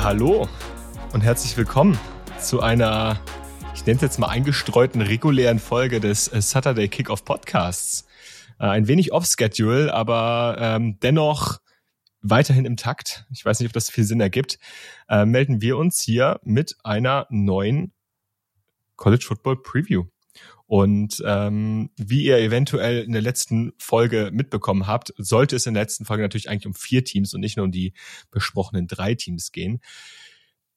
Ja, 0.00 0.06
hallo 0.06 0.48
und 1.12 1.20
herzlich 1.20 1.54
willkommen 1.58 1.98
zu 2.38 2.62
einer, 2.62 3.20
ich 3.74 3.84
nenne 3.84 3.96
es 3.96 4.00
jetzt 4.00 4.18
mal 4.18 4.28
eingestreuten 4.28 5.02
regulären 5.02 5.58
Folge 5.58 6.00
des 6.00 6.26
äh, 6.28 6.40
Saturday 6.40 6.88
Kickoff 6.88 7.22
Podcasts. 7.22 8.06
Äh, 8.58 8.64
ein 8.64 8.88
wenig 8.88 9.12
off-schedule, 9.12 9.92
aber 9.92 10.56
ähm, 10.58 10.98
dennoch 11.00 11.58
weiterhin 12.22 12.64
im 12.64 12.78
Takt. 12.78 13.26
Ich 13.30 13.44
weiß 13.44 13.60
nicht, 13.60 13.68
ob 13.68 13.74
das 13.74 13.90
viel 13.90 14.04
Sinn 14.04 14.22
ergibt. 14.22 14.58
Äh, 15.06 15.26
melden 15.26 15.60
wir 15.60 15.76
uns 15.76 16.00
hier 16.00 16.40
mit 16.44 16.76
einer 16.82 17.26
neuen 17.28 17.92
College 18.96 19.26
Football 19.28 19.60
Preview. 19.60 20.04
Und 20.66 21.20
ähm, 21.26 21.90
wie 21.96 22.22
ihr 22.22 22.38
eventuell 22.38 23.02
in 23.02 23.12
der 23.12 23.22
letzten 23.22 23.72
Folge 23.78 24.30
mitbekommen 24.32 24.86
habt, 24.86 25.12
sollte 25.16 25.56
es 25.56 25.66
in 25.66 25.74
der 25.74 25.82
letzten 25.82 26.04
Folge 26.04 26.22
natürlich 26.22 26.48
eigentlich 26.48 26.66
um 26.66 26.74
vier 26.74 27.04
Teams 27.04 27.34
und 27.34 27.40
nicht 27.40 27.56
nur 27.56 27.64
um 27.64 27.72
die 27.72 27.92
besprochenen 28.30 28.86
drei 28.86 29.14
Teams 29.14 29.50
gehen. 29.50 29.80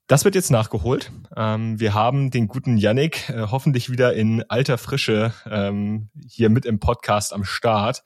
Das 0.08 0.26
wird 0.26 0.36
jetzt 0.36 0.52
nachgeholt. 0.52 1.12
Ähm, 1.38 1.80
wir 1.80 1.94
haben 1.94 2.30
den 2.30 2.48
guten 2.48 2.77
Yannick 2.77 3.30
äh, 3.30 3.48
hoffentlich 3.52 3.89
wieder 3.89 4.13
in 4.13 4.44
alter 4.49 4.77
Frische 4.77 5.34
ähm, 5.49 6.09
hier 6.27 6.50
mit 6.50 6.66
im 6.66 6.80
Podcast 6.80 7.31
am 7.31 7.45
Start 7.45 8.03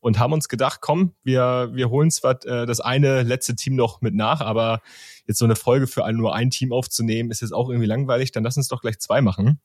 und 0.00 0.18
haben 0.18 0.32
uns 0.32 0.48
gedacht, 0.48 0.80
komm, 0.80 1.14
wir, 1.24 1.70
wir 1.72 1.90
holen 1.90 2.10
zwar 2.10 2.44
äh, 2.44 2.66
das 2.66 2.80
eine 2.80 3.22
letzte 3.22 3.56
Team 3.56 3.76
noch 3.76 4.00
mit 4.00 4.14
nach, 4.14 4.40
aber 4.40 4.82
jetzt 5.26 5.38
so 5.38 5.44
eine 5.44 5.56
Folge 5.56 5.86
für 5.86 6.04
ein, 6.04 6.16
nur 6.16 6.34
ein 6.34 6.50
Team 6.50 6.72
aufzunehmen, 6.72 7.30
ist 7.30 7.40
jetzt 7.40 7.52
auch 7.52 7.68
irgendwie 7.70 7.88
langweilig, 7.88 8.32
dann 8.32 8.44
lass 8.44 8.56
uns 8.56 8.68
doch 8.68 8.80
gleich 8.80 8.98
zwei 8.98 9.20
machen. 9.20 9.60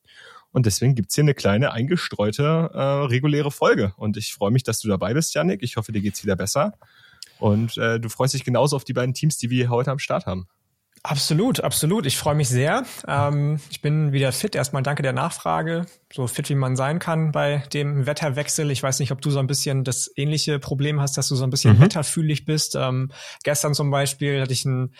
Und 0.53 0.67
deswegen 0.67 0.95
gibt's 0.95 1.15
hier 1.15 1.23
eine 1.23 1.33
kleine 1.33 1.73
eingestreute 1.73 2.69
äh, 2.73 2.79
reguläre 2.79 3.51
Folge. 3.51 3.93
Und 3.97 4.17
ich 4.17 4.33
freue 4.33 4.51
mich, 4.51 4.63
dass 4.63 4.79
du 4.79 4.87
dabei 4.87 5.13
bist, 5.13 5.33
Janik. 5.33 5.63
Ich 5.63 5.75
hoffe, 5.75 5.91
dir 5.91 6.01
geht's 6.01 6.23
wieder 6.23 6.35
besser. 6.35 6.73
Und 7.39 7.77
äh, 7.77 7.99
du 7.99 8.07
freust 8.07 8.35
dich 8.35 8.45
genauso 8.45 8.75
auf 8.75 8.83
die 8.83 8.93
beiden 8.93 9.13
Teams, 9.13 9.37
die 9.37 9.49
wir 9.49 9.69
heute 9.69 9.91
am 9.91 9.99
Start 9.99 10.27
haben. 10.27 10.47
Absolut, 11.01 11.59
absolut. 11.59 12.05
Ich 12.05 12.17
freue 12.17 12.35
mich 12.35 12.47
sehr. 12.47 12.85
Ähm, 13.07 13.59
ich 13.69 13.81
bin 13.81 14.13
wieder 14.13 14.31
fit. 14.31 14.55
Erstmal 14.55 14.83
danke 14.83 15.03
der 15.03 15.11
Nachfrage. 15.11 15.85
So 16.13 16.27
fit, 16.27 16.49
wie 16.49 16.55
man 16.55 16.77
sein 16.77 16.99
kann 16.99 17.33
bei 17.33 17.63
dem 17.73 18.05
Wetterwechsel. 18.05 18.71
Ich 18.71 18.81
weiß 18.81 18.99
nicht, 18.99 19.11
ob 19.11 19.21
du 19.21 19.29
so 19.29 19.39
ein 19.39 19.47
bisschen 19.47 19.83
das 19.83 20.09
ähnliche 20.15 20.59
Problem 20.59 21.01
hast, 21.01 21.17
dass 21.17 21.27
du 21.27 21.35
so 21.35 21.43
ein 21.43 21.49
bisschen 21.49 21.77
mhm. 21.77 21.81
wetterfühlig 21.81 22.45
bist. 22.45 22.75
Ähm, 22.75 23.11
gestern 23.43 23.73
zum 23.73 23.91
Beispiel 23.91 24.39
hatte 24.39 24.53
ich 24.53 24.63
ein, 24.63 24.93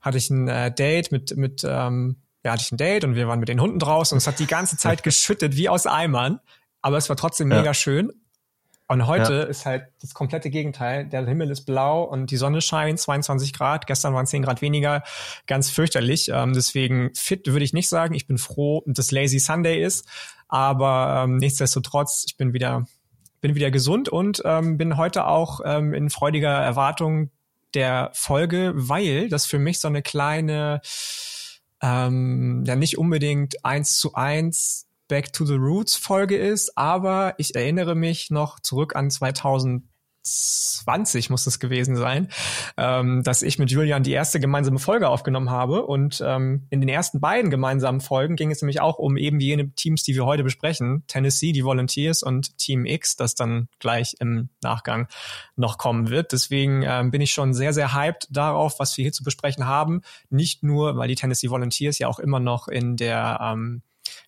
hatte 0.00 0.18
ich 0.18 0.30
ein 0.30 0.46
äh, 0.46 0.72
Date 0.72 1.10
mit, 1.10 1.36
mit 1.36 1.62
ähm, 1.66 2.18
ja, 2.48 2.52
hatte 2.52 2.62
ich 2.62 2.72
ein 2.72 2.76
Date 2.76 3.04
und 3.04 3.14
wir 3.14 3.28
waren 3.28 3.38
mit 3.38 3.48
den 3.48 3.60
Hunden 3.60 3.78
draußen 3.78 4.16
und 4.16 4.18
es 4.18 4.26
hat 4.26 4.38
die 4.38 4.46
ganze 4.46 4.76
Zeit 4.78 5.02
geschüttet 5.02 5.56
wie 5.56 5.68
aus 5.68 5.86
Eimern. 5.86 6.40
Aber 6.80 6.96
es 6.96 7.08
war 7.08 7.16
trotzdem 7.16 7.48
mega 7.48 7.64
ja. 7.64 7.74
schön. 7.74 8.12
Und 8.90 9.06
heute 9.06 9.34
ja. 9.34 9.42
ist 9.42 9.66
halt 9.66 9.88
das 10.00 10.14
komplette 10.14 10.48
Gegenteil. 10.48 11.06
Der 11.06 11.26
Himmel 11.26 11.50
ist 11.50 11.66
blau 11.66 12.04
und 12.04 12.30
die 12.30 12.38
Sonne 12.38 12.62
scheint, 12.62 12.98
22 12.98 13.52
Grad. 13.52 13.86
Gestern 13.86 14.14
waren 14.14 14.26
10 14.26 14.42
Grad 14.42 14.62
weniger. 14.62 15.02
Ganz 15.46 15.70
fürchterlich. 15.70 16.30
Ähm, 16.32 16.54
deswegen 16.54 17.10
fit 17.14 17.46
würde 17.48 17.66
ich 17.66 17.74
nicht 17.74 17.90
sagen. 17.90 18.14
Ich 18.14 18.26
bin 18.26 18.38
froh, 18.38 18.82
dass 18.86 19.10
Lazy 19.10 19.40
Sunday 19.40 19.82
ist. 19.82 20.08
Aber 20.48 21.24
ähm, 21.24 21.36
nichtsdestotrotz, 21.36 22.24
ich 22.26 22.38
bin 22.38 22.54
wieder, 22.54 22.86
bin 23.42 23.54
wieder 23.54 23.70
gesund 23.70 24.08
und 24.08 24.40
ähm, 24.46 24.78
bin 24.78 24.96
heute 24.96 25.26
auch 25.26 25.60
ähm, 25.66 25.92
in 25.92 26.08
freudiger 26.08 26.48
Erwartung 26.48 27.30
der 27.74 28.10
Folge, 28.14 28.72
weil 28.74 29.28
das 29.28 29.44
für 29.44 29.58
mich 29.58 29.80
so 29.80 29.88
eine 29.88 30.00
kleine 30.00 30.80
ähm, 31.82 32.64
ja 32.66 32.76
nicht 32.76 32.98
unbedingt 32.98 33.64
eins 33.64 33.98
zu 33.98 34.14
eins 34.14 34.86
Back 35.08 35.32
to 35.32 35.46
the 35.46 35.54
Roots 35.54 35.96
Folge 35.96 36.36
ist, 36.36 36.76
aber 36.76 37.34
ich 37.38 37.54
erinnere 37.54 37.94
mich 37.94 38.30
noch 38.30 38.60
zurück 38.60 38.94
an 38.94 39.10
2000 39.10 39.84
20 40.28 41.30
muss 41.30 41.46
es 41.46 41.58
gewesen 41.58 41.96
sein, 41.96 42.28
ähm, 42.76 43.22
dass 43.22 43.42
ich 43.42 43.58
mit 43.58 43.70
Julian 43.70 44.02
die 44.02 44.12
erste 44.12 44.40
gemeinsame 44.40 44.78
Folge 44.78 45.08
aufgenommen 45.08 45.50
habe. 45.50 45.84
Und 45.84 46.22
ähm, 46.24 46.66
in 46.70 46.80
den 46.80 46.88
ersten 46.88 47.20
beiden 47.20 47.50
gemeinsamen 47.50 48.00
Folgen 48.00 48.36
ging 48.36 48.50
es 48.50 48.62
nämlich 48.62 48.80
auch 48.80 48.98
um 48.98 49.16
eben 49.16 49.40
jene 49.40 49.70
Teams, 49.70 50.02
die 50.02 50.14
wir 50.14 50.24
heute 50.24 50.44
besprechen. 50.44 51.04
Tennessee, 51.06 51.52
die 51.52 51.64
Volunteers 51.64 52.22
und 52.22 52.58
Team 52.58 52.84
X, 52.84 53.16
das 53.16 53.34
dann 53.34 53.68
gleich 53.78 54.16
im 54.20 54.48
Nachgang 54.62 55.08
noch 55.56 55.78
kommen 55.78 56.10
wird. 56.10 56.32
Deswegen 56.32 56.82
ähm, 56.84 57.10
bin 57.10 57.20
ich 57.20 57.32
schon 57.32 57.54
sehr, 57.54 57.72
sehr 57.72 57.94
hyped 57.94 58.28
darauf, 58.30 58.78
was 58.78 58.96
wir 58.96 59.02
hier 59.02 59.12
zu 59.12 59.24
besprechen 59.24 59.66
haben. 59.66 60.02
Nicht 60.30 60.62
nur, 60.62 60.96
weil 60.96 61.08
die 61.08 61.14
Tennessee 61.14 61.50
Volunteers 61.50 61.98
ja 61.98 62.08
auch 62.08 62.18
immer 62.18 62.40
noch 62.40 62.68
in 62.68 62.96
der 62.96 63.38
ähm, 63.42 63.82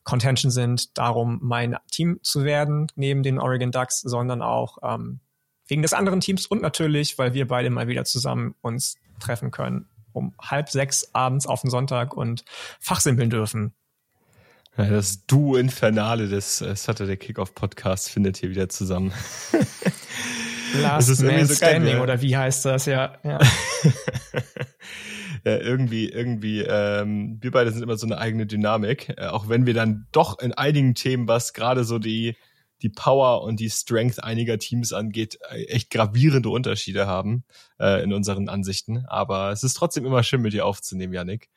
Contention 0.05 0.50
sind, 0.50 0.97
darum 0.99 1.38
mein 1.43 1.77
Team 1.91 2.19
zu 2.22 2.44
werden, 2.44 2.88
neben 2.94 3.22
den 3.22 3.38
Oregon 3.38 3.71
Ducks, 3.71 4.00
sondern 4.00 4.43
auch 4.43 4.78
ähm, 4.82 5.21
wegen 5.70 5.82
des 5.82 5.92
anderen 5.92 6.20
Teams 6.20 6.47
und 6.47 6.60
natürlich, 6.60 7.19
weil 7.19 7.34
wir 7.34 7.47
beide 7.47 7.70
mal 7.70 7.88
wieder 7.88 8.04
zusammen 8.04 8.54
uns 8.60 8.97
treffen 9.20 9.50
können 9.50 9.86
um 10.12 10.34
halb 10.41 10.69
sechs 10.69 11.10
abends 11.12 11.47
auf 11.47 11.62
den 11.62 11.70
Sonntag 11.70 12.16
und 12.16 12.44
fachsimpeln 12.78 13.31
dürfen. 13.31 13.72
Ja, 14.76 14.88
das 14.88 15.26
Duo 15.26 15.56
Infernale 15.56 16.28
des 16.28 16.60
äh, 16.60 16.76
Saturday 16.76 17.16
Kickoff 17.16 17.54
Podcasts 17.54 18.08
findet 18.08 18.36
hier 18.36 18.50
wieder 18.50 18.69
zusammen. 18.69 19.12
Last 20.81 21.20
Man 21.22 21.47
so 21.47 21.54
Standing 21.54 21.94
geil, 21.94 22.00
oder 22.00 22.22
wie 22.22 22.37
heißt 22.37 22.64
das? 22.64 22.87
Ja, 22.87 23.19
ja. 23.25 23.41
ja 25.44 25.58
irgendwie, 25.58 26.08
irgendwie, 26.08 26.60
ähm, 26.60 27.38
wir 27.41 27.50
beide 27.50 27.72
sind 27.72 27.82
immer 27.82 27.97
so 27.97 28.06
eine 28.06 28.19
eigene 28.19 28.47
Dynamik, 28.47 29.14
äh, 29.16 29.26
auch 29.26 29.48
wenn 29.48 29.66
wir 29.66 29.75
dann 29.75 30.06
doch 30.12 30.38
in 30.38 30.54
einigen 30.54 30.94
Themen, 30.94 31.26
was 31.26 31.52
gerade 31.52 31.82
so 31.82 31.98
die 31.98 32.37
die 32.82 32.88
Power 32.88 33.42
und 33.42 33.60
die 33.60 33.70
Strength 33.70 34.22
einiger 34.22 34.58
Teams 34.58 34.92
angeht, 34.92 35.38
äh, 35.50 35.64
echt 35.64 35.91
gravierende 35.91 36.50
Unterschiede 36.50 37.06
haben 37.06 37.44
äh, 37.78 38.02
in 38.02 38.12
unseren 38.12 38.48
Ansichten. 38.48 39.04
Aber 39.06 39.50
es 39.50 39.62
ist 39.62 39.74
trotzdem 39.74 40.06
immer 40.06 40.22
schön, 40.22 40.42
mit 40.42 40.52
dir 40.52 40.66
aufzunehmen, 40.66 41.12
Yannick. 41.12 41.48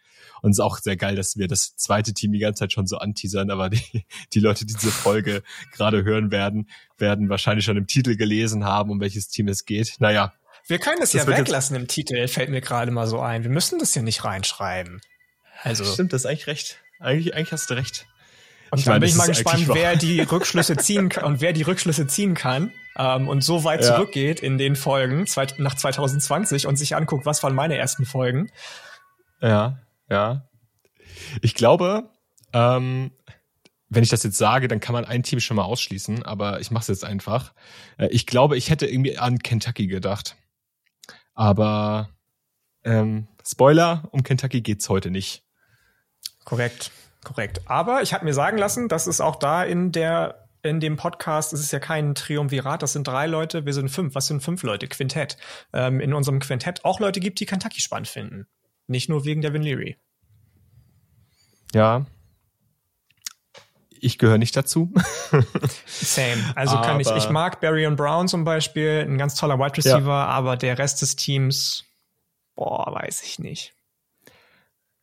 Und 0.41 0.51
es 0.51 0.57
ist 0.57 0.63
auch 0.63 0.78
sehr 0.78 0.97
geil, 0.97 1.16
dass 1.16 1.38
wir 1.38 1.47
das 1.47 1.75
zweite 1.75 2.13
Team 2.13 2.31
die 2.31 2.39
ganze 2.39 2.59
Zeit 2.59 2.73
schon 2.73 2.88
so 2.88 2.97
anteasern, 2.97 3.50
aber 3.50 3.69
die, 3.69 4.06
die 4.33 4.39
Leute, 4.39 4.66
die 4.66 4.73
diese 4.73 4.91
Folge 4.91 5.44
gerade 5.73 6.03
hören 6.03 6.31
werden, 6.31 6.69
werden 6.97 7.29
wahrscheinlich 7.29 7.66
schon 7.66 7.78
im 7.78 7.88
Titel 7.88 8.16
gelesen 8.16 8.66
haben, 8.66 8.91
um 8.91 9.00
welches 9.00 9.29
Team 9.29 9.47
es 9.47 9.66
geht. 9.66 9.95
Naja. 10.00 10.33
Wir 10.67 10.79
können 10.79 11.00
das 11.00 11.12
ja 11.12 11.28
weglassen 11.28 11.75
im 11.75 11.88
Titel, 11.88 12.28
fällt 12.28 12.50
mir 12.50 12.62
gerade 12.62 12.91
mal 12.91 13.07
so 13.07 13.19
ein. 13.19 13.44
Wir 13.44 13.51
müssen 13.51 13.79
das 13.79 13.95
ja 13.95 14.01
nicht 14.01 14.23
reinschreiben. 14.23 15.01
Also. 15.62 15.83
Stimmt, 15.83 16.13
das 16.13 16.22
ist 16.22 16.25
eigentlich 16.25 16.47
recht. 16.47 16.79
Eigentlich, 17.00 17.35
eigentlich 17.35 17.51
hast 17.51 17.69
du 17.69 17.73
recht. 17.73 18.07
Und 18.73 18.79
ich 18.79 18.85
dann 18.85 18.94
meine, 18.94 19.01
bin 19.01 19.09
ich 19.09 19.16
mal 19.16 19.28
gespannt, 19.28 19.67
wer 19.72 19.95
die 19.95 20.22
Rückschlüsse 20.22 20.75
ziehen 20.78 21.09
kann 21.09 21.25
und 21.25 21.41
wer 21.41 21.53
die 21.53 21.61
Rückschlüsse 21.61 22.07
ziehen 22.07 22.34
kann 22.34 22.72
ähm, 22.97 23.28
und 23.28 23.44
so 23.44 23.63
weit 23.63 23.81
ja. 23.81 23.94
zurückgeht 23.94 24.39
in 24.39 24.57
den 24.57 24.75
Folgen 24.75 25.28
zwei, 25.28 25.45
nach 25.59 25.75
2020 25.75 26.66
und 26.66 26.75
sich 26.78 26.95
anguckt, 26.95 27.28
was 27.28 27.44
waren 27.44 27.53
meine 27.53 27.78
ersten 27.78 28.03
Folgen. 28.07 28.51
Ja, 29.41 29.78
ja. 30.09 30.50
Ich 31.44 31.53
glaube, 31.53 32.09
ähm, 32.51 33.12
wenn 33.89 34.01
ich 34.01 34.09
das 34.09 34.23
jetzt 34.23 34.39
sage, 34.39 34.67
dann 34.67 34.79
kann 34.79 34.94
man 34.94 35.06
ein 35.06 35.22
Team 35.22 35.39
schon 35.39 35.57
mal 35.57 35.66
ausschließen, 35.66 36.23
aber 36.23 36.59
ich 36.59 36.72
mache 36.72 36.81
es 36.81 36.88
jetzt 36.88 37.06
einfach. 37.06 37.53
Äh, 38.00 38.07
ich 38.07 38.25
glaube, 38.25 38.57
ich 38.57 38.72
hätte 38.72 38.88
irgendwie 38.88 39.19
an 39.19 39.38
Kentucky 39.38 39.85
gedacht. 39.85 40.35
Aber 41.35 42.09
ähm, 42.83 43.28
Spoiler, 43.45 44.09
um 44.09 44.23
Kentucky 44.23 44.62
geht's 44.62 44.89
heute 44.89 45.12
nicht. 45.12 45.44
Korrekt. 46.44 46.89
Korrekt. 47.23 47.61
Aber 47.66 48.01
ich 48.01 48.13
habe 48.13 48.25
mir 48.25 48.34
sagen 48.34 48.57
lassen, 48.57 48.88
dass 48.88 49.07
es 49.07 49.22
auch 49.22 49.35
da 49.35 49.63
in 49.63 49.91
der 49.91 50.44
in 50.63 50.79
dem 50.79 50.95
Podcast, 50.95 51.51
es 51.51 51.59
ist 51.59 51.73
ja 51.73 51.79
kein 51.79 52.16
Triumvirat, 52.16 52.81
das 52.81 52.94
sind 52.94 53.06
drei 53.06 53.28
Leute, 53.28 53.66
wir 53.66 53.73
sind 53.73 53.89
fünf. 53.89 54.16
Was 54.16 54.28
sind 54.28 54.41
fünf 54.41 54.63
Leute? 54.63 54.88
Quintett. 54.88 55.38
Ähm, 55.73 56.00
in 56.00 56.13
unserem 56.13 56.39
Quintett 56.39 56.85
auch 56.85 57.01
Leute 57.01 57.19
gibt, 57.19 57.41
die 57.41 57.45
Kentucky 57.45 57.81
spannend 57.81 58.07
finden. 58.07 58.47
Nicht 58.88 59.09
nur 59.09 59.25
wegen 59.25 59.41
Devin 59.41 59.62
Leary. 59.62 59.98
Ja. 61.74 62.06
Ich 64.00 64.18
gehöre 64.18 64.38
nicht 64.38 64.56
dazu. 64.56 64.94
Same. 65.86 66.53
Also 66.56 66.80
kann 66.81 67.00
ich, 67.00 67.09
ich 67.09 67.30
mag 67.30 67.59
Barry 67.62 67.86
und 67.86 67.95
Brown 67.95 68.27
zum 68.27 68.44
Beispiel, 68.44 69.06
ein 69.07 69.18
ganz 69.18 69.36
toller 69.36 69.59
Wide 69.59 69.77
Receiver, 69.77 70.07
ja. 70.07 70.25
aber 70.25 70.56
der 70.56 70.77
Rest 70.77 71.01
des 71.01 71.15
Teams, 71.15 71.86
boah, 72.56 72.94
weiß 72.94 73.24
ich 73.24 73.39
nicht. 73.39 73.74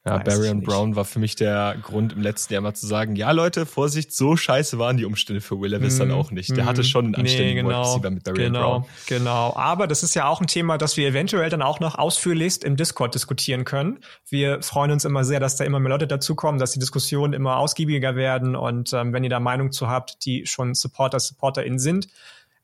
Ja, 0.07 0.17
Barry 0.17 0.49
und 0.49 0.65
Brown 0.65 0.97
war 0.97 1.05
für 1.05 1.19
mich 1.19 1.37
der 1.37 1.77
Grund 1.83 2.15
im 2.15 2.23
letzten 2.23 2.55
Jahr 2.55 2.63
mal 2.63 2.73
zu 2.73 2.87
sagen, 2.87 3.17
ja 3.17 3.33
Leute, 3.33 3.67
Vorsicht, 3.67 4.15
so 4.15 4.35
scheiße 4.35 4.79
waren 4.79 4.97
die 4.97 5.05
Umstände 5.05 5.43
für 5.43 5.61
Will 5.61 5.73
Levis 5.73 5.97
mm, 5.97 5.99
dann 5.99 6.13
auch 6.13 6.31
nicht. 6.31 6.57
Der 6.57 6.65
mm, 6.65 6.67
hatte 6.67 6.85
schon 6.85 7.05
einen 7.05 7.15
anständigen 7.17 7.67
nee, 7.67 7.73
genau, 7.73 7.99
mit 7.99 8.25
Barry 8.25 8.45
genau, 8.45 8.77
und 8.77 8.83
Brown. 8.83 8.91
Genau, 9.09 9.55
aber 9.57 9.87
das 9.87 10.03
ist 10.03 10.15
ja 10.15 10.27
auch 10.27 10.41
ein 10.41 10.47
Thema, 10.47 10.79
das 10.79 10.97
wir 10.97 11.07
eventuell 11.07 11.51
dann 11.51 11.61
auch 11.61 11.81
noch 11.81 11.99
ausführlichst 11.99 12.65
im 12.65 12.77
Discord 12.77 13.15
diskutieren 13.15 13.67
können. 13.67 13.99
Wir 14.27 14.63
freuen 14.63 14.91
uns 14.91 15.05
immer 15.05 15.23
sehr, 15.23 15.39
dass 15.39 15.57
da 15.57 15.65
immer 15.65 15.81
mehr 15.81 15.91
Leute 15.91 16.07
dazukommen, 16.07 16.59
dass 16.59 16.71
die 16.71 16.79
Diskussionen 16.79 17.35
immer 17.35 17.59
ausgiebiger 17.59 18.17
werden 18.17 18.57
und 18.57 18.95
ähm, 18.95 19.13
wenn 19.13 19.23
ihr 19.23 19.31
da 19.31 19.39
Meinung 19.39 19.71
zu 19.71 19.89
habt, 19.89 20.25
die 20.25 20.47
schon 20.47 20.73
Supporter, 20.73 21.21
SupporterInnen 21.21 21.79
sind, 21.79 22.09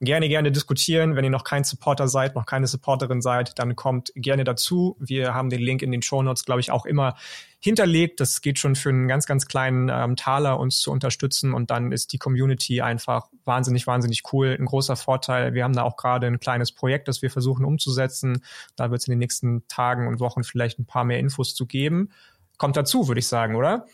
gerne, 0.00 0.28
gerne 0.28 0.52
diskutieren. 0.52 1.16
Wenn 1.16 1.24
ihr 1.24 1.30
noch 1.30 1.44
kein 1.44 1.64
Supporter 1.64 2.08
seid, 2.08 2.34
noch 2.34 2.46
keine 2.46 2.66
Supporterin 2.66 3.22
seid, 3.22 3.58
dann 3.58 3.76
kommt 3.76 4.12
gerne 4.14 4.44
dazu. 4.44 4.96
Wir 5.00 5.34
haben 5.34 5.50
den 5.50 5.60
Link 5.60 5.82
in 5.82 5.90
den 5.90 6.02
Show 6.02 6.22
Notes, 6.22 6.44
glaube 6.44 6.60
ich, 6.60 6.70
auch 6.70 6.84
immer 6.84 7.16
hinterlegt. 7.60 8.20
Das 8.20 8.42
geht 8.42 8.58
schon 8.58 8.76
für 8.76 8.90
einen 8.90 9.08
ganz, 9.08 9.26
ganz 9.26 9.46
kleinen 9.46 9.88
ähm, 9.90 10.16
Taler, 10.16 10.60
uns 10.60 10.80
zu 10.80 10.90
unterstützen. 10.90 11.54
Und 11.54 11.70
dann 11.70 11.92
ist 11.92 12.12
die 12.12 12.18
Community 12.18 12.82
einfach 12.82 13.28
wahnsinnig, 13.44 13.86
wahnsinnig 13.86 14.22
cool. 14.32 14.56
Ein 14.58 14.66
großer 14.66 14.96
Vorteil. 14.96 15.54
Wir 15.54 15.64
haben 15.64 15.74
da 15.74 15.82
auch 15.82 15.96
gerade 15.96 16.26
ein 16.26 16.40
kleines 16.40 16.72
Projekt, 16.72 17.08
das 17.08 17.22
wir 17.22 17.30
versuchen 17.30 17.64
umzusetzen. 17.64 18.42
Da 18.76 18.90
wird 18.90 19.00
es 19.00 19.08
in 19.08 19.12
den 19.12 19.18
nächsten 19.18 19.66
Tagen 19.68 20.08
und 20.08 20.20
Wochen 20.20 20.44
vielleicht 20.44 20.78
ein 20.78 20.86
paar 20.86 21.04
mehr 21.04 21.18
Infos 21.18 21.54
zu 21.54 21.66
geben. 21.66 22.10
Kommt 22.58 22.76
dazu, 22.76 23.08
würde 23.08 23.18
ich 23.18 23.28
sagen, 23.28 23.56
oder? 23.56 23.86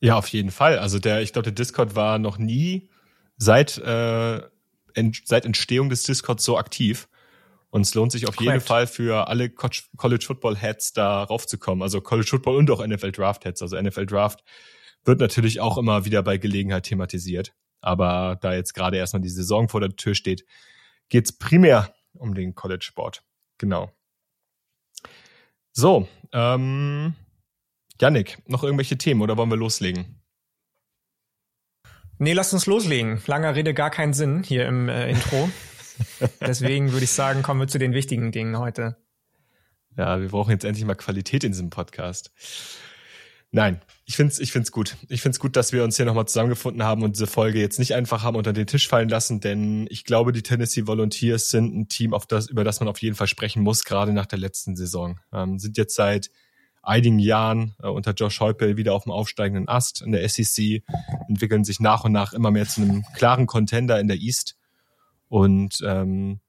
Ja, 0.00 0.16
auf 0.16 0.28
jeden 0.28 0.50
Fall. 0.50 0.78
Also 0.78 0.98
der, 0.98 1.22
ich 1.22 1.32
glaube, 1.32 1.44
der 1.44 1.52
Discord 1.52 1.96
war 1.96 2.18
noch 2.18 2.38
nie 2.38 2.88
seit, 3.38 3.78
äh, 3.78 4.42
ent, 4.94 5.22
seit 5.24 5.46
Entstehung 5.46 5.88
des 5.88 6.02
Discords 6.02 6.44
so 6.44 6.58
aktiv. 6.58 7.08
Und 7.70 7.82
es 7.82 7.94
lohnt 7.94 8.12
sich 8.12 8.26
auf 8.28 8.36
Correct. 8.36 8.52
jeden 8.52 8.64
Fall 8.64 8.86
für 8.86 9.28
alle 9.28 9.50
College 9.50 10.24
Football 10.26 10.56
Heads 10.56 10.92
da 10.92 11.22
raufzukommen. 11.22 11.82
Also 11.82 12.00
College 12.00 12.28
Football 12.28 12.56
und 12.56 12.70
auch 12.70 12.86
NFL 12.86 13.12
Draft 13.12 13.44
Heads. 13.44 13.62
Also 13.62 13.80
NFL 13.80 14.06
Draft 14.06 14.42
wird 15.04 15.20
natürlich 15.20 15.60
auch 15.60 15.78
immer 15.78 16.04
wieder 16.04 16.22
bei 16.22 16.38
Gelegenheit 16.38 16.84
thematisiert. 16.84 17.54
Aber 17.80 18.38
da 18.40 18.54
jetzt 18.54 18.74
gerade 18.74 18.96
erstmal 18.96 19.22
die 19.22 19.28
Saison 19.28 19.68
vor 19.68 19.80
der 19.80 19.94
Tür 19.94 20.14
steht, 20.14 20.44
geht's 21.08 21.32
primär 21.32 21.94
um 22.14 22.34
den 22.34 22.54
College 22.54 22.84
Sport. 22.84 23.22
Genau. 23.58 23.92
So, 25.72 26.08
ähm, 26.32 27.14
Yannick, 28.00 28.38
noch 28.48 28.64
irgendwelche 28.64 28.98
Themen 28.98 29.22
oder 29.22 29.36
wollen 29.36 29.50
wir 29.50 29.56
loslegen? 29.56 30.17
Nee, 32.18 32.32
lass 32.32 32.52
uns 32.52 32.66
loslegen. 32.66 33.20
Langer 33.26 33.54
Rede 33.54 33.74
gar 33.74 33.90
keinen 33.90 34.12
Sinn 34.12 34.42
hier 34.42 34.66
im 34.66 34.88
äh, 34.88 35.08
Intro. 35.08 35.48
Deswegen 36.40 36.92
würde 36.92 37.04
ich 37.04 37.12
sagen, 37.12 37.42
kommen 37.42 37.60
wir 37.60 37.68
zu 37.68 37.78
den 37.78 37.92
wichtigen 37.92 38.32
Dingen 38.32 38.58
heute. 38.58 38.96
Ja, 39.96 40.20
wir 40.20 40.28
brauchen 40.28 40.50
jetzt 40.50 40.64
endlich 40.64 40.84
mal 40.84 40.94
Qualität 40.94 41.44
in 41.44 41.52
diesem 41.52 41.70
Podcast. 41.70 42.30
Nein, 43.50 43.80
ich 44.04 44.16
finde 44.16 44.32
es 44.32 44.40
ich 44.40 44.52
find's 44.52 44.72
gut. 44.72 44.96
Ich 45.08 45.22
finde 45.22 45.36
es 45.36 45.40
gut, 45.40 45.56
dass 45.56 45.72
wir 45.72 45.82
uns 45.82 45.96
hier 45.96 46.04
nochmal 46.04 46.26
zusammengefunden 46.26 46.82
haben 46.82 47.02
und 47.02 47.16
diese 47.16 47.26
Folge 47.26 47.60
jetzt 47.60 47.78
nicht 47.78 47.94
einfach 47.94 48.22
haben 48.22 48.36
unter 48.36 48.52
den 48.52 48.66
Tisch 48.66 48.88
fallen 48.88 49.08
lassen, 49.08 49.40
denn 49.40 49.86
ich 49.88 50.04
glaube, 50.04 50.32
die 50.32 50.42
Tennessee 50.42 50.86
Volunteers 50.86 51.50
sind 51.50 51.74
ein 51.74 51.88
Team, 51.88 52.12
auf 52.12 52.26
das, 52.26 52.48
über 52.48 52.62
das 52.62 52.80
man 52.80 52.88
auf 52.88 53.00
jeden 53.00 53.16
Fall 53.16 53.26
sprechen 53.26 53.62
muss, 53.62 53.84
gerade 53.84 54.12
nach 54.12 54.26
der 54.26 54.38
letzten 54.38 54.76
Saison. 54.76 55.18
Ähm, 55.32 55.58
sind 55.58 55.78
jetzt 55.78 55.94
seit 55.94 56.30
einigen 56.88 57.18
Jahren 57.18 57.74
äh, 57.82 57.88
unter 57.88 58.12
Josh 58.12 58.40
Heupel 58.40 58.76
wieder 58.76 58.94
auf 58.94 59.04
dem 59.04 59.12
aufsteigenden 59.12 59.68
Ast 59.68 60.02
in 60.02 60.12
der 60.12 60.28
SEC, 60.28 60.82
entwickeln 61.28 61.64
sich 61.64 61.80
nach 61.80 62.04
und 62.04 62.12
nach 62.12 62.32
immer 62.32 62.50
mehr 62.50 62.66
zu 62.66 62.82
einem 62.82 63.04
klaren 63.14 63.46
Contender 63.46 64.00
in 64.00 64.08
der 64.08 64.18
East 64.18 64.56
und 65.28 65.82
ähm, 65.84 66.40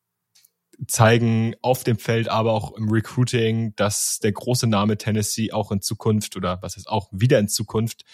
zeigen 0.88 1.56
auf 1.62 1.84
dem 1.84 1.98
Feld, 2.00 2.30
aber 2.30 2.54
auch 2.54 2.72
im 2.78 2.90
Recruiting, 2.90 3.76
dass 3.76 4.20
der 4.20 4.32
große 4.32 4.68
Name 4.68 4.98
Tennessee 4.98 5.52
auch 5.52 5.72
in 5.72 5.82
Zukunft 5.82 6.38
oder 6.38 6.62
was 6.62 6.78
heißt 6.78 6.88
auch 6.88 7.10
wieder 7.12 7.40
in 7.40 7.50
Zukunft 7.50 8.06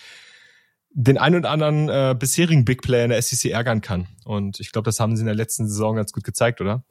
den 0.97 1.17
ein 1.17 1.35
oder 1.35 1.51
anderen 1.51 1.89
äh, 1.89 2.15
bisherigen 2.17 2.63
Big 2.63 2.81
Player 2.81 3.03
in 3.03 3.09
der 3.09 3.21
SEC 3.21 3.51
ärgern 3.51 3.81
kann. 3.81 4.07
Und 4.23 4.61
ich 4.61 4.71
glaube, 4.71 4.85
das 4.85 4.99
haben 4.99 5.15
sie 5.17 5.21
in 5.21 5.27
der 5.27 5.35
letzten 5.35 5.67
Saison 5.67 5.97
ganz 5.97 6.13
gut 6.13 6.23
gezeigt, 6.23 6.61
oder? 6.61 6.85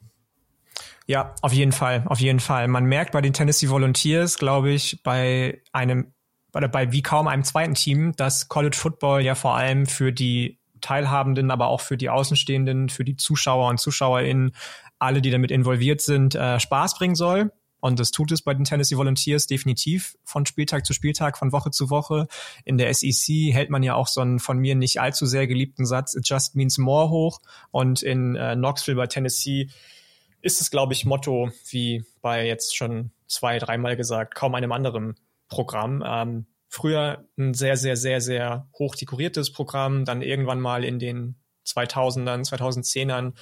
Ja, 1.07 1.35
auf 1.41 1.53
jeden 1.53 1.71
Fall, 1.71 2.03
auf 2.07 2.19
jeden 2.19 2.39
Fall. 2.39 2.67
Man 2.67 2.85
merkt 2.85 3.11
bei 3.11 3.21
den 3.21 3.33
Tennessee 3.33 3.69
Volunteers, 3.69 4.37
glaube 4.39 4.71
ich, 4.71 5.03
bei 5.03 5.61
einem 5.71 6.13
oder 6.53 6.67
bei 6.67 6.91
wie 6.91 7.01
kaum 7.01 7.27
einem 7.27 7.43
zweiten 7.43 7.73
Team, 7.73 8.13
dass 8.15 8.47
College 8.47 8.77
Football 8.77 9.21
ja 9.21 9.35
vor 9.35 9.55
allem 9.55 9.85
für 9.85 10.11
die 10.13 10.59
Teilhabenden, 10.81 11.51
aber 11.51 11.67
auch 11.67 11.81
für 11.81 11.97
die 11.97 12.09
Außenstehenden, 12.09 12.89
für 12.89 13.03
die 13.03 13.17
Zuschauer 13.17 13.69
und 13.69 13.79
ZuschauerInnen, 13.79 14.55
alle, 14.97 15.21
die 15.21 15.31
damit 15.31 15.51
involviert 15.51 16.01
sind, 16.01 16.33
äh, 16.35 16.59
Spaß 16.59 16.97
bringen 16.97 17.15
soll. 17.15 17.51
Und 17.81 17.99
das 17.99 18.09
tut 18.11 18.31
es 18.31 18.41
bei 18.41 18.53
den 18.53 18.63
Tennessee 18.63 18.97
Volunteers 18.97 19.45
definitiv 19.45 20.15
von 20.23 20.45
Spieltag 20.45 20.85
zu 20.85 20.93
Spieltag, 20.93 21.37
von 21.37 21.51
Woche 21.51 21.69
zu 21.69 21.89
Woche. 21.91 22.27
In 22.63 22.77
der 22.79 22.91
SEC 22.91 23.53
hält 23.53 23.69
man 23.69 23.83
ja 23.83 23.93
auch 23.93 24.07
so 24.07 24.21
einen 24.21 24.39
von 24.39 24.57
mir 24.57 24.73
nicht 24.75 25.01
allzu 25.01 25.25
sehr 25.27 25.45
geliebten 25.45 25.85
Satz, 25.85 26.15
it 26.15 26.27
just 26.27 26.55
means 26.55 26.77
more 26.79 27.09
hoch. 27.09 27.41
Und 27.69 28.01
in 28.01 28.35
äh, 28.35 28.55
Knoxville 28.55 28.97
bei 28.97 29.07
Tennessee 29.07 29.69
ist 30.45 30.61
es, 30.61 30.69
glaube 30.69 30.93
ich, 30.93 31.05
Motto, 31.05 31.51
wie 31.69 32.05
bei 32.21 32.45
jetzt 32.45 32.77
schon 32.77 33.11
zwei, 33.27 33.57
dreimal 33.57 33.97
gesagt, 33.97 34.35
kaum 34.35 34.53
einem 34.53 34.71
anderen 34.71 35.15
Programm. 35.47 36.03
Ähm, 36.05 36.45
früher 36.69 37.25
ein 37.35 37.55
sehr, 37.55 37.77
sehr, 37.77 37.97
sehr, 37.97 38.21
sehr 38.21 38.69
hoch 38.77 38.95
dekoriertes 38.95 39.51
Programm, 39.51 40.05
dann 40.05 40.21
irgendwann 40.21 40.59
mal 40.59 40.83
in 40.83 40.99
den 40.99 41.35
2000ern, 41.65 42.47
2010ern 42.47 43.33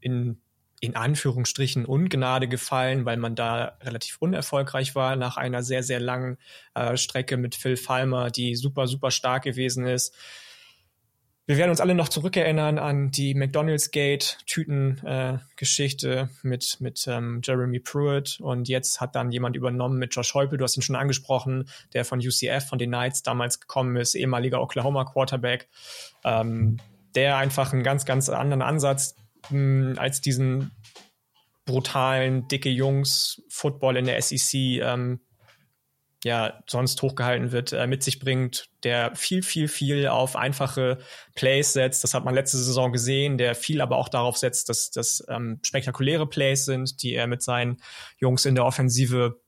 in 0.00 0.42
in 0.82 0.96
Anführungsstrichen 0.96 1.84
Ungnade 1.84 2.48
gefallen, 2.48 3.04
weil 3.04 3.18
man 3.18 3.34
da 3.34 3.76
relativ 3.82 4.16
unerfolgreich 4.18 4.94
war 4.94 5.14
nach 5.14 5.36
einer 5.36 5.62
sehr, 5.62 5.82
sehr 5.82 6.00
langen 6.00 6.38
äh, 6.74 6.96
Strecke 6.96 7.36
mit 7.36 7.54
Phil 7.54 7.76
Falmer, 7.76 8.30
die 8.30 8.56
super, 8.56 8.86
super 8.86 9.10
stark 9.10 9.42
gewesen 9.42 9.86
ist. 9.86 10.16
Wir 11.50 11.56
werden 11.56 11.70
uns 11.70 11.80
alle 11.80 11.96
noch 11.96 12.08
zurückerinnern 12.08 12.78
an 12.78 13.10
die 13.10 13.34
McDonald's 13.34 13.90
Gate 13.90 14.38
Tüten-Geschichte 14.46 16.28
äh, 16.32 16.46
mit, 16.46 16.76
mit 16.78 17.04
ähm, 17.08 17.40
Jeremy 17.42 17.80
Pruitt. 17.80 18.38
Und 18.38 18.68
jetzt 18.68 19.00
hat 19.00 19.16
dann 19.16 19.32
jemand 19.32 19.56
übernommen 19.56 19.98
mit 19.98 20.14
Josh 20.14 20.32
Heupel, 20.34 20.58
du 20.58 20.64
hast 20.64 20.76
ihn 20.76 20.82
schon 20.82 20.94
angesprochen, 20.94 21.68
der 21.92 22.04
von 22.04 22.20
UCF, 22.20 22.68
von 22.68 22.78
den 22.78 22.90
Knights 22.90 23.24
damals 23.24 23.58
gekommen 23.58 23.96
ist, 23.96 24.14
ehemaliger 24.14 24.62
Oklahoma 24.62 25.04
Quarterback, 25.04 25.68
ähm, 26.22 26.76
der 27.16 27.38
einfach 27.38 27.72
einen 27.72 27.82
ganz, 27.82 28.04
ganz 28.04 28.28
anderen 28.28 28.62
Ansatz 28.62 29.16
mh, 29.48 30.00
als 30.00 30.20
diesen 30.20 30.70
brutalen, 31.64 32.46
dicke 32.46 32.70
Jungs 32.70 33.42
Football 33.48 33.96
in 33.96 34.04
der 34.04 34.22
SEC 34.22 34.54
ähm, 34.54 35.18
ja 36.24 36.62
sonst 36.66 37.00
hochgehalten 37.02 37.52
wird, 37.52 37.72
äh, 37.72 37.86
mit 37.86 38.02
sich 38.02 38.18
bringt, 38.18 38.68
der 38.82 39.14
viel, 39.14 39.42
viel, 39.42 39.68
viel 39.68 40.08
auf 40.08 40.36
einfache 40.36 40.98
Plays 41.34 41.72
setzt. 41.72 42.04
Das 42.04 42.14
hat 42.14 42.24
man 42.24 42.34
letzte 42.34 42.58
Saison 42.58 42.92
gesehen, 42.92 43.38
der 43.38 43.54
viel 43.54 43.80
aber 43.80 43.96
auch 43.96 44.08
darauf 44.08 44.36
setzt, 44.36 44.68
dass 44.68 44.90
das 44.90 45.24
ähm, 45.28 45.60
spektakuläre 45.64 46.26
Plays 46.26 46.64
sind, 46.64 47.02
die 47.02 47.14
er 47.14 47.26
mit 47.26 47.42
seinen 47.42 47.78
Jungs 48.18 48.44
in 48.44 48.54
der 48.54 48.66
Offensive 48.66 49.40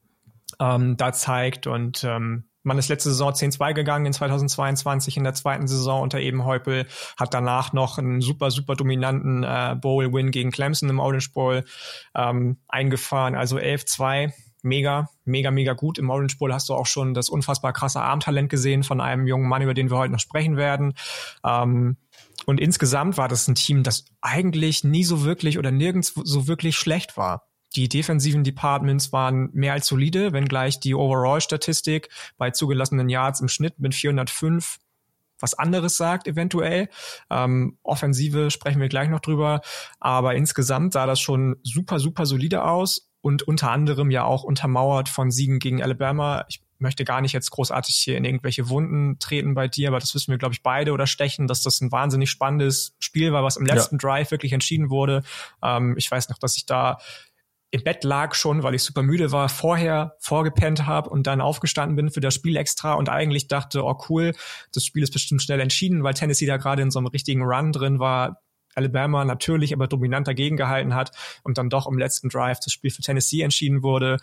ähm, 0.60 0.96
da 0.96 1.12
zeigt. 1.12 1.66
Und 1.66 2.04
ähm, 2.04 2.44
man 2.62 2.78
ist 2.78 2.88
letzte 2.88 3.10
Saison 3.10 3.32
10-2 3.32 3.74
gegangen 3.74 4.06
in 4.06 4.12
2022 4.12 5.16
in 5.16 5.24
der 5.24 5.34
zweiten 5.34 5.66
Saison 5.66 6.02
unter 6.02 6.20
eben 6.20 6.44
Heupel, 6.44 6.86
hat 7.18 7.34
danach 7.34 7.72
noch 7.72 7.98
einen 7.98 8.20
super, 8.20 8.50
super 8.50 8.76
dominanten 8.76 9.42
äh, 9.42 9.76
Bowl-Win 9.80 10.30
gegen 10.30 10.52
Clemson 10.52 10.88
im 10.88 11.00
Orange 11.00 11.32
Bowl 11.32 11.64
ähm, 12.14 12.58
eingefahren, 12.68 13.34
also 13.34 13.56
11-2 13.56 14.32
mega, 14.62 15.08
mega, 15.24 15.50
mega 15.50 15.72
gut. 15.74 15.98
Im 15.98 16.10
Orange 16.10 16.38
Bowl 16.38 16.52
hast 16.52 16.68
du 16.68 16.74
auch 16.74 16.86
schon 16.86 17.14
das 17.14 17.28
unfassbar 17.28 17.72
krasse 17.72 18.00
Armtalent 18.00 18.48
gesehen 18.48 18.82
von 18.82 19.00
einem 19.00 19.26
jungen 19.26 19.48
Mann, 19.48 19.62
über 19.62 19.74
den 19.74 19.90
wir 19.90 19.98
heute 19.98 20.12
noch 20.12 20.20
sprechen 20.20 20.56
werden. 20.56 20.94
Ähm, 21.44 21.96
und 22.46 22.60
insgesamt 22.60 23.16
war 23.16 23.28
das 23.28 23.46
ein 23.48 23.54
Team, 23.54 23.82
das 23.82 24.06
eigentlich 24.20 24.84
nie 24.84 25.04
so 25.04 25.24
wirklich 25.24 25.58
oder 25.58 25.70
nirgends 25.70 26.12
so 26.14 26.48
wirklich 26.48 26.76
schlecht 26.76 27.16
war. 27.16 27.48
Die 27.74 27.88
defensiven 27.88 28.44
Departments 28.44 29.12
waren 29.12 29.48
mehr 29.52 29.72
als 29.72 29.86
solide, 29.86 30.32
wenngleich 30.32 30.80
die 30.80 30.94
Overall-Statistik 30.94 32.08
bei 32.36 32.50
zugelassenen 32.50 33.08
Yards 33.08 33.40
im 33.40 33.48
Schnitt 33.48 33.78
mit 33.78 33.94
405 33.94 34.78
was 35.42 35.54
anderes 35.54 35.96
sagt, 35.96 36.28
eventuell. 36.28 36.88
Ähm, 37.28 37.76
Offensive 37.82 38.52
sprechen 38.52 38.80
wir 38.80 38.88
gleich 38.88 39.08
noch 39.08 39.18
drüber. 39.18 39.60
Aber 39.98 40.36
insgesamt 40.36 40.92
sah 40.92 41.04
das 41.04 41.20
schon 41.20 41.56
super, 41.64 41.98
super 41.98 42.26
solide 42.26 42.62
aus 42.64 43.11
und 43.22 43.42
unter 43.44 43.70
anderem 43.70 44.10
ja 44.10 44.24
auch 44.24 44.42
untermauert 44.42 45.08
von 45.08 45.30
Siegen 45.30 45.58
gegen 45.58 45.82
Alabama. 45.82 46.44
Ich 46.48 46.60
möchte 46.78 47.04
gar 47.04 47.20
nicht 47.20 47.32
jetzt 47.32 47.50
großartig 47.52 47.94
hier 47.94 48.16
in 48.16 48.24
irgendwelche 48.24 48.68
Wunden 48.68 49.18
treten 49.20 49.54
bei 49.54 49.68
dir, 49.68 49.88
aber 49.88 50.00
das 50.00 50.14
wissen 50.14 50.32
wir, 50.32 50.38
glaube 50.38 50.54
ich, 50.54 50.62
beide 50.62 50.92
oder 50.92 51.06
stechen, 51.06 51.46
dass 51.46 51.62
das 51.62 51.80
ein 51.80 51.92
wahnsinnig 51.92 52.28
spannendes 52.28 52.94
Spiel 52.98 53.32
war, 53.32 53.44
was 53.44 53.56
im 53.56 53.64
letzten 53.64 53.94
ja. 53.94 54.00
Drive 54.00 54.32
wirklich 54.32 54.52
entschieden 54.52 54.90
wurde. 54.90 55.22
Ähm, 55.62 55.94
ich 55.96 56.10
weiß 56.10 56.28
noch, 56.28 56.38
dass 56.38 56.56
ich 56.56 56.66
da 56.66 56.98
im 57.70 57.84
Bett 57.84 58.04
lag 58.04 58.34
schon, 58.34 58.62
weil 58.62 58.74
ich 58.74 58.82
super 58.82 59.02
müde 59.02 59.32
war, 59.32 59.48
vorher 59.48 60.14
vorgepennt 60.18 60.86
habe 60.86 61.08
und 61.08 61.26
dann 61.26 61.40
aufgestanden 61.40 61.96
bin 61.96 62.10
für 62.10 62.20
das 62.20 62.34
Spiel 62.34 62.56
extra 62.56 62.92
und 62.94 63.08
eigentlich 63.08 63.48
dachte, 63.48 63.82
oh 63.82 63.98
cool, 64.10 64.32
das 64.74 64.84
Spiel 64.84 65.02
ist 65.02 65.12
bestimmt 65.12 65.42
schnell 65.42 65.58
entschieden, 65.58 66.02
weil 66.02 66.12
Tennessee 66.12 66.44
da 66.44 66.58
gerade 66.58 66.82
in 66.82 66.90
so 66.90 66.98
einem 66.98 67.06
richtigen 67.06 67.42
Run 67.42 67.72
drin 67.72 67.98
war. 67.98 68.41
Alabama 68.74 69.24
natürlich 69.24 69.72
aber 69.72 69.86
dominant 69.86 70.26
dagegen 70.28 70.56
gehalten 70.56 70.94
hat 70.94 71.12
und 71.42 71.58
dann 71.58 71.70
doch 71.70 71.86
im 71.86 71.98
letzten 71.98 72.28
Drive 72.28 72.60
das 72.60 72.72
Spiel 72.72 72.90
für 72.90 73.02
Tennessee 73.02 73.42
entschieden 73.42 73.82
wurde. 73.82 74.18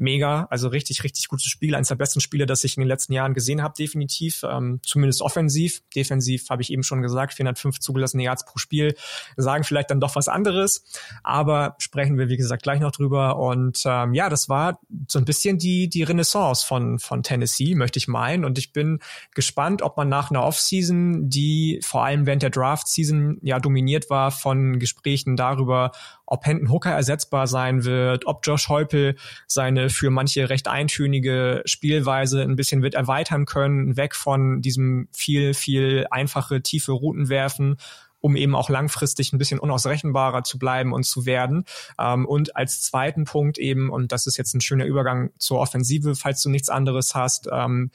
Mega. 0.00 0.46
Also 0.50 0.68
richtig, 0.68 1.04
richtig 1.04 1.28
gutes 1.28 1.46
Spiel. 1.46 1.74
Eines 1.74 1.88
der 1.88 1.94
besten 1.94 2.20
Spiele, 2.20 2.46
das 2.46 2.64
ich 2.64 2.76
in 2.76 2.80
den 2.80 2.88
letzten 2.88 3.12
Jahren 3.12 3.34
gesehen 3.34 3.62
habe, 3.62 3.74
definitiv. 3.78 4.42
Ähm, 4.42 4.80
zumindest 4.84 5.22
offensiv. 5.22 5.82
Defensiv 5.94 6.48
habe 6.50 6.62
ich 6.62 6.72
eben 6.72 6.82
schon 6.82 7.02
gesagt, 7.02 7.34
405 7.34 7.78
zugelassene 7.80 8.22
Yards 8.22 8.44
pro 8.44 8.58
Spiel. 8.58 8.94
Sagen 9.36 9.64
vielleicht 9.64 9.90
dann 9.90 10.00
doch 10.00 10.16
was 10.16 10.28
anderes. 10.28 10.84
Aber 11.22 11.76
sprechen 11.78 12.18
wir, 12.18 12.28
wie 12.28 12.36
gesagt, 12.36 12.62
gleich 12.62 12.80
noch 12.80 12.92
drüber. 12.92 13.38
Und 13.38 13.82
ähm, 13.84 14.14
ja, 14.14 14.28
das 14.28 14.48
war 14.48 14.80
so 15.08 15.18
ein 15.18 15.24
bisschen 15.24 15.58
die, 15.58 15.88
die 15.88 16.02
Renaissance 16.02 16.66
von, 16.66 16.98
von 16.98 17.22
Tennessee, 17.22 17.74
möchte 17.74 17.98
ich 17.98 18.08
meinen. 18.08 18.44
Und 18.44 18.58
ich 18.58 18.72
bin 18.72 19.00
gespannt, 19.34 19.82
ob 19.82 19.96
man 19.96 20.08
nach 20.08 20.30
einer 20.30 20.44
Offseason, 20.44 21.28
die 21.28 21.80
vor 21.82 22.04
allem 22.04 22.26
während 22.26 22.42
der 22.42 22.50
Draft-Season 22.50 23.38
ja 23.42 23.58
dominiert 23.60 24.10
war 24.10 24.30
von 24.30 24.78
Gesprächen 24.78 25.36
darüber, 25.36 25.92
ob 26.30 26.46
Hendon 26.46 26.70
Hooker 26.70 26.92
ersetzbar 26.92 27.46
sein 27.46 27.84
wird, 27.84 28.26
ob 28.26 28.46
Josh 28.46 28.68
Heupel 28.68 29.16
seine 29.46 29.90
für 29.90 30.10
manche 30.10 30.48
recht 30.48 30.68
eintönige 30.68 31.62
Spielweise 31.66 32.42
ein 32.42 32.56
bisschen 32.56 32.82
wird 32.82 32.94
erweitern 32.94 33.44
können, 33.44 33.96
weg 33.96 34.14
von 34.14 34.62
diesem 34.62 35.08
viel, 35.12 35.54
viel 35.54 36.06
einfache, 36.10 36.62
tiefe 36.62 36.92
Routen 36.92 37.28
werfen 37.28 37.76
um 38.22 38.36
eben 38.36 38.54
auch 38.54 38.68
langfristig 38.68 39.32
ein 39.32 39.38
bisschen 39.38 39.58
unausrechenbarer 39.58 40.44
zu 40.44 40.58
bleiben 40.58 40.92
und 40.92 41.04
zu 41.04 41.24
werden. 41.24 41.64
Ähm, 41.98 42.26
und 42.26 42.54
als 42.54 42.82
zweiten 42.82 43.24
Punkt 43.24 43.56
eben, 43.56 43.88
und 43.88 44.12
das 44.12 44.26
ist 44.26 44.36
jetzt 44.36 44.54
ein 44.54 44.60
schöner 44.60 44.84
Übergang 44.84 45.30
zur 45.38 45.58
Offensive, 45.58 46.14
falls 46.14 46.42
du 46.42 46.50
nichts 46.50 46.68
anderes 46.68 47.14
hast, 47.14 47.48
ähm, 47.50 47.90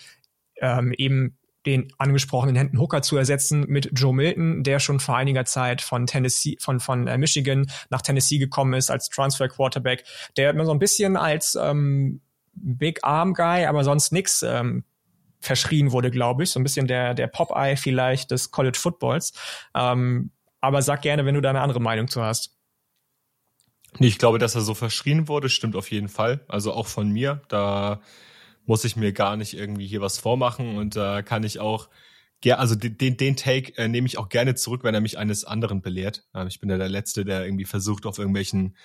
ähm, 0.59 0.93
eben 0.97 1.37
den 1.65 1.91
angesprochenen 1.97 2.55
Hendon 2.55 2.79
Hooker 2.79 3.01
zu 3.01 3.17
ersetzen 3.17 3.65
mit 3.67 3.91
Joe 3.93 4.13
Milton, 4.13 4.63
der 4.63 4.79
schon 4.79 4.99
vor 4.99 5.17
einiger 5.17 5.45
Zeit 5.45 5.81
von 5.81 6.05
Tennessee, 6.05 6.57
von, 6.59 6.79
von 6.79 7.07
äh, 7.07 7.17
Michigan 7.17 7.67
nach 7.89 8.01
Tennessee 8.01 8.37
gekommen 8.37 8.73
ist 8.73 8.91
als 8.91 9.09
Transfer 9.09 9.47
Quarterback, 9.47 10.03
der 10.37 10.51
immer 10.51 10.65
so 10.65 10.71
ein 10.71 10.79
bisschen 10.79 11.17
als 11.17 11.57
ähm, 11.59 12.21
Big 12.53 12.99
Arm 13.03 13.33
Guy, 13.33 13.65
aber 13.65 13.83
sonst 13.83 14.11
nix 14.11 14.43
ähm, 14.43 14.83
verschrien 15.39 15.91
wurde, 15.91 16.11
glaube 16.11 16.43
ich. 16.43 16.51
So 16.51 16.59
ein 16.59 16.63
bisschen 16.63 16.87
der, 16.87 17.13
der 17.13 17.27
Popeye 17.27 17.77
vielleicht 17.77 18.31
des 18.31 18.51
College 18.51 18.77
Footballs. 18.79 19.33
Ähm, 19.73 20.31
aber 20.61 20.81
sag 20.81 21.01
gerne, 21.01 21.25
wenn 21.25 21.35
du 21.35 21.41
da 21.41 21.49
eine 21.49 21.61
andere 21.61 21.81
Meinung 21.81 22.07
zu 22.07 22.23
hast. 22.23 22.55
Ich 23.99 24.17
glaube, 24.17 24.39
dass 24.39 24.55
er 24.55 24.61
so 24.61 24.73
verschrien 24.73 25.27
wurde, 25.27 25.47
stimmt 25.49 25.75
auf 25.75 25.91
jeden 25.91 26.09
Fall. 26.09 26.43
Also 26.47 26.73
auch 26.73 26.87
von 26.87 27.09
mir. 27.09 27.41
Da 27.47 28.01
muss 28.65 28.83
ich 28.83 28.95
mir 28.95 29.13
gar 29.13 29.37
nicht 29.37 29.53
irgendwie 29.53 29.87
hier 29.87 30.01
was 30.01 30.17
vormachen 30.17 30.77
und 30.77 30.95
da 30.95 31.19
äh, 31.19 31.23
kann 31.23 31.43
ich 31.43 31.59
auch 31.59 31.89
also 32.53 32.75
den, 32.75 33.17
den 33.17 33.35
Take 33.35 33.75
äh, 33.77 33.87
nehme 33.87 34.05
ich 34.05 34.19
auch 34.19 34.29
gerne 34.29 34.53
zurück, 34.53 34.83
wenn 34.83 34.93
er 34.93 35.01
mich 35.01 35.17
eines 35.17 35.45
anderen 35.45 35.81
belehrt. 35.81 36.27
Äh, 36.33 36.47
ich 36.47 36.59
bin 36.59 36.69
ja 36.69 36.77
der 36.77 36.89
Letzte, 36.89 37.25
der 37.25 37.43
irgendwie 37.43 37.65
versucht, 37.65 38.05
auf 38.05 38.19
irgendwelchen 38.19 38.77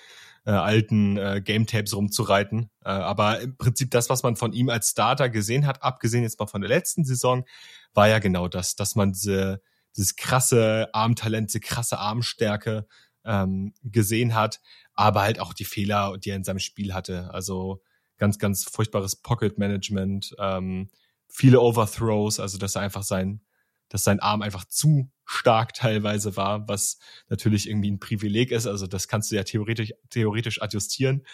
äh, 0.45 0.51
alten 0.51 1.17
äh, 1.17 1.41
Game 1.43 1.67
Tapes 1.67 1.95
rumzureiten. 1.95 2.69
Äh, 2.83 2.89
aber 2.89 3.41
im 3.41 3.57
Prinzip 3.57 3.91
das, 3.91 4.09
was 4.09 4.23
man 4.23 4.35
von 4.35 4.53
ihm 4.53 4.69
als 4.69 4.89
Starter 4.89 5.29
gesehen 5.29 5.67
hat, 5.67 5.83
abgesehen 5.83 6.23
jetzt 6.23 6.39
mal 6.39 6.47
von 6.47 6.61
der 6.61 6.69
letzten 6.69 7.03
Saison, 7.03 7.45
war 7.93 8.07
ja 8.07 8.19
genau 8.19 8.47
das, 8.47 8.75
dass 8.75 8.95
man 8.95 9.11
diese, 9.11 9.61
dieses 9.95 10.15
krasse 10.15 10.89
Armtalent, 10.93 11.49
diese 11.49 11.59
krasse 11.59 11.99
Armstärke 11.99 12.87
ähm, 13.23 13.73
gesehen 13.83 14.33
hat, 14.33 14.61
aber 14.93 15.21
halt 15.21 15.39
auch 15.39 15.53
die 15.53 15.65
Fehler, 15.65 16.17
die 16.17 16.31
er 16.31 16.37
in 16.37 16.43
seinem 16.43 16.59
Spiel 16.59 16.93
hatte. 16.93 17.29
Also 17.31 17.83
ganz, 18.21 18.37
ganz 18.37 18.65
furchtbares 18.65 19.15
Pocket 19.15 19.57
Management, 19.57 20.35
ähm, 20.37 20.91
viele 21.27 21.59
Overthrows, 21.59 22.39
also 22.39 22.59
dass 22.59 22.75
er 22.75 22.83
einfach 22.83 23.01
sein, 23.01 23.41
dass 23.89 24.03
sein 24.03 24.19
Arm 24.19 24.43
einfach 24.43 24.63
zu 24.65 25.09
stark 25.25 25.73
teilweise 25.73 26.37
war, 26.37 26.67
was 26.67 26.99
natürlich 27.29 27.67
irgendwie 27.67 27.89
ein 27.89 27.99
Privileg 27.99 28.51
ist. 28.51 28.67
Also 28.67 28.85
das 28.85 29.07
kannst 29.07 29.31
du 29.31 29.35
ja 29.35 29.43
theoretisch, 29.43 29.93
theoretisch 30.11 30.61
adjustieren. 30.61 31.25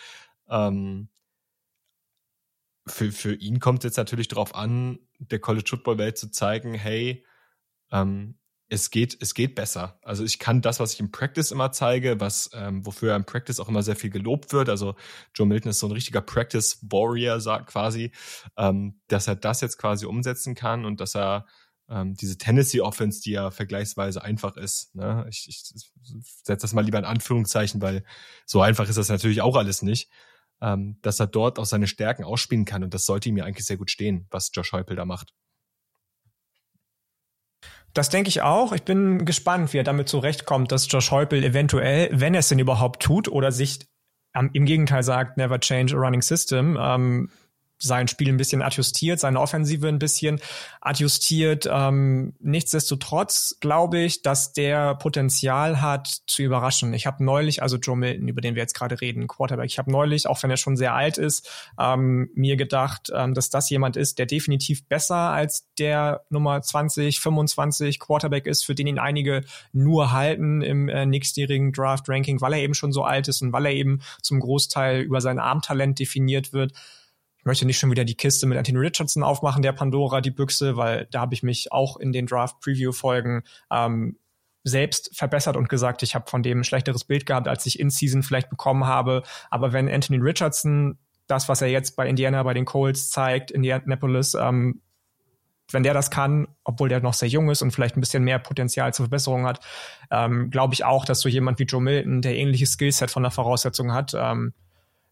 Ähm, 0.48 1.10
für, 2.88 3.12
für 3.12 3.36
ihn 3.36 3.60
kommt 3.60 3.79
es 3.79 3.89
jetzt 3.89 3.98
natürlich 3.98 4.29
darauf 4.29 4.56
an, 4.56 5.00
der 5.20 5.39
College 5.39 5.67
Football 5.70 5.98
Welt 5.98 6.17
zu 6.17 6.32
zeigen, 6.32 6.74
hey, 6.74 7.25
ähm, 7.91 8.38
es 8.69 8.91
geht, 8.91 9.17
es 9.21 9.33
geht 9.33 9.55
besser. 9.55 9.97
Also 10.01 10.24
ich 10.24 10.39
kann 10.39 10.62
das, 10.62 10.79
was 10.79 10.93
ich 10.93 11.00
im 11.00 11.12
Practice 11.12 11.51
immer 11.51 11.71
zeige, 11.71 12.19
was, 12.19 12.50
ähm, 12.53 12.86
wofür 12.86 13.15
im 13.15 13.25
Practice 13.25 13.59
auch 13.59 13.69
immer 13.69 13.81
sehr 13.81 13.95
viel 13.95 14.09
gelobt 14.09 14.51
wird. 14.51 14.67
Also 14.69 14.95
Joe 15.33 15.47
Milton 15.47 15.69
ist 15.69 15.79
so 15.79 15.88
ein 15.88 15.93
richtiger 15.93 16.21
Practice 16.21 16.79
Warrior, 16.81 17.39
sagt 17.39 17.67
quasi, 17.67 18.12
ähm, 18.57 19.00
dass 19.07 19.27
er 19.27 19.36
das 19.36 19.62
jetzt 19.62 19.77
quasi 19.77 20.05
umsetzen 20.05 20.53
kann 20.53 20.86
und 20.86 21.00
dass 21.00 21.15
er 21.15 21.45
ähm, 21.89 22.15
diese 22.15 22.38
Tennessee 22.38 22.81
Offense, 22.81 23.21
die 23.21 23.31
ja 23.31 23.51
vergleichsweise 23.51 24.21
einfach 24.21 24.57
ist. 24.57 24.93
Ne? 24.95 25.25
Ich, 25.29 25.47
ich 25.47 25.63
setze 26.43 26.63
das 26.63 26.74
mal 26.74 26.83
lieber 26.83 27.00
in 27.00 27.05
Anführungszeichen, 27.05 27.81
weil 27.81 28.03
so 28.45 28.62
einfach 28.62 28.89
ist 28.89 28.97
das 28.97 29.07
natürlich 29.09 29.41
auch 29.41 29.55
alles 29.55 29.81
nicht. 29.81 30.09
Ähm, 30.59 30.97
dass 31.03 31.19
er 31.19 31.27
dort 31.27 31.59
auch 31.59 31.67
seine 31.67 31.86
Stärken 31.86 32.24
ausspielen 32.24 32.65
kann 32.65 32.83
und 32.83 32.91
das 32.91 33.05
sollte 33.05 33.29
ihm 33.29 33.38
ja 33.38 33.45
eigentlich 33.45 33.67
sehr 33.67 33.77
gut 33.77 33.91
stehen, 33.91 34.25
was 34.31 34.50
Josh 34.51 34.71
Heupel 34.71 34.95
da 34.95 35.05
macht. 35.05 35.36
Das 37.98 38.10
denke 38.10 38.30
ich 38.30 38.44
auch. 38.44 38.74
Ich 38.74 38.84
bin 38.84 39.25
gespannt, 39.25 39.74
wie 39.74 39.80
er 39.80 39.84
damit 39.84 40.08
zurechtkommt, 40.08 40.72
dass 40.72 40.86
Josh 40.88 41.10
Heupel 41.10 41.44
eventuell, 41.44 42.10
wenn 42.12 42.36
er 42.36 42.42
es 42.42 42.50
denn 42.50 42.60
überhaupt 42.60 43.01
tut 43.01 43.27
oder 43.27 43.51
sich 43.51 43.88
ähm, 44.36 44.51
im 44.54 44.66
Gegenteil 44.66 45.01
sagt, 45.01 45.38
never 45.38 45.60
change 45.60 45.96
a 45.96 46.00
running 46.00 46.22
system, 46.22 46.77
ähm, 46.80 47.32
sein 47.79 48.07
Spiel 48.07 48.29
ein 48.29 48.38
bisschen 48.38 48.62
adjustiert, 48.62 49.19
seine 49.19 49.39
Offensive 49.39 49.88
ein 49.88 50.00
bisschen 50.00 50.39
adjustiert. 50.81 51.69
Ähm, 51.72 52.34
nichtsdestotrotz 52.39 53.57
glaube 53.60 54.00
ich, 54.00 54.22
dass 54.22 54.53
der 54.53 54.96
Potenzial 54.96 55.81
hat 55.81 56.07
zu 56.27 56.41
überraschen. 56.41 56.93
Ich 56.93 57.05
habe 57.05 57.24
neulich, 57.24 57.62
also 57.62 57.77
Joe 57.77 57.96
Milton, 57.96 58.27
über 58.27 58.41
den 58.41 58.55
wir 58.55 58.62
jetzt 58.62 58.74
gerade 58.74 59.00
reden, 59.00 59.27
Quarterback, 59.27 59.67
ich 59.67 59.77
habe 59.77 59.91
neulich, 59.91 60.27
auch 60.27 60.41
wenn 60.41 60.50
er 60.50 60.57
schon 60.57 60.77
sehr 60.77 60.93
alt 60.93 61.17
ist, 61.17 61.50
ähm, 61.79 62.29
mir 62.34 62.55
gedacht, 62.55 63.12
ähm, 63.13 63.34
dass 63.34 63.50
das 63.50 63.69
jemand 63.69 63.96
ist, 63.96 64.17
der 64.17 64.25
definitiv 64.25 64.88
besser 64.88 65.15
als 65.15 65.67
der 65.77 66.25
Nummer 66.29 66.62
20, 66.62 67.19
25 67.19 68.00
Quarterback 68.00 68.48
ist, 68.48 68.65
für 68.65 68.75
den 68.75 68.88
ihn 68.88 69.00
einige 69.00 69.43
nur 69.72 70.12
halten 70.12 70.62
im 70.62 70.89
äh, 70.89 71.05
nächstjährigen 71.05 71.72
Draft-Ranking, 71.74 72.41
weil 72.41 72.53
er 72.53 72.60
eben 72.60 72.74
schon 72.74 72.91
so 72.91 73.03
alt 73.03 73.27
ist 73.27 73.41
und 73.41 73.53
weil 73.53 73.67
er 73.67 73.74
eben 73.74 74.01
zum 74.22 74.39
Großteil 74.39 75.01
über 75.01 75.22
sein 75.22 75.39
Armtalent 75.39 76.00
definiert 76.00 76.53
wird 76.53 76.74
möchte 77.48 77.66
nicht 77.66 77.80
schon 77.80 77.89
wieder 77.89 78.06
die 78.06 78.16
Kiste 78.16 78.46
mit 78.46 78.58
Anthony 78.58 78.77
Richardson 78.77 79.24
aufmachen, 79.24 79.63
der 79.63 79.72
Pandora, 79.72 80.22
die 80.22 80.32
Büchse, 80.32 80.77
weil 80.77 81.08
da 81.12 81.22
habe 81.22 81.34
ich 81.34 81.42
mich 81.42 81.72
auch 81.72 81.98
in 81.98 82.12
den 82.12 82.27
Draft-Preview-Folgen 82.27 83.42
ähm, 83.72 84.18
selbst 84.63 85.16
verbessert 85.16 85.58
und 85.58 85.70
gesagt, 85.70 86.04
ich 86.04 86.13
habe 86.13 86.30
von 86.30 86.44
dem 86.44 86.60
ein 86.60 86.63
schlechteres 86.63 87.06
Bild 87.06 87.25
gehabt, 87.25 87.48
als 87.48 87.66
ich 87.66 87.80
in 87.80 87.89
Season 87.89 88.22
vielleicht 88.22 88.50
bekommen 88.50 88.86
habe. 88.86 89.24
Aber 89.50 89.74
wenn 89.74 89.89
Anthony 89.89 90.20
Richardson 90.20 91.00
das, 91.25 91.50
was 91.50 91.62
er 91.62 91.70
jetzt 91.70 91.96
bei 91.96 92.08
Indiana, 92.08 92.44
bei 92.44 92.54
den 92.54 92.66
Colts 92.66 93.10
zeigt, 93.10 93.51
Indianapolis, 93.51 94.34
ähm, 94.34 94.82
wenn 95.72 95.84
der 95.84 95.94
das 95.94 96.10
kann, 96.10 96.48
obwohl 96.63 96.88
der 96.88 97.01
noch 97.01 97.13
sehr 97.13 97.27
jung 97.27 97.50
ist 97.50 97.62
und 97.62 97.72
vielleicht 97.72 97.98
ein 97.98 98.00
bisschen 98.00 98.24
mehr 98.24 98.39
Potenzial 98.39 98.94
zur 98.94 99.06
Verbesserung 99.06 99.46
hat, 99.46 99.60
ähm, 100.12 100.50
glaube 100.50 100.74
ich 100.74 100.86
auch, 100.86 101.04
dass 101.04 101.20
so 101.20 101.27
jemand 101.27 101.60
wie 101.60 101.63
Joe 101.63 101.82
Milton, 101.82 102.22
der 102.22 102.38
ähnliches 102.38 102.72
Skillset 102.72 103.12
von 103.12 103.24
der 103.24 103.32
Voraussetzung 103.32 103.94
hat, 103.94 104.13
ähm, 104.16 104.54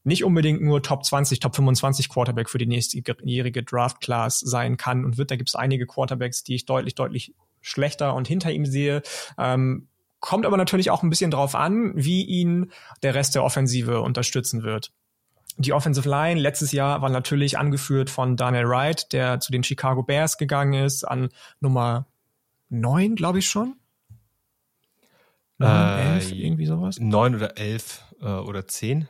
nicht 0.06 0.24
unbedingt 0.24 0.62
nur 0.62 0.84
Top 0.84 1.04
20, 1.04 1.40
Top 1.40 1.56
25 1.56 2.10
Quarterback 2.10 2.50
für 2.50 2.60
die 2.60 2.68
nächstjährige 2.68 3.64
Draft 3.64 4.02
Class 4.02 4.40
sein 4.40 4.78
kann 4.78 5.04
und 5.04 5.18
wird. 5.18 5.32
Da 5.32 5.36
gibt 5.36 5.50
es 5.50 5.56
einige 5.56 5.88
Quarterbacks, 5.88 6.44
die 6.44 6.56
ich 6.56 6.66
deutlich, 6.66 6.96
deutlich 6.96 7.34
schlechter 7.62 8.14
und 8.14 8.28
hinter 8.28 8.52
ihm 8.52 8.66
sehe. 8.66 9.02
Ähm, 9.38 9.88
kommt 10.20 10.46
aber 10.46 10.58
natürlich 10.58 10.92
auch 10.92 11.02
ein 11.02 11.10
bisschen 11.10 11.32
drauf 11.32 11.56
an, 11.56 11.94
wie 11.96 12.24
ihn 12.24 12.72
der 13.02 13.16
Rest 13.16 13.34
der 13.34 13.44
Offensive 13.44 14.02
unterstützen 14.02 14.64
wird. 14.64 14.92
Die 15.58 15.74
Offensive 15.74 16.08
Line 16.08 16.40
letztes 16.40 16.72
Jahr 16.72 17.02
war 17.02 17.10
natürlich 17.10 17.58
angeführt 17.58 18.10
von 18.10 18.38
Daniel 18.38 18.68
Wright, 18.68 19.12
der 19.12 19.40
zu 19.40 19.52
den 19.52 19.64
Chicago 19.64 20.04
Bears 20.04 20.38
gegangen 20.38 20.86
ist, 20.86 21.04
an 21.04 21.30
Nummer 21.60 22.08
neun, 22.70 23.16
glaube 23.16 23.40
ich 23.40 23.48
schon. 23.48 23.76
Äh, 25.60 26.16
elf, 26.16 26.32
irgendwie 26.32 26.66
sowas? 26.66 27.00
Neun 27.00 27.36
oder 27.36 27.58
elf 27.58 28.04
äh, 28.22 28.26
oder 28.26 28.68
zehn. 28.68 29.08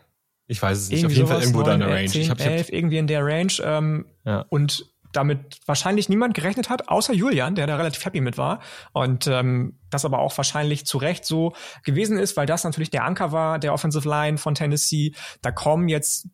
Ich 0.47 0.61
weiß 0.61 0.77
es 0.77 0.89
nicht. 0.89 1.03
Irgendwie 1.03 1.13
Auf 1.13 1.17
jeden 1.17 1.27
Fall 1.27 1.41
irgendwo 1.41 1.63
da 1.63 1.73
eine 1.73 1.87
Range. 1.87 2.07
10, 2.07 2.21
ich 2.21 2.29
hab, 2.29 2.39
11, 2.39 2.69
irgendwie 2.69 2.97
in 2.97 3.07
der 3.07 3.25
Range. 3.25 3.53
Ähm, 3.63 4.05
ja. 4.23 4.45
Und 4.49 4.91
damit 5.15 5.59
wahrscheinlich 5.65 6.09
niemand 6.09 6.33
gerechnet 6.33 6.69
hat, 6.69 6.89
außer 6.89 7.13
Julian, 7.13 7.55
der 7.55 7.67
da 7.67 7.77
relativ 7.77 8.03
happy 8.05 8.21
mit 8.21 8.37
war. 8.37 8.59
Und 8.91 9.27
ähm, 9.27 9.79
das 9.89 10.05
aber 10.05 10.19
auch 10.19 10.35
wahrscheinlich 10.37 10.85
zu 10.85 10.97
Recht 10.97 11.25
so 11.25 11.53
gewesen 11.83 12.17
ist, 12.17 12.37
weil 12.37 12.45
das 12.45 12.63
natürlich 12.63 12.89
der 12.89 13.05
Anker 13.05 13.31
war, 13.31 13.59
der 13.59 13.73
Offensive 13.73 14.07
Line 14.07 14.37
von 14.37 14.55
Tennessee. 14.55 15.13
Da 15.41 15.51
kommen 15.51 15.87
jetzt 15.87 16.27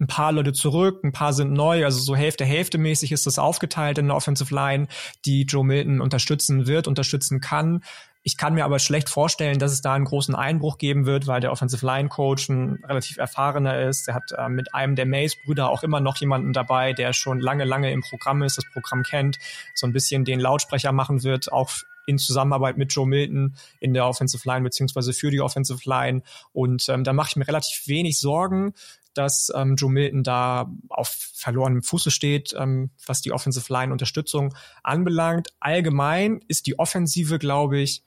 ein 0.00 0.06
paar 0.06 0.30
Leute 0.30 0.52
zurück, 0.52 1.02
ein 1.02 1.12
paar 1.12 1.32
sind 1.32 1.52
neu, 1.52 1.84
also 1.84 1.98
so 1.98 2.14
Hälfte, 2.14 2.44
Hälfte 2.44 2.78
mäßig 2.78 3.10
ist 3.10 3.26
das 3.26 3.38
aufgeteilt 3.38 3.98
in 3.98 4.06
der 4.06 4.16
Offensive 4.16 4.54
Line, 4.54 4.86
die 5.24 5.42
Joe 5.42 5.64
Milton 5.64 6.00
unterstützen 6.00 6.68
wird, 6.68 6.86
unterstützen 6.86 7.40
kann. 7.40 7.82
Ich 8.28 8.36
kann 8.36 8.52
mir 8.52 8.66
aber 8.66 8.78
schlecht 8.78 9.08
vorstellen, 9.08 9.58
dass 9.58 9.72
es 9.72 9.80
da 9.80 9.94
einen 9.94 10.04
großen 10.04 10.34
Einbruch 10.34 10.76
geben 10.76 11.06
wird, 11.06 11.26
weil 11.26 11.40
der 11.40 11.50
Offensive 11.50 11.86
Line 11.86 12.10
Coach 12.10 12.50
ein 12.50 12.78
relativ 12.84 13.16
erfahrener 13.16 13.80
ist. 13.80 14.06
Er 14.06 14.16
hat 14.16 14.32
äh, 14.36 14.50
mit 14.50 14.74
einem 14.74 14.96
der 14.96 15.06
Mays-Brüder 15.06 15.70
auch 15.70 15.82
immer 15.82 16.00
noch 16.00 16.18
jemanden 16.18 16.52
dabei, 16.52 16.92
der 16.92 17.14
schon 17.14 17.40
lange, 17.40 17.64
lange 17.64 17.90
im 17.90 18.02
Programm 18.02 18.42
ist, 18.42 18.58
das 18.58 18.66
Programm 18.70 19.02
kennt, 19.02 19.38
so 19.74 19.86
ein 19.86 19.94
bisschen 19.94 20.26
den 20.26 20.40
Lautsprecher 20.40 20.92
machen 20.92 21.22
wird, 21.22 21.50
auch 21.50 21.70
in 22.04 22.18
Zusammenarbeit 22.18 22.76
mit 22.76 22.92
Joe 22.92 23.06
Milton 23.06 23.56
in 23.80 23.94
der 23.94 24.06
Offensive 24.06 24.46
Line 24.46 24.62
beziehungsweise 24.62 25.14
für 25.14 25.30
die 25.30 25.40
Offensive 25.40 25.80
Line. 25.88 26.20
Und 26.52 26.86
ähm, 26.90 27.04
da 27.04 27.14
mache 27.14 27.30
ich 27.30 27.36
mir 27.36 27.48
relativ 27.48 27.88
wenig 27.88 28.20
Sorgen, 28.20 28.74
dass 29.14 29.50
ähm, 29.54 29.76
Joe 29.76 29.90
Milton 29.90 30.22
da 30.22 30.70
auf 30.90 31.08
verlorenem 31.32 31.82
Fuße 31.82 32.10
steht, 32.10 32.54
ähm, 32.58 32.90
was 33.06 33.22
die 33.22 33.32
Offensive 33.32 33.72
Line 33.72 33.90
Unterstützung 33.90 34.54
anbelangt. 34.82 35.48
Allgemein 35.60 36.42
ist 36.46 36.66
die 36.66 36.78
Offensive, 36.78 37.38
glaube 37.38 37.78
ich, 37.78 38.02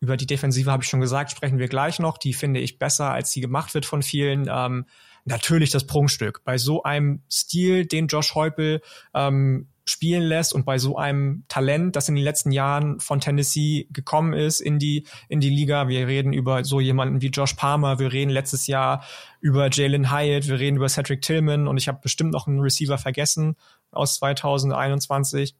über 0.00 0.16
die 0.16 0.26
Defensive 0.26 0.70
habe 0.70 0.82
ich 0.82 0.88
schon 0.88 1.00
gesagt, 1.00 1.30
sprechen 1.30 1.58
wir 1.58 1.68
gleich 1.68 1.98
noch. 1.98 2.18
Die 2.18 2.34
finde 2.34 2.60
ich 2.60 2.78
besser, 2.78 3.12
als 3.12 3.32
sie 3.32 3.40
gemacht 3.40 3.74
wird 3.74 3.86
von 3.86 4.02
vielen. 4.02 4.48
Ähm, 4.50 4.86
natürlich 5.26 5.70
das 5.70 5.86
Prunkstück. 5.86 6.42
Bei 6.44 6.56
so 6.56 6.82
einem 6.82 7.22
Stil, 7.30 7.86
den 7.86 8.06
Josh 8.06 8.34
Heupel 8.34 8.80
ähm, 9.12 9.68
spielen 9.84 10.22
lässt 10.22 10.52
und 10.52 10.64
bei 10.64 10.78
so 10.78 10.96
einem 10.96 11.44
Talent, 11.48 11.94
das 11.94 12.08
in 12.08 12.16
den 12.16 12.24
letzten 12.24 12.50
Jahren 12.50 12.98
von 12.98 13.20
Tennessee 13.20 13.86
gekommen 13.90 14.32
ist 14.32 14.60
in 14.60 14.78
die, 14.78 15.06
in 15.28 15.40
die 15.40 15.50
Liga. 15.50 15.88
Wir 15.88 16.08
reden 16.08 16.32
über 16.32 16.64
so 16.64 16.80
jemanden 16.80 17.22
wie 17.22 17.28
Josh 17.28 17.54
Palmer, 17.54 17.98
wir 17.98 18.12
reden 18.12 18.30
letztes 18.30 18.66
Jahr 18.66 19.04
über 19.40 19.68
Jalen 19.70 20.10
Hyatt, 20.10 20.48
wir 20.48 20.58
reden 20.58 20.76
über 20.76 20.88
Cedric 20.88 21.22
Tillman 21.22 21.68
und 21.68 21.76
ich 21.76 21.86
habe 21.86 22.00
bestimmt 22.02 22.32
noch 22.32 22.48
einen 22.48 22.60
Receiver 22.60 22.98
vergessen 22.98 23.56
aus 23.92 24.16
2021. 24.16 25.54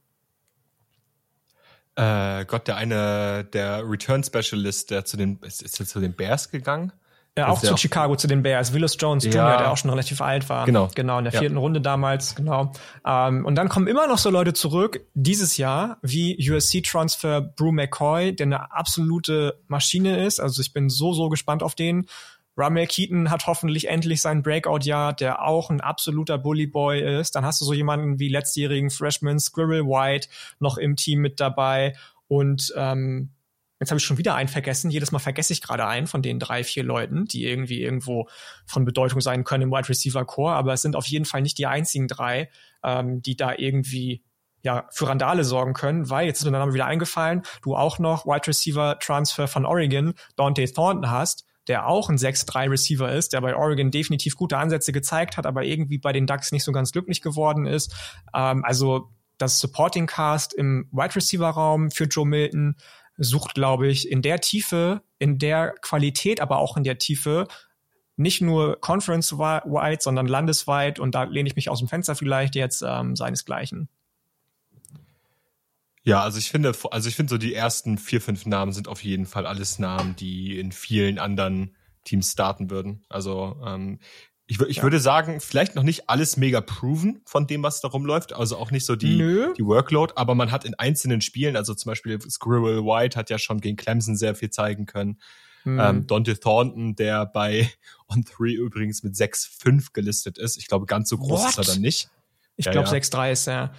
Äh, 1.96 2.44
Gott, 2.44 2.68
der 2.68 2.76
eine, 2.76 3.44
der 3.44 3.82
Return 3.88 4.22
Specialist, 4.22 4.90
der 4.90 5.04
zu 5.04 5.16
den, 5.16 5.38
ist, 5.42 5.62
ist 5.62 5.74
zu 5.74 6.00
den 6.00 6.14
Bears 6.14 6.50
gegangen? 6.50 6.92
Ja, 7.38 7.48
auch 7.48 7.60
zu 7.60 7.76
Chicago, 7.76 8.16
zu 8.16 8.28
den 8.28 8.42
Bears. 8.42 8.72
Willis 8.72 8.96
Jones 8.98 9.24
ja. 9.24 9.30
Jr., 9.30 9.58
der 9.58 9.70
auch 9.70 9.76
schon 9.76 9.90
relativ 9.90 10.22
alt 10.22 10.48
war. 10.48 10.64
Genau. 10.64 10.88
Genau, 10.94 11.18
in 11.18 11.24
der 11.24 11.32
vierten 11.32 11.56
ja. 11.56 11.60
Runde 11.60 11.82
damals, 11.82 12.34
genau. 12.34 12.72
Ähm, 13.06 13.44
und 13.44 13.56
dann 13.56 13.68
kommen 13.68 13.88
immer 13.88 14.06
noch 14.06 14.16
so 14.16 14.30
Leute 14.30 14.54
zurück, 14.54 15.00
dieses 15.12 15.58
Jahr, 15.58 15.98
wie 16.00 16.50
USC-Transfer 16.50 17.42
Brew 17.42 17.72
McCoy, 17.72 18.34
der 18.34 18.46
eine 18.46 18.72
absolute 18.72 19.60
Maschine 19.68 20.24
ist. 20.24 20.40
Also 20.40 20.62
ich 20.62 20.72
bin 20.72 20.88
so, 20.88 21.12
so 21.12 21.28
gespannt 21.28 21.62
auf 21.62 21.74
den. 21.74 22.06
Ramel 22.56 22.86
Keaton 22.86 23.30
hat 23.30 23.46
hoffentlich 23.46 23.88
endlich 23.88 24.20
sein 24.22 24.42
Breakout-Jahr, 24.42 25.12
der 25.12 25.42
auch 25.42 25.70
ein 25.70 25.80
absoluter 25.80 26.38
Bully-Boy 26.38 27.20
ist. 27.20 27.34
Dann 27.34 27.44
hast 27.44 27.60
du 27.60 27.64
so 27.64 27.72
jemanden 27.72 28.18
wie 28.18 28.28
letztjährigen 28.28 28.90
Freshman 28.90 29.38
Squirrel 29.38 29.84
White 29.84 30.28
noch 30.58 30.78
im 30.78 30.96
Team 30.96 31.20
mit 31.20 31.40
dabei. 31.40 31.94
Und 32.28 32.72
ähm, 32.76 33.30
Jetzt 33.78 33.90
habe 33.90 33.98
ich 33.98 34.04
schon 34.04 34.16
wieder 34.16 34.34
einen 34.34 34.48
vergessen. 34.48 34.90
Jedes 34.90 35.12
Mal 35.12 35.18
vergesse 35.18 35.52
ich 35.52 35.60
gerade 35.60 35.86
einen 35.86 36.06
von 36.06 36.22
den 36.22 36.38
drei, 36.38 36.64
vier 36.64 36.82
Leuten, 36.82 37.26
die 37.26 37.44
irgendwie 37.44 37.82
irgendwo 37.82 38.26
von 38.64 38.86
Bedeutung 38.86 39.20
sein 39.20 39.44
können 39.44 39.64
im 39.64 39.70
Wide 39.70 39.88
Receiver 39.88 40.25
Core. 40.25 40.54
Aber 40.54 40.72
es 40.72 40.82
sind 40.82 40.96
auf 40.96 41.06
jeden 41.06 41.26
Fall 41.26 41.42
nicht 41.42 41.58
die 41.58 41.66
einzigen 41.66 42.08
drei, 42.08 42.48
ähm, 42.82 43.20
die 43.20 43.36
da 43.36 43.52
irgendwie 43.54 44.25
ja, 44.62 44.88
für 44.90 45.08
Randale 45.08 45.44
sorgen 45.44 45.75
können, 45.75 46.08
weil 46.08 46.26
jetzt 46.26 46.38
ist 46.38 46.44
mir 46.44 46.52
der 46.52 46.60
Name 46.60 46.75
wieder 46.75 46.86
eingefallen, 46.86 47.42
du 47.62 47.76
auch 47.76 47.98
noch 47.98 48.26
Wide 48.26 48.48
Receiver 48.48 48.98
Transfer 48.98 49.46
von 49.46 49.64
Oregon, 49.64 50.14
Dante 50.34 50.64
Thornton 50.72 51.10
hast, 51.10 51.44
der 51.68 51.87
auch 51.87 52.08
ein 52.08 52.16
6-3 52.16 52.70
Receiver 52.70 53.12
ist, 53.12 53.32
der 53.32 53.40
bei 53.40 53.56
Oregon 53.56 53.90
definitiv 53.90 54.37
gute 54.37 54.58
Ansätze 54.58 54.92
gezeigt 54.92 55.37
hat, 55.37 55.46
aber 55.46 55.64
irgendwie 55.64 55.99
bei 55.99 56.12
den 56.12 56.26
Ducks 56.26 56.52
nicht 56.52 56.64
so 56.64 56.73
ganz 56.73 56.92
glücklich 56.92 57.23
geworden 57.23 57.66
ist. 57.66 57.94
Ähm, 58.35 58.64
also 58.64 59.11
das 59.38 59.61
Supporting 59.61 60.06
Cast 60.06 60.54
im 60.54 60.88
Wide 60.92 61.16
Receiver 61.16 61.49
Raum 61.49 61.90
für 61.90 62.04
Joe 62.04 62.26
Milton 62.26 62.76
sucht, 63.18 63.54
glaube 63.54 63.88
ich, 63.88 64.11
in 64.11 64.23
der 64.23 64.40
Tiefe, 64.40 65.02
in 65.18 65.38
der 65.38 65.75
Qualität, 65.80 66.40
aber 66.40 66.58
auch 66.58 66.76
in 66.76 66.85
der 66.85 66.99
Tiefe, 66.99 67.46
nicht 68.16 68.40
nur 68.40 68.80
conference-wide, 68.80 69.99
sondern 70.00 70.26
landesweit. 70.26 70.99
Und 70.99 71.14
da 71.14 71.25
lehne 71.25 71.49
ich 71.49 71.56
mich 71.56 71.68
aus 71.68 71.80
dem 71.80 71.88
Fenster 71.88 72.14
vielleicht 72.14 72.54
jetzt 72.54 72.82
ähm, 72.87 73.14
seinesgleichen. 73.14 73.88
Ja, 76.06 76.22
also 76.22 76.38
ich 76.38 76.50
finde, 76.50 76.72
also 76.92 77.08
ich 77.08 77.16
finde 77.16 77.30
so 77.30 77.36
die 77.36 77.52
ersten 77.52 77.98
vier, 77.98 78.20
fünf 78.20 78.46
Namen 78.46 78.72
sind 78.72 78.86
auf 78.86 79.02
jeden 79.02 79.26
Fall 79.26 79.44
alles 79.44 79.80
Namen, 79.80 80.14
die 80.14 80.56
in 80.56 80.70
vielen 80.70 81.18
anderen 81.18 81.75
Teams 82.04 82.30
starten 82.30 82.70
würden. 82.70 83.04
Also 83.08 83.60
ähm, 83.66 83.98
ich, 84.46 84.60
ich 84.60 84.76
ja. 84.76 84.82
würde 84.84 85.00
sagen, 85.00 85.40
vielleicht 85.40 85.75
noch 85.75 85.82
nicht 85.82 86.08
alles 86.08 86.36
mega 86.36 86.60
proven 86.60 87.22
von 87.25 87.48
dem, 87.48 87.64
was 87.64 87.80
da 87.80 87.88
rumläuft. 87.88 88.32
Also 88.32 88.56
auch 88.56 88.70
nicht 88.70 88.86
so 88.86 88.94
die, 88.94 89.18
die 89.58 89.66
Workload, 89.66 90.12
aber 90.14 90.36
man 90.36 90.52
hat 90.52 90.64
in 90.64 90.75
einzelnen 90.75 91.22
Spielen, 91.22 91.56
also 91.56 91.75
zum 91.75 91.90
Beispiel 91.90 92.20
Squirrel 92.20 92.84
White 92.84 93.18
hat 93.18 93.28
ja 93.28 93.38
schon 93.38 93.60
gegen 93.60 93.76
Clemson 93.76 94.16
sehr 94.16 94.36
viel 94.36 94.50
zeigen 94.50 94.86
können. 94.86 95.18
Mhm. 95.64 95.80
Ähm, 95.80 96.06
Dante 96.06 96.38
Thornton, 96.38 96.94
der 96.94 97.26
bei 97.26 97.68
On 98.06 98.22
3 98.22 98.52
übrigens 98.52 99.02
mit 99.02 99.16
6-5 99.16 99.88
gelistet 99.92 100.38
ist. 100.38 100.56
Ich 100.56 100.68
glaube, 100.68 100.86
ganz 100.86 101.08
so 101.08 101.18
groß 101.18 101.40
What? 101.40 101.48
ist 101.50 101.58
er 101.58 101.64
dann 101.64 101.82
nicht. 101.82 102.10
Ich 102.54 102.66
ja, 102.66 102.70
glaube, 102.70 102.88
ja. 102.88 102.94
6-3 102.94 103.32
ist 103.32 103.46
ja. 103.48 103.72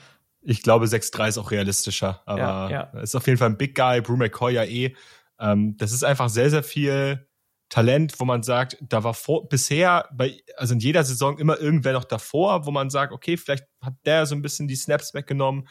Ich 0.49 0.61
glaube, 0.61 0.85
6-3 0.85 1.27
ist 1.27 1.37
auch 1.37 1.51
realistischer, 1.51 2.21
aber 2.25 2.39
ja, 2.39 2.69
ja. 2.69 3.01
ist 3.01 3.15
auf 3.15 3.27
jeden 3.27 3.37
Fall 3.37 3.49
ein 3.49 3.57
Big 3.57 3.75
Guy. 3.75 3.99
Brew 3.99 4.15
McCoy 4.15 4.53
ja 4.53 4.63
eh. 4.63 4.95
Ähm, 5.39 5.75
das 5.75 5.91
ist 5.91 6.05
einfach 6.05 6.29
sehr, 6.29 6.49
sehr 6.49 6.63
viel 6.63 7.27
Talent, 7.67 8.17
wo 8.19 8.23
man 8.23 8.43
sagt, 8.43 8.77
da 8.79 9.03
war 9.03 9.13
vor, 9.13 9.49
bisher 9.49 10.07
bei, 10.13 10.41
also 10.55 10.73
in 10.73 10.79
jeder 10.79 11.03
Saison 11.03 11.37
immer 11.37 11.59
irgendwer 11.59 11.91
noch 11.91 12.05
davor, 12.05 12.65
wo 12.65 12.71
man 12.71 12.89
sagt, 12.89 13.11
okay, 13.11 13.35
vielleicht 13.35 13.65
hat 13.81 13.95
der 14.05 14.25
so 14.25 14.35
ein 14.35 14.41
bisschen 14.41 14.69
die 14.69 14.77
Snaps 14.77 15.13
weggenommen 15.13 15.67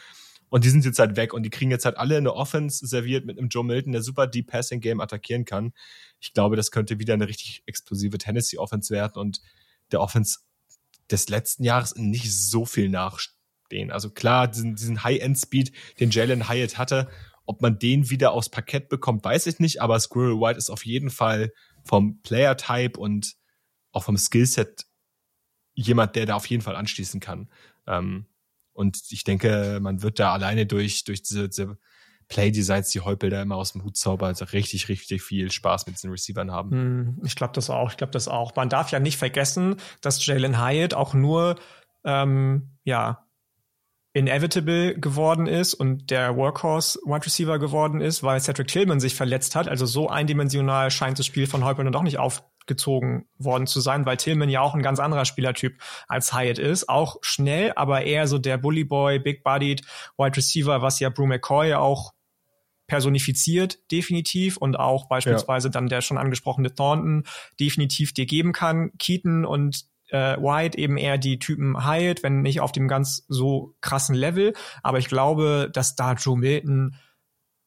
und 0.50 0.64
die 0.64 0.68
sind 0.68 0.84
jetzt 0.84 0.98
halt 0.98 1.16
weg 1.16 1.32
und 1.32 1.42
die 1.42 1.50
kriegen 1.50 1.70
jetzt 1.70 1.86
halt 1.86 1.96
alle 1.96 2.18
eine 2.18 2.34
Offense 2.34 2.86
serviert 2.86 3.24
mit 3.24 3.38
einem 3.38 3.48
Joe 3.48 3.64
Milton, 3.64 3.92
der 3.92 4.02
super 4.02 4.26
Deep 4.26 4.48
Passing 4.48 4.82
Game 4.82 5.00
attackieren 5.00 5.46
kann. 5.46 5.72
Ich 6.20 6.34
glaube, 6.34 6.54
das 6.56 6.70
könnte 6.70 6.98
wieder 6.98 7.14
eine 7.14 7.28
richtig 7.28 7.62
explosive 7.64 8.18
Tennessee 8.18 8.58
Offense 8.58 8.92
werden 8.92 9.18
und 9.18 9.40
der 9.90 10.02
Offense 10.02 10.40
des 11.10 11.30
letzten 11.30 11.64
Jahres 11.64 11.94
nicht 11.96 12.30
so 12.30 12.66
viel 12.66 12.90
nachstehen. 13.66 13.90
Also 13.90 14.10
klar, 14.10 14.48
diesen, 14.48 14.76
diesen 14.76 15.02
High-End-Speed, 15.02 15.72
den 16.00 16.10
Jalen 16.10 16.48
Hyatt 16.48 16.78
hatte, 16.78 17.08
ob 17.44 17.62
man 17.62 17.78
den 17.78 18.10
wieder 18.10 18.32
aufs 18.32 18.48
Parkett 18.48 18.88
bekommt, 18.88 19.24
weiß 19.24 19.46
ich 19.46 19.60
nicht, 19.60 19.80
aber 19.80 19.98
Squirrel 20.00 20.40
White 20.40 20.58
ist 20.58 20.70
auf 20.70 20.84
jeden 20.84 21.10
Fall 21.10 21.52
vom 21.84 22.20
Player-Type 22.22 22.98
und 22.98 23.34
auch 23.92 24.04
vom 24.04 24.16
Skillset 24.16 24.86
jemand, 25.74 26.16
der 26.16 26.26
da 26.26 26.34
auf 26.34 26.46
jeden 26.46 26.62
Fall 26.62 26.76
anschließen 26.76 27.20
kann. 27.20 27.48
Ähm, 27.86 28.26
und 28.72 29.00
ich 29.10 29.24
denke, 29.24 29.78
man 29.80 30.02
wird 30.02 30.18
da 30.18 30.32
alleine 30.32 30.66
durch, 30.66 31.04
durch 31.04 31.22
diese, 31.22 31.48
diese 31.48 31.78
Play-Designs, 32.28 32.90
die 32.90 33.00
Heupel 33.00 33.30
da 33.30 33.40
immer 33.40 33.56
aus 33.56 33.72
dem 33.72 33.84
Hut 33.84 33.96
zaubert, 33.96 34.28
also 34.28 34.46
richtig, 34.46 34.88
richtig 34.88 35.22
viel 35.22 35.52
Spaß 35.52 35.86
mit 35.86 35.96
diesen 35.96 36.10
Receivern 36.10 36.50
haben. 36.50 36.70
Hm, 36.70 37.20
ich 37.24 37.36
glaube 37.36 37.52
das 37.54 37.70
auch, 37.70 37.90
ich 37.90 37.96
glaube 37.96 38.12
das 38.12 38.26
auch. 38.26 38.54
Man 38.56 38.68
darf 38.68 38.90
ja 38.90 38.98
nicht 38.98 39.16
vergessen, 39.16 39.76
dass 40.00 40.24
Jalen 40.26 40.60
Hyatt 40.60 40.92
auch 40.92 41.14
nur 41.14 41.56
ähm, 42.04 42.70
ja 42.84 43.25
inevitable 44.16 44.98
geworden 44.98 45.46
ist 45.46 45.74
und 45.74 46.10
der 46.10 46.36
Workhorse 46.36 46.98
Wide 47.04 47.26
Receiver 47.26 47.58
geworden 47.58 48.00
ist, 48.00 48.22
weil 48.22 48.40
Cedric 48.40 48.68
Tillman 48.68 48.98
sich 48.98 49.14
verletzt 49.14 49.54
hat. 49.54 49.68
Also 49.68 49.84
so 49.84 50.08
eindimensional 50.08 50.90
scheint 50.90 51.18
das 51.18 51.26
Spiel 51.26 51.46
von 51.46 51.64
Heupel 51.64 51.84
dann 51.84 51.92
doch 51.92 52.02
nicht 52.02 52.18
aufgezogen 52.18 53.28
worden 53.36 53.66
zu 53.66 53.82
sein, 53.82 54.06
weil 54.06 54.16
Tillman 54.16 54.48
ja 54.48 54.62
auch 54.62 54.74
ein 54.74 54.80
ganz 54.80 55.00
anderer 55.00 55.26
Spielertyp 55.26 55.78
als 56.08 56.32
Hyatt 56.32 56.58
ist. 56.58 56.88
Auch 56.88 57.18
schnell, 57.20 57.74
aber 57.76 58.04
eher 58.04 58.26
so 58.26 58.38
der 58.38 58.56
Bully 58.56 58.84
Boy, 58.84 59.18
Big 59.18 59.44
Bodied 59.44 59.82
Wide 60.16 60.34
Receiver, 60.38 60.80
was 60.80 60.98
ja 60.98 61.10
Brew 61.10 61.26
McCoy 61.26 61.74
auch 61.74 62.14
personifiziert, 62.86 63.80
definitiv, 63.90 64.56
und 64.56 64.78
auch 64.78 65.08
beispielsweise 65.08 65.68
ja. 65.68 65.72
dann 65.72 65.88
der 65.88 66.00
schon 66.00 66.16
angesprochene 66.16 66.74
Thornton 66.74 67.24
definitiv 67.60 68.14
dir 68.14 68.24
geben 68.24 68.54
kann. 68.54 68.92
Keaton 68.98 69.44
und 69.44 69.84
äh, 70.08 70.36
White 70.36 70.78
eben 70.78 70.96
eher 70.96 71.18
die 71.18 71.38
Typen 71.38 71.86
Hyatt, 71.86 72.22
wenn 72.22 72.42
nicht 72.42 72.60
auf 72.60 72.72
dem 72.72 72.88
ganz 72.88 73.24
so 73.28 73.74
krassen 73.80 74.14
Level. 74.14 74.54
Aber 74.82 74.98
ich 74.98 75.08
glaube, 75.08 75.70
dass 75.72 75.96
da 75.96 76.14
Joe 76.14 76.38
Milton 76.38 76.96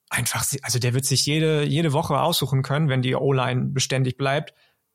einfach, 0.09 0.45
also 0.63 0.79
der 0.79 0.93
wird 0.93 1.05
sich 1.05 1.25
jede, 1.25 1.63
jede 1.63 1.93
Woche 1.93 2.19
aussuchen 2.19 2.63
können, 2.63 2.89
wenn 2.89 3.01
die 3.01 3.15
O-Line 3.15 3.67
beständig 3.67 4.17
bleibt. 4.17 4.53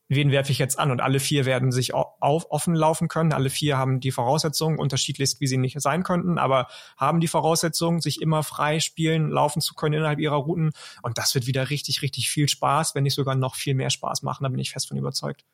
Wen 0.08 0.30
werfe 0.30 0.52
ich 0.52 0.58
jetzt 0.58 0.78
an? 0.78 0.90
Und 0.90 1.00
alle 1.00 1.18
vier 1.18 1.46
werden 1.46 1.72
sich 1.72 1.94
auf, 1.94 2.46
offen 2.50 2.74
laufen 2.74 3.08
können. 3.08 3.32
Alle 3.32 3.48
vier 3.48 3.78
haben 3.78 4.00
die 4.00 4.10
Voraussetzungen, 4.10 4.78
unterschiedlichst 4.78 5.40
wie 5.40 5.46
sie 5.46 5.56
nicht 5.56 5.80
sein 5.80 6.02
könnten, 6.02 6.36
aber 6.36 6.66
haben 6.98 7.20
die 7.20 7.28
Voraussetzungen, 7.28 8.02
sich 8.02 8.20
immer 8.20 8.42
frei 8.42 8.80
spielen, 8.80 9.30
laufen 9.30 9.62
zu 9.62 9.74
können 9.74 9.94
innerhalb 9.94 10.18
ihrer 10.18 10.36
Routen. 10.36 10.72
Und 11.02 11.16
das 11.16 11.34
wird 11.34 11.46
wieder 11.46 11.70
richtig, 11.70 12.02
richtig 12.02 12.28
viel 12.28 12.48
Spaß, 12.48 12.94
wenn 12.94 13.04
nicht 13.04 13.14
sogar 13.14 13.34
noch 13.34 13.54
viel 13.54 13.74
mehr 13.74 13.88
Spaß 13.88 14.22
machen. 14.22 14.44
Da 14.44 14.50
bin 14.50 14.60
ich 14.60 14.72
fest 14.72 14.88
von 14.88 14.98
überzeugt. 14.98 15.44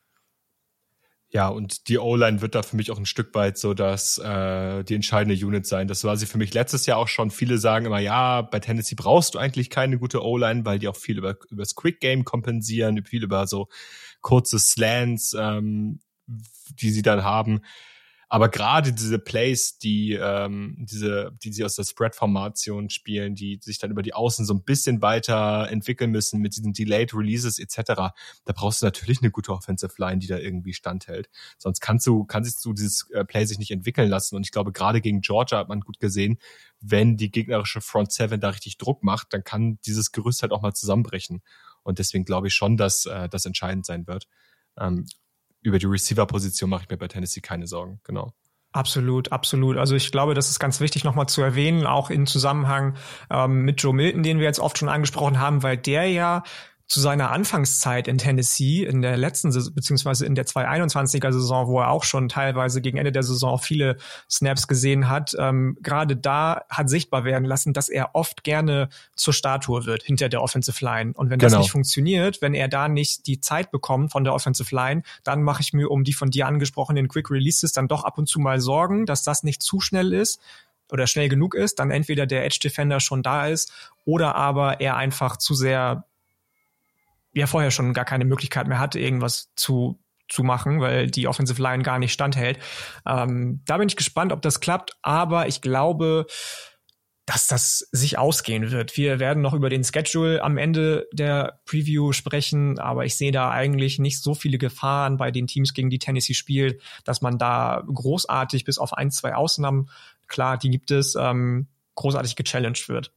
Ja, 1.32 1.46
und 1.48 1.86
die 1.86 1.98
O-Line 1.98 2.40
wird 2.40 2.56
da 2.56 2.62
für 2.62 2.74
mich 2.74 2.90
auch 2.90 2.98
ein 2.98 3.06
Stück 3.06 3.32
weit 3.34 3.56
so 3.56 3.72
dass 3.72 4.18
äh, 4.18 4.82
die 4.82 4.96
entscheidende 4.96 5.46
Unit 5.46 5.64
sein. 5.64 5.86
Das 5.86 6.02
war 6.02 6.16
sie 6.16 6.26
für 6.26 6.38
mich 6.38 6.52
letztes 6.54 6.86
Jahr 6.86 6.98
auch 6.98 7.06
schon. 7.06 7.30
Viele 7.30 7.58
sagen 7.58 7.86
immer, 7.86 8.00
ja, 8.00 8.42
bei 8.42 8.58
Tennessee 8.58 8.96
brauchst 8.96 9.34
du 9.34 9.38
eigentlich 9.38 9.70
keine 9.70 9.98
gute 9.98 10.24
O-Line, 10.24 10.64
weil 10.64 10.80
die 10.80 10.88
auch 10.88 10.96
viel 10.96 11.18
über, 11.18 11.36
über 11.48 11.62
das 11.62 11.76
Quick 11.76 12.00
Game 12.00 12.24
kompensieren, 12.24 13.04
viel 13.04 13.22
über 13.22 13.46
so 13.46 13.68
kurze 14.22 14.58
Slants, 14.58 15.36
ähm, 15.38 16.00
die 16.26 16.90
sie 16.90 17.02
dann 17.02 17.22
haben. 17.22 17.60
Aber 18.32 18.48
gerade 18.48 18.92
diese 18.92 19.18
Plays, 19.18 19.76
die 19.78 20.12
ähm, 20.12 20.76
diese, 20.78 21.32
die 21.42 21.52
sie 21.52 21.64
aus 21.64 21.74
der 21.74 21.82
Spread-Formation 21.82 22.88
spielen, 22.88 23.34
die 23.34 23.58
sich 23.60 23.78
dann 23.78 23.90
über 23.90 24.02
die 24.02 24.14
Außen 24.14 24.46
so 24.46 24.54
ein 24.54 24.62
bisschen 24.62 25.02
weiter 25.02 25.68
entwickeln 25.68 26.12
müssen 26.12 26.40
mit 26.40 26.56
diesen 26.56 26.72
Delayed 26.72 27.12
Releases 27.12 27.58
etc., 27.58 27.82
da 28.44 28.52
brauchst 28.54 28.82
du 28.82 28.86
natürlich 28.86 29.20
eine 29.20 29.32
gute 29.32 29.50
Offensive 29.50 29.94
Line, 29.98 30.20
die 30.20 30.28
da 30.28 30.38
irgendwie 30.38 30.74
standhält. 30.74 31.28
Sonst 31.58 31.80
kannst 31.80 32.06
du, 32.06 32.22
kannst 32.22 32.64
du 32.64 32.72
dieses 32.72 33.10
äh, 33.10 33.24
Play 33.24 33.44
sich 33.46 33.58
nicht 33.58 33.72
entwickeln 33.72 34.08
lassen. 34.08 34.36
Und 34.36 34.46
ich 34.46 34.52
glaube, 34.52 34.70
gerade 34.70 35.00
gegen 35.00 35.22
Georgia 35.22 35.58
hat 35.58 35.68
man 35.68 35.80
gut 35.80 35.98
gesehen, 35.98 36.38
wenn 36.80 37.16
die 37.16 37.32
gegnerische 37.32 37.80
Front 37.80 38.12
Seven 38.12 38.40
da 38.40 38.50
richtig 38.50 38.78
Druck 38.78 39.02
macht, 39.02 39.32
dann 39.32 39.42
kann 39.42 39.80
dieses 39.84 40.12
Gerüst 40.12 40.42
halt 40.42 40.52
auch 40.52 40.62
mal 40.62 40.72
zusammenbrechen. 40.72 41.42
Und 41.82 41.98
deswegen 41.98 42.24
glaube 42.24 42.46
ich 42.46 42.54
schon, 42.54 42.76
dass 42.76 43.06
äh, 43.06 43.28
das 43.28 43.44
entscheidend 43.44 43.86
sein 43.86 44.06
wird. 44.06 44.28
Ähm, 44.78 45.06
über 45.62 45.78
die 45.78 45.86
Receiver-Position 45.86 46.70
mache 46.70 46.84
ich 46.84 46.90
mir 46.90 46.96
bei 46.96 47.08
Tennessee 47.08 47.40
keine 47.40 47.66
Sorgen, 47.66 48.00
genau. 48.04 48.32
Absolut, 48.72 49.32
absolut. 49.32 49.76
Also 49.76 49.96
ich 49.96 50.12
glaube, 50.12 50.34
das 50.34 50.48
ist 50.48 50.60
ganz 50.60 50.78
wichtig 50.78 51.02
nochmal 51.02 51.28
zu 51.28 51.42
erwähnen, 51.42 51.86
auch 51.86 52.08
in 52.08 52.26
Zusammenhang 52.26 52.94
ähm, 53.28 53.62
mit 53.62 53.82
Joe 53.82 53.92
Milton, 53.92 54.22
den 54.22 54.38
wir 54.38 54.46
jetzt 54.46 54.60
oft 54.60 54.78
schon 54.78 54.88
angesprochen 54.88 55.40
haben, 55.40 55.64
weil 55.64 55.76
der 55.76 56.08
ja 56.08 56.44
zu 56.90 56.98
seiner 56.98 57.30
Anfangszeit 57.30 58.08
in 58.08 58.18
Tennessee 58.18 58.82
in 58.82 59.00
der 59.00 59.16
letzten 59.16 59.52
beziehungsweise 59.72 60.26
in 60.26 60.34
der 60.34 60.44
221er 60.44 61.30
Saison, 61.30 61.68
wo 61.68 61.78
er 61.78 61.88
auch 61.88 62.02
schon 62.02 62.28
teilweise 62.28 62.80
gegen 62.80 62.98
Ende 62.98 63.12
der 63.12 63.22
Saison 63.22 63.60
viele 63.60 63.96
Snaps 64.28 64.66
gesehen 64.66 65.08
hat, 65.08 65.36
ähm, 65.38 65.78
gerade 65.82 66.16
da 66.16 66.62
hat 66.68 66.90
sichtbar 66.90 67.22
werden 67.22 67.44
lassen, 67.44 67.72
dass 67.74 67.88
er 67.88 68.16
oft 68.16 68.42
gerne 68.42 68.88
zur 69.14 69.32
Statue 69.32 69.86
wird 69.86 70.02
hinter 70.02 70.28
der 70.28 70.42
Offensive 70.42 70.84
Line. 70.84 71.12
Und 71.14 71.30
wenn 71.30 71.38
genau. 71.38 71.52
das 71.52 71.60
nicht 71.60 71.70
funktioniert, 71.70 72.42
wenn 72.42 72.54
er 72.54 72.66
da 72.66 72.88
nicht 72.88 73.28
die 73.28 73.40
Zeit 73.40 73.70
bekommt 73.70 74.10
von 74.10 74.24
der 74.24 74.34
Offensive 74.34 74.74
Line, 74.74 75.04
dann 75.22 75.44
mache 75.44 75.62
ich 75.62 75.72
mir 75.72 75.92
um 75.92 76.02
die 76.02 76.12
von 76.12 76.32
dir 76.32 76.48
angesprochenen 76.48 77.06
Quick 77.06 77.30
Releases 77.30 77.70
dann 77.70 77.86
doch 77.86 78.02
ab 78.02 78.18
und 78.18 78.28
zu 78.28 78.40
mal 78.40 78.60
Sorgen, 78.60 79.06
dass 79.06 79.22
das 79.22 79.44
nicht 79.44 79.62
zu 79.62 79.78
schnell 79.78 80.12
ist 80.12 80.40
oder 80.90 81.06
schnell 81.06 81.28
genug 81.28 81.54
ist, 81.54 81.78
dann 81.78 81.92
entweder 81.92 82.26
der 82.26 82.44
Edge 82.44 82.58
Defender 82.60 82.98
schon 82.98 83.22
da 83.22 83.46
ist 83.46 83.72
oder 84.04 84.34
aber 84.34 84.80
er 84.80 84.96
einfach 84.96 85.36
zu 85.36 85.54
sehr 85.54 86.04
ja 87.32 87.46
vorher 87.46 87.70
schon 87.70 87.92
gar 87.92 88.04
keine 88.04 88.24
Möglichkeit 88.24 88.66
mehr 88.66 88.78
hatte, 88.78 88.98
irgendwas 88.98 89.52
zu 89.54 90.00
zu 90.30 90.44
machen, 90.44 90.80
weil 90.80 91.10
die 91.10 91.26
Offensive 91.26 91.60
Line 91.60 91.82
gar 91.82 91.98
nicht 91.98 92.12
standhält. 92.12 92.58
Ähm, 93.04 93.62
da 93.66 93.78
bin 93.78 93.88
ich 93.88 93.96
gespannt, 93.96 94.32
ob 94.32 94.42
das 94.42 94.60
klappt, 94.60 94.92
aber 95.02 95.48
ich 95.48 95.60
glaube, 95.60 96.26
dass 97.30 97.46
das 97.46 97.88
sich 97.92 98.18
ausgehen 98.18 98.72
wird. 98.72 98.96
Wir 98.96 99.20
werden 99.20 99.40
noch 99.40 99.54
über 99.54 99.68
den 99.70 99.84
Schedule 99.84 100.42
am 100.42 100.56
Ende 100.56 101.06
der 101.12 101.60
Preview 101.64 102.12
sprechen, 102.12 102.78
aber 102.80 103.04
ich 103.04 103.16
sehe 103.16 103.30
da 103.30 103.50
eigentlich 103.50 104.00
nicht 104.00 104.20
so 104.20 104.34
viele 104.34 104.58
Gefahren 104.58 105.16
bei 105.16 105.30
den 105.30 105.46
Teams, 105.46 105.72
gegen 105.72 105.90
die 105.90 106.00
Tennessee 106.00 106.34
spielt, 106.34 106.82
dass 107.04 107.20
man 107.20 107.38
da 107.38 107.84
großartig 107.86 108.64
bis 108.64 108.78
auf 108.78 108.94
ein, 108.94 109.10
zwei 109.12 109.34
Ausnahmen, 109.34 109.90
klar, 110.26 110.58
die 110.58 110.70
gibt 110.70 110.90
es, 110.90 111.14
ähm, 111.14 111.68
großartig 111.94 112.34
gechallenged 112.34 112.88
wird. 112.88 113.12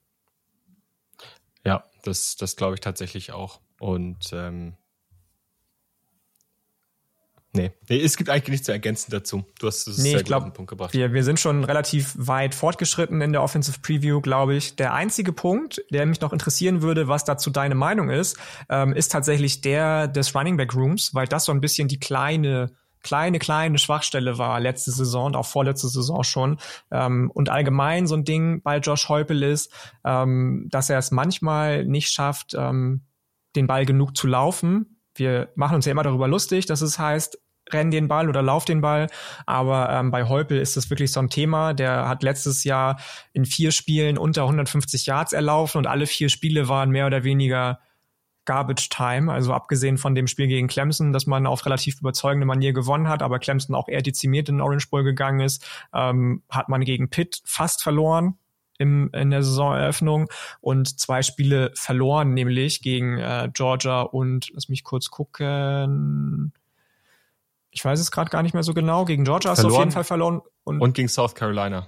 Ja, 1.66 1.84
das, 2.04 2.36
das 2.36 2.56
glaube 2.56 2.76
ich 2.76 2.82
tatsächlich 2.82 3.32
auch. 3.32 3.62
Und 3.84 4.32
ähm, 4.32 4.78
Nee. 7.56 7.72
nee, 7.88 8.02
es 8.02 8.18
gibt 8.18 8.32
eigentlich 8.32 8.50
nichts 8.50 8.66
zu 8.66 8.72
ergänzen 8.72 9.12
dazu. 9.12 9.44
Du 9.60 9.68
hast 9.68 9.88
es 9.88 10.00
nee, 10.00 10.12
sehr 10.12 10.22
ich 10.22 10.26
glaub, 10.26 10.42
auf 10.42 10.50
den 10.50 10.54
Punkt 10.54 10.72
gebracht. 10.72 10.94
Wir, 10.94 11.14
wir 11.14 11.24
sind 11.24 11.40
schon 11.40 11.64
relativ 11.64 12.16
weit 12.18 12.56
fortgeschritten 12.56 13.22
in 13.22 13.32
der 13.32 13.44
Offensive 13.44 13.80
Preview, 13.80 14.22
glaube 14.22 14.56
ich. 14.56 14.76
Der 14.76 14.94
einzige 14.94 15.34
Punkt, 15.34 15.84
der 15.92 16.08
mich 16.08 16.20
noch 16.20 16.34
interessieren 16.34 16.82
würde, 16.82 17.08
was 17.08 17.26
dazu 17.26 17.52
deine 17.52 17.76
Meinung 17.76 18.10
ist, 18.10 18.40
ähm, 18.70 18.94
ist 18.94 19.12
tatsächlich 19.12 19.62
der 19.62 20.08
des 20.08 20.34
Running 20.34 20.58
Back 20.58 20.74
Rooms, 20.74 21.14
weil 21.14 21.28
das 21.28 21.46
so 21.46 21.52
ein 21.52 21.62
bisschen 21.62 21.88
die 21.88 22.00
kleine 22.00 22.72
kleine, 23.04 23.38
kleine 23.38 23.78
Schwachstelle 23.78 24.38
war 24.38 24.60
letzte 24.60 24.92
Saison 24.92 25.26
und 25.26 25.36
auch 25.36 25.46
vorletzte 25.46 25.90
Saison 25.90 26.24
schon. 26.24 26.58
Ähm, 26.90 27.30
und 27.32 27.50
allgemein 27.50 28.08
so 28.08 28.16
ein 28.16 28.24
Ding 28.24 28.64
bei 28.64 28.78
Josh 28.78 29.10
Heupel 29.10 29.44
ist, 29.44 29.72
ähm, 30.06 30.70
dass 30.72 30.90
er 30.90 30.98
es 30.98 31.12
manchmal 31.12 31.86
nicht 31.86 32.10
schafft, 32.10 32.56
ähm, 32.58 33.02
den 33.56 33.68
Ball 33.68 33.86
genug 33.86 34.16
zu 34.16 34.28
laufen. 34.28 35.00
Wir 35.16 35.50
machen 35.56 35.76
uns 35.76 35.86
ja 35.86 35.92
immer 35.92 36.04
darüber 36.04 36.28
lustig, 36.28 36.66
dass 36.66 36.82
es 36.82 36.98
heißt, 36.98 37.40
renn 37.72 37.92
den 37.92 38.08
Ball 38.08 38.30
oder 38.30 38.42
lauf 38.42 38.66
den 38.66 38.82
Ball. 38.82 39.08
Aber 39.46 39.90
ähm, 39.90 40.12
bei 40.12 40.28
Heupel 40.28 40.60
ist 40.60 40.76
das 40.76 40.90
wirklich 40.90 41.12
so 41.12 41.20
ein 41.20 41.30
Thema. 41.30 41.74
Der 41.74 42.08
hat 42.08 42.24
letztes 42.24 42.64
Jahr 42.64 43.00
in 43.32 43.46
vier 43.46 43.72
Spielen 43.72 44.18
unter 44.18 44.44
150 44.44 45.06
Yards 45.06 45.34
erlaufen 45.34 45.78
und 45.78 45.88
alle 45.88 46.08
vier 46.08 46.30
Spiele 46.30 46.68
waren 46.68 46.90
mehr 46.90 47.08
oder 47.08 47.24
weniger 47.24 47.80
Garbage 48.46 48.90
Time, 48.90 49.32
also 49.32 49.54
abgesehen 49.54 49.98
von 49.98 50.16
dem 50.16 50.28
Spiel 50.28 50.48
gegen 50.48 50.68
Clemson, 50.68 51.14
dass 51.14 51.26
man 51.28 51.48
auf 51.48 51.66
relativ 51.66 52.02
überzeugende 52.02 52.46
Manier 52.46 52.74
gewonnen 52.74 53.08
hat, 53.08 53.22
aber 53.22 53.40
Clemson 53.40 53.74
auch 53.74 53.88
eher 53.88 54.02
dezimiert 54.02 54.50
in 54.50 54.60
Orange 54.60 54.90
Bowl 54.90 55.04
gegangen 55.04 55.40
ist, 55.40 55.66
ähm, 55.94 56.44
hat 56.50 56.68
man 56.68 56.84
gegen 56.84 57.10
Pitt 57.10 57.42
fast 57.46 57.82
verloren 57.82 58.38
im, 58.78 59.10
in 59.14 59.30
der 59.30 59.44
Saisoneröffnung 59.44 60.30
und 60.62 61.00
zwei 61.00 61.22
Spiele 61.22 61.72
verloren, 61.76 62.34
nämlich 62.34 62.82
gegen 62.82 63.18
äh, 63.18 63.50
Georgia 63.54 64.02
und, 64.02 64.52
lass 64.54 64.70
mich 64.70 64.84
kurz 64.84 65.10
gucken, 65.10 66.54
ich 67.72 67.84
weiß 67.84 68.00
es 68.00 68.12
gerade 68.12 68.30
gar 68.30 68.44
nicht 68.44 68.54
mehr 68.54 68.64
so 68.64 68.74
genau, 68.74 69.06
gegen 69.06 69.24
Georgia 69.24 69.52
hast 69.52 69.64
du 69.64 69.68
auf 69.68 69.80
jeden 69.80 69.92
Fall 69.92 70.04
verloren. 70.04 70.42
Und, 70.64 70.80
und 70.80 70.94
gegen 70.94 71.10
South 71.10 71.36
Carolina. 71.36 71.88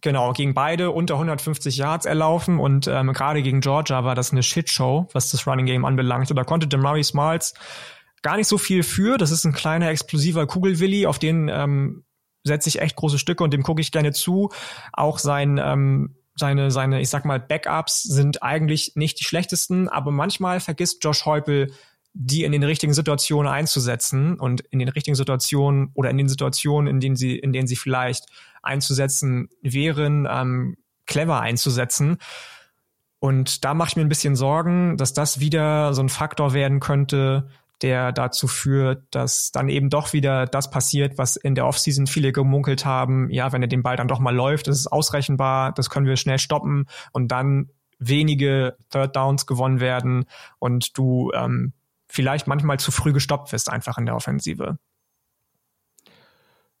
Genau, 0.00 0.32
gegen 0.32 0.54
beide 0.54 0.92
unter 0.92 1.14
150 1.14 1.76
Yards 1.76 2.06
erlaufen 2.06 2.60
und 2.60 2.86
ähm, 2.86 3.12
gerade 3.12 3.42
gegen 3.42 3.60
Georgia 3.60 4.04
war 4.04 4.14
das 4.14 4.30
eine 4.30 4.44
Shitshow, 4.44 5.08
was 5.12 5.30
das 5.32 5.46
Running 5.46 5.66
Game 5.66 5.84
anbelangt. 5.84 6.30
Und 6.30 6.36
da 6.36 6.44
konnte 6.44 6.68
Demari 6.68 7.02
Smiles 7.02 7.54
gar 8.22 8.36
nicht 8.36 8.46
so 8.46 8.58
viel 8.58 8.84
für. 8.84 9.18
Das 9.18 9.32
ist 9.32 9.44
ein 9.44 9.52
kleiner, 9.52 9.90
explosiver 9.90 10.46
Kugelwilli, 10.46 11.06
auf 11.06 11.18
den 11.18 11.48
ähm, 11.48 12.04
setze 12.44 12.68
ich 12.68 12.80
echt 12.80 12.96
große 12.96 13.18
Stücke 13.18 13.44
und 13.44 13.52
dem 13.52 13.62
gucke 13.62 13.80
ich 13.80 13.92
gerne 13.92 14.12
zu. 14.12 14.50
Auch 14.92 15.18
sein 15.18 15.60
ähm, 15.62 16.14
seine, 16.38 16.70
seine, 16.70 17.00
ich 17.00 17.08
sag 17.08 17.24
mal, 17.24 17.40
Backups 17.40 18.02
sind 18.02 18.42
eigentlich 18.42 18.92
nicht 18.94 19.20
die 19.20 19.24
schlechtesten, 19.24 19.88
aber 19.88 20.10
manchmal 20.10 20.60
vergisst 20.60 21.02
Josh 21.04 21.26
Heupel, 21.26 21.72
die 22.14 22.44
in 22.44 22.52
den 22.52 22.62
richtigen 22.62 22.94
Situationen 22.94 23.50
einzusetzen 23.50 24.38
und 24.38 24.62
in 24.70 24.78
den 24.78 24.88
richtigen 24.88 25.14
Situationen 25.14 25.90
oder 25.94 26.10
in 26.10 26.18
den 26.18 26.28
Situationen, 26.28 26.88
in 26.88 27.00
denen 27.00 27.16
sie, 27.16 27.38
in 27.38 27.52
denen 27.52 27.66
sie 27.66 27.76
vielleicht 27.76 28.26
einzusetzen 28.62 29.48
wären, 29.62 30.26
ähm, 30.30 30.76
clever 31.06 31.40
einzusetzen. 31.40 32.18
Und 33.20 33.64
da 33.64 33.74
mache 33.74 33.90
ich 33.90 33.96
mir 33.96 34.02
ein 34.02 34.08
bisschen 34.08 34.36
Sorgen, 34.36 34.96
dass 34.96 35.12
das 35.12 35.40
wieder 35.40 35.92
so 35.92 36.02
ein 36.02 36.08
Faktor 36.08 36.54
werden 36.54 36.80
könnte, 36.80 37.48
der 37.82 38.12
dazu 38.12 38.48
führt, 38.48 39.04
dass 39.10 39.52
dann 39.52 39.68
eben 39.68 39.90
doch 39.90 40.12
wieder 40.12 40.46
das 40.46 40.70
passiert, 40.70 41.18
was 41.18 41.36
in 41.36 41.54
der 41.54 41.66
Offseason 41.66 42.06
viele 42.06 42.32
gemunkelt 42.32 42.84
haben. 42.84 43.30
Ja, 43.30 43.52
wenn 43.52 43.62
er 43.62 43.68
den 43.68 43.82
Ball 43.82 43.96
dann 43.96 44.08
doch 44.08 44.18
mal 44.18 44.34
läuft, 44.34 44.66
das 44.66 44.78
ist 44.78 44.88
ausrechenbar, 44.88 45.72
das 45.72 45.90
können 45.90 46.06
wir 46.06 46.16
schnell 46.16 46.38
stoppen 46.38 46.86
und 47.12 47.28
dann 47.28 47.70
wenige 47.98 48.76
Third 48.90 49.16
Downs 49.16 49.46
gewonnen 49.46 49.80
werden 49.80 50.26
und 50.58 50.96
du 50.96 51.30
ähm, 51.34 51.72
vielleicht 52.08 52.46
manchmal 52.46 52.78
zu 52.78 52.90
früh 52.90 53.12
gestoppt 53.12 53.52
wirst 53.52 53.70
einfach 53.70 53.98
in 53.98 54.06
der 54.06 54.16
Offensive. 54.16 54.78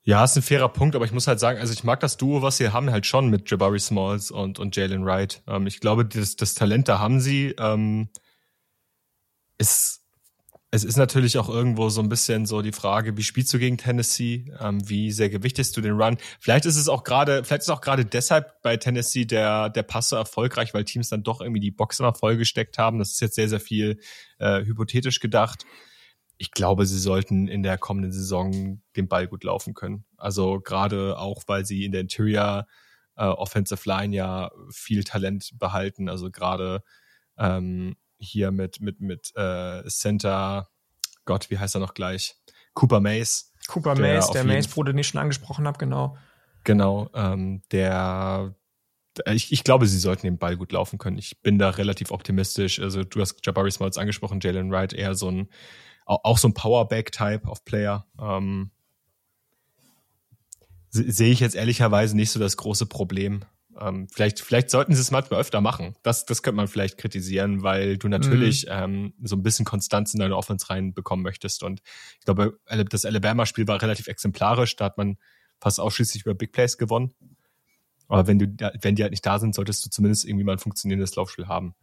Ja, 0.02 0.24
ist 0.24 0.36
ein 0.36 0.42
fairer 0.42 0.70
Punkt, 0.70 0.96
aber 0.96 1.04
ich 1.04 1.12
muss 1.12 1.26
halt 1.26 1.38
sagen, 1.38 1.60
also 1.60 1.72
ich 1.72 1.84
mag 1.84 2.00
das 2.00 2.16
Duo, 2.16 2.40
was 2.40 2.56
sie 2.56 2.72
haben, 2.72 2.90
halt 2.90 3.04
schon 3.04 3.28
mit 3.28 3.50
Jabari 3.50 3.78
Smalls 3.78 4.30
und, 4.30 4.58
und 4.58 4.74
Jalen 4.74 5.04
Wright. 5.04 5.42
Ähm, 5.46 5.66
ich 5.66 5.80
glaube, 5.80 6.06
das, 6.06 6.34
das 6.36 6.54
Talent 6.54 6.88
da 6.88 6.98
haben 6.98 7.20
sie. 7.20 7.54
Ähm, 7.58 8.08
ist 9.58 9.97
es 10.70 10.84
ist 10.84 10.96
natürlich 10.96 11.38
auch 11.38 11.48
irgendwo 11.48 11.88
so 11.88 12.02
ein 12.02 12.10
bisschen 12.10 12.44
so 12.44 12.60
die 12.60 12.72
Frage, 12.72 13.16
wie 13.16 13.22
spielst 13.22 13.52
du 13.54 13.58
gegen 13.58 13.78
Tennessee? 13.78 14.52
Ähm, 14.60 14.86
wie 14.86 15.12
sehr 15.12 15.30
gewichtest 15.30 15.74
du 15.76 15.80
den 15.80 15.98
Run? 15.98 16.18
Vielleicht 16.40 16.66
ist 16.66 16.76
es 16.76 16.88
auch 16.88 17.04
gerade, 17.04 17.42
vielleicht 17.42 17.62
ist 17.62 17.70
auch 17.70 17.80
gerade 17.80 18.04
deshalb 18.04 18.60
bei 18.60 18.76
Tennessee 18.76 19.24
der, 19.24 19.70
der 19.70 19.82
Pass 19.82 20.10
so 20.10 20.16
erfolgreich, 20.16 20.74
weil 20.74 20.84
Teams 20.84 21.08
dann 21.08 21.22
doch 21.22 21.40
irgendwie 21.40 21.60
die 21.60 21.70
Box 21.70 22.00
immer 22.00 22.14
vollgesteckt 22.14 22.76
haben. 22.76 22.98
Das 22.98 23.12
ist 23.12 23.20
jetzt 23.20 23.36
sehr, 23.36 23.48
sehr 23.48 23.60
viel 23.60 23.98
äh, 24.38 24.62
hypothetisch 24.62 25.20
gedacht. 25.20 25.64
Ich 26.36 26.50
glaube, 26.50 26.84
sie 26.84 26.98
sollten 26.98 27.48
in 27.48 27.62
der 27.62 27.78
kommenden 27.78 28.12
Saison 28.12 28.82
den 28.94 29.08
Ball 29.08 29.26
gut 29.26 29.44
laufen 29.44 29.72
können. 29.72 30.04
Also 30.18 30.60
gerade 30.60 31.18
auch, 31.18 31.44
weil 31.46 31.64
sie 31.64 31.86
in 31.86 31.92
der 31.92 32.02
Interior 32.02 32.66
äh, 33.16 33.24
Offensive 33.24 33.88
Line 33.88 34.14
ja 34.14 34.50
viel 34.70 35.02
Talent 35.02 35.52
behalten. 35.58 36.10
Also 36.10 36.30
gerade 36.30 36.82
ähm, 37.38 37.96
hier 38.18 38.50
mit, 38.50 38.80
mit, 38.80 39.00
mit 39.00 39.32
äh, 39.36 39.84
Center, 39.88 40.68
Gott, 41.24 41.50
wie 41.50 41.58
heißt 41.58 41.76
er 41.76 41.80
noch 41.80 41.94
gleich? 41.94 42.36
Cooper 42.74 43.00
Mace. 43.00 43.52
Cooper 43.68 43.94
der 43.94 44.14
Mace, 44.14 44.30
der 44.30 44.44
Mace-Bruder, 44.44 44.92
den 44.92 44.98
ich 44.98 45.08
schon 45.08 45.20
angesprochen 45.20 45.66
habe, 45.66 45.78
genau. 45.78 46.16
Genau, 46.64 47.10
ähm, 47.14 47.62
der, 47.70 48.54
ich, 49.26 49.52
ich 49.52 49.64
glaube, 49.64 49.86
sie 49.86 49.98
sollten 49.98 50.26
den 50.26 50.38
Ball 50.38 50.56
gut 50.56 50.72
laufen 50.72 50.98
können. 50.98 51.18
Ich 51.18 51.40
bin 51.42 51.58
da 51.58 51.70
relativ 51.70 52.10
optimistisch. 52.10 52.80
Also 52.80 53.04
du 53.04 53.20
hast 53.20 53.44
Jabari 53.44 53.70
Smalls 53.70 53.98
angesprochen, 53.98 54.40
Jalen 54.40 54.70
Wright 54.70 54.92
eher 54.92 55.14
so 55.14 55.30
ein, 55.30 55.48
auch 56.06 56.38
so 56.38 56.48
ein 56.48 56.54
Powerback-Type 56.54 57.46
of 57.46 57.64
Player. 57.64 58.06
Ähm, 58.20 58.70
sehe 60.90 61.32
ich 61.32 61.40
jetzt 61.40 61.54
ehrlicherweise 61.54 62.16
nicht 62.16 62.30
so 62.30 62.40
das 62.40 62.56
große 62.56 62.86
Problem. 62.86 63.44
Ähm, 63.80 64.08
vielleicht, 64.08 64.40
vielleicht 64.40 64.70
sollten 64.70 64.94
sie 64.94 65.00
es 65.00 65.10
manchmal 65.10 65.40
öfter 65.40 65.60
machen. 65.60 65.94
Das, 66.02 66.26
das 66.26 66.42
könnte 66.42 66.56
man 66.56 66.68
vielleicht 66.68 66.98
kritisieren, 66.98 67.62
weil 67.62 67.98
du 67.98 68.08
natürlich 68.08 68.66
mhm. 68.66 68.72
ähm, 68.72 69.14
so 69.22 69.36
ein 69.36 69.42
bisschen 69.42 69.64
Konstanz 69.64 70.14
in 70.14 70.20
deine 70.20 70.36
Offense 70.36 70.68
reinbekommen 70.70 71.22
möchtest. 71.22 71.62
Und 71.62 71.80
ich 72.18 72.24
glaube, 72.24 72.58
das 72.90 73.04
Alabama-Spiel 73.04 73.66
war 73.68 73.80
relativ 73.80 74.08
exemplarisch. 74.08 74.76
Da 74.76 74.86
hat 74.86 74.98
man 74.98 75.16
fast 75.60 75.80
ausschließlich 75.80 76.24
über 76.24 76.34
Big 76.34 76.52
Plays 76.52 76.78
gewonnen. 76.78 77.12
Aber 78.08 78.26
wenn 78.26 78.38
du, 78.38 78.46
wenn 78.80 78.94
die 78.94 79.02
halt 79.02 79.12
nicht 79.12 79.26
da 79.26 79.38
sind, 79.38 79.54
solltest 79.54 79.84
du 79.84 79.90
zumindest 79.90 80.24
irgendwie 80.24 80.44
mal 80.44 80.52
ein 80.52 80.58
funktionierendes 80.58 81.14
Laufspiel 81.16 81.46
haben. 81.46 81.74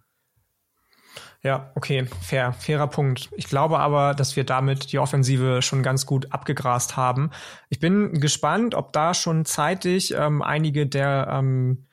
Ja, 1.42 1.72
okay, 1.76 2.08
fair, 2.22 2.54
fairer 2.54 2.88
Punkt. 2.88 3.30
Ich 3.36 3.48
glaube 3.48 3.80
aber, 3.80 4.16
dass 4.16 4.36
wir 4.36 4.44
damit 4.44 4.92
die 4.92 4.98
Offensive 4.98 5.62
schon 5.62 5.84
ganz 5.84 6.08
gut 6.08 6.32
abgegrast 6.34 6.98
haben. 6.98 7.30
Ich 7.70 7.80
bin 7.80 8.20
gespannt, 8.20 8.74
ob 8.74 8.94
da 8.94 9.14
schon 9.14 9.46
zeitig 9.46 10.14
ähm, 10.18 10.42
einige 10.42 10.88
der 10.88 11.28
ähm, 11.32 11.85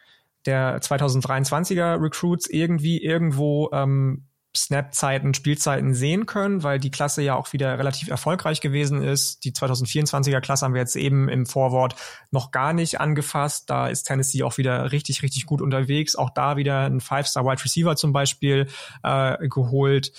der 0.46 0.81
2023er 0.81 2.00
Recruits 2.00 2.48
irgendwie 2.48 3.02
irgendwo 3.02 3.70
ähm, 3.72 4.26
Snap-Zeiten, 4.55 5.33
Spielzeiten 5.33 5.94
sehen 5.94 6.26
können, 6.26 6.62
weil 6.62 6.78
die 6.78 6.90
Klasse 6.90 7.22
ja 7.22 7.37
auch 7.37 7.52
wieder 7.55 7.78
relativ 7.78 8.09
erfolgreich 8.09 8.61
gewesen 8.61 9.02
ist. 9.02 9.44
Die 9.44 9.52
2024er 9.52 10.40
Klasse 10.40 10.66
haben 10.66 10.74
wir 10.74 10.81
jetzt 10.83 10.96
eben 10.96 11.28
im 11.28 11.46
Vorwort 11.46 11.96
noch 12.31 12.50
gar 12.50 12.74
nicht 12.74 13.00
angefasst. 13.00 13.70
Da 13.70 13.88
ist 13.88 14.05
Tennessee 14.05 14.42
auch 14.42 14.59
wieder 14.59 14.92
richtig, 14.92 15.22
richtig 15.22 15.46
gut 15.46 15.62
unterwegs. 15.62 16.16
Auch 16.16 16.31
da 16.31 16.57
wieder 16.57 16.85
ein 16.85 17.00
Five-Star-Wide 17.00 17.64
Receiver 17.64 17.96
zum 17.96 18.12
Beispiel 18.12 18.68
äh, 19.02 19.48
geholt. 19.48 20.12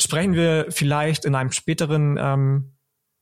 Sprechen 0.00 0.34
wir 0.34 0.66
vielleicht 0.70 1.24
in 1.24 1.34
einem 1.34 1.50
späteren 1.50 2.18
ähm, 2.20 2.72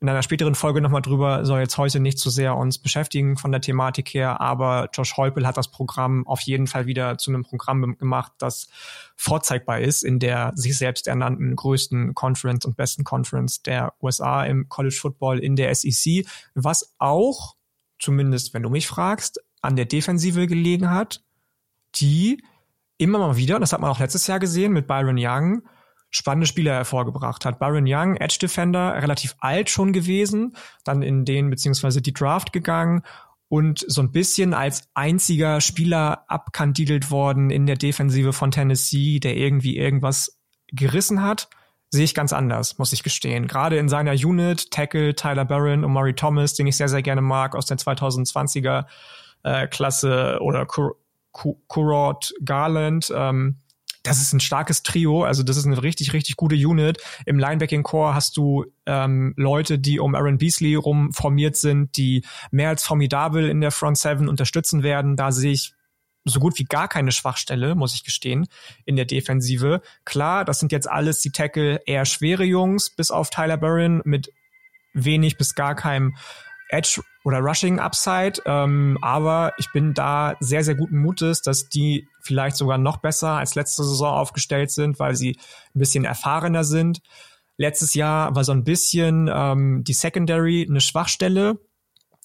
in 0.00 0.08
einer 0.08 0.22
späteren 0.22 0.54
Folge 0.54 0.80
nochmal 0.80 1.02
drüber, 1.02 1.44
soll 1.44 1.61
jetzt 1.61 1.76
heute 1.76 1.98
nicht 1.98 2.18
so 2.18 2.30
sehr 2.30 2.56
uns 2.56 2.78
beschäftigen 2.78 3.37
von 3.37 3.50
der 3.50 3.61
Thematik 3.61 4.14
her, 4.14 4.40
aber 4.40 4.90
Josh 4.92 5.16
Heupel 5.16 5.44
hat 5.44 5.56
das 5.56 5.68
Programm 5.68 6.24
auf 6.26 6.40
jeden 6.42 6.68
Fall 6.68 6.87
wieder 6.87 7.18
zu 7.18 7.32
einem 7.32 7.42
Programm 7.42 7.98
gemacht, 7.98 8.32
das 8.38 8.68
vorzeigbar 9.16 9.80
ist 9.80 10.04
in 10.04 10.20
der 10.20 10.52
sich 10.54 10.78
selbst 10.78 11.08
ernannten 11.08 11.56
größten 11.56 12.14
Conference 12.14 12.64
und 12.64 12.76
besten 12.76 13.02
Conference 13.02 13.62
der 13.62 13.92
USA 14.00 14.44
im 14.44 14.68
College 14.68 14.96
Football 15.00 15.40
in 15.40 15.56
der 15.56 15.74
SEC, 15.74 16.26
was 16.54 16.94
auch, 16.98 17.56
zumindest 17.98 18.54
wenn 18.54 18.62
du 18.62 18.70
mich 18.70 18.87
fragst, 18.87 19.42
an 19.62 19.74
der 19.74 19.87
Defensive 19.87 20.46
gelegen 20.46 20.90
hat, 20.90 21.24
die 21.96 22.40
immer 22.98 23.18
mal 23.18 23.37
wieder, 23.37 23.58
das 23.58 23.72
hat 23.72 23.80
man 23.80 23.90
auch 23.90 23.98
letztes 23.98 24.28
Jahr 24.28 24.38
gesehen 24.38 24.72
mit 24.72 24.87
Byron 24.87 25.16
Young, 25.18 25.62
spannende 26.11 26.47
Spieler 26.47 26.75
hervorgebracht 26.75 27.44
hat. 27.44 27.59
Byron 27.59 27.85
Young, 27.87 28.16
Edge 28.16 28.38
Defender, 28.40 28.94
relativ 29.03 29.37
alt 29.40 29.71
schon 29.71 29.92
gewesen, 29.92 30.57
dann 30.85 31.03
in 31.03 31.25
den 31.25 31.51
beziehungsweise 31.51 32.01
die 32.01 32.12
Draft 32.12 32.53
gegangen 32.53 33.03
und 33.49 33.85
so 33.87 34.03
ein 34.03 34.12
bisschen 34.12 34.55
als 34.55 34.88
einziger 34.94 35.61
Spieler 35.61 36.25
abkandidelt 36.29 37.11
worden 37.11 37.51
in 37.51 37.66
der 37.66 37.77
Defensive 37.77 38.33
von 38.33 38.51
Tennessee, 38.51 39.21
der 39.21 39.37
irgendwie 39.37 39.77
irgendwas 39.77 40.38
gerissen 40.68 41.23
hat, 41.23 41.49
sehe 41.90 42.05
ich 42.05 42.14
ganz 42.14 42.35
anders, 42.35 42.79
muss 42.79 42.92
ich 42.92 43.03
gestehen. 43.03 43.47
Gerade 43.47 43.79
in 43.79 43.88
seiner 43.88 44.12
Unit, 44.12 44.71
Tackle, 44.71 45.14
Tyler 45.14 45.47
Barron 45.47 45.85
und 45.85 45.92
Murray 45.92 46.14
Thomas, 46.14 46.55
den 46.55 46.66
ich 46.66 46.77
sehr, 46.77 46.88
sehr 46.88 47.03
gerne 47.03 47.23
mag, 47.23 47.55
aus 47.55 47.64
der 47.64 47.79
2020er 47.79 48.85
äh, 49.44 49.66
Klasse 49.68 50.38
oder 50.40 50.66
Kurort 51.33 52.35
Garland, 52.44 53.11
ähm, 53.14 53.57
das 54.09 54.21
ist 54.21 54.33
ein 54.33 54.40
starkes 54.40 54.83
Trio, 54.83 55.25
also 55.25 55.42
das 55.42 55.57
ist 55.57 55.66
eine 55.66 55.83
richtig, 55.83 56.12
richtig 56.12 56.37
gute 56.37 56.57
Unit. 56.57 56.99
Im 57.27 57.38
Linebacking-Core 57.38 58.14
hast 58.14 58.37
du 58.37 58.66
ähm, 58.87 59.35
Leute, 59.37 59.79
die 59.79 60.01
um 60.01 60.14
Aaron 60.14 60.38
Beasley 60.38 60.75
rum 60.75 61.12
formiert 61.12 61.57
sind, 61.57 61.97
die 61.97 62.25
mehr 62.51 62.71
als 62.71 62.85
formidabel 62.85 63.49
in 63.49 63.61
der 63.61 63.71
Front 63.71 63.99
Seven 63.99 64.29
unterstützen 64.29 64.83
werden. 64.83 65.16
Da 65.16 65.33
sehe 65.33 65.53
ich 65.53 65.73
so 66.25 66.40
gut 66.40 66.59
wie 66.59 66.64
gar 66.64 66.88
keine 66.88 67.12
Schwachstelle, 67.12 67.75
muss 67.75 67.94
ich 67.94 68.05
gestehen, 68.05 68.47
in 68.85 68.97
der 68.97 69.05
Defensive. 69.05 69.81
Klar, 70.05 70.44
das 70.44 70.61
sind 70.61 70.73
jetzt 70.73 70.88
alles 70.88 71.21
die 71.21 71.31
Tackle 71.31 71.81
eher 71.87 72.05
schwere 72.05 72.44
Jungs, 72.44 72.90
bis 72.90 73.11
auf 73.11 73.31
Tyler 73.31 73.57
Barron 73.57 74.03
mit 74.05 74.33
wenig 74.94 75.37
bis 75.37 75.55
gar 75.55 75.75
keinem 75.75 76.16
Edge 76.71 77.01
oder 77.29 77.41
Rushing 77.41 77.79
Upside, 77.79 78.41
ähm, 78.47 78.97
aber 79.03 79.53
ich 79.59 79.71
bin 79.75 79.93
da 79.93 80.35
sehr, 80.41 80.64
sehr 80.64 80.75
guten 80.75 80.97
Mutes, 80.97 81.43
dass 81.43 81.69
die 81.69 82.09
vielleicht 82.23 82.57
sogar 82.57 82.79
noch 82.79 82.97
besser 82.97 83.33
als 83.33 83.55
letzte 83.55 83.85
Saison 83.85 84.14
aufgestellt 84.14 84.71
sind, 84.71 84.99
weil 84.99 85.14
sie 85.14 85.37
ein 85.75 85.79
bisschen 85.79 86.07
erfahrener 86.07 86.64
sind. 86.64 87.03
Letztes 87.59 87.93
Jahr 87.93 88.35
war 88.35 88.45
so 88.45 88.53
ein 88.53 88.64
bisschen 88.64 89.31
ähm, 89.31 89.85
die 89.85 89.93
Secondary 89.93 90.67
eine 90.67 90.81
Schwachstelle. 90.81 91.59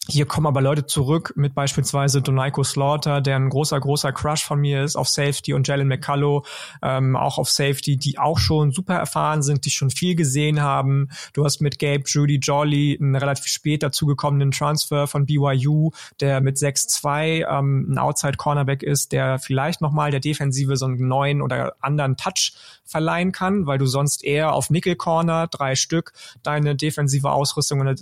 Hier 0.09 0.25
kommen 0.25 0.47
aber 0.47 0.59
Leute 0.59 0.85
zurück 0.85 1.31
mit 1.37 1.55
beispielsweise 1.55 2.21
Donaiko 2.21 2.61
Slaughter, 2.65 3.21
der 3.21 3.37
ein 3.37 3.47
großer, 3.47 3.79
großer 3.79 4.11
Crush 4.11 4.43
von 4.43 4.59
mir 4.59 4.83
ist 4.83 4.97
auf 4.97 5.07
Safety 5.07 5.53
und 5.53 5.65
Jalen 5.65 5.87
McCullough 5.87 6.45
ähm, 6.81 7.15
auch 7.15 7.37
auf 7.37 7.49
Safety, 7.49 7.95
die 7.95 8.19
auch 8.19 8.37
schon 8.37 8.73
super 8.73 8.95
erfahren 8.95 9.41
sind, 9.41 9.63
die 9.63 9.71
schon 9.71 9.91
viel 9.91 10.15
gesehen 10.15 10.61
haben. 10.61 11.07
Du 11.31 11.45
hast 11.45 11.61
mit 11.61 11.79
Gabe 11.79 12.03
Judy 12.05 12.35
Jolly 12.35 12.97
einen 12.99 13.15
relativ 13.15 13.47
spät 13.47 13.81
dazugekommenen 13.81 14.51
Transfer 14.51 15.07
von 15.07 15.25
BYU, 15.25 15.91
der 16.19 16.41
mit 16.41 16.57
6-2 16.57 17.47
ähm, 17.49 17.93
ein 17.93 17.97
Outside-Cornerback 17.97 18.83
ist, 18.83 19.13
der 19.13 19.39
vielleicht 19.39 19.79
nochmal 19.79 20.11
der 20.11 20.19
Defensive 20.19 20.75
so 20.75 20.85
einen 20.85 21.07
neuen 21.07 21.41
oder 21.41 21.75
anderen 21.79 22.17
Touch 22.17 22.51
verleihen 22.83 23.31
kann, 23.31 23.67
weil 23.67 23.77
du 23.77 23.85
sonst 23.85 24.25
eher 24.25 24.53
auf 24.53 24.69
Nickel-Corner, 24.69 25.47
drei 25.47 25.75
Stück, 25.75 26.11
deine 26.43 26.75
defensive 26.75 27.31
Ausrüstung 27.31 27.95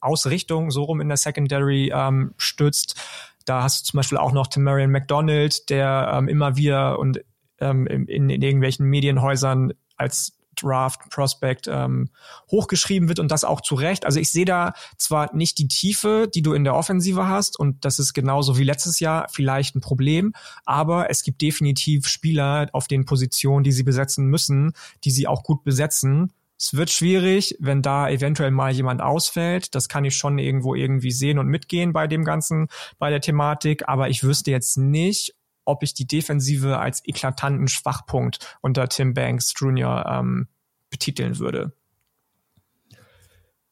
Ausrichtung 0.00 0.70
so 0.70 0.84
rum 0.84 1.00
in 1.00 1.08
der 1.08 1.16
Secondary 1.16 1.92
ähm, 1.94 2.34
stützt. 2.36 3.00
Da 3.44 3.62
hast 3.62 3.80
du 3.80 3.90
zum 3.90 3.98
Beispiel 3.98 4.18
auch 4.18 4.32
noch 4.32 4.46
Tamarian 4.46 4.90
McDonald, 4.90 5.70
der 5.70 6.10
ähm, 6.14 6.28
immer 6.28 6.56
wieder 6.56 6.98
und 6.98 7.20
ähm, 7.60 7.86
in, 7.86 8.06
in 8.06 8.42
irgendwelchen 8.42 8.86
Medienhäusern 8.86 9.72
als 9.96 10.38
Draft 10.60 11.10
Prospect 11.10 11.68
ähm, 11.68 12.10
hochgeschrieben 12.50 13.08
wird 13.08 13.18
und 13.18 13.30
das 13.30 13.44
auch 13.44 13.60
zu 13.60 13.74
Recht. 13.74 14.04
Also 14.04 14.20
ich 14.20 14.30
sehe 14.30 14.44
da 14.44 14.72
zwar 14.96 15.34
nicht 15.34 15.58
die 15.58 15.68
Tiefe, 15.68 16.28
die 16.32 16.42
du 16.42 16.52
in 16.52 16.64
der 16.64 16.74
Offensive 16.74 17.26
hast 17.28 17.58
und 17.58 17.84
das 17.84 17.98
ist 17.98 18.12
genauso 18.12 18.58
wie 18.58 18.64
letztes 18.64 19.00
Jahr 19.00 19.26
vielleicht 19.30 19.76
ein 19.76 19.80
Problem, 19.80 20.32
aber 20.64 21.10
es 21.10 21.22
gibt 21.22 21.42
definitiv 21.42 22.08
Spieler 22.08 22.68
auf 22.72 22.88
den 22.88 23.04
Positionen, 23.04 23.64
die 23.64 23.72
sie 23.72 23.84
besetzen 23.84 24.26
müssen, 24.26 24.72
die 25.04 25.10
sie 25.10 25.26
auch 25.26 25.42
gut 25.42 25.64
besetzen 25.64 26.32
es 26.58 26.74
wird 26.74 26.90
schwierig, 26.90 27.56
wenn 27.60 27.82
da 27.82 28.08
eventuell 28.08 28.50
mal 28.50 28.72
jemand 28.72 29.00
ausfällt. 29.00 29.74
Das 29.76 29.88
kann 29.88 30.04
ich 30.04 30.16
schon 30.16 30.38
irgendwo 30.38 30.74
irgendwie 30.74 31.12
sehen 31.12 31.38
und 31.38 31.46
mitgehen 31.46 31.92
bei 31.92 32.08
dem 32.08 32.24
Ganzen, 32.24 32.66
bei 32.98 33.10
der 33.10 33.20
Thematik. 33.20 33.88
Aber 33.88 34.08
ich 34.08 34.24
wüsste 34.24 34.50
jetzt 34.50 34.76
nicht, 34.76 35.36
ob 35.64 35.84
ich 35.84 35.94
die 35.94 36.06
Defensive 36.06 36.78
als 36.78 37.04
eklatanten 37.06 37.68
Schwachpunkt 37.68 38.58
unter 38.60 38.88
Tim 38.88 39.14
Banks 39.14 39.54
Jr. 39.56 40.04
Ähm, 40.10 40.48
betiteln 40.90 41.38
würde. 41.38 41.72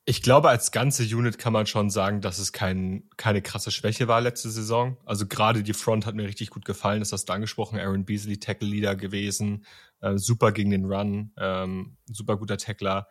Ich 0.09 0.23
glaube, 0.23 0.51
als 0.51 0.71
ganze 0.71 1.03
Unit 1.03 1.37
kann 1.37 1.53
man 1.53 1.66
schon 1.66 1.90
sagen, 1.90 2.21
dass 2.21 2.38
es 2.38 2.53
kein, 2.53 3.11
keine 3.16 3.42
krasse 3.42 3.73
Schwäche 3.73 4.07
war 4.07 4.21
letzte 4.21 4.51
Saison. 4.51 4.97
Also 5.05 5.27
gerade 5.27 5.64
die 5.64 5.73
Front 5.73 6.07
hat 6.07 6.14
mir 6.14 6.29
richtig 6.29 6.51
gut 6.51 6.64
gefallen, 6.64 7.01
das 7.01 7.11
hast 7.11 7.25
du 7.25 7.33
angesprochen. 7.33 7.81
Aaron 7.81 8.05
Beasley, 8.05 8.38
Tackle 8.38 8.69
Leader 8.69 8.95
gewesen, 8.95 9.66
äh, 10.01 10.16
super 10.16 10.53
gegen 10.53 10.71
den 10.71 10.85
Run, 10.85 11.33
ähm, 11.37 11.97
super 12.07 12.37
guter 12.37 12.57
Tackler. 12.57 13.09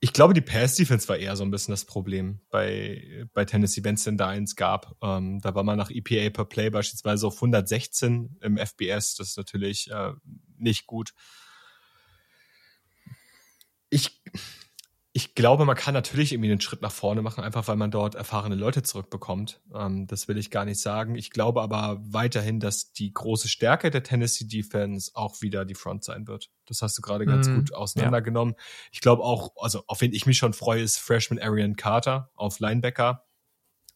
Ich 0.00 0.12
glaube, 0.12 0.34
die 0.34 0.42
Pass-Defense 0.42 1.08
war 1.08 1.16
eher 1.16 1.34
so 1.34 1.44
ein 1.44 1.50
bisschen 1.50 1.72
das 1.72 1.86
Problem 1.86 2.40
bei, 2.50 3.26
bei 3.32 3.46
Tennessee, 3.46 3.82
wenn 3.82 3.94
es 3.94 4.04
denn 4.04 4.18
da 4.18 4.28
eins 4.28 4.56
gab. 4.56 4.96
Ähm, 5.02 5.40
da 5.40 5.54
war 5.54 5.62
man 5.62 5.78
nach 5.78 5.90
EPA 5.90 6.28
per 6.28 6.44
Play 6.44 6.68
beispielsweise 6.68 7.26
auf 7.26 7.36
116 7.36 8.36
im 8.42 8.58
FBS. 8.58 9.14
Das 9.14 9.28
ist 9.28 9.36
natürlich 9.38 9.90
äh, 9.90 10.12
nicht 10.58 10.86
gut. 10.86 11.14
Ich, 13.88 14.22
ich 15.12 15.34
glaube, 15.34 15.64
man 15.64 15.74
kann 15.74 15.92
natürlich 15.92 16.32
irgendwie 16.32 16.52
einen 16.52 16.60
Schritt 16.60 16.82
nach 16.82 16.92
vorne 16.92 17.20
machen, 17.20 17.42
einfach 17.42 17.66
weil 17.66 17.74
man 17.74 17.90
dort 17.90 18.14
erfahrene 18.14 18.54
Leute 18.54 18.84
zurückbekommt. 18.84 19.60
Ähm, 19.74 20.06
das 20.06 20.28
will 20.28 20.38
ich 20.38 20.52
gar 20.52 20.64
nicht 20.64 20.80
sagen. 20.80 21.16
Ich 21.16 21.30
glaube 21.30 21.62
aber 21.62 21.98
weiterhin, 22.00 22.60
dass 22.60 22.92
die 22.92 23.12
große 23.12 23.48
Stärke 23.48 23.90
der 23.90 24.04
Tennessee 24.04 24.46
Defense 24.46 25.10
auch 25.14 25.42
wieder 25.42 25.64
die 25.64 25.74
Front 25.74 26.04
sein 26.04 26.28
wird. 26.28 26.50
Das 26.66 26.80
hast 26.82 26.96
du 26.96 27.02
gerade 27.02 27.26
ganz 27.26 27.48
mm, 27.48 27.56
gut 27.56 27.74
auseinandergenommen. 27.74 28.54
Ja. 28.56 28.62
Ich 28.92 29.00
glaube 29.00 29.24
auch, 29.24 29.50
also 29.56 29.82
auf 29.88 30.00
wen 30.00 30.12
ich 30.12 30.26
mich 30.26 30.38
schon 30.38 30.52
freue, 30.52 30.82
ist 30.82 30.98
Freshman 30.98 31.40
Arian 31.40 31.74
Carter 31.74 32.30
auf 32.36 32.60
Linebacker. 32.60 33.24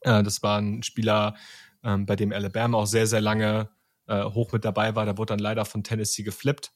Äh, 0.00 0.24
das 0.24 0.42
war 0.42 0.60
ein 0.60 0.82
Spieler, 0.82 1.36
ähm, 1.84 2.06
bei 2.06 2.16
dem 2.16 2.32
Alabama 2.32 2.78
auch 2.78 2.86
sehr, 2.86 3.06
sehr 3.06 3.20
lange 3.20 3.68
äh, 4.08 4.24
hoch 4.24 4.50
mit 4.50 4.64
dabei 4.64 4.96
war. 4.96 5.04
Der 5.04 5.16
wurde 5.16 5.34
dann 5.34 5.38
leider 5.38 5.64
von 5.64 5.84
Tennessee 5.84 6.24
geflippt 6.24 6.72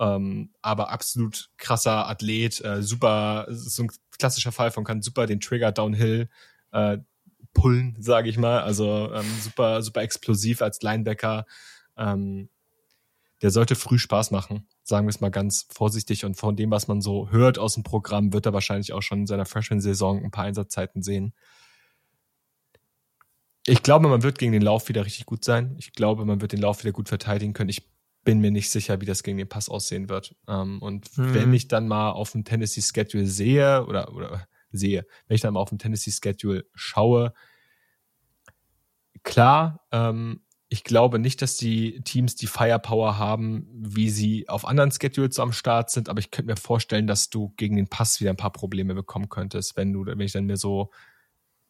ähm, 0.00 0.50
aber 0.62 0.90
absolut 0.90 1.50
krasser 1.58 2.08
Athlet, 2.08 2.64
äh, 2.64 2.82
super, 2.82 3.46
so 3.50 3.82
ein 3.82 3.90
klassischer 4.18 4.50
Fall 4.50 4.70
von 4.70 4.82
kann 4.82 5.02
super 5.02 5.26
den 5.26 5.40
Trigger 5.40 5.72
downhill 5.72 6.30
äh, 6.72 6.98
pullen, 7.52 7.96
sage 8.00 8.30
ich 8.30 8.38
mal. 8.38 8.62
Also 8.62 9.12
ähm, 9.12 9.26
super, 9.40 9.82
super 9.82 10.00
explosiv 10.00 10.62
als 10.62 10.80
Linebacker. 10.80 11.44
Ähm, 11.98 12.48
der 13.42 13.50
sollte 13.50 13.74
früh 13.74 13.98
Spaß 13.98 14.30
machen, 14.30 14.68
sagen 14.82 15.06
wir 15.06 15.10
es 15.10 15.20
mal 15.20 15.30
ganz 15.30 15.66
vorsichtig. 15.70 16.24
Und 16.24 16.36
von 16.36 16.56
dem, 16.56 16.70
was 16.70 16.88
man 16.88 17.02
so 17.02 17.30
hört 17.30 17.58
aus 17.58 17.74
dem 17.74 17.82
Programm, 17.82 18.32
wird 18.32 18.46
er 18.46 18.54
wahrscheinlich 18.54 18.94
auch 18.94 19.02
schon 19.02 19.20
in 19.20 19.26
seiner 19.26 19.46
Freshman-Saison 19.46 20.22
ein 20.24 20.30
paar 20.30 20.44
Einsatzzeiten 20.44 21.02
sehen. 21.02 21.34
Ich 23.66 23.82
glaube, 23.82 24.08
man 24.08 24.22
wird 24.22 24.38
gegen 24.38 24.52
den 24.52 24.62
Lauf 24.62 24.88
wieder 24.88 25.04
richtig 25.04 25.26
gut 25.26 25.44
sein. 25.44 25.76
Ich 25.78 25.92
glaube, 25.92 26.24
man 26.24 26.40
wird 26.40 26.52
den 26.52 26.60
Lauf 26.60 26.82
wieder 26.82 26.92
gut 26.92 27.08
verteidigen 27.08 27.52
können. 27.52 27.70
Ich 27.70 27.89
bin 28.24 28.40
mir 28.40 28.50
nicht 28.50 28.70
sicher, 28.70 29.00
wie 29.00 29.06
das 29.06 29.22
gegen 29.22 29.38
den 29.38 29.48
Pass 29.48 29.68
aussehen 29.68 30.08
wird. 30.08 30.36
Ähm, 30.46 30.80
und 30.80 31.08
hm. 31.14 31.34
wenn 31.34 31.52
ich 31.52 31.68
dann 31.68 31.88
mal 31.88 32.10
auf 32.10 32.32
dem 32.32 32.44
Tennessee 32.44 32.82
Schedule 32.82 33.26
sehe 33.26 33.86
oder, 33.86 34.14
oder 34.14 34.46
sehe, 34.72 35.06
wenn 35.26 35.34
ich 35.34 35.40
dann 35.40 35.54
mal 35.54 35.60
auf 35.60 35.70
dem 35.70 35.78
Tennessee 35.78 36.10
Schedule 36.10 36.66
schaue, 36.74 37.32
klar, 39.22 39.86
ähm, 39.90 40.42
ich 40.72 40.84
glaube 40.84 41.18
nicht, 41.18 41.42
dass 41.42 41.56
die 41.56 42.00
Teams 42.02 42.36
die 42.36 42.46
Firepower 42.46 43.18
haben, 43.18 43.66
wie 43.72 44.08
sie 44.08 44.48
auf 44.48 44.64
anderen 44.64 44.92
Schedules 44.92 45.40
am 45.40 45.52
Start 45.52 45.90
sind, 45.90 46.08
aber 46.08 46.20
ich 46.20 46.30
könnte 46.30 46.52
mir 46.52 46.56
vorstellen, 46.56 47.08
dass 47.08 47.28
du 47.28 47.52
gegen 47.56 47.74
den 47.74 47.88
Pass 47.88 48.20
wieder 48.20 48.30
ein 48.30 48.36
paar 48.36 48.52
Probleme 48.52 48.94
bekommen 48.94 49.28
könntest, 49.28 49.76
wenn 49.76 49.92
du, 49.92 50.06
wenn 50.06 50.20
ich 50.20 50.32
dann 50.32 50.46
mir 50.46 50.56
so 50.56 50.92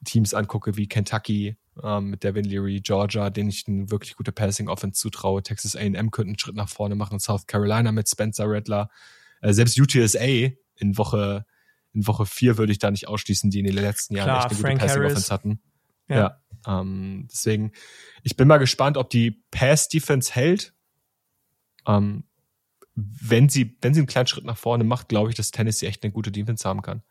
Teams 0.04 0.34
angucke 0.34 0.76
wie 0.76 0.86
Kentucky, 0.86 1.56
ähm, 1.83 2.11
mit 2.11 2.24
Devin 2.24 2.44
Leary, 2.44 2.80
Georgia, 2.80 3.30
denen 3.30 3.50
ich 3.50 3.66
eine 3.66 3.90
wirklich 3.90 4.16
gute 4.16 4.33
Passing-Offense 4.33 4.98
zutraue. 5.00 5.42
Texas 5.42 5.76
A&M 5.76 6.11
könnte 6.11 6.30
einen 6.30 6.38
Schritt 6.38 6.56
nach 6.56 6.68
vorne 6.68 6.94
machen. 6.94 7.20
South 7.20 7.46
Carolina 7.46 7.92
mit 7.92 8.09
Spencer 8.09 8.44
Rattler. 8.46 8.90
Äh, 9.40 9.52
selbst 9.52 9.78
UTSA 9.78 10.52
in 10.76 10.96
Woche 10.96 11.44
in 11.92 12.06
Woche 12.06 12.26
vier 12.26 12.56
würde 12.59 12.72
ich 12.72 12.78
da 12.78 12.90
nicht 12.90 13.09
ausschließen, 13.09 13.50
die 13.50 13.61
in 13.61 13.66
den 13.66 13.74
letzten 13.74 14.14
Jahren 14.14 14.26
Klar, 14.26 14.44
echt 14.44 14.50
eine 14.52 14.61
Frank 14.61 14.80
gute 14.80 14.87
Passing-Offense 14.87 15.35
hatten. 15.35 15.61
Ja. 16.09 16.16
ja 16.16 16.80
ähm, 16.80 17.28
deswegen, 17.30 17.72
ich 18.22 18.37
bin 18.37 18.48
mal 18.48 18.59
gespannt, 18.59 18.96
ob 18.96 19.11
die 19.11 19.42
Pass-Defense 19.50 20.33
hält. 20.35 20.74
Ähm, 21.87 22.24
wenn 22.94 23.48
sie, 23.48 23.76
wenn 23.80 23.94
sie 23.94 24.00
einen 24.00 24.06
kleinen 24.06 24.26
Schritt 24.26 24.44
nach 24.44 24.59
vorne 24.59 24.85
macht, 24.85 25.09
glaube 25.09 25.30
ich, 25.30 25.37
dass 25.37 25.50
Tennessee 25.50 25.87
echt 25.87 26.02
eine 26.02 26.12
gute 26.12 26.30
Defense 26.30 26.68
haben 26.68 26.83
kann. 26.83 27.02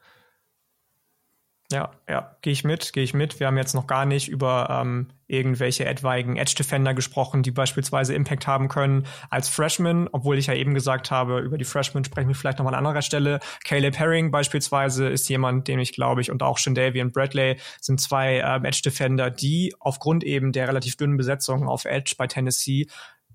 Ja, 1.72 1.92
ja, 2.08 2.36
gehe 2.42 2.52
ich 2.52 2.64
mit, 2.64 2.94
gehe 2.94 3.04
ich 3.04 3.14
mit. 3.14 3.40
Wir 3.40 3.46
haben 3.46 3.58
jetzt 3.58 3.76
noch 3.76 3.86
gar 3.86 4.04
nicht 4.04 4.28
über 4.28 4.82
ähm, 4.82 5.10
irgendwelche 5.28 5.86
etwaigen 5.86 6.36
Edge-Defender 6.36 6.96
gesprochen, 6.96 7.44
die 7.44 7.52
beispielsweise 7.52 8.16
Impact 8.16 8.48
haben 8.48 8.70
können 8.70 9.06
als 9.30 9.50
Freshman, 9.50 10.10
obwohl 10.12 10.40
ich 10.40 10.48
ja 10.48 10.56
eben 10.56 10.74
gesagt 10.74 11.12
habe, 11.12 11.42
über 11.42 11.60
die 11.60 11.66
Freshmen 11.66 12.04
sprechen 12.04 12.28
wir 12.28 12.34
vielleicht 12.34 12.58
nochmal 12.58 12.74
an 12.74 12.88
anderer 12.88 13.04
Stelle. 13.04 13.40
Caleb 13.66 14.00
Herring 14.00 14.32
beispielsweise 14.32 15.10
ist 15.10 15.30
jemand, 15.30 15.68
den 15.68 15.78
ich 15.78 15.94
glaube 15.94 16.22
ich, 16.22 16.32
und 16.32 16.42
auch 16.42 16.58
Shandavian 16.58 17.12
Bradley 17.12 17.58
sind 17.80 18.02
zwei 18.02 18.40
ähm, 18.40 18.66
Edge-Defender, 18.66 19.30
die 19.30 19.76
aufgrund 19.80 20.24
eben 20.24 20.52
der 20.52 20.68
relativ 20.68 20.96
dünnen 20.96 21.18
Besetzung 21.18 21.68
auf 21.68 21.86
Edge 21.86 22.16
bei 22.18 22.26
Tennessee 22.26 22.88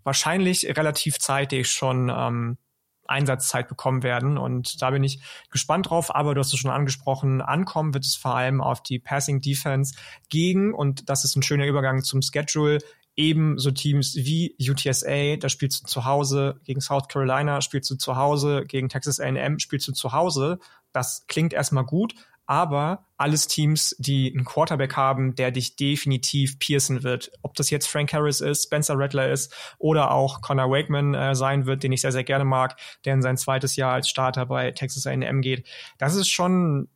wahrscheinlich 0.02 0.66
relativ 0.76 1.20
zeitig 1.20 1.70
schon 1.70 2.12
ähm, 2.14 2.58
Einsatzzeit 3.06 3.68
bekommen 3.68 4.02
werden. 4.02 4.38
Und 4.38 4.80
da 4.82 4.90
bin 4.90 5.04
ich 5.04 5.20
gespannt 5.50 5.90
drauf. 5.90 6.14
Aber 6.14 6.34
du 6.34 6.40
hast 6.40 6.52
es 6.52 6.58
schon 6.58 6.70
angesprochen, 6.70 7.40
ankommen 7.40 7.94
wird 7.94 8.04
es 8.04 8.16
vor 8.16 8.36
allem 8.36 8.60
auf 8.60 8.82
die 8.82 8.98
Passing 8.98 9.40
Defense 9.40 9.94
gegen, 10.28 10.74
und 10.74 11.08
das 11.08 11.24
ist 11.24 11.36
ein 11.36 11.42
schöner 11.42 11.66
Übergang 11.66 12.02
zum 12.02 12.22
Schedule, 12.22 12.78
eben 13.16 13.58
so 13.58 13.70
Teams 13.70 14.16
wie 14.16 14.56
UTSA, 14.58 15.36
da 15.36 15.48
spielst 15.48 15.82
du 15.82 15.86
zu 15.86 16.04
Hause 16.04 16.60
gegen 16.64 16.80
South 16.80 17.08
Carolina, 17.08 17.60
spielst 17.60 17.90
du 17.90 17.96
zu 17.96 18.16
Hause 18.16 18.64
gegen 18.66 18.88
Texas 18.88 19.20
A&M, 19.20 19.58
spielst 19.58 19.86
du 19.88 19.92
zu 19.92 20.12
Hause. 20.12 20.58
Das 20.92 21.26
klingt 21.28 21.52
erstmal 21.52 21.84
gut, 21.84 22.14
aber 22.46 23.06
alles 23.16 23.46
Teams, 23.46 23.96
die 23.98 24.32
einen 24.34 24.44
Quarterback 24.44 24.96
haben, 24.96 25.34
der 25.34 25.50
dich 25.50 25.76
definitiv 25.76 26.58
piercen 26.58 27.02
wird. 27.02 27.30
Ob 27.42 27.54
das 27.54 27.70
jetzt 27.70 27.86
Frank 27.86 28.12
Harris 28.12 28.40
ist, 28.40 28.64
Spencer 28.64 28.94
Rattler 28.98 29.30
ist 29.30 29.54
oder 29.78 30.10
auch 30.10 30.42
Connor 30.42 30.70
Wakeman 30.70 31.14
äh, 31.14 31.34
sein 31.34 31.66
wird, 31.66 31.82
den 31.82 31.92
ich 31.92 32.02
sehr, 32.02 32.12
sehr 32.12 32.24
gerne 32.24 32.44
mag, 32.44 32.76
der 33.04 33.14
in 33.14 33.22
sein 33.22 33.36
zweites 33.36 33.76
Jahr 33.76 33.92
als 33.92 34.08
Starter 34.08 34.46
bei 34.46 34.70
Texas 34.72 35.06
A&M 35.06 35.40
geht. 35.40 35.66
Das 35.98 36.14
ist 36.14 36.28
schon 36.28 36.88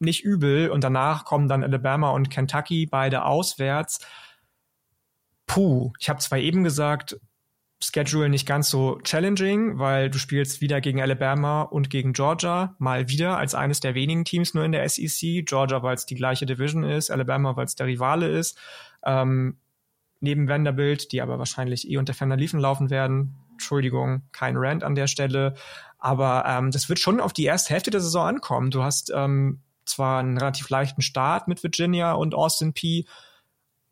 nicht 0.00 0.24
übel 0.24 0.70
und 0.70 0.82
danach 0.82 1.24
kommen 1.24 1.48
dann 1.48 1.62
Alabama 1.62 2.10
und 2.10 2.30
Kentucky, 2.30 2.86
beide 2.86 3.24
auswärts. 3.24 4.00
Puh, 5.46 5.92
ich 5.98 6.08
habe 6.08 6.20
zwar 6.20 6.38
eben 6.38 6.64
gesagt, 6.64 7.16
Schedule 7.84 8.28
nicht 8.28 8.46
ganz 8.46 8.70
so 8.70 8.98
challenging, 9.02 9.78
weil 9.78 10.10
du 10.10 10.18
spielst 10.18 10.60
wieder 10.60 10.80
gegen 10.80 11.00
Alabama 11.00 11.62
und 11.62 11.90
gegen 11.90 12.12
Georgia, 12.12 12.74
mal 12.78 13.08
wieder 13.08 13.36
als 13.36 13.54
eines 13.54 13.80
der 13.80 13.94
wenigen 13.94 14.24
Teams 14.24 14.54
nur 14.54 14.64
in 14.64 14.72
der 14.72 14.88
SEC. 14.88 15.44
Georgia, 15.44 15.82
weil 15.82 15.94
es 15.94 16.06
die 16.06 16.14
gleiche 16.14 16.46
Division 16.46 16.84
ist, 16.84 17.10
Alabama, 17.10 17.56
weil 17.56 17.66
es 17.66 17.74
der 17.74 17.86
Rivale 17.86 18.28
ist. 18.28 18.58
Ähm, 19.04 19.58
neben 20.20 20.48
Vanderbilt, 20.48 21.12
die 21.12 21.20
aber 21.20 21.38
wahrscheinlich 21.38 21.88
eh 21.88 21.98
unter 21.98 22.14
Fender 22.14 22.36
Liefen 22.36 22.58
laufen 22.58 22.90
werden. 22.90 23.36
Entschuldigung, 23.52 24.22
kein 24.32 24.56
Rant 24.56 24.82
an 24.82 24.94
der 24.94 25.06
Stelle. 25.06 25.54
Aber 25.98 26.44
ähm, 26.46 26.70
das 26.70 26.88
wird 26.88 26.98
schon 26.98 27.20
auf 27.20 27.32
die 27.32 27.44
erste 27.44 27.72
Hälfte 27.72 27.90
der 27.90 28.00
Saison 28.00 28.26
ankommen. 28.26 28.70
Du 28.70 28.82
hast 28.82 29.12
ähm, 29.14 29.60
zwar 29.84 30.20
einen 30.20 30.38
relativ 30.38 30.70
leichten 30.70 31.02
Start 31.02 31.48
mit 31.48 31.62
Virginia 31.62 32.12
und 32.12 32.34
Austin 32.34 32.72
P. 32.72 33.06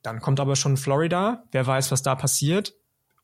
Dann 0.02 0.20
kommt 0.20 0.40
aber 0.40 0.56
schon 0.56 0.76
Florida. 0.76 1.44
Wer 1.52 1.66
weiß, 1.66 1.92
was 1.92 2.02
da 2.02 2.14
passiert 2.14 2.74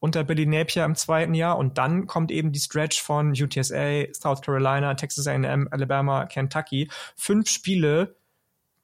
unter 0.00 0.24
Billy 0.24 0.46
Napier 0.46 0.84
im 0.84 0.94
zweiten 0.94 1.34
Jahr. 1.34 1.58
Und 1.58 1.78
dann 1.78 2.06
kommt 2.06 2.30
eben 2.30 2.52
die 2.52 2.61
Stretch 2.61 3.02
von 3.02 3.30
UTSA, 3.32 4.12
South 4.12 4.42
Carolina, 4.42 4.94
Texas 4.94 5.26
A&M, 5.26 5.68
Alabama, 5.70 6.26
Kentucky. 6.26 6.90
Fünf 7.16 7.48
Spiele, 7.48 8.16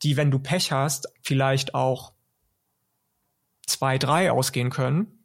die, 0.02 0.16
wenn 0.16 0.30
du 0.30 0.38
Pech 0.38 0.72
hast, 0.72 1.08
vielleicht 1.22 1.74
auch 1.74 2.12
zwei, 3.66 3.98
drei 3.98 4.30
ausgehen 4.30 4.70
können. 4.70 5.24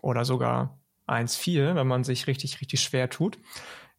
Oder 0.00 0.24
sogar 0.24 0.78
eins, 1.06 1.36
vier, 1.36 1.74
wenn 1.74 1.86
man 1.86 2.04
sich 2.04 2.26
richtig, 2.26 2.60
richtig 2.60 2.80
schwer 2.80 3.10
tut 3.10 3.38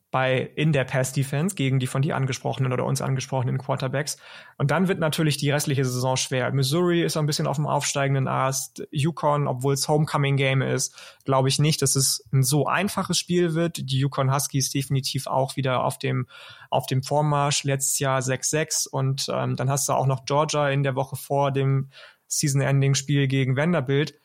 bei 0.09 0.39
in 0.55 0.71
der 0.71 0.85
Pass 0.85 1.11
Defense 1.11 1.55
gegen 1.55 1.79
die 1.79 1.87
von 1.87 2.01
dir 2.01 2.15
angesprochenen 2.15 2.71
oder 2.71 2.85
uns 2.85 3.01
angesprochenen 3.01 3.57
Quarterbacks. 3.57 4.17
Und 4.57 4.71
dann 4.71 4.87
wird 4.87 4.99
natürlich 4.99 5.35
die 5.35 5.51
restliche 5.51 5.83
Saison 5.83 6.15
schwer. 6.15 6.49
Missouri 6.53 7.03
ist 7.03 7.17
ein 7.17 7.25
bisschen 7.25 7.45
auf 7.45 7.57
dem 7.57 7.67
aufsteigenden 7.67 8.27
Ast. 8.27 8.87
Yukon, 8.89 9.47
obwohl 9.47 9.73
es 9.73 9.87
Homecoming 9.89 10.37
Game 10.37 10.61
ist, 10.61 10.95
glaube 11.25 11.49
ich 11.49 11.59
nicht, 11.59 11.81
dass 11.81 11.97
es 11.97 12.25
ein 12.31 12.43
so 12.43 12.67
einfaches 12.67 13.17
Spiel 13.17 13.53
wird. 13.53 13.77
Die 13.77 13.99
Yukon 13.99 14.33
Huskies 14.33 14.71
definitiv 14.71 15.27
auch 15.27 15.57
wieder 15.57 15.83
auf 15.83 15.99
dem 15.99 16.27
auf 16.69 16.85
dem 16.85 17.03
Vormarsch. 17.03 17.65
Letztes 17.65 17.99
Jahr 17.99 18.21
6-6 18.21 18.87
und 18.87 19.27
ähm, 19.29 19.57
dann 19.57 19.69
hast 19.69 19.89
du 19.89 19.93
auch 19.93 20.07
noch 20.07 20.23
Georgia 20.23 20.69
in 20.69 20.83
der 20.83 20.95
Woche 20.95 21.17
vor 21.17 21.51
dem 21.51 21.89
Season-Ending-Spiel 22.27 23.27
gegen 23.27 23.57
Vanderbilt. 23.57 24.15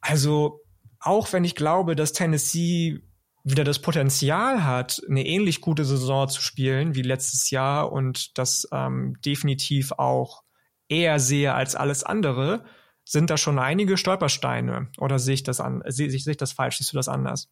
Also 0.00 0.62
auch 0.98 1.32
wenn 1.32 1.44
ich 1.44 1.54
glaube, 1.54 1.94
dass 1.94 2.12
Tennessee 2.12 3.02
wieder 3.44 3.64
das 3.64 3.78
Potenzial 3.80 4.64
hat, 4.64 5.00
eine 5.08 5.24
ähnlich 5.26 5.60
gute 5.60 5.84
Saison 5.84 6.28
zu 6.28 6.42
spielen 6.42 6.94
wie 6.94 7.02
letztes 7.02 7.50
Jahr 7.50 7.92
und 7.92 8.36
das 8.38 8.68
ähm, 8.72 9.16
definitiv 9.24 9.92
auch 9.92 10.42
eher 10.88 11.18
sehe 11.18 11.54
als 11.54 11.74
alles 11.76 12.04
andere, 12.04 12.64
sind 13.04 13.30
da 13.30 13.36
schon 13.36 13.58
einige 13.58 13.96
Stolpersteine. 13.96 14.88
Oder 14.98 15.18
sehe 15.18 15.34
ich 15.34 15.42
das 15.42 15.60
an, 15.60 15.82
sehe, 15.86 16.10
sehe 16.10 16.30
ich 16.32 16.36
das 16.36 16.52
falsch? 16.52 16.78
Siehst 16.78 16.92
du 16.92 16.96
das 16.96 17.08
anders? 17.08 17.48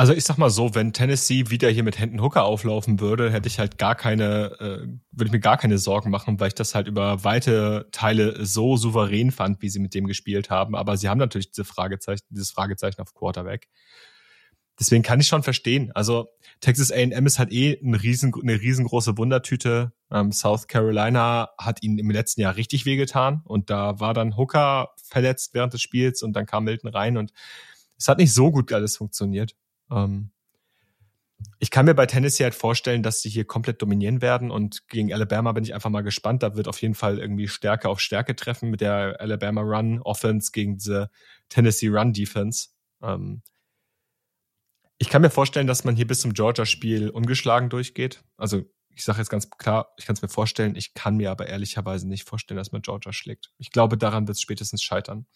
Also 0.00 0.14
ich 0.14 0.24
sag 0.24 0.38
mal 0.38 0.48
so, 0.48 0.74
wenn 0.74 0.94
Tennessee 0.94 1.50
wieder 1.50 1.68
hier 1.68 1.82
mit 1.82 1.98
Händen 1.98 2.22
Hooker 2.22 2.44
auflaufen 2.44 3.00
würde, 3.00 3.30
hätte 3.30 3.48
ich 3.48 3.58
halt 3.58 3.76
gar 3.76 3.94
keine, 3.94 4.58
äh, 4.58 4.88
würde 5.12 5.26
ich 5.26 5.30
mir 5.30 5.40
gar 5.40 5.58
keine 5.58 5.76
Sorgen 5.76 6.08
machen, 6.08 6.40
weil 6.40 6.48
ich 6.48 6.54
das 6.54 6.74
halt 6.74 6.88
über 6.88 7.22
weite 7.22 7.86
Teile 7.92 8.46
so 8.46 8.78
souverän 8.78 9.30
fand, 9.30 9.60
wie 9.60 9.68
sie 9.68 9.78
mit 9.78 9.92
dem 9.92 10.06
gespielt 10.06 10.48
haben. 10.48 10.74
Aber 10.74 10.96
sie 10.96 11.10
haben 11.10 11.18
natürlich 11.18 11.50
diese 11.50 11.66
Fragezeichen, 11.66 12.24
dieses 12.30 12.50
Fragezeichen 12.50 13.02
auf 13.02 13.12
Quarterback. 13.12 13.68
Deswegen 14.78 15.02
kann 15.02 15.20
ich 15.20 15.28
schon 15.28 15.42
verstehen. 15.42 15.92
Also 15.92 16.30
Texas 16.60 16.90
A&M 16.90 17.26
ist 17.26 17.38
halt 17.38 17.52
eh 17.52 17.78
ein 17.84 17.94
riesen, 17.94 18.32
eine 18.40 18.58
riesengroße 18.58 19.18
Wundertüte. 19.18 19.92
Ähm, 20.10 20.32
South 20.32 20.66
Carolina 20.66 21.50
hat 21.58 21.82
ihnen 21.82 21.98
im 21.98 22.10
letzten 22.10 22.40
Jahr 22.40 22.56
richtig 22.56 22.86
wehgetan 22.86 23.42
und 23.44 23.68
da 23.68 24.00
war 24.00 24.14
dann 24.14 24.38
Hooker 24.38 24.94
verletzt 25.04 25.52
während 25.52 25.74
des 25.74 25.82
Spiels 25.82 26.22
und 26.22 26.32
dann 26.32 26.46
kam 26.46 26.64
Milton 26.64 26.88
rein 26.88 27.18
und 27.18 27.34
es 27.98 28.08
hat 28.08 28.16
nicht 28.16 28.32
so 28.32 28.50
gut 28.50 28.72
alles 28.72 28.96
funktioniert. 28.96 29.54
Ähm, 29.90 30.30
ich 31.58 31.70
kann 31.70 31.86
mir 31.86 31.94
bei 31.94 32.06
Tennessee 32.06 32.44
halt 32.44 32.54
vorstellen, 32.54 33.02
dass 33.02 33.22
sie 33.22 33.30
hier 33.30 33.44
komplett 33.44 33.80
dominieren 33.80 34.20
werden 34.22 34.50
und 34.50 34.88
gegen 34.88 35.12
Alabama 35.12 35.52
bin 35.52 35.64
ich 35.64 35.74
einfach 35.74 35.90
mal 35.90 36.02
gespannt. 36.02 36.42
Da 36.42 36.56
wird 36.56 36.68
auf 36.68 36.80
jeden 36.82 36.94
Fall 36.94 37.18
irgendwie 37.18 37.48
Stärke 37.48 37.88
auf 37.88 38.00
Stärke 38.00 38.36
treffen 38.36 38.70
mit 38.70 38.80
der 38.80 39.16
Alabama 39.20 39.62
Run 39.62 40.00
Offense 40.02 40.52
gegen 40.52 40.76
diese 40.76 41.10
Tennessee 41.48 41.88
Run 41.88 42.12
Defense. 42.12 42.68
Ähm, 43.02 43.42
ich 44.98 45.08
kann 45.08 45.22
mir 45.22 45.30
vorstellen, 45.30 45.66
dass 45.66 45.84
man 45.84 45.96
hier 45.96 46.06
bis 46.06 46.20
zum 46.20 46.34
Georgia-Spiel 46.34 47.08
ungeschlagen 47.08 47.70
durchgeht. 47.70 48.22
Also 48.36 48.64
ich 48.94 49.04
sage 49.04 49.18
jetzt 49.18 49.30
ganz 49.30 49.48
klar, 49.48 49.94
ich 49.96 50.04
kann 50.04 50.14
es 50.14 50.20
mir 50.20 50.28
vorstellen, 50.28 50.76
ich 50.76 50.92
kann 50.92 51.16
mir 51.16 51.30
aber 51.30 51.46
ehrlicherweise 51.46 52.06
nicht 52.06 52.28
vorstellen, 52.28 52.58
dass 52.58 52.72
man 52.72 52.82
Georgia 52.82 53.12
schlägt. 53.12 53.50
Ich 53.56 53.70
glaube, 53.70 53.96
daran 53.96 54.28
wird 54.28 54.36
es 54.36 54.42
spätestens 54.42 54.82
scheitern. 54.82 55.26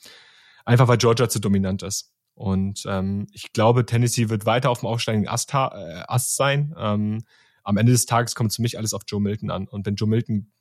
Einfach 0.67 0.89
weil 0.89 0.99
Georgia 0.99 1.29
zu 1.31 1.39
dominant 1.39 1.83
ist. 1.83 2.13
Und 2.35 2.85
ähm, 2.87 3.27
ich 3.33 3.53
glaube, 3.53 3.87
Tennessee 3.87 4.29
wird 4.29 4.47
weiter 4.47 4.71
auf 4.71 4.81
dem 4.81 4.89
aufsteigenden 4.89 5.29
Ast, 5.29 5.55
äh, 5.55 5.57
Ast 5.57 6.37
sein. 6.37 6.75
Ähm, 6.77 7.25
am 7.63 7.77
Ende 7.77 7.93
des 7.93 8.07
Tages 8.07 8.35
kommt 8.35 8.55
für 8.55 8.63
mich 8.63 8.77
alles 8.77 8.93
auf 8.93 9.03
Joe 9.07 9.21
Milton 9.21 9.51
an. 9.51 9.69
Und 9.69 9.87
wenn 9.87 9.95
Joe 9.95 10.09
Milton 10.09 10.53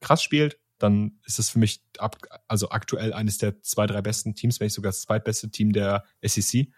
krass 0.00 0.22
spielt, 0.22 0.58
dann 0.78 1.20
ist 1.24 1.38
es 1.38 1.50
für 1.50 1.58
mich 1.58 1.82
ab, 1.98 2.16
also 2.48 2.70
aktuell 2.70 3.12
eines 3.12 3.38
der 3.38 3.62
zwei, 3.62 3.86
drei 3.86 4.02
besten 4.02 4.34
Teams, 4.34 4.58
wenn 4.58 4.66
nicht 4.66 4.74
sogar 4.74 4.90
das 4.90 5.02
zweitbeste 5.02 5.50
Team 5.50 5.72
der 5.72 6.04
SEC 6.22 6.68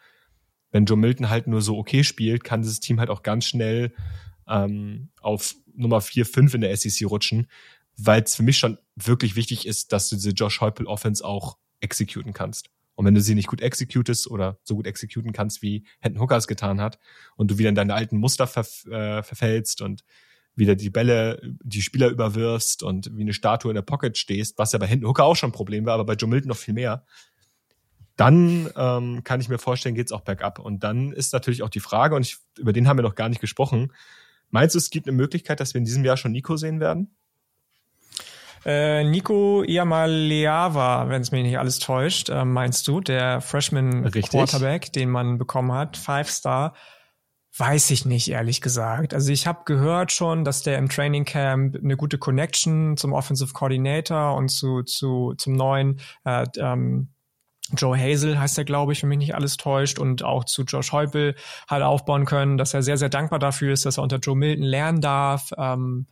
wenn 0.75 0.87
Joe 0.87 0.99
Milton 0.99 1.31
halt 1.31 1.47
nur 1.47 1.63
so 1.63 1.79
okay 1.79 2.03
spielt, 2.03 2.43
kann 2.43 2.63
dieses 2.63 2.81
Team 2.81 2.99
halt 2.99 3.09
auch 3.09 3.23
ganz 3.23 3.47
schnell 3.47 3.95
ähm, 4.49 5.09
auf 5.21 5.55
Nummer 5.73 6.01
4, 6.01 6.27
5 6.27 6.55
in 6.55 6.63
der 6.63 6.77
SEC 6.77 7.09
rutschen, 7.09 7.47
weil 7.97 8.23
es 8.23 8.35
für 8.35 8.43
mich 8.43 8.59
schon 8.59 8.79
wirklich 8.97 9.37
wichtig 9.37 9.67
ist, 9.67 9.93
dass 9.93 10.09
du 10.09 10.17
diese 10.17 10.31
Josh 10.31 10.61
Heupel 10.61 10.87
Offense 10.87 11.25
auch 11.25 11.59
exekuten 11.79 12.33
kannst. 12.33 12.71
Und 12.95 13.07
wenn 13.07 13.15
du 13.15 13.21
sie 13.21 13.35
nicht 13.35 13.49
gut 13.49 13.61
executest 13.61 14.31
oder 14.31 14.59
so 14.63 14.77
gut 14.77 14.87
exekuten 14.87 15.33
kannst, 15.33 15.63
wie 15.63 15.85
Hendon 16.01 16.23
Hooker 16.23 16.37
es 16.37 16.47
getan 16.47 16.81
hat, 16.81 16.99
und 17.37 17.51
du 17.51 17.59
wieder 17.59 17.69
in 17.69 17.75
deine 17.75 17.95
alten 17.95 18.19
Muster 18.19 18.47
verf 18.47 18.87
äh, 18.87 19.23
verfällst 19.23 19.83
und 19.83 20.05
wieder 20.57 20.77
die 20.77 20.91
Bälle, 20.91 21.41
die 21.63 21.83
Spieler 21.83 22.09
überwirfst 22.09 22.83
und 22.83 23.11
wie 23.17 23.23
eine 23.23 23.33
Statue 23.33 23.73
in 23.73 23.75
der 23.75 23.83
Pocket 23.83 24.17
stehst, 24.17 24.59
was 24.59 24.73
ja 24.73 24.79
bei 24.79 24.87
Hendon 24.87 25.11
Hooker 25.11 25.25
auch 25.25 25.35
schon 25.35 25.51
ein 25.51 25.55
Problem 25.55 25.85
war, 25.85 25.95
aber 25.95 26.05
bei 26.05 26.15
Joe 26.15 26.31
Milton 26.31 26.49
noch 26.49 26.57
viel 26.57 26.75
mehr, 26.75 27.05
dann 28.17 28.71
ähm, 28.77 29.25
kann 29.25 29.41
ich 29.41 29.49
mir 29.49 29.59
vorstellen, 29.59 29.95
geht's 29.95 30.13
auch 30.13 30.21
bergab. 30.21 30.61
Und 30.61 30.85
dann 30.85 31.13
ist 31.13 31.33
natürlich 31.33 31.63
auch 31.63 31.69
die 31.69 31.81
Frage, 31.81 32.15
und 32.15 32.23
ich, 32.23 32.39
über 32.59 32.73
den 32.73 32.87
haben 32.87 32.99
wir 32.99 33.03
noch 33.03 33.17
gar 33.17 33.29
nicht 33.29 33.41
gesprochen, 33.41 33.93
meinst 34.51 34.75
du, 34.75 34.79
es 34.79 34.91
gibt 34.91 35.09
eine 35.09 35.17
Möglichkeit, 35.17 35.59
dass 35.59 35.75
wir 35.75 35.81
in 35.81 35.85
diesem 35.85 36.05
Jahr 36.05 36.17
schon 36.17 36.33
Nico 36.33 36.57
sehen 36.57 36.79
werden? 36.79 37.17
Äh, 38.65 39.05
Nico 39.05 39.63
Iamaleava, 39.63 41.09
wenn 41.09 41.23
es 41.23 41.33
mich 41.33 41.43
nicht 41.43 41.59
alles 41.59 41.79
täuscht, 41.79 42.31
äh, 42.31 42.45
meinst 42.45 42.87
du, 42.89 43.01
der 43.01 43.41
Freshman 43.41 44.05
Richtig. 44.05 44.31
Quarterback, 44.31 44.93
den 44.93 45.11
man 45.11 45.39
bekommen 45.39 45.73
hat, 45.73 45.97
Five 45.97 46.31
Star. 46.31 46.75
Weiß 47.57 47.91
ich 47.91 48.05
nicht, 48.05 48.31
ehrlich 48.31 48.61
gesagt. 48.61 49.15
Also 49.15 49.31
ich 49.31 49.47
habe 49.47 49.61
gehört 49.65 50.11
schon, 50.11 50.45
dass 50.45 50.63
der 50.63 50.77
im 50.79 50.89
Training 50.89 51.25
Camp 51.25 51.77
eine 51.77 51.97
gute 51.97 52.19
Connection 52.19 52.97
zum 52.97 53.13
Offensive 53.13 53.53
Coordinator 53.53 54.35
und 54.35 54.49
zu, 54.49 54.83
zu 54.83 55.35
zum 55.37 55.53
neuen 55.53 56.01
äh, 56.25 56.45
ähm, 56.59 57.15
Joe 57.77 57.99
Hazel 57.99 58.39
heißt 58.39 58.59
er, 58.59 58.65
glaube 58.65 58.93
ich, 58.93 59.03
wenn 59.03 59.09
mich 59.09 59.19
nicht 59.19 59.35
alles 59.35 59.57
täuscht, 59.57 59.99
und 59.99 60.23
auch 60.23 60.45
zu 60.45 60.63
Josh 60.65 60.93
Heupel 60.93 61.35
hat 61.67 61.83
aufbauen 61.83 62.27
können, 62.27 62.59
dass 62.59 62.75
er 62.75 62.83
sehr, 62.83 62.99
sehr 62.99 63.09
dankbar 63.09 63.39
dafür 63.39 63.73
ist, 63.73 63.87
dass 63.87 63.97
er 63.99 64.03
unter 64.03 64.19
Joe 64.19 64.37
Milton 64.37 64.65
lernen 64.65 65.01
darf. 65.01 65.51
Ähm, 65.57 66.07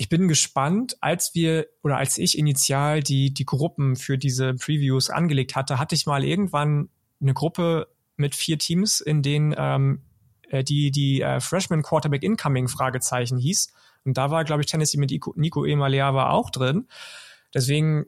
ich 0.00 0.08
bin 0.08 0.28
gespannt, 0.28 0.96
als 1.02 1.34
wir 1.34 1.66
oder 1.82 1.98
als 1.98 2.16
ich 2.16 2.38
initial 2.38 3.02
die, 3.02 3.34
die 3.34 3.44
Gruppen 3.44 3.96
für 3.96 4.16
diese 4.16 4.54
Previews 4.54 5.10
angelegt 5.10 5.54
hatte, 5.54 5.78
hatte 5.78 5.94
ich 5.94 6.06
mal 6.06 6.24
irgendwann 6.24 6.88
eine 7.20 7.34
Gruppe 7.34 7.86
mit 8.16 8.34
vier 8.34 8.58
Teams, 8.58 9.02
in 9.02 9.20
denen 9.20 9.54
ähm, 9.58 10.00
äh, 10.48 10.64
die, 10.64 10.90
die 10.90 11.20
äh, 11.20 11.38
Freshman 11.40 11.82
Quarterback 11.82 12.22
Incoming 12.22 12.68
Fragezeichen 12.68 13.36
hieß. 13.36 13.74
Und 14.06 14.16
da 14.16 14.30
war, 14.30 14.44
glaube 14.44 14.62
ich, 14.62 14.68
Tennessee 14.68 14.96
mit 14.96 15.10
Nico, 15.10 15.66
Emaliava 15.66 16.30
auch 16.30 16.48
drin. 16.48 16.88
Deswegen 17.52 18.06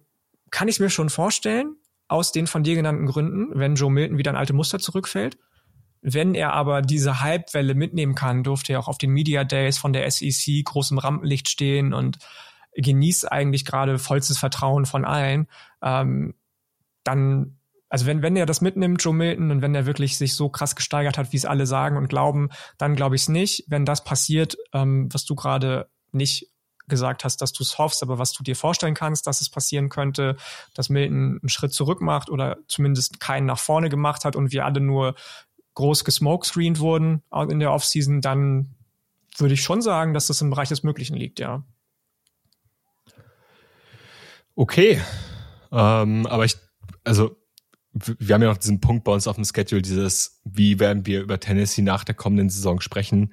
kann 0.51 0.69
ich 0.69 0.81
mir 0.81 0.89
schon 0.89 1.11
vorstellen, 1.11 1.77
aus 2.09 2.33
den 2.33 2.47
von 2.47 2.63
dir 2.63 2.75
genannten 2.75 3.05
Gründen, 3.05 3.51
wenn 3.53 3.75
Joe 3.75 3.91
Milton 3.91 4.17
wieder 4.17 4.31
ein 4.31 4.37
alte 4.39 4.55
Muster 4.55 4.79
zurückfällt. 4.79 5.37
Wenn 6.03 6.35
er 6.35 6.53
aber 6.53 6.83
diese 6.83 7.23
Hypewelle 7.23 7.75
mitnehmen 7.75 8.17
kann, 8.17 8.43
durfte 8.43 8.73
er 8.73 8.81
auch 8.81 8.89
auf 8.89 8.99
den 8.99 9.11
Media 9.11 9.45
Days 9.45 9.79
von 9.79 9.93
der 9.93 10.11
SEC 10.11 10.65
großem 10.65 10.99
Rampenlicht 10.99 11.49
stehen 11.49 11.95
und 11.95 12.19
genießt 12.75 13.31
eigentlich 13.31 13.65
gerade 13.65 13.99
vollstes 13.99 14.37
Vertrauen 14.37 14.85
von 14.85 15.05
allen. 15.05 15.47
Ähm, 15.81 16.35
dann, 17.05 17.59
also 17.89 18.07
wenn, 18.07 18.23
wenn 18.23 18.37
er 18.37 18.47
das 18.47 18.61
mitnimmt, 18.61 19.03
Joe 19.03 19.15
Milton, 19.15 19.53
und 19.53 19.63
wenn 19.63 19.75
er 19.75 19.87
wirklich 19.87 20.19
sich 20.19 20.35
so 20.35 20.49
krass 20.49 20.75
gesteigert 20.75 21.19
hat, 21.19 21.33
wie 21.33 21.37
es 21.37 21.45
alle 21.45 21.67
sagen 21.67 21.97
und 21.97 22.09
glauben, 22.09 22.51
dann 22.79 22.97
glaube 22.97 23.15
ich 23.15 23.23
es 23.23 23.29
nicht. 23.29 23.65
Wenn 23.69 23.85
das 23.85 24.03
passiert, 24.03 24.57
ähm, 24.73 25.09
was 25.13 25.25
du 25.25 25.37
gerade 25.37 25.89
nicht 26.11 26.49
gesagt 26.89 27.25
hast, 27.25 27.41
dass 27.41 27.53
du 27.53 27.63
es 27.63 27.79
hoffst, 27.79 28.03
aber 28.03 28.19
was 28.19 28.33
du 28.33 28.43
dir 28.43 28.57
vorstellen 28.57 28.95
kannst, 28.95 29.27
dass 29.27 29.41
es 29.41 29.49
passieren 29.49 29.89
könnte, 29.89 30.37
dass 30.75 30.89
Milton 30.89 31.39
einen 31.41 31.49
Schritt 31.49 31.73
zurück 31.73 32.01
macht 32.01 32.29
oder 32.29 32.59
zumindest 32.67 33.21
keinen 33.21 33.47
nach 33.47 33.59
vorne 33.59 33.89
gemacht 33.89 34.25
hat 34.25 34.35
und 34.35 34.53
wir 34.53 34.65
alle 34.65 34.81
nur 34.81 35.15
groß 35.75 36.05
gesmokescreened 36.05 36.79
wurden 36.81 37.23
in 37.49 37.61
der 37.61 37.73
Offseason, 37.73 38.21
dann 38.21 38.75
würde 39.39 39.55
ich 39.55 39.63
schon 39.63 39.83
sagen, 39.83 40.15
dass 40.15 40.27
das 40.27 40.41
im 40.43 40.51
Bereich 40.51 40.69
des 40.69 40.83
Möglichen 40.83 41.17
liegt, 41.17 41.41
ja. 41.41 41.65
Okay. 44.55 45.01
Ähm, 45.71 46.27
aber 46.27 46.45
ich, 46.45 46.57
also, 47.05 47.37
wir 47.93 48.35
haben 48.35 48.43
ja 48.43 48.49
noch 48.49 48.59
diesen 48.59 48.81
Punkt 48.81 49.05
bei 49.05 49.13
uns 49.13 49.27
auf 49.27 49.37
dem 49.37 49.45
Schedule, 49.45 49.81
dieses, 49.81 50.41
wie 50.45 50.79
werden 50.79 51.07
wir 51.07 51.23
über 51.23 51.41
Tennessee 51.41 51.83
nach 51.83 52.05
der 52.05 52.15
kommenden 52.15 52.51
Saison 52.51 52.81
sprechen 52.81 53.33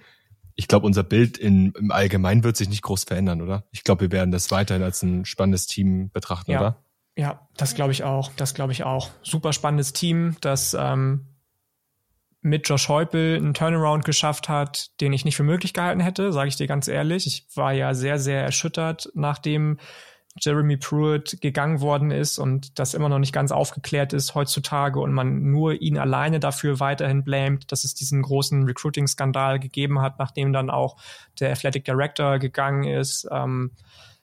ich 0.60 0.68
glaube, 0.68 0.86
unser 0.86 1.04
Bild 1.04 1.38
in, 1.38 1.72
im 1.72 1.90
Allgemeinen 1.90 2.44
wird 2.44 2.58
sich 2.58 2.68
nicht 2.68 2.82
groß 2.82 3.06
verändern, 3.06 3.42
oder? 3.42 3.64
Ich 3.72 3.86
glaube, 3.86 4.02
wir 4.02 4.12
werden 4.12 4.32
das 4.32 4.52
weiterhin 4.52 4.84
als 4.84 5.02
ein 5.02 5.24
spannendes 5.24 5.68
Team 5.68 6.12
betrachten, 6.12 6.52
ja. 6.52 6.60
oder? 6.60 6.84
Ja, 7.18 7.48
das 7.56 7.76
glaube 7.76 7.94
ich 7.94 8.04
auch. 8.04 8.30
Das 8.36 8.54
glaube 8.54 8.74
ich 8.74 8.84
auch. 8.84 9.10
Super 9.22 9.54
spannendes 9.54 9.94
Team, 9.94 10.36
das 10.42 10.76
ähm, 10.78 11.29
mit 12.42 12.68
Josh 12.70 12.88
Heupel 12.88 13.36
einen 13.36 13.54
Turnaround 13.54 14.06
geschafft 14.06 14.48
hat, 14.48 15.00
den 15.02 15.12
ich 15.12 15.26
nicht 15.26 15.36
für 15.36 15.44
möglich 15.44 15.74
gehalten 15.74 16.00
hätte, 16.00 16.32
sage 16.32 16.48
ich 16.48 16.56
dir 16.56 16.68
ganz 16.68 16.88
ehrlich. 16.88 17.28
Ich 17.28 17.46
war 17.56 17.74
ja 17.74 17.94
sehr, 17.94 18.18
sehr 18.18 18.44
erschüttert, 18.44 19.10
nachdem 19.14 19.78
Jeremy 20.40 20.78
Pruitt 20.78 21.40
gegangen 21.42 21.82
worden 21.82 22.12
ist 22.12 22.38
und 22.40 22.80
das 22.80 22.94
immer 22.94 23.10
noch 23.10 23.20
nicht 23.20 23.34
ganz 23.34 23.52
aufgeklärt 23.52 24.14
ist 24.14 24.36
heutzutage 24.36 25.00
und 25.00 25.12
man 25.12 25.50
nur 25.50 25.82
ihn 25.82 25.98
alleine 25.98 26.40
dafür 26.40 26.80
weiterhin 26.80 27.24
blamet, 27.24 27.72
dass 27.72 27.84
es 27.84 27.94
diesen 27.94 28.22
großen 28.22 28.64
Recruiting-Skandal 28.64 29.60
gegeben 29.60 30.02
hat, 30.02 30.20
nachdem 30.20 30.54
dann 30.54 30.70
auch 30.70 30.98
der 31.40 31.52
Athletic 31.52 31.84
Director 31.84 32.40
gegangen 32.40 32.84
ist 32.86 33.28
ähm, 33.32 33.72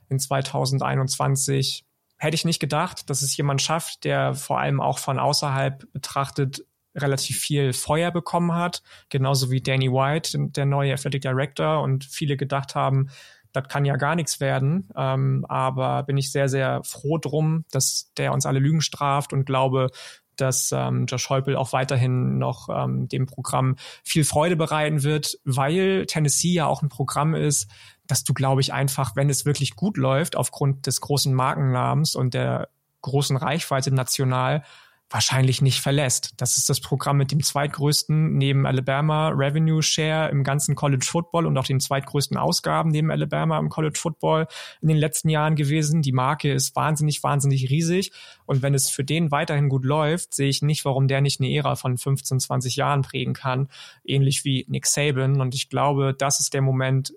in 0.08 0.18
2021. 0.18 1.84
Hätte 2.18 2.34
ich 2.34 2.44
nicht 2.46 2.60
gedacht, 2.60 3.10
dass 3.10 3.22
es 3.22 3.36
jemand 3.36 3.60
schafft, 3.60 4.04
der 4.04 4.34
vor 4.34 4.58
allem 4.58 4.80
auch 4.80 4.98
von 4.98 5.18
außerhalb 5.18 5.92
betrachtet 5.92 6.64
relativ 6.96 7.38
viel 7.38 7.72
Feuer 7.72 8.10
bekommen 8.10 8.54
hat, 8.54 8.82
genauso 9.08 9.50
wie 9.50 9.60
Danny 9.60 9.90
White, 9.90 10.38
der 10.38 10.66
neue 10.66 10.92
Athletic 10.92 11.22
Director 11.22 11.82
und 11.82 12.04
viele 12.04 12.36
gedacht 12.36 12.74
haben, 12.74 13.08
das 13.52 13.68
kann 13.68 13.84
ja 13.84 13.96
gar 13.96 14.14
nichts 14.14 14.40
werden. 14.40 14.88
Ähm, 14.96 15.46
aber 15.48 16.02
bin 16.02 16.18
ich 16.18 16.30
sehr, 16.30 16.48
sehr 16.48 16.82
froh 16.84 17.18
drum, 17.18 17.64
dass 17.70 18.12
der 18.16 18.32
uns 18.32 18.44
alle 18.44 18.58
Lügen 18.58 18.82
straft 18.82 19.32
und 19.32 19.46
glaube, 19.46 19.88
dass 20.36 20.70
ähm, 20.72 21.06
Josh 21.06 21.30
Heupel 21.30 21.56
auch 21.56 21.72
weiterhin 21.72 22.38
noch 22.38 22.68
ähm, 22.68 23.08
dem 23.08 23.26
Programm 23.26 23.76
viel 24.04 24.24
Freude 24.24 24.56
bereiten 24.56 25.02
wird, 25.02 25.38
weil 25.44 26.04
Tennessee 26.06 26.52
ja 26.52 26.66
auch 26.66 26.82
ein 26.82 26.90
Programm 26.90 27.34
ist, 27.34 27.70
dass 28.06 28.24
du, 28.24 28.34
glaube 28.34 28.60
ich, 28.60 28.72
einfach, 28.72 29.16
wenn 29.16 29.30
es 29.30 29.46
wirklich 29.46 29.74
gut 29.74 29.96
läuft, 29.96 30.36
aufgrund 30.36 30.86
des 30.86 31.00
großen 31.00 31.34
Markennamens 31.34 32.14
und 32.14 32.34
der 32.34 32.68
großen 33.00 33.36
Reichweite 33.36 33.92
national, 33.92 34.62
wahrscheinlich 35.08 35.62
nicht 35.62 35.80
verlässt. 35.80 36.32
Das 36.36 36.56
ist 36.56 36.68
das 36.68 36.80
Programm 36.80 37.18
mit 37.18 37.30
dem 37.30 37.42
zweitgrößten 37.42 38.36
neben 38.36 38.66
Alabama 38.66 39.28
Revenue 39.28 39.80
Share 39.80 40.30
im 40.30 40.42
ganzen 40.42 40.74
College 40.74 41.06
Football 41.06 41.46
und 41.46 41.56
auch 41.56 41.64
den 41.64 41.78
zweitgrößten 41.78 42.36
Ausgaben 42.36 42.90
neben 42.90 43.12
Alabama 43.12 43.58
im 43.58 43.68
College 43.68 43.98
Football 43.98 44.48
in 44.80 44.88
den 44.88 44.96
letzten 44.96 45.28
Jahren 45.28 45.54
gewesen. 45.54 46.02
Die 46.02 46.12
Marke 46.12 46.52
ist 46.52 46.74
wahnsinnig, 46.74 47.22
wahnsinnig 47.22 47.70
riesig. 47.70 48.10
Und 48.46 48.62
wenn 48.62 48.74
es 48.74 48.90
für 48.90 49.04
den 49.04 49.30
weiterhin 49.30 49.68
gut 49.68 49.84
läuft, 49.84 50.34
sehe 50.34 50.48
ich 50.48 50.62
nicht, 50.62 50.84
warum 50.84 51.06
der 51.06 51.20
nicht 51.20 51.40
eine 51.40 51.54
Ära 51.54 51.76
von 51.76 51.96
15, 51.96 52.40
20 52.40 52.74
Jahren 52.74 53.02
prägen 53.02 53.34
kann. 53.34 53.68
Ähnlich 54.04 54.44
wie 54.44 54.66
Nick 54.68 54.86
Saban. 54.86 55.40
Und 55.40 55.54
ich 55.54 55.68
glaube, 55.68 56.14
das 56.18 56.40
ist 56.40 56.52
der 56.52 56.62
Moment, 56.62 57.14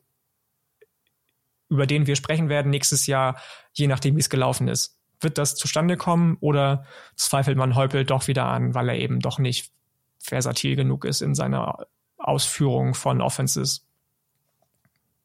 über 1.69 1.87
den 1.87 2.05
wir 2.05 2.15
sprechen 2.15 2.49
werden 2.49 2.69
nächstes 2.69 3.07
Jahr, 3.07 3.39
je 3.73 3.87
nachdem, 3.87 4.15
wie 4.15 4.21
es 4.21 4.29
gelaufen 4.29 4.67
ist 4.67 4.98
wird 5.21 5.37
das 5.37 5.55
zustande 5.55 5.97
kommen 5.97 6.37
oder 6.39 6.85
zweifelt 7.15 7.57
man 7.57 7.75
Heupel 7.75 8.05
doch 8.05 8.27
wieder 8.27 8.45
an, 8.45 8.73
weil 8.73 8.89
er 8.89 8.95
eben 8.95 9.19
doch 9.19 9.39
nicht 9.39 9.71
versatil 10.19 10.75
genug 10.75 11.05
ist 11.05 11.21
in 11.21 11.35
seiner 11.35 11.87
Ausführung 12.17 12.93
von 12.93 13.21
Offenses? 13.21 13.85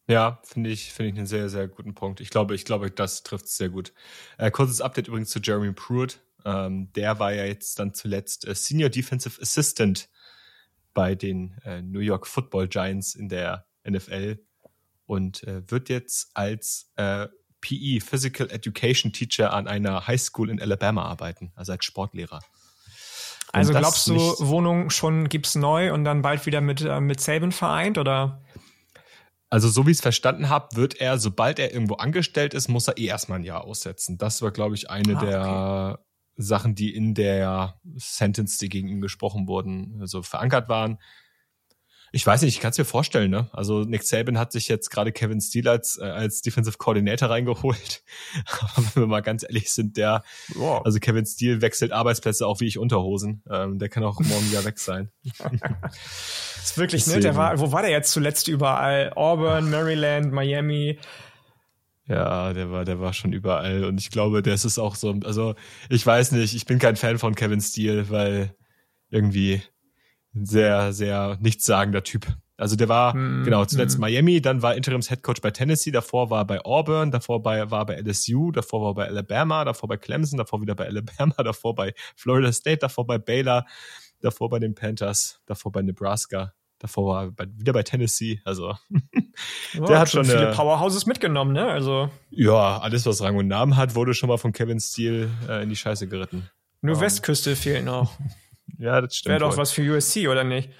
Ja, 0.06 0.40
finde 0.44 0.70
ich, 0.70 0.92
finde 0.92 1.12
ich 1.12 1.18
einen 1.18 1.26
sehr, 1.26 1.48
sehr 1.48 1.66
guten 1.66 1.94
Punkt. 1.94 2.20
Ich 2.20 2.30
glaube, 2.30 2.54
ich 2.54 2.64
glaube, 2.64 2.90
das 2.90 3.22
trifft 3.22 3.46
es 3.46 3.56
sehr 3.56 3.70
gut. 3.70 3.92
Äh, 4.36 4.50
kurzes 4.50 4.80
Update 4.80 5.08
übrigens 5.08 5.30
zu 5.30 5.40
Jeremy 5.40 5.72
Pruitt. 5.72 6.20
Ähm, 6.44 6.92
der 6.92 7.18
war 7.18 7.32
ja 7.32 7.44
jetzt 7.44 7.78
dann 7.78 7.94
zuletzt 7.94 8.46
äh, 8.46 8.54
Senior 8.54 8.90
Defensive 8.90 9.40
Assistant 9.40 10.10
bei 10.92 11.14
den 11.14 11.56
äh, 11.64 11.80
New 11.80 12.00
York 12.00 12.26
Football 12.26 12.68
Giants 12.68 13.14
in 13.14 13.28
der 13.30 13.66
NFL 13.88 14.38
und 15.06 15.42
äh, 15.44 15.68
wird 15.70 15.88
jetzt 15.88 16.30
als 16.34 16.92
äh, 16.96 17.28
PE, 17.64 18.00
Physical 18.00 18.50
Education 18.50 19.12
Teacher 19.12 19.54
an 19.54 19.66
einer 19.66 20.06
High 20.06 20.20
School 20.20 20.50
in 20.50 20.60
Alabama 20.60 21.04
arbeiten, 21.04 21.50
also 21.56 21.72
als 21.72 21.84
Sportlehrer. 21.84 22.40
Also 23.52 23.72
glaubst 23.72 24.06
du, 24.08 24.14
Wohnung 24.14 24.90
schon 24.90 25.28
gibt's 25.28 25.54
neu 25.54 25.94
und 25.94 26.04
dann 26.04 26.22
bald 26.22 26.44
wieder 26.44 26.60
mit, 26.60 26.82
äh, 26.82 27.00
mit 27.00 27.20
Saban 27.20 27.52
vereint 27.52 27.96
oder? 27.96 28.42
Also 29.48 29.68
so 29.68 29.86
wie 29.86 29.92
ich 29.92 29.98
es 29.98 30.02
verstanden 30.02 30.48
habe, 30.48 30.76
wird 30.76 31.00
er, 31.00 31.18
sobald 31.18 31.58
er 31.58 31.72
irgendwo 31.72 31.94
angestellt 31.94 32.52
ist, 32.52 32.68
muss 32.68 32.88
er 32.88 32.98
eh 32.98 33.06
erstmal 33.06 33.38
ein 33.38 33.44
Jahr 33.44 33.64
aussetzen. 33.64 34.18
Das 34.18 34.42
war, 34.42 34.50
glaube 34.50 34.74
ich, 34.74 34.90
eine 34.90 35.16
ah, 35.16 35.20
der 35.20 35.94
okay. 35.94 36.02
Sachen, 36.36 36.74
die 36.74 36.92
in 36.94 37.14
der 37.14 37.80
Sentence, 37.96 38.58
die 38.58 38.68
gegen 38.68 38.88
ihn 38.88 39.00
gesprochen 39.00 39.46
wurden, 39.46 40.06
so 40.06 40.22
verankert 40.22 40.68
waren. 40.68 40.98
Ich 42.14 42.24
weiß 42.24 42.42
nicht, 42.42 42.54
ich 42.54 42.60
kann 42.60 42.70
es 42.70 42.78
mir 42.78 42.84
vorstellen, 42.84 43.28
ne? 43.28 43.48
Also 43.52 43.80
Nick 43.82 44.04
Saban 44.04 44.38
hat 44.38 44.52
sich 44.52 44.68
jetzt 44.68 44.88
gerade 44.88 45.10
Kevin 45.10 45.40
Steele 45.40 45.68
als, 45.68 45.98
äh, 45.98 46.04
als 46.04 46.42
Defensive 46.42 46.78
Coordinator 46.78 47.28
reingeholt. 47.28 48.04
Aber 48.76 48.86
wenn 48.94 49.02
wir 49.02 49.06
mal 49.08 49.20
ganz 49.20 49.42
ehrlich 49.42 49.72
sind, 49.72 49.96
der, 49.96 50.22
wow. 50.54 50.80
also 50.84 51.00
Kevin 51.00 51.26
Steele 51.26 51.60
wechselt 51.60 51.90
Arbeitsplätze 51.90 52.46
auch 52.46 52.60
wie 52.60 52.68
ich 52.68 52.78
Unterhosen. 52.78 53.42
Ähm, 53.50 53.80
der 53.80 53.88
kann 53.88 54.04
auch 54.04 54.20
morgen 54.20 54.48
wieder 54.48 54.64
weg 54.64 54.78
sein. 54.78 55.10
ist 56.62 56.78
wirklich, 56.78 57.04
ne? 57.08 57.18
Der 57.18 57.34
war, 57.34 57.58
wo 57.58 57.72
war 57.72 57.82
der 57.82 57.90
jetzt 57.90 58.12
zuletzt 58.12 58.46
überall? 58.46 59.12
Auburn, 59.16 59.68
Maryland, 59.68 60.32
Miami. 60.32 61.00
Ja, 62.06 62.52
der 62.52 62.70
war, 62.70 62.84
der 62.84 63.00
war 63.00 63.12
schon 63.12 63.32
überall. 63.32 63.82
Und 63.82 64.00
ich 64.00 64.10
glaube, 64.10 64.42
das 64.42 64.64
ist 64.64 64.78
auch 64.78 64.94
so, 64.94 65.18
also 65.24 65.56
ich 65.88 66.06
weiß 66.06 66.30
nicht, 66.30 66.54
ich 66.54 66.64
bin 66.64 66.78
kein 66.78 66.94
Fan 66.94 67.18
von 67.18 67.34
Kevin 67.34 67.60
Steele, 67.60 68.08
weil 68.08 68.54
irgendwie 69.10 69.62
sehr, 70.34 70.92
sehr 70.92 71.38
nichtssagender 71.40 72.02
Typ. 72.02 72.26
Also 72.56 72.76
der 72.76 72.88
war, 72.88 73.16
mm, 73.16 73.44
genau, 73.44 73.64
zuletzt 73.64 73.98
mm. 73.98 74.00
Miami, 74.00 74.40
dann 74.40 74.62
war 74.62 74.76
Interims 74.76 75.08
Head 75.08 75.22
Coach 75.22 75.40
bei 75.40 75.50
Tennessee, 75.50 75.90
davor 75.90 76.30
war 76.30 76.46
bei 76.46 76.64
Auburn, 76.64 77.10
davor 77.10 77.42
bei, 77.42 77.70
war 77.70 77.84
bei 77.84 78.00
LSU, 78.00 78.52
davor 78.52 78.82
war 78.82 78.94
bei 78.94 79.06
Alabama, 79.06 79.64
davor 79.64 79.88
bei 79.88 79.96
Clemson, 79.96 80.38
davor 80.38 80.60
wieder 80.60 80.74
bei 80.74 80.86
Alabama, 80.86 81.34
davor 81.42 81.74
bei 81.74 81.94
Florida 82.16 82.52
State, 82.52 82.78
davor 82.78 83.06
bei 83.06 83.18
Baylor, 83.18 83.66
davor 84.20 84.50
bei 84.50 84.60
den 84.60 84.74
Panthers, 84.74 85.40
davor 85.46 85.72
bei 85.72 85.82
Nebraska, 85.82 86.52
Davor 86.84 87.06
war 87.06 87.22
er 87.24 87.30
bei, 87.30 87.46
wieder 87.56 87.72
bei 87.72 87.82
Tennessee. 87.82 88.42
Also 88.44 88.74
der 89.72 89.88
ja, 89.88 89.98
hat 90.00 90.10
schon 90.10 90.26
viele 90.26 90.52
Powerhouses 90.52 91.06
mitgenommen, 91.06 91.54
ne? 91.54 91.66
Also 91.66 92.10
ja, 92.28 92.78
alles 92.78 93.06
was 93.06 93.22
Rang 93.22 93.36
und 93.36 93.48
Namen 93.48 93.76
hat, 93.76 93.94
wurde 93.94 94.12
schon 94.12 94.28
mal 94.28 94.36
von 94.36 94.52
Kevin 94.52 94.80
Steele 94.80 95.30
äh, 95.48 95.62
in 95.62 95.70
die 95.70 95.76
Scheiße 95.76 96.08
geritten. 96.08 96.50
Nur 96.82 96.96
um, 96.96 97.00
ähm. 97.00 97.06
Westküste 97.06 97.56
fehlt 97.56 97.86
noch. 97.86 98.12
ja, 98.78 99.00
das 99.00 99.16
stimmt. 99.16 99.30
Wäre 99.32 99.40
doch 99.40 99.56
was 99.56 99.72
für 99.72 99.82
USC 99.82 100.28
oder 100.28 100.44
nicht? 100.44 100.70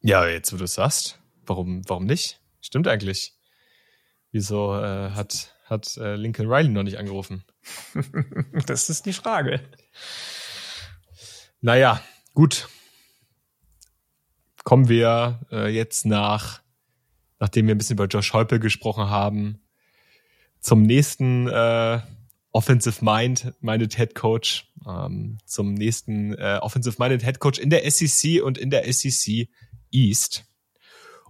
Ja, 0.00 0.26
jetzt 0.26 0.52
wo 0.52 0.56
du 0.56 0.64
es 0.64 0.74
sagst, 0.74 1.18
warum 1.46 1.82
warum 1.88 2.06
nicht? 2.06 2.40
Stimmt 2.60 2.88
eigentlich. 2.88 3.34
Wieso 4.30 4.76
äh, 4.76 5.10
hat 5.10 5.54
hat 5.64 5.96
äh, 5.98 6.16
Lincoln 6.16 6.50
Riley 6.50 6.70
noch 6.70 6.82
nicht 6.82 6.98
angerufen? 6.98 7.44
das 8.66 8.88
ist 8.88 9.06
die 9.06 9.12
Frage. 9.12 9.60
Naja, 11.60 12.00
gut. 12.34 12.68
Kommen 14.64 14.88
wir 14.88 15.40
äh, 15.50 15.68
jetzt 15.68 16.06
nach, 16.06 16.62
nachdem 17.38 17.66
wir 17.66 17.74
ein 17.74 17.78
bisschen 17.78 17.96
über 17.96 18.06
Josh 18.06 18.32
Heupel 18.32 18.58
gesprochen 18.58 19.08
haben, 19.08 19.60
zum 20.60 20.82
nächsten 20.82 21.48
äh, 22.58 22.60
Offensive 22.60 23.04
Mind 23.04 23.54
Minded 23.60 23.96
Head 23.96 24.14
Coach, 24.14 24.70
ähm, 24.86 25.38
zum 25.46 25.74
nächsten 25.74 26.34
äh, 26.34 26.58
Offensive 26.60 26.96
Minded 26.98 27.22
Head 27.22 27.38
Coach 27.38 27.58
in 27.58 27.70
der 27.70 27.88
SEC 27.90 28.42
und 28.42 28.58
in 28.58 28.70
der 28.70 28.92
SEC 28.92 29.48
East. 29.90 30.44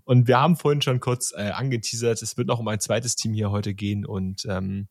Und 0.05 0.27
wir 0.27 0.41
haben 0.41 0.57
vorhin 0.57 0.81
schon 0.81 1.01
kurz 1.01 1.33
äh, 1.37 1.51
angeteasert, 1.51 2.23
es 2.23 2.37
wird 2.39 2.49
noch 2.49 2.61
um 2.61 2.69
ein 2.69 2.81
zweites 2.81 3.15
Team 3.15 3.35
hier 3.35 3.51
heute 3.51 3.75
gehen 3.75 4.07
und 4.07 4.47
ähm, 4.49 4.89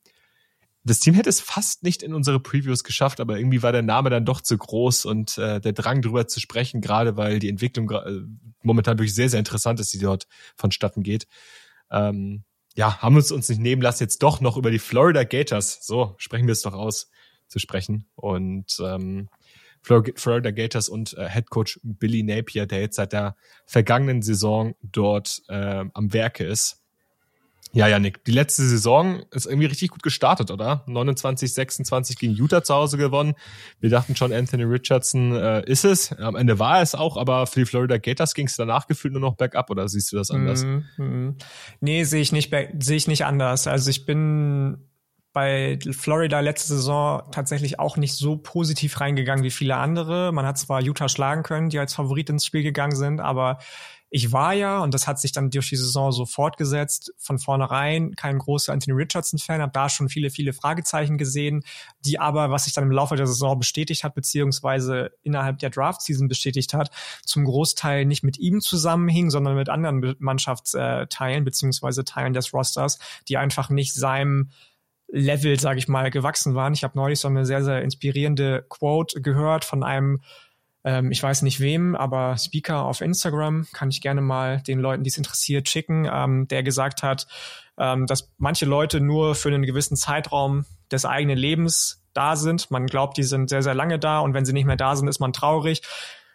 das 0.83 0.99
Team 0.99 1.15
hätte 1.15 1.27
es 1.27 1.41
fast 1.41 1.83
nicht 1.83 2.01
in 2.01 2.13
unsere 2.13 2.39
Previews 2.39 2.83
geschafft, 2.83 3.19
aber 3.19 3.37
irgendwie 3.37 3.61
war 3.61 3.73
der 3.73 3.81
Name 3.81 4.09
dann 4.09 4.23
doch 4.23 4.39
zu 4.39 4.57
groß 4.57 5.05
und 5.05 5.37
äh, 5.37 5.59
der 5.59 5.73
Drang 5.73 6.01
drüber 6.01 6.27
zu 6.27 6.39
sprechen, 6.39 6.79
gerade 6.79 7.17
weil 7.17 7.39
die 7.39 7.49
Entwicklung 7.49 7.89
äh, 7.91 8.21
momentan 8.61 8.97
wirklich 8.97 9.15
sehr, 9.15 9.27
sehr 9.27 9.39
interessant 9.39 9.81
ist, 9.81 9.93
die 9.93 9.99
dort 9.99 10.27
vonstatten 10.55 11.03
geht. 11.03 11.27
Ähm, 11.91 12.43
ja, 12.77 12.99
haben 13.01 13.15
uns 13.15 13.31
uns 13.31 13.49
nicht 13.49 13.59
nehmen 13.59 13.81
lassen, 13.81 14.03
jetzt 14.03 14.21
doch 14.21 14.39
noch 14.39 14.55
über 14.55 14.69
die 14.69 14.77
Florida 14.79 15.23
Gators, 15.23 15.79
so 15.81 16.13
sprechen 16.17 16.45
wir 16.45 16.51
es 16.51 16.61
doch 16.61 16.73
aus, 16.73 17.09
zu 17.47 17.57
sprechen. 17.57 18.07
Und 18.15 18.77
ähm, 18.79 19.29
Florida 19.81 20.51
Gators 20.51 20.87
und 20.87 21.17
äh, 21.17 21.27
Head 21.27 21.49
Coach 21.49 21.79
Billy 21.81 22.21
Napier, 22.21 22.67
der 22.67 22.81
jetzt 22.81 22.97
seit 22.97 23.13
der 23.13 23.35
vergangenen 23.65 24.21
Saison 24.21 24.75
dort 24.83 25.41
äh, 25.47 25.85
am 25.91 26.13
Werke 26.13 26.43
ist. 26.43 26.83
Ja, 27.73 27.87
ja, 27.87 27.99
Nick, 27.99 28.23
die 28.23 28.31
letzte 28.31 28.63
Saison 28.63 29.23
ist 29.31 29.45
irgendwie 29.45 29.67
richtig 29.67 29.91
gut 29.91 30.01
gestartet, 30.01 30.51
oder? 30.51 30.83
29, 30.87 31.53
26 31.53 32.17
gegen 32.17 32.33
Utah 32.33 32.63
zu 32.63 32.73
Hause 32.73 32.97
gewonnen. 32.97 33.35
Wir 33.79 33.89
dachten 33.89 34.15
schon, 34.15 34.31
Anthony 34.31 34.63
Richardson 34.63 35.35
äh, 35.35 35.63
ist 35.65 35.85
es. 35.85 36.13
Am 36.13 36.35
Ende 36.35 36.59
war 36.59 36.77
er 36.77 36.83
es 36.83 36.95
auch, 36.95 37.17
aber 37.17 37.45
für 37.45 37.61
die 37.61 37.65
Florida 37.65 37.97
Gators 37.97 38.33
ging 38.33 38.47
es 38.47 38.55
danach 38.55 38.87
gefühlt 38.87 39.13
nur 39.13 39.21
noch 39.21 39.35
bergab, 39.35 39.69
oder 39.69 39.87
siehst 39.89 40.11
du 40.11 40.17
das 40.17 40.31
anders? 40.31 40.63
Mm 40.63 40.83
-hmm. 40.97 41.33
Nee, 41.81 42.03
sehe 42.03 42.21
ich 42.21 42.31
nicht, 42.31 42.53
sehe 42.79 42.97
ich 42.97 43.07
nicht 43.07 43.25
anders. 43.25 43.67
Also 43.67 43.89
ich 43.89 44.05
bin 44.05 44.77
bei 45.37 45.77
Florida 45.91 46.39
letzte 46.39 46.73
Saison 46.73 47.21
tatsächlich 47.31 47.79
auch 47.79 47.95
nicht 47.95 48.15
so 48.15 48.37
positiv 48.37 48.99
reingegangen 48.99 49.43
wie 49.43 49.51
viele 49.51 49.75
andere. 49.75 50.31
Man 50.31 50.47
hat 50.47 50.57
zwar 50.57 50.81
Utah 50.81 51.09
schlagen 51.09 51.43
können, 51.43 51.69
die 51.69 51.77
als 51.77 51.93
Favorit 51.93 52.31
ins 52.31 52.43
Spiel 52.43 52.63
gegangen 52.63 52.95
sind, 52.95 53.19
aber 53.19 53.59
ich 54.09 54.31
war 54.31 54.53
ja, 54.53 54.79
und 54.79 54.93
das 54.93 55.05
hat 55.05 55.19
sich 55.19 55.33
dann 55.33 55.49
durch 55.49 55.69
die 55.69 55.75
Saison 55.75 56.11
so 56.11 56.25
fortgesetzt, 56.25 57.13
von 57.17 57.39
vornherein 57.39 58.15
kein 58.15 58.37
großer 58.37 58.71
Anthony 58.71 58.95
Richardson-Fan, 58.95 59.61
habe 59.61 59.73
da 59.73 59.89
schon 59.89 60.07
viele, 60.07 60.29
viele 60.29 60.53
Fragezeichen 60.53 61.17
gesehen, 61.17 61.63
die 61.99 62.17
aber, 62.17 62.49
was 62.49 62.65
sich 62.65 62.73
dann 62.73 62.85
im 62.85 62.91
Laufe 62.91 63.17
der 63.17 63.27
Saison 63.27 63.59
bestätigt 63.59 64.05
hat, 64.05 64.15
beziehungsweise 64.15 65.11
innerhalb 65.23 65.59
der 65.59 65.71
Draft-Season 65.71 66.29
bestätigt 66.29 66.73
hat, 66.73 66.89
zum 67.25 67.43
Großteil 67.43 68.05
nicht 68.05 68.23
mit 68.23 68.37
ihm 68.37 68.61
zusammenhing, 68.61 69.29
sondern 69.29 69.55
mit 69.55 69.67
anderen 69.67 70.15
Mannschaftsteilen, 70.19 71.43
beziehungsweise 71.43 72.05
Teilen 72.05 72.33
des 72.33 72.53
Rosters, 72.53 72.99
die 73.27 73.35
einfach 73.37 73.69
nicht 73.69 73.93
seinem 73.93 74.51
Level, 75.09 75.59
sage 75.59 75.79
ich 75.79 75.87
mal, 75.87 76.11
gewachsen 76.11 76.55
waren. 76.55 76.73
Ich 76.73 76.83
habe 76.83 76.97
neulich 76.97 77.19
so 77.19 77.27
eine 77.27 77.45
sehr, 77.45 77.63
sehr 77.63 77.81
inspirierende 77.81 78.65
Quote 78.69 79.21
gehört 79.21 79.65
von 79.65 79.83
einem 79.83 80.21
ähm, 80.87 81.11
ich 81.11 81.21
weiß 81.21 81.41
nicht 81.41 81.59
wem, 81.59 81.95
aber 81.95 82.37
Speaker 82.37 82.85
auf 82.85 83.01
Instagram 83.01 83.67
kann 83.73 83.89
ich 83.89 83.99
gerne 83.99 84.21
mal 84.21 84.61
den 84.61 84.79
Leuten, 84.79 85.03
die 85.03 85.09
es 85.09 85.17
interessiert, 85.17 85.67
schicken, 85.67 86.07
ähm, 86.09 86.47
der 86.47 86.63
gesagt 86.63 87.03
hat, 87.03 87.27
ähm, 87.77 88.05
dass 88.05 88.31
manche 88.37 88.65
Leute 88.65 89.01
nur 89.01 89.35
für 89.35 89.49
einen 89.49 89.65
gewissen 89.65 89.97
Zeitraum 89.97 90.65
des 90.89 91.03
eigenen 91.03 91.37
Lebens 91.37 92.05
da 92.13 92.37
sind. 92.37 92.71
Man 92.71 92.87
glaubt, 92.87 93.17
die 93.17 93.23
sind 93.23 93.49
sehr, 93.49 93.63
sehr 93.63 93.75
lange 93.75 93.99
da 93.99 94.19
und 94.19 94.33
wenn 94.33 94.45
sie 94.45 94.53
nicht 94.53 94.65
mehr 94.65 94.77
da 94.77 94.95
sind, 94.95 95.09
ist 95.09 95.19
man 95.19 95.33
traurig. 95.33 95.81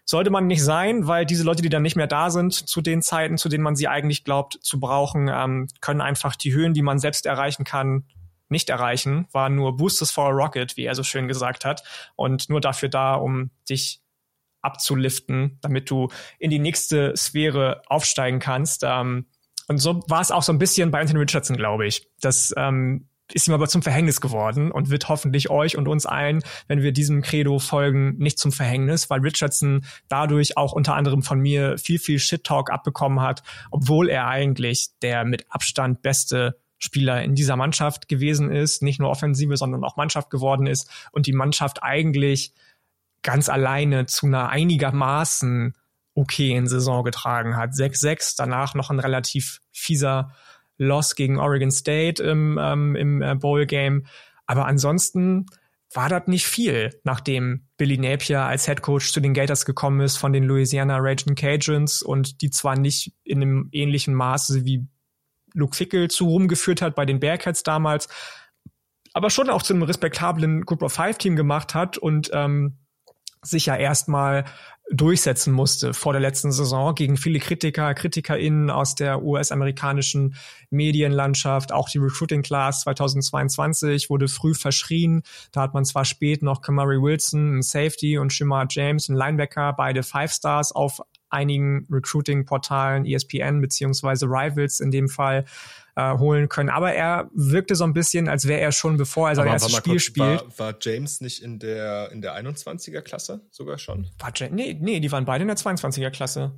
Sollte 0.05 0.28
man 0.28 0.48
nicht 0.48 0.62
sein, 0.62 1.07
weil 1.07 1.24
diese 1.24 1.44
Leute, 1.44 1.62
die 1.62 1.70
dann 1.70 1.82
nicht 1.82 1.96
mehr 1.96 2.07
da 2.07 2.28
sind 2.28 2.53
zu 2.53 2.82
den 2.82 3.00
Zeiten, 3.00 3.38
zu 3.38 3.48
denen 3.48 3.64
man 3.64 3.76
sie 3.76 3.88
eigentlich 3.88 4.22
glaubt 4.22 4.59
zu 4.61 4.78
brauchen, 4.78 5.30
ähm, 5.32 5.68
können 5.80 6.03
einfach 6.03 6.36
die 6.36 6.53
Höhen, 6.53 6.74
die 6.74 6.82
man 6.82 6.98
selbst 6.98 7.24
erreichen 7.24 7.64
kann, 7.64 8.05
nicht 8.50 8.68
erreichen, 8.68 9.28
war 9.32 9.48
nur 9.48 9.78
Boosters 9.78 10.11
for 10.11 10.26
a 10.26 10.30
Rocket, 10.30 10.76
wie 10.76 10.84
er 10.84 10.94
so 10.94 11.05
schön 11.05 11.26
gesagt 11.26 11.64
hat, 11.64 11.82
und 12.16 12.50
nur 12.50 12.61
dafür 12.61 12.90
da, 12.90 13.14
um 13.14 13.50
dich 13.70 14.03
abzuliften, 14.63 15.59
damit 15.61 15.91
du 15.91 16.09
in 16.39 16.51
die 16.51 16.59
nächste 16.59 17.15
Sphäre 17.17 17.83
aufsteigen 17.87 18.39
kannst. 18.39 18.83
Ähm, 18.85 19.27
und 19.69 19.79
so 19.79 20.01
war 20.09 20.21
es 20.21 20.31
auch 20.31 20.43
so 20.43 20.53
ein 20.53 20.59
bisschen 20.59 20.91
bei 20.91 21.01
Anthony 21.01 21.21
Richardson, 21.21 21.57
glaube 21.57 21.87
ich. 21.87 22.09
Das 22.21 22.53
ähm, 22.57 23.09
ist 23.33 23.49
ihm 23.49 23.55
aber 23.55 23.69
zum 23.69 23.83
Verhängnis 23.83 24.21
geworden 24.21 24.71
und 24.71 24.91
wird 24.91 25.09
hoffentlich 25.09 25.51
euch 25.51 25.77
und 25.77 25.89
uns 25.89 26.07
allen, 26.07 26.43
wenn 26.69 26.83
wir 26.83 26.93
diesem 26.93 27.23
Credo 27.23 27.59
folgen, 27.59 28.17
nicht 28.19 28.39
zum 28.39 28.53
Verhängnis, 28.53 29.11
weil 29.11 29.21
Richardson 29.21 29.85
dadurch 30.09 30.57
auch 30.57 30.73
unter 30.73 30.95
anderem 30.95 31.23
von 31.23 31.41
mir 31.41 31.79
viel, 31.79 31.99
viel 31.99 32.19
Shit-Talk 32.19 32.71
abbekommen 32.71 33.21
hat, 33.21 33.43
obwohl 33.71 34.09
er 34.09 34.27
eigentlich 34.27 34.89
der 35.01 35.25
mit 35.25 35.47
Abstand 35.51 36.03
beste 36.03 36.59
Spieler 36.79 37.23
in 37.23 37.35
dieser 37.35 37.57
Mannschaft 37.57 38.09
gewesen 38.09 38.51
ist, 38.51 38.83
nicht 38.83 38.99
nur 38.99 39.11
Offensive, 39.11 39.57
sondern 39.57 39.85
auch 39.85 39.97
Mannschaft 39.97 40.31
geworden 40.31 40.67
ist 40.67 40.91
und 41.13 41.27
die 41.27 41.33
Mannschaft 41.33 41.83
eigentlich 41.83 42.53
ganz 43.23 43.49
alleine 43.49 44.07
zu 44.07 44.27
einer 44.27 44.49
einigermaßen 44.49 45.75
okayen 46.14 46.66
Saison 46.66 47.05
getragen 47.05 47.57
hat. 47.57 47.70
6-6, 47.70 48.35
danach 48.37 48.75
noch 48.75 48.91
ein 48.91 49.01
relativ 49.01 49.61
fieser 49.73 50.33
Loss 50.79 51.14
gegen 51.14 51.39
Oregon 51.39 51.70
State 51.70 52.23
im, 52.23 52.59
ähm, 52.61 52.97
im 52.97 53.23
äh, 53.23 53.35
Bowl-Game. 53.35 54.07
Aber 54.47 54.66
ansonsten 54.66 55.47
war 55.95 56.09
das 56.09 56.27
nicht 56.27 56.47
viel, 56.47 56.99
nachdem 57.05 57.66
Billy 57.77 57.99
Napier 57.99 58.43
als 58.43 58.66
Head 58.66 58.83
Coach 58.83 59.12
zu 59.12 59.20
den 59.20 59.35
Gators 59.35 59.66
gekommen 59.66 60.01
ist 60.01 60.16
von 60.16 60.33
den 60.33 60.45
Louisiana 60.45 60.99
Raging 60.99 61.35
Cajuns 61.35 62.03
und 62.03 62.41
die 62.41 62.51
zwar 62.51 62.77
nicht 62.77 63.12
in 63.25 63.43
einem 63.43 63.68
ähnlichen 63.73 64.14
Maße 64.14 64.64
wie 64.64 64.87
Luke 65.55 65.77
Fickel 65.77 66.09
zu 66.09 66.27
rumgeführt 66.27 66.81
hat 66.81 66.95
bei 66.95 67.05
den 67.05 67.20
Bearcats 67.20 67.62
damals, 67.62 68.09
aber 69.12 69.29
schon 69.29 69.51
auch 69.51 69.62
zu 69.62 69.75
einem 69.75 69.83
respektablen 69.83 70.62
Group 70.62 70.83
of 70.83 70.95
Five 70.95 71.18
Team 71.18 71.37
gemacht 71.37 71.75
hat 71.75 71.99
und 71.99 72.31
ähm, 72.33 72.79
sich 73.43 73.66
ja 73.66 73.76
erstmal 73.76 74.45
durchsetzen 74.90 75.53
musste 75.53 75.95
vor 75.95 76.12
der 76.12 76.20
letzten 76.20 76.53
Saison 76.53 76.95
gegen 76.95 77.16
viele 77.16 77.38
Kritiker, 77.38 77.95
KritikerInnen 77.95 78.70
aus 78.70 78.95
der 78.95 79.22
US-amerikanischen 79.22 80.34
Medienlandschaft. 80.70 81.72
Auch 81.72 81.88
die 81.88 81.99
Recruiting 81.99 82.43
Class 82.43 82.82
2022 82.82 84.11
wurde 84.11 84.28
früh 84.28 84.55
verschrien. 84.55 85.22
Da 85.51 85.62
hat 85.62 85.74
man 85.74 85.84
zwar 85.84 86.05
spät 86.05 86.43
noch 86.43 86.61
Kamari 86.61 87.01
Wilson, 87.01 87.59
ein 87.59 87.62
Safety 87.62 88.18
und 88.18 88.32
Shimar 88.32 88.66
James, 88.68 89.09
ein 89.09 89.16
Linebacker, 89.16 89.72
beide 89.72 90.03
Five 90.03 90.32
Stars 90.32 90.72
auf 90.72 91.01
einigen 91.33 91.87
Recruiting-Portalen, 91.91 93.07
ESPN 93.07 93.61
beziehungsweise 93.61 94.26
Rivals 94.26 94.80
in 94.80 94.91
dem 94.91 95.09
Fall 95.09 95.45
äh, 95.97 96.16
holen 96.16 96.49
können. 96.49 96.68
Aber 96.68 96.93
er 96.93 97.30
wirkte 97.35 97.74
so 97.74 97.85
ein 97.85 97.93
bisschen, 97.93 98.28
als 98.28 98.47
wäre 98.47 98.61
er 98.61 98.72
schon, 98.72 98.97
bevor 98.97 99.28
er 99.28 99.37
sein 99.37 99.47
Aber 99.47 99.55
erstes 99.55 99.76
Spiel 99.76 99.95
kurz, 99.95 100.03
spielt. 100.03 100.59
War, 100.59 100.59
war, 100.59 100.74
James 100.80 101.20
nicht 101.20 101.43
in 101.43 101.59
der, 101.59 102.11
in 102.12 102.22
der 102.22 102.35
21er-Klasse 102.37 103.41
sogar 103.51 103.78
schon? 103.78 104.09
War 104.18 104.33
James, 104.35 104.55
nee, 104.55 104.78
nee, 104.80 105.01
die 105.01 105.12
waren 105.12 105.24
beide 105.24 105.43
in 105.43 105.49
der 105.49 105.57
22er-Klasse. 105.57 106.53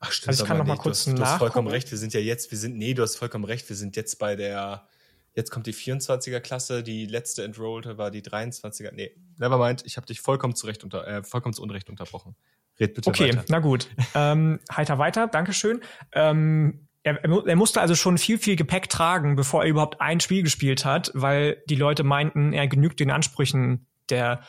Ach 0.00 0.12
stimmt, 0.12 0.28
also 0.28 0.44
ich 0.44 0.48
kann 0.48 0.58
noch 0.58 0.66
mal 0.66 0.74
nee, 0.74 0.80
kurz 0.80 1.04
du 1.04 1.12
hast, 1.12 1.18
du 1.18 1.24
hast 1.24 1.38
vollkommen 1.38 1.68
recht, 1.68 1.90
wir 1.90 1.96
sind 1.96 2.12
ja 2.12 2.20
jetzt, 2.20 2.50
wir 2.50 2.58
sind, 2.58 2.76
nee, 2.76 2.92
du 2.92 3.02
hast 3.02 3.16
vollkommen 3.16 3.44
recht, 3.44 3.66
wir 3.68 3.76
sind 3.76 3.96
jetzt 3.96 4.18
bei 4.18 4.36
der, 4.36 4.86
jetzt 5.34 5.50
kommt 5.50 5.66
die 5.66 5.74
24er 5.74 6.40
Klasse, 6.40 6.82
die 6.82 7.06
letzte 7.06 7.44
Enrollte 7.44 7.98
war 7.98 8.10
die 8.10 8.22
23er, 8.22 8.92
nee, 8.92 9.14
nevermind, 9.38 9.82
ich 9.84 9.96
habe 9.96 10.06
dich 10.06 10.20
vollkommen 10.20 10.54
zu 10.54 10.66
Recht 10.66 10.84
unter, 10.84 11.06
äh, 11.06 11.22
vollkommen 11.22 11.52
zu 11.52 11.62
Unrecht 11.62 11.90
unterbrochen. 11.90 12.36
Red 12.78 12.94
bitte 12.94 13.08
okay, 13.08 13.28
weiter. 13.28 13.38
Okay, 13.38 13.46
na 13.48 13.58
gut. 13.58 13.88
ähm, 14.14 14.60
heiter 14.74 14.98
weiter, 14.98 15.26
Dankeschön. 15.26 15.80
Ähm, 16.12 16.88
er, 17.02 17.22
er 17.22 17.56
musste 17.56 17.80
also 17.80 17.94
schon 17.94 18.16
viel, 18.16 18.38
viel 18.38 18.56
Gepäck 18.56 18.88
tragen, 18.88 19.36
bevor 19.36 19.62
er 19.62 19.68
überhaupt 19.68 20.00
ein 20.00 20.20
Spiel 20.20 20.42
gespielt 20.42 20.84
hat, 20.84 21.10
weil 21.14 21.62
die 21.68 21.76
Leute 21.76 22.02
meinten, 22.02 22.52
er 22.52 22.66
genügt 22.66 22.98
den 22.98 23.10
Ansprüchen 23.10 23.86
der 24.08 24.42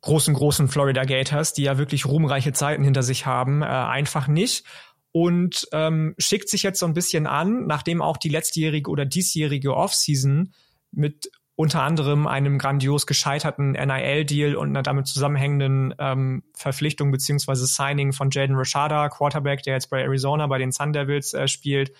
großen, 0.00 0.34
großen 0.34 0.68
Florida 0.68 1.04
Gators, 1.04 1.52
die 1.52 1.62
ja 1.62 1.78
wirklich 1.78 2.06
ruhmreiche 2.06 2.52
Zeiten 2.52 2.82
hinter 2.82 3.02
sich 3.02 3.26
haben, 3.26 3.62
äh, 3.62 3.66
einfach 3.66 4.28
nicht. 4.28 4.64
Und 5.12 5.66
ähm, 5.72 6.14
schickt 6.18 6.48
sich 6.48 6.62
jetzt 6.62 6.80
so 6.80 6.86
ein 6.86 6.94
bisschen 6.94 7.26
an, 7.26 7.66
nachdem 7.66 8.02
auch 8.02 8.18
die 8.18 8.28
letztjährige 8.28 8.90
oder 8.90 9.04
diesjährige 9.04 9.74
Offseason 9.74 10.52
mit 10.92 11.30
unter 11.56 11.82
anderem 11.82 12.28
einem 12.28 12.56
grandios 12.58 13.04
gescheiterten 13.04 13.72
NIL-Deal 13.72 14.54
und 14.54 14.68
einer 14.68 14.84
damit 14.84 15.08
zusammenhängenden 15.08 15.92
ähm, 15.98 16.44
Verpflichtung 16.54 17.10
beziehungsweise 17.10 17.66
Signing 17.66 18.12
von 18.12 18.30
Jaden 18.30 18.54
Rashada, 18.54 19.08
Quarterback, 19.08 19.64
der 19.64 19.74
jetzt 19.74 19.90
bei 19.90 20.00
Arizona 20.02 20.46
bei 20.46 20.58
den 20.58 20.70
Sun 20.70 20.92
Devils 20.92 21.34
äh, 21.34 21.48
spielt, 21.48 21.92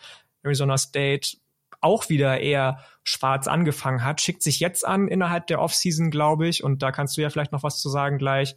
Arizona 0.45 0.79
State 0.79 1.39
auch 1.81 2.09
wieder 2.09 2.39
eher 2.41 2.79
schwarz 3.03 3.49
angefangen 3.49 4.05
hat, 4.05 4.21
schickt 4.21 4.45
sich 4.45 4.61
jetzt 4.61 4.87
an 4.87 5.09
innerhalb 5.09 5.49
der 5.49 5.61
Offseason, 5.61 6.13
glaube 6.13 6.47
ich, 6.47 6.63
und 6.63 6.83
da 6.83 6.93
kannst 6.93 7.17
du 7.17 7.23
ja 7.23 7.31
vielleicht 7.31 7.51
noch 7.51 7.65
was 7.65 7.81
zu 7.81 7.89
sagen 7.89 8.19
gleich, 8.19 8.55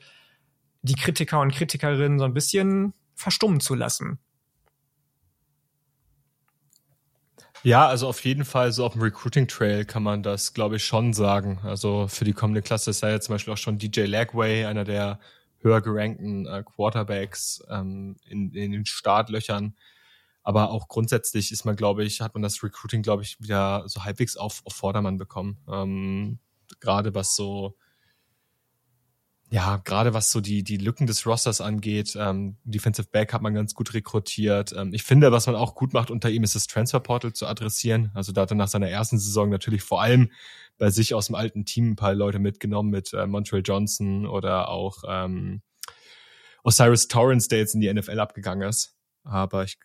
die 0.84 0.95
Kritiker 0.95 1.39
und 1.39 1.52
Kritikerinnen 1.52 2.20
so 2.20 2.26
ein 2.26 2.34
bisschen 2.34 2.93
verstummen 3.16 3.60
zu 3.60 3.74
lassen. 3.74 4.20
Ja, 7.64 7.88
also 7.88 8.07
auf 8.07 8.24
jeden 8.26 8.43
Fall 8.43 8.72
so 8.72 8.86
auf 8.86 8.93
dem 8.93 9.03
Recruiting 9.03 9.47
Trail 9.47 9.86
kann 9.86 10.01
man 10.01 10.24
das, 10.24 10.53
glaube 10.53 10.78
ich, 10.78 10.86
schon 10.86 11.14
sagen. 11.14 11.59
Also 11.64 12.07
für 12.07 12.26
die 12.26 12.34
kommende 12.34 12.64
Klasse 12.64 12.89
ist 12.89 13.01
ja 13.03 13.09
jetzt 13.09 13.26
zum 13.26 13.36
Beispiel 13.36 13.53
auch 13.53 13.57
schon 13.57 13.78
DJ 13.78 14.05
Lagway, 14.05 14.66
einer 14.66 14.84
der 14.84 15.20
höher 15.59 15.82
gerankten 15.82 16.47
äh, 16.47 16.64
Quarterbacks 16.64 17.64
ähm, 17.70 18.18
in, 18.26 18.51
in 18.53 18.72
den 18.72 18.86
Startlöchern. 18.86 19.76
Aber 20.41 20.72
auch 20.72 20.88
grundsätzlich 20.88 21.51
ist 21.51 21.66
man, 21.66 21.76
glaube 21.76 22.03
ich, 22.03 22.22
hat 22.22 22.34
man 22.34 22.41
das 22.41 22.64
Recruiting, 22.64 23.03
glaube 23.03 23.22
ich, 23.22 23.39
wieder 23.39 23.84
so 23.88 24.03
halbwegs 24.03 24.38
auf, 24.38 24.62
auf 24.66 24.74
Vordermann 24.74 25.18
bekommen. 25.18 25.57
Ähm, 25.72 26.39
Gerade 26.80 27.14
was 27.14 27.36
so 27.36 27.76
ja, 29.54 29.78
gerade 29.84 30.14
was 30.14 30.32
so 30.32 30.39
die, 30.39 30.64
die 30.64 30.78
Lücken 30.78 31.08
des 31.08 31.26
Rosters 31.28 31.60
angeht, 31.60 32.16
ähm, 32.18 32.56
Defensive 32.64 33.10
Back 33.12 33.34
hat 33.34 33.41
man 33.41 33.54
ganz 33.54 33.74
gut 33.76 33.93
rekrutiert. 33.93 34.72
Ähm, 34.72 34.93
ich 34.93 35.04
finde, 35.04 35.34
was 35.34 35.45
man 35.45 35.58
auch 35.58 35.76
gut 35.76 35.91
macht 35.91 36.10
unter 36.10 36.30
ihm, 36.30 36.43
ist 36.43 36.56
das 36.56 36.68
Transfer 36.68 37.02
Portal 37.02 37.34
zu 37.34 37.45
adressieren. 37.45 38.12
Also 38.14 38.32
da 38.32 38.43
hat 38.43 38.52
er 38.52 38.56
nach 38.56 38.70
seiner 38.70 38.89
ersten 38.89 39.20
Saison 39.20 39.49
natürlich 39.49 39.84
vor 39.84 40.02
allem 40.02 40.32
bei 40.78 40.89
sich 40.89 41.14
aus 41.14 41.26
dem 41.28 41.36
alten 41.36 41.66
Team 41.66 41.91
ein 41.91 41.95
paar 41.97 42.14
Leute 42.14 42.39
mitgenommen 42.39 42.91
mit 42.91 43.12
äh, 43.12 43.28
Montreal 43.28 43.62
Johnson 43.66 44.26
oder 44.26 44.70
auch 44.70 45.04
ähm, 45.06 45.62
Osiris 46.64 47.10
Torrance, 47.10 47.49
der 47.49 47.60
jetzt 47.60 47.76
in 47.76 47.82
die 47.82 47.93
NFL 47.93 48.22
abgegangen 48.22 48.70
ist. 48.70 48.95
Aber 49.26 49.66
ich, 49.66 49.78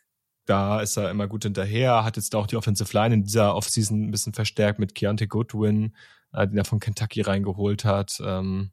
da 0.45 0.81
ist 0.81 0.97
er 0.97 1.11
immer 1.11 1.27
gut 1.27 1.43
hinterher, 1.43 2.05
hat 2.05 2.17
jetzt 2.17 2.37
auch 2.37 2.47
die 2.47 2.57
Offensive 2.57 2.97
Line 2.97 3.17
in 3.17 3.25
dieser 3.25 3.57
Offseason 3.57 4.07
ein 4.07 4.11
bisschen 4.13 4.33
verstärkt 4.33 4.79
mit 4.79 4.95
Keontae 4.95 5.27
Goodwin, 5.27 5.97
äh, 6.33 6.47
den 6.47 6.57
er 6.57 6.65
von 6.65 6.79
Kentucky 6.79 7.23
reingeholt 7.23 7.85
hat. 7.85 8.23
Ähm, 8.25 8.71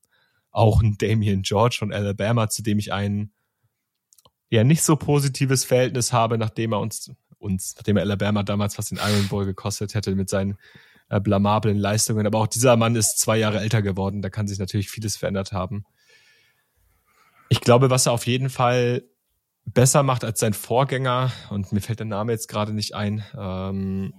auch 0.54 0.82
ein 0.82 0.97
Damian 0.97 1.41
George 1.41 1.76
von 1.80 1.91
Alabama, 1.91 2.47
zu 2.47 2.64
dem 2.64 2.80
ich 2.80 2.93
ein 2.93 3.32
ja 4.49 4.64
nicht 4.64 4.84
so 4.84 4.95
positives 4.95 5.66
Verhältnis 5.66 6.14
habe, 6.14 6.38
nachdem 6.38 6.74
er 6.74 6.80
uns, 6.80 7.12
uns, 7.39 7.74
nachdem 7.76 7.97
er 7.97 8.04
Alabama 8.04 8.43
damals 8.43 8.76
fast 8.76 8.91
den 8.91 8.99
Iron 8.99 9.28
Bowl 9.28 9.45
gekostet 9.45 9.95
hätte 9.95 10.14
mit 10.16 10.30
seinen 10.30 10.58
äh, 11.10 11.20
blamablen 11.20 11.78
Leistungen. 11.78 12.28
Aber 12.28 12.38
auch 12.38 12.47
dieser 12.47 12.78
Mann 12.78 12.95
ist 12.95 13.18
zwei 13.18 13.38
Jahre 13.38 13.60
älter 13.60 13.82
geworden, 13.82 14.22
da 14.22 14.30
kann 14.30 14.47
sich 14.47 14.60
natürlich 14.60 14.89
vieles 14.89 15.18
verändert 15.18 15.51
haben. 15.51 15.86
Ich 17.49 17.62
glaube, 17.62 17.89
was 17.89 18.06
er 18.06 18.14
auf 18.14 18.28
jeden 18.28 18.49
Fall 18.51 19.04
besser 19.66 20.04
macht 20.04 20.24
als 20.24 20.39
sein 20.39 20.54
Vorgänger, 20.54 21.32
und 21.49 21.72
mir 21.72 21.82
fällt 21.82 21.99
der 21.99 22.06
Name 22.06 22.32
jetzt 22.32 22.47
gerade 22.47 22.74
nicht 22.74 22.93
ein, 22.93 23.24
ähm, 23.36 24.14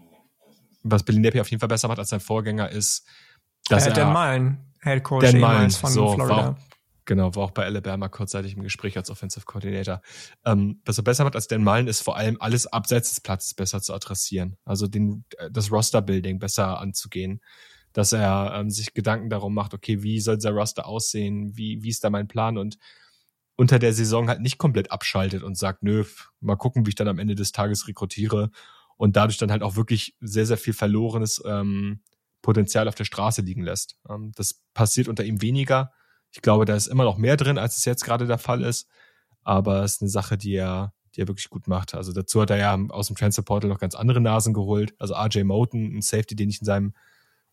was 0.82 1.05
Billy 1.05 1.20
Napier 1.20 1.43
auf 1.43 1.51
jeden 1.51 1.61
Fall 1.61 1.68
besser 1.68 1.89
macht 1.89 1.99
als 2.01 2.09
sein 2.09 2.20
Vorgänger, 2.20 2.70
ist, 2.70 3.07
dass 3.68 3.87
äh, 3.87 3.91
er. 3.91 3.95
Dan 3.95 4.12
Malen. 4.12 4.74
Head 4.85 5.03
Coach 5.03 5.24
Dan 5.24 5.41
Mullen, 5.41 5.70
von 5.70 5.91
so, 5.91 6.12
Florida. 6.12 6.37
War 6.37 6.51
auch, 6.51 6.57
genau, 7.05 7.35
war 7.35 7.45
auch 7.45 7.51
bei 7.51 7.64
Alabama 7.64 8.09
kurzzeitig 8.09 8.57
im 8.57 8.62
Gespräch 8.62 8.97
als 8.97 9.11
Offensive 9.11 9.45
Coordinator. 9.47 10.01
Ähm, 10.45 10.80
was 10.85 10.99
er 10.99 11.05
besser 11.05 11.24
macht 11.24 11.35
als 11.35 11.49
Dan 11.49 11.64
Mullen 11.64 11.89
ist 11.89 12.03
vor 12.03 12.16
allem 12.16 12.37
alles 12.41 12.66
abseits 12.66 13.11
des 13.11 13.20
Platzes 13.20 13.55
besser 13.55 13.80
zu 13.80 13.93
adressieren. 13.95 14.57
Also 14.64 14.87
den, 14.87 15.24
das 15.51 15.72
Roster-Building 15.72 16.39
besser 16.39 16.78
anzugehen. 16.78 17.41
Dass 17.93 18.12
er 18.12 18.55
ähm, 18.57 18.70
sich 18.70 18.93
Gedanken 18.93 19.30
darum 19.30 19.55
macht, 19.55 19.72
okay, 19.72 20.03
wie 20.03 20.20
soll 20.20 20.37
dieser 20.37 20.51
Roster 20.51 20.87
aussehen? 20.87 21.57
Wie, 21.57 21.82
wie 21.82 21.91
ist 21.91 22.03
da 22.03 22.11
mein 22.11 22.26
Plan? 22.26 22.59
Und 22.59 22.76
unter 23.57 23.78
der 23.78 23.93
Saison 23.93 24.28
halt 24.28 24.41
nicht 24.41 24.59
komplett 24.59 24.91
abschaltet 24.91 25.43
und 25.43 25.57
sagt, 25.57 25.82
nö, 25.82 26.05
mal 26.41 26.57
gucken, 26.57 26.87
wie 26.87 26.91
ich 26.91 26.95
dann 26.97 27.09
am 27.09 27.18
Ende 27.18 27.35
des 27.35 27.53
Tages 27.53 27.87
rekrutiere 27.87 28.51
und 28.97 29.16
dadurch 29.16 29.39
dann 29.39 29.51
halt 29.51 29.62
auch 29.62 29.76
wirklich 29.76 30.16
sehr, 30.20 30.47
sehr 30.47 30.57
viel 30.57 30.72
verlorenes 30.72 31.43
ähm, 31.47 32.01
Potenzial 32.45 32.88
auf 32.88 32.95
der 32.95 33.07
Straße 33.07 33.40
liegen 33.40 33.62
lässt. 33.62 33.97
Ähm, 34.09 34.32
das 34.36 34.61
passiert 34.74 35.09
unter 35.09 35.24
ihm 35.24 35.40
weniger. 35.40 35.92
Ich 36.30 36.42
glaube, 36.42 36.66
da 36.66 36.76
ist 36.76 36.88
immer 36.88 37.05
noch 37.05 37.16
mehr 37.16 37.36
drin, 37.36 37.59
als 37.59 37.78
es 37.78 37.86
jetzt 37.86 38.05
gerade 38.05 38.26
der 38.26 38.38
Fall 38.38 38.62
ist. 38.62 38.86
Aber 39.42 39.82
es 39.82 39.95
ist 39.95 40.03
eine 40.03 40.11
Sache, 40.11 40.36
die 40.36 40.55
er, 40.55 40.92
die 41.14 41.22
er 41.22 41.28
wirklich 41.28 41.49
gut 41.49 41.68
macht. 41.68 41.95
Also 41.95 42.12
dazu 42.12 42.42
hat 42.42 42.51
er 42.51 42.59
ja 42.59 42.78
aus 42.90 43.07
dem 43.07 43.16
Transfer 43.16 43.42
Portal 43.42 43.70
noch 43.70 43.78
ganz 43.78 43.95
andere 43.95 44.20
Nasen 44.20 44.53
geholt. 44.53 44.95
Also 44.99 45.14
RJ 45.14 45.45
Moten, 45.45 45.97
ein 45.97 46.03
Safety, 46.03 46.36
den 46.36 46.51
ich 46.51 46.61
in 46.61 46.66
seinem 46.66 46.95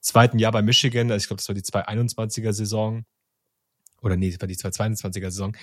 zweiten 0.01 0.39
Jahr 0.39 0.51
bei 0.51 0.61
Michigan, 0.61 1.09
also 1.09 1.23
ich 1.23 1.27
glaube, 1.27 1.39
das 1.39 1.47
war 1.47 1.55
die 1.55 1.61
221er 1.61 2.51
Saison. 2.51 3.05
Oder 4.01 4.17
nee, 4.17 4.29
das 4.29 4.41
war 4.41 4.47
die 4.47 4.57
222er 4.57 5.31
Saison. 5.31 5.55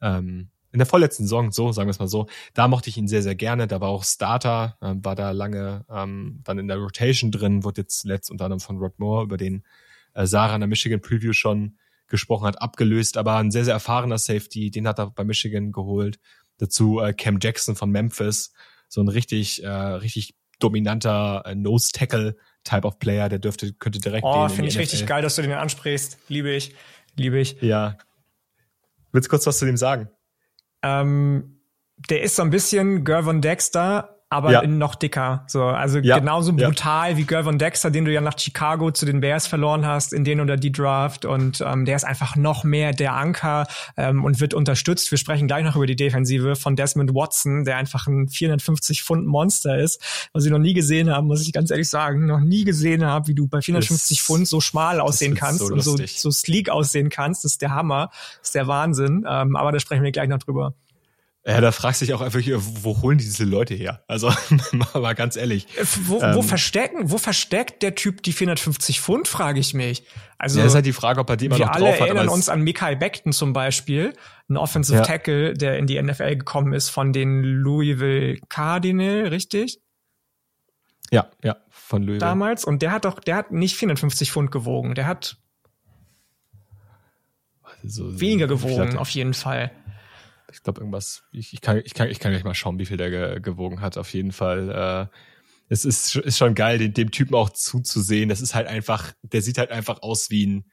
Ähm, 0.00 0.50
in 0.72 0.78
der 0.78 0.86
vorletzten 0.86 1.24
Saison, 1.24 1.52
so 1.52 1.70
sagen 1.72 1.86
wir 1.86 1.92
es 1.92 1.98
mal 1.98 2.08
so, 2.08 2.26
da 2.54 2.66
mochte 2.66 2.88
ich 2.88 2.96
ihn 2.96 3.06
sehr, 3.06 3.22
sehr 3.22 3.34
gerne. 3.34 3.66
Da 3.66 3.80
war 3.80 3.90
auch 3.90 4.04
Starter, 4.04 4.78
ähm, 4.80 5.04
war 5.04 5.14
da 5.14 5.30
lange 5.30 5.84
ähm, 5.90 6.40
dann 6.44 6.58
in 6.58 6.68
der 6.68 6.78
Rotation 6.78 7.30
drin, 7.30 7.62
wurde 7.62 7.82
jetzt 7.82 8.04
letzt 8.04 8.30
unter 8.30 8.46
anderem 8.46 8.60
von 8.60 8.78
Rod 8.78 8.98
Moore, 8.98 9.24
über 9.24 9.36
den 9.36 9.64
äh, 10.14 10.26
Sarah 10.26 10.54
in 10.54 10.60
der 10.60 10.68
Michigan 10.68 11.00
Preview 11.00 11.32
schon 11.32 11.76
gesprochen 12.08 12.46
hat, 12.46 12.60
abgelöst, 12.60 13.16
aber 13.16 13.36
ein 13.36 13.50
sehr, 13.50 13.64
sehr 13.64 13.74
erfahrener 13.74 14.18
Safety, 14.18 14.70
den 14.70 14.88
hat 14.88 14.98
er 14.98 15.10
bei 15.10 15.24
Michigan 15.24 15.72
geholt. 15.72 16.18
Dazu 16.58 17.00
äh, 17.00 17.12
Cam 17.12 17.38
Jackson 17.40 17.76
von 17.76 17.90
Memphis, 17.90 18.52
so 18.88 19.00
ein 19.02 19.08
richtig, 19.08 19.62
äh, 19.62 19.68
richtig 19.68 20.34
dominanter 20.58 21.42
äh, 21.46 21.54
Nose-Tackle 21.54 22.36
Type 22.64 22.86
of 22.86 22.98
Player, 22.98 23.28
der 23.28 23.38
dürfte, 23.40 23.72
könnte 23.74 23.98
direkt 23.98 24.24
Oh, 24.24 24.48
finde 24.48 24.68
ich 24.68 24.74
NFL. 24.74 24.80
richtig 24.80 25.06
geil, 25.06 25.22
dass 25.22 25.36
du 25.36 25.42
den 25.42 25.52
ansprichst. 25.52 26.18
Liebe 26.28 26.50
ich. 26.50 26.74
Liebe 27.16 27.38
ich. 27.40 27.60
Ja. 27.60 27.98
Willst 29.10 29.26
du 29.26 29.30
kurz 29.30 29.46
was 29.46 29.58
zu 29.58 29.66
dem 29.66 29.76
sagen? 29.76 30.08
Ähm, 30.82 31.60
der 32.10 32.22
ist 32.22 32.36
so 32.36 32.42
ein 32.42 32.50
bisschen 32.50 33.04
Gervon 33.04 33.40
Dexter, 33.40 34.11
aber 34.32 34.50
ja. 34.50 34.60
in 34.60 34.78
noch 34.78 34.94
dicker. 34.94 35.44
So, 35.46 35.64
also 35.64 35.98
ja. 35.98 36.18
genauso 36.18 36.54
brutal 36.54 37.10
ja. 37.10 37.16
wie 37.18 37.24
Gervon 37.24 37.58
Dexter, 37.58 37.90
den 37.90 38.06
du 38.06 38.12
ja 38.12 38.22
nach 38.22 38.38
Chicago 38.38 38.90
zu 38.90 39.04
den 39.04 39.20
Bears 39.20 39.46
verloren 39.46 39.86
hast, 39.86 40.14
in 40.14 40.24
den 40.24 40.40
oder 40.40 40.56
die 40.56 40.72
Draft. 40.72 41.26
Und 41.26 41.60
ähm, 41.60 41.84
der 41.84 41.96
ist 41.96 42.04
einfach 42.04 42.34
noch 42.34 42.64
mehr 42.64 42.92
der 42.92 43.14
Anker 43.14 43.66
ähm, 43.98 44.24
und 44.24 44.40
wird 44.40 44.54
unterstützt. 44.54 45.10
Wir 45.10 45.18
sprechen 45.18 45.48
gleich 45.48 45.64
noch 45.64 45.76
über 45.76 45.86
die 45.86 45.96
Defensive 45.96 46.56
von 46.56 46.76
Desmond 46.76 47.14
Watson, 47.14 47.64
der 47.64 47.76
einfach 47.76 48.06
ein 48.06 48.28
450 48.28 49.02
Pfund 49.02 49.26
Monster 49.26 49.78
ist, 49.78 50.02
was 50.32 50.46
ich 50.46 50.50
noch 50.50 50.58
nie 50.58 50.72
gesehen 50.72 51.10
habe, 51.10 51.26
muss 51.26 51.42
ich 51.42 51.52
ganz 51.52 51.70
ehrlich 51.70 51.90
sagen, 51.90 52.24
noch 52.26 52.40
nie 52.40 52.64
gesehen 52.64 53.04
habe, 53.04 53.28
wie 53.28 53.34
du 53.34 53.48
bei 53.48 53.60
450 53.60 54.16
das, 54.18 54.26
Pfund 54.26 54.48
so 54.48 54.62
schmal 54.62 54.98
aussehen 54.98 55.34
kannst 55.34 55.60
so 55.60 55.74
und 55.74 55.80
so, 55.82 55.96
so 56.06 56.30
sleek 56.30 56.70
aussehen 56.70 57.10
kannst. 57.10 57.44
Das 57.44 57.52
ist 57.52 57.62
der 57.62 57.74
Hammer, 57.74 58.08
das 58.38 58.48
ist 58.48 58.54
der 58.54 58.66
Wahnsinn. 58.66 59.26
Ähm, 59.28 59.56
aber 59.56 59.72
da 59.72 59.78
sprechen 59.78 60.02
wir 60.02 60.10
gleich 60.10 60.28
noch 60.28 60.38
drüber. 60.38 60.74
Ja, 61.44 61.60
da 61.60 61.72
fragst 61.72 62.00
du 62.00 62.04
dich 62.04 62.14
auch 62.14 62.20
einfach, 62.20 62.40
wo 62.54 63.02
holen 63.02 63.18
diese 63.18 63.44
Leute 63.44 63.74
her? 63.74 64.04
Also 64.06 64.32
mal 64.94 65.14
ganz 65.14 65.34
ehrlich. 65.34 65.66
Äh, 65.76 65.84
wo, 66.04 66.20
ähm, 66.20 66.36
wo 66.36 66.42
verstecken, 66.42 67.10
wo 67.10 67.18
versteckt 67.18 67.82
der 67.82 67.96
Typ 67.96 68.22
die 68.22 68.32
450 68.32 69.00
Pfund, 69.00 69.26
frage 69.26 69.58
ich 69.58 69.74
mich. 69.74 70.04
Also 70.38 70.60
ja, 70.60 70.66
ist 70.66 70.74
halt 70.74 70.86
die 70.86 70.92
Frage, 70.92 71.20
ob 71.20 71.28
er 71.30 71.36
die 71.36 71.46
immer 71.46 71.58
noch 71.58 71.66
drauf 71.66 71.74
hat. 71.74 71.80
Wir 71.80 71.88
alle 71.88 71.98
erinnern 71.98 72.28
uns 72.28 72.48
an 72.48 72.60
Mikai 72.62 72.94
Beckton 72.94 73.32
zum 73.32 73.52
Beispiel, 73.52 74.12
ein 74.48 74.56
Offensive 74.56 74.98
ja. 74.98 75.04
Tackle, 75.04 75.54
der 75.54 75.78
in 75.78 75.88
die 75.88 76.00
NFL 76.00 76.36
gekommen 76.36 76.74
ist 76.74 76.90
von 76.90 77.12
den 77.12 77.42
Louisville 77.42 78.38
Cardinal, 78.48 79.26
richtig? 79.26 79.80
Ja, 81.10 81.28
ja, 81.42 81.56
von 81.70 82.02
Louisville. 82.02 82.20
Damals. 82.20 82.64
Und 82.64 82.82
der 82.82 82.92
hat 82.92 83.04
doch, 83.04 83.18
der 83.18 83.34
hat 83.34 83.50
nicht 83.50 83.74
450 83.76 84.30
Pfund 84.30 84.52
gewogen, 84.52 84.94
der 84.94 85.06
hat 85.08 85.38
so, 87.82 88.20
weniger 88.20 88.46
gewogen, 88.46 88.96
auf 88.96 89.08
jeden 89.10 89.34
Fall 89.34 89.72
ich 90.52 90.62
glaube 90.62 90.80
irgendwas, 90.80 91.24
ich, 91.32 91.52
ich, 91.52 91.60
kann, 91.60 91.80
ich, 91.84 91.94
kann, 91.94 92.08
ich 92.08 92.18
kann 92.20 92.32
gleich 92.32 92.44
mal 92.44 92.54
schauen, 92.54 92.78
wie 92.78 92.86
viel 92.86 92.96
der 92.96 93.10
ge, 93.10 93.40
gewogen 93.40 93.80
hat, 93.80 93.98
auf 93.98 94.12
jeden 94.12 94.32
Fall. 94.32 95.08
Äh, 95.10 95.16
es 95.68 95.84
ist, 95.84 96.16
ist 96.16 96.36
schon 96.36 96.54
geil, 96.54 96.78
dem, 96.78 96.92
dem 96.92 97.10
Typen 97.10 97.34
auch 97.34 97.50
zuzusehen. 97.50 98.28
Das 98.28 98.40
ist 98.40 98.54
halt 98.54 98.66
einfach, 98.66 99.12
der 99.22 99.40
sieht 99.40 99.58
halt 99.58 99.70
einfach 99.70 100.02
aus 100.02 100.28
wie 100.30 100.46
ein, 100.46 100.64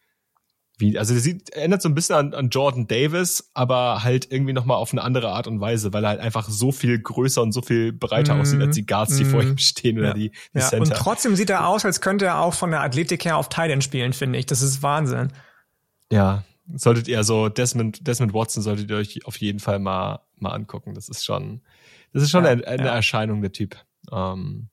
wie, 0.78 0.98
also 0.98 1.14
der 1.14 1.22
sieht, 1.22 1.50
erinnert 1.50 1.82
so 1.82 1.90
ein 1.90 1.96
bisschen 1.96 2.16
an, 2.16 2.34
an 2.34 2.50
Jordan 2.50 2.88
Davis, 2.88 3.50
aber 3.54 4.04
halt 4.04 4.32
irgendwie 4.32 4.54
nochmal 4.54 4.78
auf 4.78 4.92
eine 4.92 5.02
andere 5.02 5.30
Art 5.30 5.48
und 5.48 5.60
Weise, 5.60 5.94
weil 5.94 6.04
er 6.04 6.10
halt 6.10 6.20
einfach 6.20 6.50
so 6.50 6.72
viel 6.72 7.00
größer 7.00 7.42
und 7.42 7.52
so 7.52 7.62
viel 7.62 7.92
breiter 7.94 8.36
mm, 8.36 8.42
aussieht 8.42 8.62
als 8.62 8.76
die 8.76 8.86
Guards, 8.86 9.18
die 9.18 9.26
mm, 9.26 9.30
vor 9.30 9.42
ihm 9.42 9.58
stehen 9.58 10.00
oder 10.00 10.10
ja. 10.10 10.14
die, 10.14 10.30
die 10.30 10.60
ja. 10.60 10.68
Center. 10.68 10.84
Und 10.84 10.98
trotzdem 10.98 11.36
sieht 11.36 11.50
er 11.50 11.68
aus, 11.68 11.86
als 11.86 12.02
könnte 12.02 12.26
er 12.26 12.40
auch 12.40 12.54
von 12.54 12.72
der 12.72 12.82
Athletik 12.82 13.26
her 13.26 13.38
auf 13.38 13.50
Titan 13.50 13.82
spielen, 13.82 14.14
finde 14.14 14.40
ich. 14.40 14.46
Das 14.46 14.62
ist 14.62 14.82
Wahnsinn. 14.82 15.34
Ja, 16.12 16.44
solltet 16.76 17.08
ihr 17.08 17.24
so 17.24 17.50
Desmond, 17.50 18.06
Desmond 18.08 18.34
Watson 18.34 18.64
solltet 18.64 18.90
ihr 18.90 18.98
euch 18.98 19.26
auf 19.26 19.38
jeden 19.38 19.60
Fall 19.60 19.80
mal, 19.80 20.22
mal 20.38 20.52
angucken. 20.52 20.94
Das 20.94 21.10
ist 21.10 21.26
schon, 21.26 21.62
das 22.14 22.24
ist 22.24 22.32
schon 22.32 22.46
ja, 22.46 22.52
eine, 22.52 22.68
eine 22.68 22.86
ja. 22.86 22.96
Erscheinung, 22.96 23.42
der 23.42 23.52
Typ. 23.52 23.78
Ähm, 24.12 24.70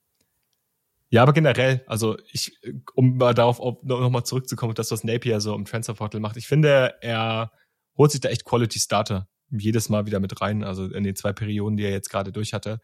ja, 1.09 1.23
aber 1.23 1.33
generell, 1.33 1.83
also 1.87 2.17
ich, 2.31 2.59
um 2.93 3.17
mal 3.17 3.33
darauf 3.33 3.59
nochmal 3.83 4.25
zurückzukommen, 4.25 4.73
das, 4.73 4.91
was 4.91 5.03
Napier 5.03 5.39
so 5.39 5.55
im 5.55 5.65
Transferportal 5.65 6.19
macht, 6.19 6.35
ich 6.35 6.47
finde, 6.47 6.95
er 7.01 7.51
holt 7.97 8.11
sich 8.11 8.19
da 8.19 8.29
echt 8.29 8.43
Quality 8.43 8.79
Starter 8.79 9.27
jedes 9.49 9.87
Mal 9.87 10.05
wieder 10.05 10.19
mit 10.19 10.41
rein, 10.41 10.63
also 10.63 10.85
in 10.85 11.03
den 11.03 11.15
zwei 11.15 11.31
Perioden, 11.31 11.77
die 11.77 11.83
er 11.83 11.91
jetzt 11.91 12.09
gerade 12.09 12.33
durch 12.33 12.53
hatte. 12.53 12.79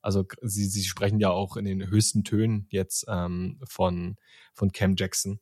Also 0.00 0.24
sie, 0.42 0.66
sie 0.66 0.84
sprechen 0.84 1.20
ja 1.20 1.30
auch 1.30 1.56
in 1.56 1.64
den 1.64 1.88
höchsten 1.88 2.24
Tönen 2.24 2.66
jetzt 2.70 3.06
ähm, 3.08 3.60
von, 3.68 4.16
von 4.54 4.72
Cam 4.72 4.94
Jackson. 4.96 5.40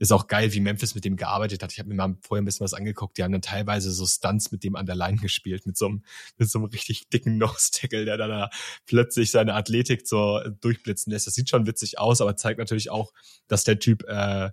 Ist 0.00 0.12
auch 0.12 0.28
geil, 0.28 0.54
wie 0.54 0.60
Memphis 0.60 0.94
mit 0.94 1.04
dem 1.04 1.16
gearbeitet 1.16 1.62
hat. 1.62 1.72
Ich 1.72 1.78
habe 1.78 1.90
mir 1.90 1.94
mal 1.94 2.16
vorher 2.22 2.40
ein 2.40 2.46
bisschen 2.46 2.64
was 2.64 2.72
angeguckt. 2.72 3.18
Die 3.18 3.22
haben 3.22 3.32
dann 3.32 3.42
teilweise 3.42 3.92
so 3.92 4.06
Stunts 4.06 4.50
mit 4.50 4.64
dem 4.64 4.74
an 4.74 4.86
der 4.86 4.96
Line 4.96 5.18
gespielt, 5.18 5.66
mit 5.66 5.76
so 5.76 5.86
einem, 5.86 6.04
mit 6.38 6.50
so 6.50 6.58
einem 6.58 6.68
richtig 6.68 7.10
dicken 7.10 7.36
Nose-Tackle, 7.38 8.06
der 8.06 8.16
dann 8.16 8.30
da 8.30 8.50
plötzlich 8.86 9.30
seine 9.30 9.54
Athletik 9.54 10.08
so 10.08 10.40
durchblitzen 10.62 11.12
lässt. 11.12 11.26
Das 11.26 11.34
sieht 11.34 11.50
schon 11.50 11.66
witzig 11.66 11.98
aus, 11.98 12.22
aber 12.22 12.34
zeigt 12.34 12.58
natürlich 12.58 12.90
auch, 12.90 13.12
dass 13.46 13.64
der 13.64 13.78
Typ 13.78 14.02
äh, 14.08 14.50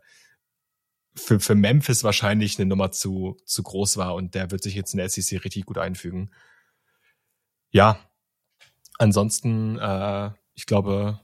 für, 1.16 1.40
für 1.40 1.56
Memphis 1.56 2.04
wahrscheinlich 2.04 2.60
eine 2.60 2.68
Nummer 2.68 2.92
zu, 2.92 3.38
zu 3.46 3.64
groß 3.64 3.96
war 3.96 4.16
und 4.16 4.36
der 4.36 4.52
wird 4.52 4.62
sich 4.62 4.76
jetzt 4.76 4.94
in 4.94 4.98
der 4.98 5.10
SEC 5.10 5.46
richtig 5.46 5.66
gut 5.66 5.78
einfügen. 5.78 6.30
Ja, 7.72 7.98
ansonsten, 8.98 9.80
äh, 9.80 10.32
ich 10.56 10.66
glaube, 10.66 11.22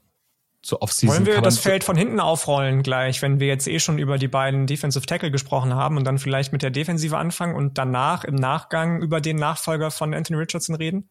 zur 0.64 0.82
Offseason. 0.82 1.14
Wollen 1.14 1.26
wir 1.26 1.42
das 1.42 1.58
Feld 1.58 1.84
von 1.84 1.96
hinten 1.96 2.20
aufrollen 2.20 2.82
gleich, 2.82 3.20
wenn 3.22 3.38
wir 3.38 3.46
jetzt 3.46 3.68
eh 3.68 3.78
schon 3.78 3.98
über 3.98 4.18
die 4.18 4.28
beiden 4.28 4.66
Defensive 4.66 5.04
Tackle 5.06 5.30
gesprochen 5.30 5.74
haben 5.74 5.96
und 5.96 6.04
dann 6.04 6.18
vielleicht 6.18 6.52
mit 6.52 6.62
der 6.62 6.70
Defensive 6.70 7.16
anfangen 7.16 7.54
und 7.54 7.76
danach 7.76 8.24
im 8.24 8.34
Nachgang 8.34 9.02
über 9.02 9.20
den 9.20 9.36
Nachfolger 9.36 9.90
von 9.90 10.14
Anthony 10.14 10.38
Richardson 10.38 10.74
reden? 10.74 11.08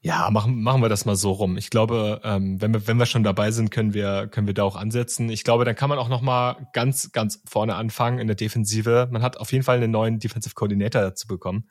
Ja, 0.00 0.30
machen, 0.30 0.62
machen 0.62 0.82
wir 0.82 0.90
das 0.90 1.06
mal 1.06 1.16
so 1.16 1.32
rum. 1.32 1.56
Ich 1.56 1.70
glaube, 1.70 2.20
ähm, 2.24 2.60
wenn, 2.60 2.74
wir, 2.74 2.86
wenn 2.86 2.98
wir 2.98 3.06
schon 3.06 3.24
dabei 3.24 3.50
sind, 3.50 3.70
können 3.70 3.94
wir, 3.94 4.26
können 4.26 4.46
wir 4.46 4.52
da 4.52 4.62
auch 4.62 4.76
ansetzen. 4.76 5.30
Ich 5.30 5.44
glaube, 5.44 5.64
dann 5.64 5.74
kann 5.74 5.88
man 5.88 5.98
auch 5.98 6.10
noch 6.10 6.20
mal 6.20 6.68
ganz, 6.74 7.12
ganz 7.12 7.40
vorne 7.46 7.74
anfangen 7.74 8.18
in 8.18 8.26
der 8.26 8.36
Defensive. 8.36 9.08
Man 9.10 9.22
hat 9.22 9.38
auf 9.38 9.50
jeden 9.52 9.64
Fall 9.64 9.76
einen 9.76 9.90
neuen 9.90 10.18
Defensive 10.18 10.54
Coordinator 10.54 11.00
dazu 11.00 11.26
bekommen. 11.26 11.70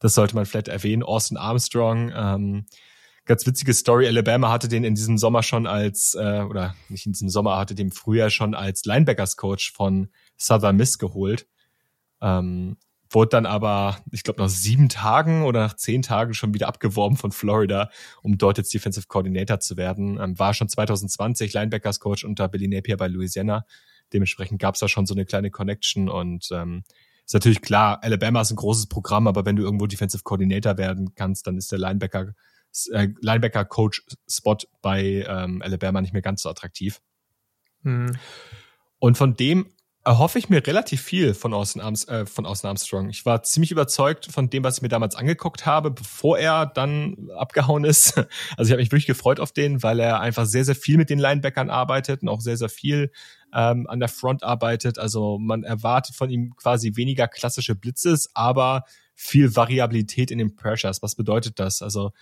Das 0.00 0.14
sollte 0.14 0.34
man 0.34 0.46
vielleicht 0.46 0.66
erwähnen. 0.66 1.04
Austin 1.04 1.36
Armstrong, 1.36 2.12
ähm, 2.14 2.66
ganz 3.28 3.46
witzige 3.46 3.74
Story. 3.74 4.08
Alabama 4.08 4.50
hatte 4.50 4.66
den 4.66 4.82
in 4.82 4.94
diesem 4.94 5.18
Sommer 5.18 5.44
schon 5.44 5.66
als, 5.66 6.14
äh, 6.14 6.40
oder 6.40 6.74
nicht 6.88 7.06
in 7.06 7.12
diesem 7.12 7.28
Sommer, 7.28 7.56
hatte 7.56 7.76
den 7.76 7.92
früher 7.92 8.30
schon 8.30 8.54
als 8.54 8.84
Linebackers-Coach 8.84 9.72
von 9.72 10.08
Southern 10.36 10.76
Miss 10.76 10.98
geholt. 10.98 11.46
Ähm, 12.20 12.78
wurde 13.10 13.30
dann 13.30 13.46
aber, 13.46 13.98
ich 14.10 14.22
glaube, 14.22 14.42
nach 14.42 14.48
sieben 14.48 14.88
Tagen 14.88 15.44
oder 15.44 15.60
nach 15.60 15.76
zehn 15.76 16.02
Tagen 16.02 16.34
schon 16.34 16.52
wieder 16.52 16.68
abgeworben 16.68 17.16
von 17.16 17.30
Florida, 17.30 17.90
um 18.22 18.36
dort 18.36 18.58
jetzt 18.58 18.74
Defensive 18.74 19.06
Coordinator 19.06 19.60
zu 19.60 19.76
werden. 19.76 20.18
Ähm, 20.20 20.38
war 20.38 20.54
schon 20.54 20.68
2020 20.68 21.52
Linebackers 21.52 22.00
Coach 22.00 22.24
unter 22.24 22.48
Billy 22.48 22.66
Napier 22.66 22.96
bei 22.96 23.08
Louisiana. 23.08 23.64
Dementsprechend 24.12 24.60
gab 24.60 24.74
es 24.74 24.80
da 24.80 24.88
schon 24.88 25.06
so 25.06 25.14
eine 25.14 25.26
kleine 25.26 25.50
Connection 25.50 26.08
und 26.08 26.48
ähm, 26.50 26.82
ist 27.24 27.34
natürlich 27.34 27.60
klar, 27.60 28.02
Alabama 28.02 28.40
ist 28.40 28.50
ein 28.50 28.56
großes 28.56 28.86
Programm, 28.86 29.26
aber 29.26 29.44
wenn 29.44 29.56
du 29.56 29.62
irgendwo 29.62 29.86
Defensive 29.86 30.22
Coordinator 30.22 30.78
werden 30.78 31.14
kannst, 31.14 31.46
dann 31.46 31.58
ist 31.58 31.70
der 31.70 31.78
Linebacker 31.78 32.32
äh, 32.86 33.08
Linebacker 33.20 33.64
Coach 33.64 34.02
Spot 34.28 34.58
bei 34.82 35.24
ähm, 35.28 35.62
Alabama 35.62 36.00
nicht 36.00 36.12
mehr 36.12 36.22
ganz 36.22 36.42
so 36.42 36.48
attraktiv. 36.48 37.00
Mhm. 37.82 38.16
Und 38.98 39.16
von 39.16 39.34
dem 39.34 39.66
erhoffe 40.04 40.38
ich 40.38 40.48
mir 40.48 40.66
relativ 40.66 41.02
viel 41.02 41.34
von 41.34 41.52
Austin, 41.52 41.82
Arms, 41.82 42.08
äh, 42.08 42.24
von 42.24 42.46
Austin 42.46 42.68
Armstrong. 42.68 43.10
Ich 43.10 43.26
war 43.26 43.42
ziemlich 43.42 43.70
überzeugt 43.70 44.26
von 44.26 44.48
dem, 44.48 44.64
was 44.64 44.78
ich 44.78 44.82
mir 44.82 44.88
damals 44.88 45.16
angeguckt 45.16 45.66
habe, 45.66 45.90
bevor 45.90 46.38
er 46.38 46.64
dann 46.64 47.28
abgehauen 47.36 47.84
ist. 47.84 48.14
Also 48.56 48.68
ich 48.68 48.72
habe 48.72 48.80
mich 48.80 48.90
wirklich 48.90 49.06
gefreut 49.06 49.38
auf 49.38 49.52
den, 49.52 49.82
weil 49.82 50.00
er 50.00 50.20
einfach 50.20 50.46
sehr, 50.46 50.64
sehr 50.64 50.74
viel 50.74 50.96
mit 50.96 51.10
den 51.10 51.18
Linebackern 51.18 51.68
arbeitet 51.68 52.22
und 52.22 52.28
auch 52.28 52.40
sehr, 52.40 52.56
sehr 52.56 52.68
viel 52.68 53.10
ähm, 53.54 53.86
an 53.86 54.00
der 54.00 54.08
Front 54.08 54.42
arbeitet. 54.42 54.98
Also 54.98 55.38
man 55.38 55.62
erwartet 55.62 56.16
von 56.16 56.30
ihm 56.30 56.56
quasi 56.56 56.96
weniger 56.96 57.28
klassische 57.28 57.74
Blitzes, 57.74 58.30
aber 58.34 58.84
viel 59.14 59.54
Variabilität 59.56 60.30
in 60.30 60.38
den 60.38 60.56
Pressures. 60.56 61.02
Was 61.02 61.16
bedeutet 61.16 61.58
das? 61.58 61.82
Also 61.82 62.12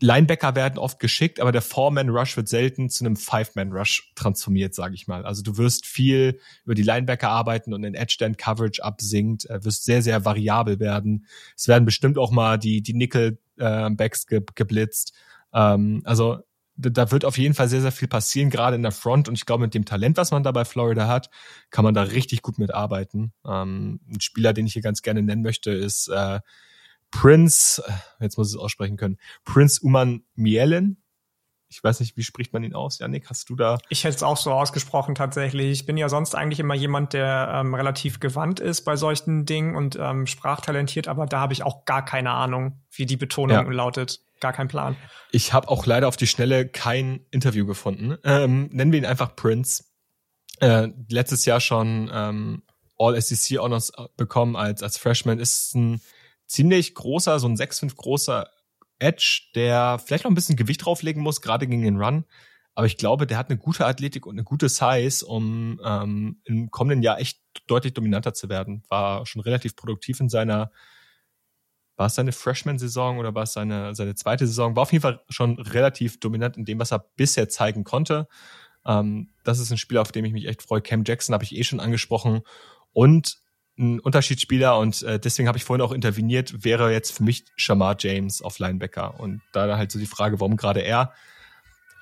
Linebacker 0.00 0.54
werden 0.56 0.78
oft 0.78 0.98
geschickt, 0.98 1.40
aber 1.40 1.52
der 1.52 1.62
Four-Man-Rush 1.62 2.36
wird 2.36 2.48
selten 2.48 2.90
zu 2.90 3.04
einem 3.04 3.16
Five-Man-Rush 3.16 4.12
transformiert, 4.14 4.74
sage 4.74 4.94
ich 4.94 5.06
mal. 5.06 5.24
Also 5.24 5.42
du 5.42 5.56
wirst 5.56 5.86
viel 5.86 6.40
über 6.64 6.74
die 6.74 6.82
Linebacker 6.82 7.28
arbeiten 7.28 7.72
und 7.72 7.84
in 7.84 7.94
Edge-Stand-Coverage 7.94 8.82
absinkt, 8.82 9.48
äh, 9.48 9.64
wirst 9.64 9.84
sehr, 9.84 10.02
sehr 10.02 10.24
variabel 10.24 10.80
werden. 10.80 11.26
Es 11.56 11.68
werden 11.68 11.84
bestimmt 11.84 12.18
auch 12.18 12.32
mal 12.32 12.58
die, 12.58 12.82
die 12.82 12.94
Nickel-Backs 12.94 14.26
ge 14.26 14.42
geblitzt. 14.54 15.12
Ähm, 15.52 16.02
also 16.04 16.40
da 16.76 17.12
wird 17.12 17.24
auf 17.24 17.38
jeden 17.38 17.54
Fall 17.54 17.68
sehr, 17.68 17.80
sehr 17.80 17.92
viel 17.92 18.08
passieren, 18.08 18.50
gerade 18.50 18.74
in 18.76 18.82
der 18.82 18.92
Front. 18.92 19.28
Und 19.28 19.34
ich 19.34 19.46
glaube, 19.46 19.62
mit 19.62 19.74
dem 19.74 19.84
Talent, 19.84 20.16
was 20.16 20.32
man 20.32 20.42
da 20.42 20.50
bei 20.50 20.64
Florida 20.64 21.06
hat, 21.06 21.30
kann 21.70 21.84
man 21.84 21.94
da 21.94 22.02
richtig 22.02 22.42
gut 22.42 22.58
mitarbeiten. 22.58 23.32
Ähm, 23.46 24.00
ein 24.12 24.20
Spieler, 24.20 24.52
den 24.52 24.66
ich 24.66 24.72
hier 24.72 24.82
ganz 24.82 25.02
gerne 25.02 25.22
nennen 25.22 25.42
möchte, 25.42 25.70
ist 25.70 26.08
äh, 26.08 26.40
Prince, 27.14 27.82
äh, 27.86 28.24
jetzt 28.24 28.36
muss 28.36 28.48
ich 28.48 28.54
es 28.54 28.60
aussprechen 28.60 28.96
können, 28.96 29.18
Prince 29.44 29.80
Uman 29.82 30.24
Mielen. 30.34 31.00
Ich 31.68 31.82
weiß 31.82 32.00
nicht, 32.00 32.16
wie 32.16 32.22
spricht 32.22 32.52
man 32.52 32.62
ihn 32.62 32.74
aus? 32.74 32.98
Janik, 32.98 33.30
hast 33.30 33.48
du 33.48 33.56
da? 33.56 33.78
Ich 33.88 34.04
hätte 34.04 34.16
es 34.16 34.22
auch 34.22 34.36
so 34.36 34.52
ausgesprochen 34.52 35.14
tatsächlich. 35.14 35.70
Ich 35.72 35.86
bin 35.86 35.96
ja 35.96 36.08
sonst 36.08 36.34
eigentlich 36.34 36.60
immer 36.60 36.74
jemand, 36.74 37.12
der 37.12 37.50
ähm, 37.52 37.74
relativ 37.74 38.20
gewandt 38.20 38.60
ist 38.60 38.82
bei 38.82 38.96
solchen 38.96 39.44
Dingen 39.44 39.74
und 39.74 39.96
ähm, 40.00 40.26
sprachtalentiert, 40.26 41.08
aber 41.08 41.26
da 41.26 41.40
habe 41.40 41.52
ich 41.52 41.62
auch 41.62 41.84
gar 41.84 42.04
keine 42.04 42.30
Ahnung, 42.30 42.80
wie 42.90 43.06
die 43.06 43.16
Betonung 43.16 43.56
ja. 43.56 43.72
lautet. 43.72 44.20
Gar 44.40 44.52
kein 44.52 44.68
Plan. 44.68 44.96
Ich 45.30 45.52
habe 45.52 45.68
auch 45.68 45.86
leider 45.86 46.06
auf 46.06 46.16
die 46.16 46.26
Schnelle 46.26 46.68
kein 46.68 47.24
Interview 47.30 47.64
gefunden. 47.64 48.18
Ähm, 48.24 48.68
nennen 48.72 48.92
wir 48.92 48.98
ihn 48.98 49.06
einfach 49.06 49.34
Prince. 49.34 49.84
Äh, 50.60 50.88
letztes 51.08 51.44
Jahr 51.44 51.60
schon 51.60 52.10
ähm, 52.12 52.62
All-SEC 52.98 53.58
Honors 53.58 53.92
bekommen 54.16 54.54
als, 54.56 54.82
als 54.82 54.98
Freshman. 54.98 55.38
Ist 55.38 55.74
ein 55.74 56.00
ziemlich 56.54 56.94
großer, 56.94 57.38
so 57.40 57.48
ein 57.48 57.56
6'5 57.56 57.96
großer 57.96 58.48
Edge, 59.00 59.42
der 59.54 59.98
vielleicht 59.98 60.24
noch 60.24 60.30
ein 60.30 60.36
bisschen 60.36 60.56
Gewicht 60.56 60.84
drauflegen 60.84 61.22
muss, 61.22 61.40
gerade 61.40 61.66
gegen 61.66 61.82
den 61.82 62.00
Run. 62.00 62.24
Aber 62.76 62.86
ich 62.86 62.96
glaube, 62.96 63.26
der 63.26 63.38
hat 63.38 63.50
eine 63.50 63.58
gute 63.58 63.86
Athletik 63.86 64.26
und 64.26 64.34
eine 64.34 64.44
gute 64.44 64.68
Size, 64.68 65.26
um 65.26 65.80
ähm, 65.84 66.40
im 66.44 66.70
kommenden 66.70 67.02
Jahr 67.02 67.20
echt 67.20 67.40
deutlich 67.66 67.94
dominanter 67.94 68.34
zu 68.34 68.48
werden. 68.48 68.82
War 68.88 69.26
schon 69.26 69.42
relativ 69.42 69.76
produktiv 69.76 70.20
in 70.20 70.28
seiner, 70.28 70.70
war 71.96 72.06
es 72.06 72.14
seine 72.14 72.32
Freshman-Saison 72.32 73.18
oder 73.18 73.34
war 73.34 73.44
es 73.44 73.52
seine, 73.52 73.94
seine 73.94 74.14
zweite 74.14 74.46
Saison? 74.46 74.74
War 74.76 74.82
auf 74.82 74.92
jeden 74.92 75.02
Fall 75.02 75.22
schon 75.28 75.58
relativ 75.60 76.18
dominant 76.18 76.56
in 76.56 76.64
dem, 76.64 76.78
was 76.78 76.92
er 76.92 77.00
bisher 77.16 77.48
zeigen 77.48 77.84
konnte. 77.84 78.28
Ähm, 78.86 79.30
das 79.44 79.58
ist 79.58 79.70
ein 79.70 79.78
Spiel, 79.78 79.98
auf 79.98 80.12
dem 80.12 80.24
ich 80.24 80.32
mich 80.32 80.46
echt 80.46 80.62
freue. 80.62 80.82
Cam 80.82 81.04
Jackson 81.04 81.32
habe 81.32 81.44
ich 81.44 81.54
eh 81.54 81.64
schon 81.64 81.80
angesprochen. 81.80 82.42
Und 82.92 83.43
ein 83.78 83.98
Unterschiedsspieler 84.00 84.78
und 84.78 85.02
äh, 85.02 85.18
deswegen 85.18 85.48
habe 85.48 85.58
ich 85.58 85.64
vorhin 85.64 85.84
auch 85.84 85.92
interveniert, 85.92 86.64
wäre 86.64 86.92
jetzt 86.92 87.12
für 87.12 87.24
mich 87.24 87.44
Shamar 87.56 87.96
James 87.98 88.40
auf 88.40 88.58
Linebacker. 88.58 89.18
Und 89.18 89.40
da 89.52 89.76
halt 89.76 89.90
so 89.90 89.98
die 89.98 90.06
Frage, 90.06 90.40
warum 90.40 90.56
gerade 90.56 90.80
er? 90.80 91.12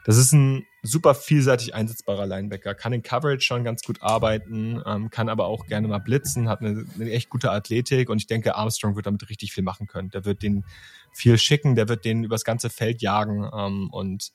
Das 0.05 0.17
ist 0.17 0.33
ein 0.33 0.67
super 0.83 1.15
vielseitig 1.15 1.75
einsetzbarer 1.75 2.27
Linebacker, 2.27 2.75
kann 2.75 2.93
in 2.93 3.03
Coverage 3.03 3.43
schon 3.43 3.63
ganz 3.63 3.83
gut 3.83 4.03
arbeiten, 4.03 4.83
ähm, 4.85 5.11
kann 5.11 5.29
aber 5.29 5.47
auch 5.47 5.67
gerne 5.67 5.87
mal 5.87 6.01
blitzen, 6.01 6.49
hat 6.49 6.61
eine, 6.61 6.85
eine 6.97 7.11
echt 7.11 7.31
gute 7.31 7.53
Athletik 7.53 8.11
und 8.11 8.19
ich 8.19 8.27
denke, 8.27 8.57
Armstrong 8.57 8.97
wird 8.97 9.07
damit 9.07 9.29
richtig 9.31 9.53
viel 9.53 9.63
machen 9.63 9.87
können. 9.87 10.11
Der 10.11 10.25
wird 10.25 10.43
den 10.43 10.65
viel 11.13 11.39
schicken, 11.39 11.77
der 11.77 11.89
wird 11.89 12.05
den 12.05 12.25
übers 12.25 12.45
ganze 12.45 12.69
Feld 12.69 13.01
jagen 13.01 13.49
ähm, 13.57 13.91
und 13.91 14.33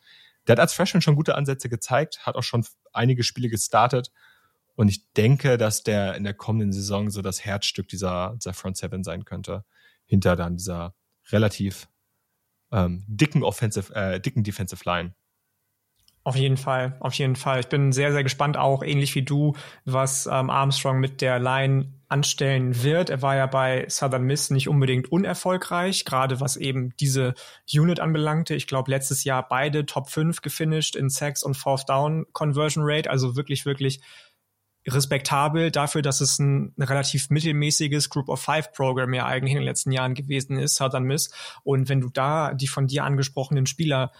der 0.48 0.54
hat 0.54 0.62
als 0.62 0.74
Freshman 0.74 1.02
schon 1.02 1.16
gute 1.16 1.36
Ansätze 1.36 1.68
gezeigt, 1.68 2.26
hat 2.26 2.36
auch 2.36 2.44
schon 2.44 2.66
einige 2.94 3.24
Spiele 3.24 3.50
gestartet 3.50 4.12
und 4.78 4.90
ich 4.90 5.12
denke, 5.14 5.58
dass 5.58 5.82
der 5.82 6.14
in 6.16 6.24
der 6.24 6.36
kommenden 6.36 6.72
Saison 6.72 7.10
so 7.10 7.24
das 7.24 7.44
Herzstück 7.44 7.88
dieser, 7.88 8.36
dieser 8.36 8.54
Front 8.54 8.78
Seven 8.78 9.04
sein 9.04 9.26
könnte. 9.26 9.66
Hinter 10.06 10.36
dann 10.36 10.56
dieser 10.56 10.94
relativ 11.32 11.90
ähm, 12.72 13.04
dicken 13.08 13.42
Offensive, 13.42 13.94
äh, 13.96 14.22
dicken 14.22 14.44
Defensive 14.44 14.84
Line. 14.86 15.16
Auf 16.24 16.36
jeden 16.36 16.58
Fall, 16.58 16.96
auf 17.00 17.16
jeden 17.16 17.36
Fall. 17.36 17.62
Ich 17.62 17.70
bin 17.70 17.92
sehr, 17.92 18.12
sehr 18.12 18.22
gespannt 18.22 18.56
auch, 18.56 18.84
ähnlich 18.84 19.16
wie 19.16 19.24
du, 19.24 19.56
was 19.86 20.28
ähm, 20.28 20.52
Armstrong 20.52 21.00
mit 21.00 21.22
der 21.22 21.40
Line 21.40 21.94
anstellen 22.10 22.84
wird. 22.84 23.10
Er 23.10 23.22
war 23.22 23.36
ja 23.36 23.48
bei 23.48 23.88
Southern 23.90 24.24
Miss 24.24 24.50
nicht 24.52 24.70
unbedingt 24.70 25.12
unerfolgreich, 25.12 26.06
gerade 26.06 26.40
was 26.40 26.56
eben 26.56 26.94
diese 27.00 27.34
Unit 27.74 28.00
anbelangte. 28.00 28.56
Ich 28.56 28.68
glaube, 28.68 28.92
letztes 28.92 29.24
Jahr 29.24 29.48
beide 29.48 29.86
Top 29.86 30.10
5 30.10 30.42
gefinisht 30.42 30.96
in 30.96 31.10
Sacks 31.10 31.44
und 31.44 31.56
Fourth 31.56 31.90
Down 31.90 32.26
Conversion 32.34 32.84
Rate, 32.86 33.10
also 33.10 33.36
wirklich, 33.36 33.66
wirklich 33.66 34.02
respektabel 34.88 35.72
dafür, 35.72 36.02
dass 36.02 36.22
es 36.22 36.40
ein, 36.40 36.74
relativ 36.80 37.30
mittelmäßiges 37.30 38.10
Group 38.10 38.30
of 38.30 38.42
Five 38.42 38.72
Programm 38.74 39.14
ja 39.14 39.26
eigentlich 39.26 39.54
in 39.54 39.60
den 39.60 39.66
letzten 39.66 39.92
Jahren 39.92 40.14
gewesen 40.14 40.58
ist, 40.58 40.76
Southern 40.76 41.04
Miss. 41.04 41.30
Und 41.64 41.90
wenn 41.90 42.02
du 42.02 42.10
da 42.10 42.54
die 42.54 42.68
von 42.68 42.88
dir 42.88 43.04
angesprochenen 43.04 43.66
Spieler 43.66 44.12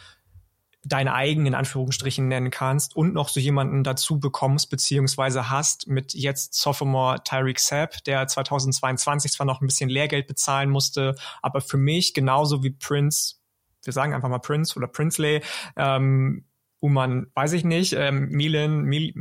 deine 0.84 1.14
eigenen 1.14 1.54
Anführungsstrichen 1.54 2.28
nennen 2.28 2.50
kannst 2.50 2.96
und 2.96 3.14
noch 3.14 3.30
so 3.30 3.40
jemanden 3.40 3.84
dazu 3.84 4.20
bekommst 4.20 4.70
beziehungsweise 4.70 5.50
hast 5.50 5.88
mit 5.88 6.14
jetzt 6.14 6.54
Sophomore 6.54 7.22
Tyreek 7.24 7.60
Sapp, 7.60 8.04
der 8.06 8.28
2022 8.28 9.32
zwar 9.34 9.46
noch 9.46 9.62
ein 9.62 9.68
bisschen 9.68 9.90
Lehrgeld 9.90 10.28
bezahlen 10.28 10.70
musste, 10.70 11.16
aber 11.42 11.62
für 11.62 11.78
mich 11.78 12.14
genauso 12.14 12.64
wie 12.64 12.72
Prince, 12.72 13.36
wir 13.84 13.94
sagen 13.94 14.14
einfach 14.14 14.30
mal 14.30 14.40
Prince 14.40 14.78
oder 14.78 14.88
Prinsley, 14.88 15.42
ähm, 15.76 16.46
Uman, 16.80 17.28
weiß 17.34 17.54
ich 17.54 17.64
nicht, 17.64 17.94
ähm, 17.94 18.30
Milan, 18.30 18.84
Mil 18.84 19.14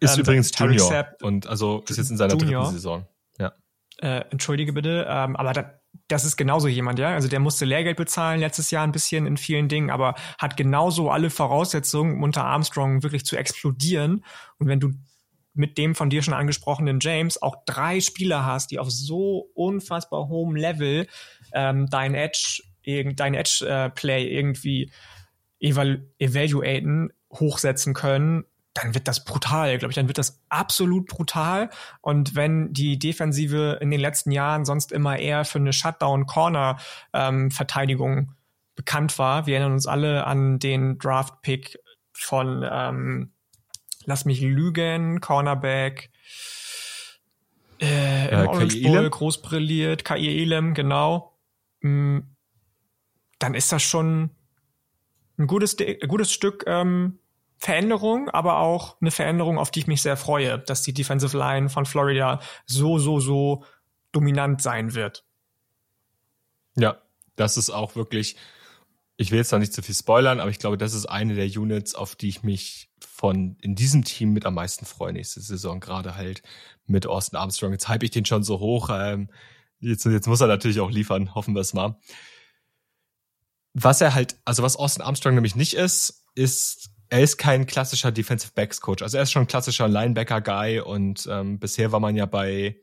ist 0.00 0.14
ähm, 0.14 0.20
übrigens 0.20 0.50
Junior 0.56 0.88
Sapp, 0.88 1.22
und 1.22 1.46
also 1.46 1.84
ist 1.88 1.98
jetzt 1.98 2.10
in 2.10 2.16
seiner 2.16 2.36
Junior. 2.36 2.62
dritten 2.62 2.74
Saison. 2.74 3.06
Ja. 3.38 3.52
Äh, 3.98 4.24
entschuldige 4.30 4.72
bitte, 4.72 5.06
ähm, 5.08 5.36
aber 5.36 5.52
da, 5.52 5.74
das 6.08 6.24
ist 6.24 6.36
genauso 6.36 6.68
jemand, 6.68 6.98
ja. 6.98 7.14
Also 7.14 7.28
der 7.28 7.40
musste 7.40 7.64
Lehrgeld 7.64 7.96
bezahlen 7.96 8.40
letztes 8.40 8.70
Jahr 8.70 8.84
ein 8.84 8.92
bisschen 8.92 9.26
in 9.26 9.36
vielen 9.36 9.68
Dingen, 9.68 9.90
aber 9.90 10.14
hat 10.38 10.56
genauso 10.56 11.10
alle 11.10 11.30
Voraussetzungen, 11.30 12.22
unter 12.22 12.44
Armstrong 12.44 13.02
wirklich 13.02 13.24
zu 13.24 13.36
explodieren. 13.36 14.24
Und 14.58 14.68
wenn 14.68 14.80
du 14.80 14.92
mit 15.54 15.76
dem 15.76 15.94
von 15.94 16.10
dir 16.10 16.22
schon 16.22 16.34
angesprochenen 16.34 16.98
James 17.00 17.40
auch 17.40 17.56
drei 17.66 18.00
Spieler 18.00 18.46
hast, 18.46 18.70
die 18.70 18.78
auf 18.78 18.90
so 18.90 19.50
unfassbar 19.54 20.28
hohem 20.28 20.56
Level 20.56 21.06
ähm, 21.52 21.88
dein 21.90 22.14
Edge, 22.14 22.62
dein 22.84 23.34
Edge-Play 23.34 24.24
äh, 24.24 24.34
irgendwie 24.34 24.90
evalu 25.62 25.98
evaluaten, 26.18 27.12
hochsetzen 27.32 27.94
können, 27.94 28.44
dann 28.74 28.94
wird 28.94 29.08
das 29.08 29.24
brutal, 29.24 29.78
glaube 29.78 29.92
ich, 29.92 29.96
dann 29.96 30.08
wird 30.08 30.18
das 30.18 30.42
absolut 30.48 31.06
brutal. 31.06 31.70
Und 32.00 32.34
wenn 32.34 32.72
die 32.72 32.98
Defensive 32.98 33.78
in 33.80 33.90
den 33.90 34.00
letzten 34.00 34.32
Jahren 34.32 34.64
sonst 34.64 34.90
immer 34.92 35.18
eher 35.18 35.44
für 35.44 35.58
eine 35.58 35.74
Shutdown-Corner-Verteidigung 35.74 38.18
ähm, 38.18 38.34
bekannt 38.74 39.18
war, 39.18 39.46
wir 39.46 39.56
erinnern 39.56 39.74
uns 39.74 39.86
alle 39.86 40.26
an 40.26 40.58
den 40.58 40.98
Draft-Pick 40.98 41.78
von, 42.12 42.66
ähm, 42.70 43.32
lass 44.06 44.24
mich 44.24 44.40
lügen, 44.40 45.20
Cornerback, 45.20 46.10
äh, 47.80 48.28
im 48.28 48.38
äh, 48.38 48.46
Orange 48.46 48.82
Bowl 48.82 49.10
groß 49.10 49.42
brilliert, 49.42 50.04
Kai 50.04 50.20
Elam, 50.20 50.72
genau. 50.72 51.36
Mm, 51.80 52.20
dann 53.38 53.54
ist 53.54 53.72
das 53.72 53.82
schon 53.82 54.30
ein 55.42 55.46
gutes, 55.46 55.76
ein 55.78 56.08
gutes 56.08 56.32
Stück 56.32 56.64
ähm, 56.66 57.18
Veränderung, 57.58 58.28
aber 58.28 58.58
auch 58.58 59.00
eine 59.00 59.10
Veränderung, 59.10 59.58
auf 59.58 59.70
die 59.70 59.80
ich 59.80 59.86
mich 59.86 60.02
sehr 60.02 60.16
freue, 60.16 60.58
dass 60.58 60.82
die 60.82 60.94
Defensive 60.94 61.36
Line 61.36 61.68
von 61.68 61.84
Florida 61.84 62.40
so, 62.66 62.98
so, 62.98 63.20
so 63.20 63.64
dominant 64.10 64.62
sein 64.62 64.94
wird. 64.94 65.24
Ja, 66.76 67.02
das 67.36 67.56
ist 67.56 67.70
auch 67.70 67.94
wirklich, 67.94 68.36
ich 69.16 69.30
will 69.30 69.38
jetzt 69.38 69.52
da 69.52 69.58
nicht 69.58 69.72
zu 69.72 69.82
viel 69.82 69.94
spoilern, 69.94 70.40
aber 70.40 70.50
ich 70.50 70.58
glaube, 70.58 70.78
das 70.78 70.94
ist 70.94 71.06
eine 71.06 71.34
der 71.34 71.46
Units, 71.46 71.94
auf 71.94 72.16
die 72.16 72.28
ich 72.28 72.42
mich 72.42 72.90
von 73.00 73.56
in 73.60 73.74
diesem 73.74 74.04
Team 74.04 74.32
mit 74.32 74.46
am 74.46 74.54
meisten 74.54 74.84
freue 74.84 75.12
nächste 75.12 75.40
Saison, 75.40 75.80
gerade 75.80 76.16
halt 76.16 76.42
mit 76.86 77.06
Austin 77.06 77.38
Armstrong. 77.38 77.72
Jetzt 77.72 77.88
hype 77.88 78.02
ich 78.02 78.10
den 78.10 78.24
schon 78.24 78.42
so 78.42 78.58
hoch. 78.58 78.90
Ähm, 78.92 79.30
jetzt, 79.80 80.04
jetzt 80.04 80.26
muss 80.26 80.40
er 80.40 80.48
natürlich 80.48 80.80
auch 80.80 80.90
liefern, 80.90 81.34
hoffen 81.34 81.54
wir 81.54 81.60
es 81.60 81.74
mal. 81.74 81.96
Was 83.74 84.00
er 84.00 84.14
halt, 84.14 84.36
also 84.44 84.62
was 84.62 84.76
Austin 84.76 85.02
Armstrong 85.02 85.34
nämlich 85.34 85.56
nicht 85.56 85.74
ist, 85.74 86.26
ist 86.34 86.90
er 87.08 87.20
ist 87.20 87.36
kein 87.36 87.66
klassischer 87.66 88.10
Defensive 88.10 88.52
Backs 88.54 88.80
Coach. 88.80 89.02
Also 89.02 89.18
er 89.18 89.24
ist 89.24 89.32
schon 89.32 89.42
ein 89.42 89.48
klassischer 89.48 89.86
Linebacker 89.86 90.40
Guy 90.40 90.80
und 90.80 91.26
ähm, 91.30 91.58
bisher 91.58 91.92
war 91.92 92.00
man 92.00 92.16
ja 92.16 92.26
bei 92.26 92.78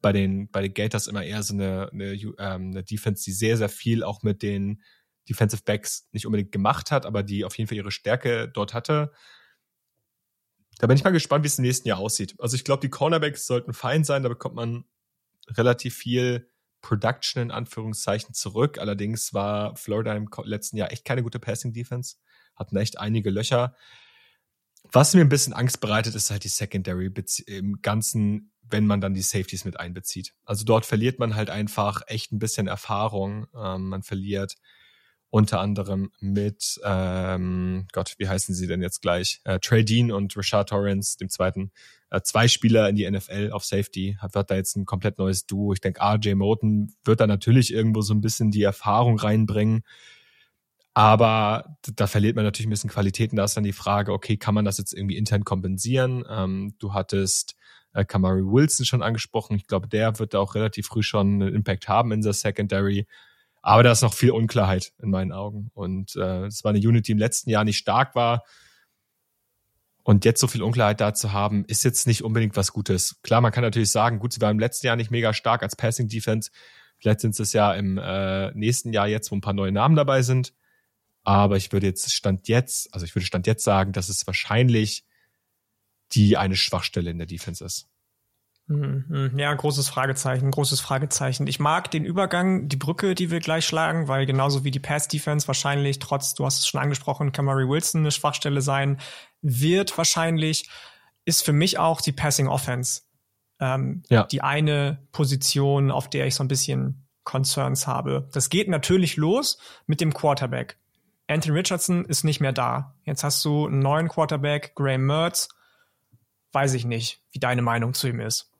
bei 0.00 0.12
den 0.12 0.50
bei 0.50 0.62
den 0.62 0.74
Gators 0.74 1.06
immer 1.06 1.24
eher 1.24 1.42
so 1.42 1.54
eine, 1.54 1.88
eine, 1.92 2.12
ähm, 2.12 2.34
eine 2.38 2.82
Defense, 2.82 3.22
die 3.24 3.32
sehr 3.32 3.56
sehr 3.56 3.68
viel 3.68 4.02
auch 4.02 4.22
mit 4.22 4.42
den 4.42 4.82
Defensive 5.28 5.62
Backs 5.64 6.08
nicht 6.12 6.26
unbedingt 6.26 6.52
gemacht 6.52 6.90
hat, 6.90 7.06
aber 7.06 7.22
die 7.22 7.44
auf 7.44 7.56
jeden 7.56 7.68
Fall 7.68 7.76
ihre 7.76 7.90
Stärke 7.90 8.48
dort 8.48 8.74
hatte. 8.74 9.12
Da 10.78 10.86
bin 10.86 10.96
ich 10.96 11.04
mal 11.04 11.10
gespannt, 11.10 11.44
wie 11.44 11.48
es 11.48 11.58
im 11.58 11.64
nächsten 11.64 11.88
Jahr 11.88 11.98
aussieht. 11.98 12.34
Also 12.38 12.56
ich 12.56 12.64
glaube, 12.64 12.80
die 12.80 12.90
Cornerbacks 12.90 13.46
sollten 13.46 13.74
fein 13.74 14.04
sein, 14.04 14.22
da 14.22 14.28
bekommt 14.28 14.54
man 14.54 14.84
relativ 15.48 15.96
viel 15.96 16.50
Production 16.80 17.42
in 17.42 17.50
Anführungszeichen 17.50 18.34
zurück. 18.34 18.78
Allerdings 18.78 19.34
war 19.34 19.76
Florida 19.76 20.14
im 20.14 20.28
letzten 20.44 20.76
Jahr 20.76 20.92
echt 20.92 21.04
keine 21.04 21.22
gute 21.22 21.38
Passing 21.38 21.72
Defense 21.72 22.16
hatten 22.58 22.76
echt 22.76 22.98
einige 22.98 23.30
Löcher. 23.30 23.74
Was 24.90 25.14
mir 25.14 25.20
ein 25.20 25.28
bisschen 25.28 25.52
Angst 25.52 25.80
bereitet, 25.80 26.14
ist 26.14 26.30
halt 26.30 26.44
die 26.44 26.48
Secondary 26.48 27.12
im 27.46 27.80
Ganzen, 27.82 28.52
wenn 28.62 28.86
man 28.86 29.00
dann 29.00 29.14
die 29.14 29.22
Safeties 29.22 29.64
mit 29.64 29.78
einbezieht. 29.78 30.34
Also 30.44 30.64
dort 30.64 30.86
verliert 30.86 31.18
man 31.18 31.34
halt 31.34 31.50
einfach 31.50 32.02
echt 32.06 32.32
ein 32.32 32.38
bisschen 32.38 32.68
Erfahrung. 32.68 33.46
Ähm, 33.54 33.88
man 33.88 34.02
verliert 34.02 34.54
unter 35.30 35.60
anderem 35.60 36.10
mit, 36.20 36.80
ähm, 36.84 37.86
Gott, 37.92 38.14
wie 38.18 38.28
heißen 38.28 38.54
sie 38.54 38.66
denn 38.66 38.80
jetzt 38.80 39.02
gleich? 39.02 39.40
Äh, 39.44 39.58
Trey 39.60 39.84
Dean 39.84 40.10
und 40.10 40.36
Rashad 40.36 40.70
Torrance, 40.70 41.18
dem 41.18 41.28
zweiten, 41.28 41.70
äh, 42.10 42.22
zwei 42.22 42.48
Spieler 42.48 42.88
in 42.88 42.96
die 42.96 43.10
NFL 43.10 43.50
auf 43.52 43.64
Safety. 43.64 44.16
Hat, 44.20 44.34
wird 44.34 44.50
da 44.50 44.54
jetzt 44.54 44.76
ein 44.76 44.86
komplett 44.86 45.18
neues 45.18 45.46
Duo. 45.46 45.72
Ich 45.74 45.80
denke, 45.80 46.00
RJ 46.00 46.34
Moten 46.34 46.94
wird 47.04 47.20
da 47.20 47.26
natürlich 47.26 47.72
irgendwo 47.72 48.00
so 48.00 48.14
ein 48.14 48.22
bisschen 48.22 48.50
die 48.50 48.62
Erfahrung 48.62 49.18
reinbringen. 49.18 49.82
Aber 50.94 51.76
da 51.94 52.06
verliert 52.06 52.34
man 52.34 52.44
natürlich 52.44 52.66
ein 52.66 52.70
bisschen 52.70 52.90
Qualitäten. 52.90 53.36
Da 53.36 53.44
ist 53.44 53.56
dann 53.56 53.64
die 53.64 53.72
Frage, 53.72 54.12
okay, 54.12 54.36
kann 54.36 54.54
man 54.54 54.64
das 54.64 54.78
jetzt 54.78 54.94
irgendwie 54.94 55.16
intern 55.16 55.44
kompensieren? 55.44 56.24
Ähm, 56.28 56.74
du 56.78 56.94
hattest 56.94 57.54
äh, 57.92 58.04
Kamari 58.04 58.42
Wilson 58.42 58.86
schon 58.86 59.02
angesprochen. 59.02 59.56
Ich 59.56 59.66
glaube, 59.66 59.88
der 59.88 60.18
wird 60.18 60.34
da 60.34 60.40
auch 60.40 60.54
relativ 60.54 60.86
früh 60.86 61.02
schon 61.02 61.42
einen 61.42 61.54
Impact 61.54 61.88
haben 61.88 62.12
in 62.12 62.22
der 62.22 62.32
Secondary. 62.32 63.06
Aber 63.68 63.82
da 63.82 63.92
ist 63.92 64.00
noch 64.00 64.14
viel 64.14 64.30
Unklarheit 64.30 64.94
in 64.98 65.10
meinen 65.10 65.30
Augen. 65.30 65.70
Und 65.74 66.16
äh, 66.16 66.46
es 66.46 66.64
war 66.64 66.70
eine 66.70 66.78
Unit, 66.78 67.06
die 67.06 67.12
im 67.12 67.18
letzten 67.18 67.50
Jahr 67.50 67.64
nicht 67.64 67.76
stark 67.76 68.14
war. 68.14 68.44
Und 70.04 70.24
jetzt 70.24 70.40
so 70.40 70.46
viel 70.46 70.62
Unklarheit 70.62 71.02
da 71.02 71.12
zu 71.12 71.34
haben, 71.34 71.66
ist 71.66 71.84
jetzt 71.84 72.06
nicht 72.06 72.24
unbedingt 72.24 72.56
was 72.56 72.72
Gutes. 72.72 73.20
Klar, 73.20 73.42
man 73.42 73.52
kann 73.52 73.62
natürlich 73.62 73.90
sagen, 73.90 74.20
gut, 74.20 74.32
sie 74.32 74.40
waren 74.40 74.52
im 74.52 74.58
letzten 74.58 74.86
Jahr 74.86 74.96
nicht 74.96 75.10
mega 75.10 75.34
stark 75.34 75.62
als 75.62 75.76
Passing 75.76 76.08
Defense. 76.08 76.50
Vielleicht 76.96 77.20
sind 77.20 77.38
es 77.38 77.52
ja 77.52 77.74
im 77.74 77.98
äh, 77.98 78.52
nächsten 78.52 78.94
Jahr 78.94 79.06
jetzt, 79.06 79.30
wo 79.30 79.36
ein 79.36 79.42
paar 79.42 79.52
neue 79.52 79.70
Namen 79.70 79.96
dabei 79.96 80.22
sind. 80.22 80.54
Aber 81.22 81.58
ich 81.58 81.70
würde 81.70 81.88
jetzt 81.88 82.10
Stand 82.10 82.48
jetzt, 82.48 82.94
also 82.94 83.04
ich 83.04 83.14
würde 83.14 83.26
Stand 83.26 83.46
jetzt 83.46 83.64
sagen, 83.64 83.92
dass 83.92 84.08
es 84.08 84.26
wahrscheinlich 84.26 85.04
die 86.12 86.38
eine 86.38 86.56
Schwachstelle 86.56 87.10
in 87.10 87.18
der 87.18 87.26
Defense 87.26 87.62
ist. 87.62 87.86
Mhm, 88.68 89.04
mhm. 89.08 89.38
Ja, 89.38 89.52
großes 89.52 89.88
Fragezeichen, 89.88 90.50
großes 90.50 90.80
Fragezeichen. 90.80 91.46
Ich 91.46 91.58
mag 91.58 91.90
den 91.90 92.04
Übergang, 92.04 92.68
die 92.68 92.76
Brücke, 92.76 93.14
die 93.14 93.30
wir 93.30 93.40
gleich 93.40 93.66
schlagen, 93.66 94.08
weil 94.08 94.26
genauso 94.26 94.62
wie 94.62 94.70
die 94.70 94.78
Pass-Defense 94.78 95.48
wahrscheinlich 95.48 95.98
trotz, 95.98 96.34
du 96.34 96.44
hast 96.44 96.58
es 96.58 96.66
schon 96.66 96.80
angesprochen, 96.80 97.32
Kamari 97.32 97.66
Wilson 97.66 98.02
eine 98.02 98.10
Schwachstelle 98.10 98.60
sein 98.60 98.98
wird 99.40 99.96
wahrscheinlich, 99.96 100.68
ist 101.24 101.44
für 101.44 101.52
mich 101.52 101.78
auch 101.78 102.00
die 102.00 102.12
Passing-Offense. 102.12 103.02
Ähm, 103.60 104.02
ja. 104.08 104.24
Die 104.24 104.42
eine 104.42 104.98
Position, 105.12 105.90
auf 105.90 106.10
der 106.10 106.26
ich 106.26 106.34
so 106.34 106.44
ein 106.44 106.48
bisschen 106.48 107.08
Concerns 107.24 107.86
habe. 107.86 108.28
Das 108.32 108.50
geht 108.50 108.68
natürlich 108.68 109.16
los 109.16 109.58
mit 109.86 110.00
dem 110.00 110.14
Quarterback. 110.14 110.78
Anthony 111.26 111.58
Richardson 111.58 112.04
ist 112.04 112.24
nicht 112.24 112.40
mehr 112.40 112.52
da. 112.52 112.94
Jetzt 113.04 113.24
hast 113.24 113.44
du 113.44 113.66
einen 113.66 113.80
neuen 113.80 114.08
Quarterback, 114.08 114.74
Graham 114.74 115.06
Mertz. 115.06 115.48
Weiß 116.52 116.72
ich 116.74 116.86
nicht, 116.86 117.20
wie 117.32 117.38
deine 117.38 117.60
Meinung 117.60 117.92
zu 117.92 118.08
ihm 118.08 118.20
ist. 118.20 118.50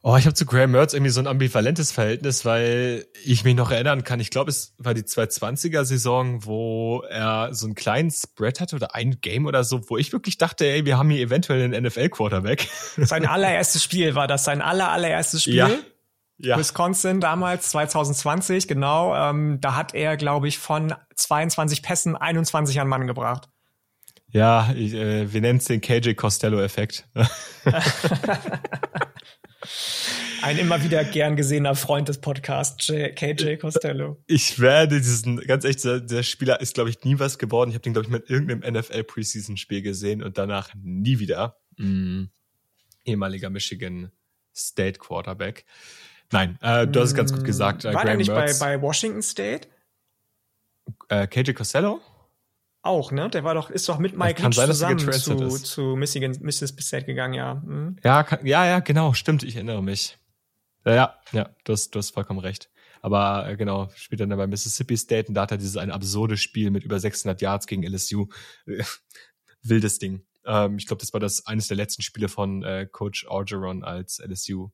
Oh, 0.00 0.16
ich 0.16 0.26
habe 0.26 0.34
zu 0.34 0.46
Graham 0.46 0.70
Mertz 0.70 0.94
irgendwie 0.94 1.10
so 1.10 1.20
ein 1.20 1.26
ambivalentes 1.26 1.90
Verhältnis, 1.90 2.44
weil 2.44 3.06
ich 3.24 3.42
mich 3.42 3.56
noch 3.56 3.72
erinnern 3.72 4.04
kann. 4.04 4.20
Ich 4.20 4.30
glaube, 4.30 4.48
es 4.50 4.74
war 4.78 4.94
die 4.94 5.02
220er-Saison, 5.02 6.44
wo 6.44 7.02
er 7.08 7.52
so 7.52 7.66
einen 7.66 7.74
kleinen 7.74 8.10
Spread 8.12 8.60
hatte 8.60 8.76
oder 8.76 8.94
ein 8.94 9.20
Game 9.20 9.46
oder 9.46 9.64
so, 9.64 9.90
wo 9.90 9.96
ich 9.96 10.12
wirklich 10.12 10.38
dachte, 10.38 10.66
ey, 10.66 10.84
wir 10.84 10.98
haben 10.98 11.10
hier 11.10 11.20
eventuell 11.20 11.62
einen 11.62 11.84
NFL-Quarterback. 11.84 12.68
Sein 12.96 13.26
allererstes 13.26 13.82
Spiel 13.82 14.14
war 14.14 14.28
das, 14.28 14.44
sein 14.44 14.62
aller, 14.62 14.88
allererstes 14.90 15.42
Spiel. 15.42 15.56
Ja. 15.56 15.70
Ja. 16.40 16.56
Wisconsin 16.56 17.20
damals, 17.20 17.70
2020, 17.70 18.68
genau. 18.68 19.16
Ähm, 19.16 19.60
da 19.60 19.74
hat 19.74 19.92
er, 19.94 20.16
glaube 20.16 20.46
ich, 20.46 20.58
von 20.58 20.94
22 21.16 21.82
Pässen 21.82 22.14
21 22.14 22.80
an 22.80 22.86
Mann 22.86 23.08
gebracht. 23.08 23.48
Ja, 24.30 24.70
ich, 24.76 24.94
äh, 24.94 25.32
wir 25.32 25.40
nennen 25.40 25.58
es 25.58 25.64
den 25.64 25.80
KJ 25.80 26.12
Costello-Effekt. 26.14 27.08
Ein 30.42 30.58
immer 30.58 30.82
wieder 30.84 31.04
gern 31.04 31.36
gesehener 31.36 31.74
Freund 31.74 32.08
des 32.08 32.18
Podcasts, 32.18 32.86
KJ 32.86 33.56
Costello. 33.56 34.22
Ich 34.26 34.60
werde 34.60 34.98
diesen, 34.98 35.38
ganz 35.40 35.64
echt, 35.64 35.84
der, 35.84 36.22
Spieler 36.22 36.60
ist, 36.60 36.74
glaube 36.74 36.90
ich, 36.90 37.02
nie 37.04 37.18
was 37.18 37.38
geworden. 37.38 37.70
Ich 37.70 37.74
habe 37.74 37.82
den, 37.82 37.92
glaube 37.92 38.06
ich, 38.06 38.12
mit 38.12 38.30
irgendeinem 38.30 38.76
NFL-Preseason-Spiel 38.76 39.82
gesehen 39.82 40.22
und 40.22 40.38
danach 40.38 40.70
nie 40.82 41.18
wieder. 41.18 41.56
Mhm. 41.76 42.30
Ehemaliger 43.04 43.50
Michigan 43.50 44.12
State 44.54 44.98
Quarterback. 44.98 45.64
Nein, 46.30 46.58
äh, 46.60 46.86
du 46.86 47.00
hast 47.00 47.10
es 47.10 47.14
ganz 47.14 47.32
gut 47.32 47.44
gesagt. 47.44 47.84
Äh, 47.84 47.88
War 47.88 48.04
Graham 48.04 48.06
der 48.06 48.16
nicht 48.16 48.28
bei, 48.28 48.52
bei 48.58 48.80
Washington 48.80 49.22
State? 49.22 49.68
Äh, 51.08 51.26
KJ 51.26 51.52
Costello? 51.52 52.00
Auch, 52.88 53.12
ne? 53.12 53.28
Der 53.28 53.44
war 53.44 53.52
doch, 53.52 53.68
ist 53.68 53.86
doch 53.86 53.98
mit 53.98 54.16
Mike 54.16 54.42
Leach 54.42 54.54
zusammen 54.54 54.98
zu, 54.98 55.48
zu 55.62 55.82
Michigan, 55.94 56.34
Mississippi 56.40 56.82
State 56.82 57.04
gegangen, 57.04 57.34
ja. 57.34 57.56
Mhm. 57.56 57.96
Ja, 58.02 58.22
kann, 58.22 58.46
ja, 58.46 58.64
ja, 58.64 58.80
genau, 58.80 59.12
stimmt, 59.12 59.42
ich 59.42 59.56
erinnere 59.56 59.82
mich. 59.82 60.16
Ja, 60.86 60.94
ja, 60.94 61.18
ja 61.32 61.50
du, 61.64 61.74
hast, 61.74 61.90
du 61.90 61.98
hast 61.98 62.12
vollkommen 62.14 62.40
recht. 62.40 62.70
Aber 63.02 63.46
äh, 63.46 63.56
genau, 63.58 63.90
spielt 63.94 64.22
dann 64.22 64.30
bei 64.30 64.46
Mississippi 64.46 64.96
State 64.96 65.28
und 65.28 65.34
da 65.34 65.42
hat 65.42 65.50
er 65.50 65.58
dieses 65.58 65.76
ein 65.76 65.90
absurdes 65.90 66.40
Spiel 66.40 66.70
mit 66.70 66.82
über 66.82 66.98
600 66.98 67.42
Yards 67.42 67.66
gegen 67.66 67.84
LSU. 67.84 68.28
Wildes 69.62 69.98
Ding. 69.98 70.24
Ähm, 70.46 70.78
ich 70.78 70.86
glaube, 70.86 71.00
das 71.00 71.12
war 71.12 71.20
das 71.20 71.46
eines 71.46 71.68
der 71.68 71.76
letzten 71.76 72.00
Spiele 72.00 72.28
von 72.28 72.62
äh, 72.62 72.88
Coach 72.90 73.26
Orgeron 73.26 73.84
als 73.84 74.18
LSU 74.18 74.70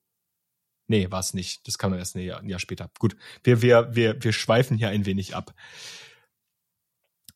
Nee, 0.86 1.10
war 1.10 1.20
es 1.20 1.32
nicht. 1.32 1.66
Das 1.66 1.78
kam 1.78 1.92
dann 1.92 1.98
erst 1.98 2.14
ein 2.14 2.22
Jahr, 2.22 2.40
ein 2.40 2.48
Jahr 2.48 2.58
später. 2.58 2.90
Gut, 2.98 3.16
wir, 3.42 3.62
wir, 3.62 3.94
wir, 3.94 4.22
wir 4.22 4.32
schweifen 4.32 4.76
hier 4.76 4.88
ein 4.88 5.06
wenig 5.06 5.34
ab. 5.34 5.54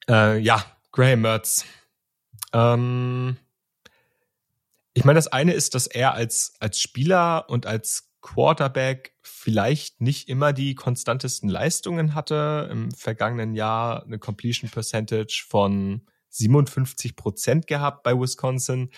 Äh, 0.09 0.39
ja, 0.39 0.65
Graham 0.93 1.21
Mertz. 1.21 1.65
Ähm, 2.53 3.37
ich 4.95 5.05
meine, 5.05 5.19
das 5.19 5.29
eine 5.29 5.53
ist, 5.53 5.75
dass 5.75 5.87
er 5.87 6.15
als, 6.15 6.55
als 6.61 6.81
Spieler 6.81 7.49
und 7.49 7.67
als 7.67 8.11
Quarterback 8.21 9.15
vielleicht 9.23 10.01
nicht 10.01 10.29
immer 10.29 10.53
die 10.53 10.75
konstantesten 10.75 11.49
Leistungen 11.49 12.15
hatte. 12.15 12.69
Im 12.73 12.91
vergangenen 12.91 13.55
Jahr 13.55 14.03
eine 14.05 14.19
Completion 14.19 14.71
Percentage 14.71 15.45
von 15.49 16.03
57 16.31 17.15
Prozent 17.15 17.67
gehabt 17.67 18.03
bei 18.03 18.19
Wisconsin. 18.19 18.91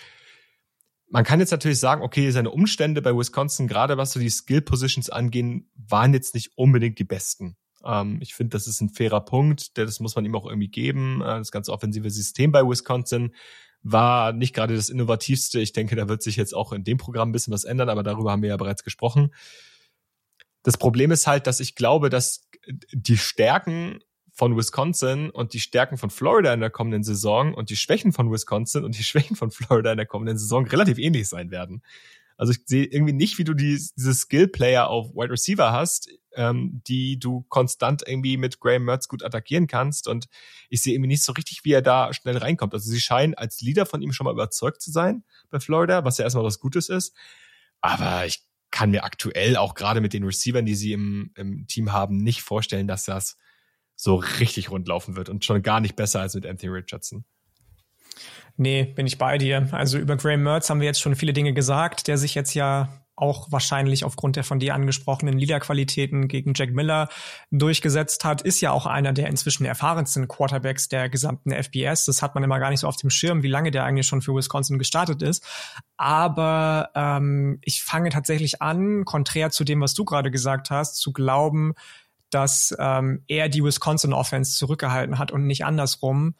man 1.07 1.23
kann 1.23 1.39
jetzt 1.39 1.51
natürlich 1.51 1.79
sagen, 1.79 2.01
okay, 2.01 2.31
seine 2.31 2.51
Umstände 2.51 3.01
bei 3.01 3.15
Wisconsin, 3.15 3.67
gerade 3.67 3.97
was 3.97 4.13
so 4.13 4.19
die 4.19 4.29
Skill 4.29 4.61
Positions 4.61 5.09
angehen, 5.09 5.69
waren 5.75 6.13
jetzt 6.13 6.33
nicht 6.33 6.57
unbedingt 6.57 6.99
die 6.99 7.03
besten. 7.03 7.57
Ähm, 7.85 8.19
ich 8.21 8.33
finde, 8.33 8.55
das 8.55 8.67
ist 8.67 8.81
ein 8.81 8.89
fairer 8.89 9.21
Punkt, 9.21 9.77
das 9.77 9.99
muss 9.99 10.15
man 10.15 10.25
ihm 10.25 10.35
auch 10.35 10.45
irgendwie 10.45 10.69
geben. 10.69 11.21
Äh, 11.21 11.39
das 11.39 11.51
ganze 11.51 11.71
offensive 11.71 12.09
System 12.09 12.51
bei 12.51 12.61
Wisconsin 12.61 13.33
war 13.83 14.33
nicht 14.33 14.53
gerade 14.53 14.75
das 14.75 14.89
innovativste. 14.89 15.59
Ich 15.59 15.73
denke, 15.73 15.95
da 15.95 16.07
wird 16.07 16.21
sich 16.21 16.35
jetzt 16.35 16.53
auch 16.53 16.71
in 16.71 16.83
dem 16.83 16.97
Programm 16.97 17.29
ein 17.29 17.31
bisschen 17.31 17.53
was 17.53 17.63
ändern, 17.63 17.89
aber 17.89 18.03
darüber 18.03 18.31
haben 18.31 18.41
wir 18.41 18.49
ja 18.49 18.57
bereits 18.57 18.83
gesprochen. 18.83 19.33
Das 20.63 20.77
Problem 20.77 21.11
ist 21.11 21.25
halt, 21.25 21.47
dass 21.47 21.59
ich 21.59 21.75
glaube, 21.75 22.09
dass 22.09 22.47
die 22.93 23.17
Stärken 23.17 23.99
von 24.33 24.55
Wisconsin 24.55 25.29
und 25.29 25.53
die 25.53 25.59
Stärken 25.59 25.97
von 25.97 26.09
Florida 26.09 26.53
in 26.53 26.61
der 26.61 26.69
kommenden 26.69 27.03
Saison 27.03 27.53
und 27.53 27.69
die 27.69 27.75
Schwächen 27.75 28.13
von 28.13 28.31
Wisconsin 28.31 28.85
und 28.85 28.97
die 28.97 29.03
Schwächen 29.03 29.35
von 29.35 29.51
Florida 29.51 29.91
in 29.91 29.97
der 29.97 30.05
kommenden 30.05 30.37
Saison 30.37 30.65
relativ 30.65 30.97
ähnlich 30.97 31.27
sein 31.27 31.51
werden. 31.51 31.83
Also 32.41 32.53
ich 32.53 32.61
sehe 32.65 32.85
irgendwie 32.85 33.13
nicht, 33.13 33.37
wie 33.37 33.43
du 33.43 33.53
die, 33.53 33.79
diese 33.95 34.15
Skill-Player 34.15 34.87
auf 34.87 35.13
Wide 35.13 35.29
Receiver 35.29 35.71
hast, 35.71 36.09
ähm, 36.33 36.81
die 36.87 37.19
du 37.19 37.45
konstant 37.49 38.01
irgendwie 38.07 38.35
mit 38.35 38.59
Graham 38.59 38.85
Mertz 38.85 39.07
gut 39.07 39.23
attackieren 39.23 39.67
kannst. 39.67 40.07
Und 40.07 40.25
ich 40.67 40.81
sehe 40.81 40.95
irgendwie 40.95 41.09
nicht 41.09 41.21
so 41.23 41.33
richtig, 41.33 41.63
wie 41.65 41.73
er 41.73 41.83
da 41.83 42.11
schnell 42.15 42.37
reinkommt. 42.37 42.73
Also 42.73 42.89
sie 42.89 42.99
scheinen 42.99 43.35
als 43.35 43.61
Leader 43.61 43.85
von 43.85 44.01
ihm 44.01 44.11
schon 44.11 44.25
mal 44.25 44.33
überzeugt 44.33 44.81
zu 44.81 44.89
sein 44.89 45.23
bei 45.51 45.59
Florida, 45.59 46.03
was 46.03 46.17
ja 46.17 46.23
erstmal 46.23 46.43
was 46.43 46.59
Gutes 46.59 46.89
ist. 46.89 47.15
Aber 47.79 48.25
ich 48.25 48.41
kann 48.71 48.89
mir 48.89 49.03
aktuell 49.03 49.55
auch 49.55 49.75
gerade 49.75 50.01
mit 50.01 50.13
den 50.13 50.23
Receivern, 50.23 50.65
die 50.65 50.73
sie 50.73 50.93
im, 50.93 51.33
im 51.35 51.67
Team 51.67 51.91
haben, 51.91 52.17
nicht 52.17 52.41
vorstellen, 52.41 52.87
dass 52.87 53.05
das 53.05 53.37
so 53.95 54.15
richtig 54.15 54.71
rund 54.71 54.87
laufen 54.87 55.15
wird 55.15 55.29
und 55.29 55.45
schon 55.45 55.61
gar 55.61 55.79
nicht 55.79 55.95
besser 55.95 56.21
als 56.21 56.33
mit 56.33 56.47
Anthony 56.47 56.73
Richardson. 56.73 57.23
Nee, 58.57 58.83
bin 58.83 59.07
ich 59.07 59.17
bei 59.17 59.37
dir. 59.37 59.69
Also 59.71 59.97
über 59.97 60.17
Graham 60.17 60.43
Mertz 60.43 60.69
haben 60.69 60.81
wir 60.81 60.87
jetzt 60.87 61.01
schon 61.01 61.15
viele 61.15 61.33
Dinge 61.33 61.53
gesagt, 61.53 62.07
der 62.07 62.17
sich 62.17 62.35
jetzt 62.35 62.53
ja 62.53 62.89
auch 63.21 63.51
wahrscheinlich 63.51 64.03
aufgrund 64.03 64.35
der 64.35 64.43
von 64.43 64.59
dir 64.59 64.73
angesprochenen 64.73 65.37
Leader-Qualitäten 65.37 66.27
gegen 66.27 66.53
Jack 66.55 66.71
Miller 66.71 67.07
durchgesetzt 67.51 68.25
hat, 68.25 68.41
ist 68.41 68.61
ja 68.61 68.71
auch 68.71 68.87
einer 68.87 69.13
der 69.13 69.27
inzwischen 69.27 69.65
erfahrensten 69.65 70.27
Quarterbacks 70.27 70.89
der 70.89 71.07
gesamten 71.07 71.51
FBS. 71.51 72.05
Das 72.05 72.23
hat 72.23 72.33
man 72.33 72.43
immer 72.43 72.59
gar 72.59 72.71
nicht 72.71 72.79
so 72.79 72.87
auf 72.87 72.95
dem 72.95 73.11
Schirm, 73.11 73.43
wie 73.43 73.47
lange 73.47 73.69
der 73.69 73.83
eigentlich 73.83 74.07
schon 74.07 74.23
für 74.23 74.35
Wisconsin 74.35 74.79
gestartet 74.79 75.21
ist. 75.21 75.45
Aber 75.97 76.89
ähm, 76.95 77.59
ich 77.63 77.83
fange 77.83 78.09
tatsächlich 78.09 78.61
an, 78.61 79.05
konträr 79.05 79.51
zu 79.51 79.63
dem, 79.63 79.81
was 79.81 79.93
du 79.93 80.03
gerade 80.03 80.31
gesagt 80.31 80.71
hast, 80.71 80.95
zu 80.95 81.13
glauben, 81.13 81.73
dass 82.31 82.75
ähm, 82.79 83.23
er 83.27 83.49
die 83.49 83.63
Wisconsin 83.63 84.13
Offense 84.13 84.57
zurückgehalten 84.57 85.19
hat 85.19 85.31
und 85.31 85.45
nicht 85.45 85.63
andersrum, 85.63 86.33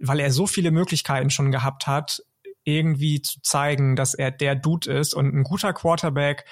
weil 0.00 0.20
er 0.20 0.30
so 0.30 0.46
viele 0.46 0.70
Möglichkeiten 0.70 1.30
schon 1.30 1.52
gehabt 1.52 1.86
hat, 1.86 2.22
irgendwie 2.64 3.22
zu 3.22 3.40
zeigen, 3.42 3.96
dass 3.96 4.14
er 4.14 4.30
der 4.30 4.56
Dude 4.56 4.92
ist 4.92 5.14
und 5.14 5.34
ein 5.34 5.44
guter 5.44 5.72
Quarterback 5.72 6.44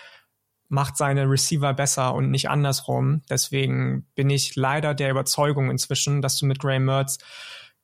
macht 0.68 0.96
seine 0.96 1.28
Receiver 1.28 1.74
besser 1.74 2.14
und 2.14 2.30
nicht 2.30 2.48
andersrum. 2.48 3.22
Deswegen 3.28 4.06
bin 4.14 4.30
ich 4.30 4.56
leider 4.56 4.94
der 4.94 5.10
Überzeugung 5.10 5.70
inzwischen, 5.70 6.22
dass 6.22 6.38
du 6.38 6.46
mit 6.46 6.58
Graham 6.58 6.86
Mertz 6.86 7.18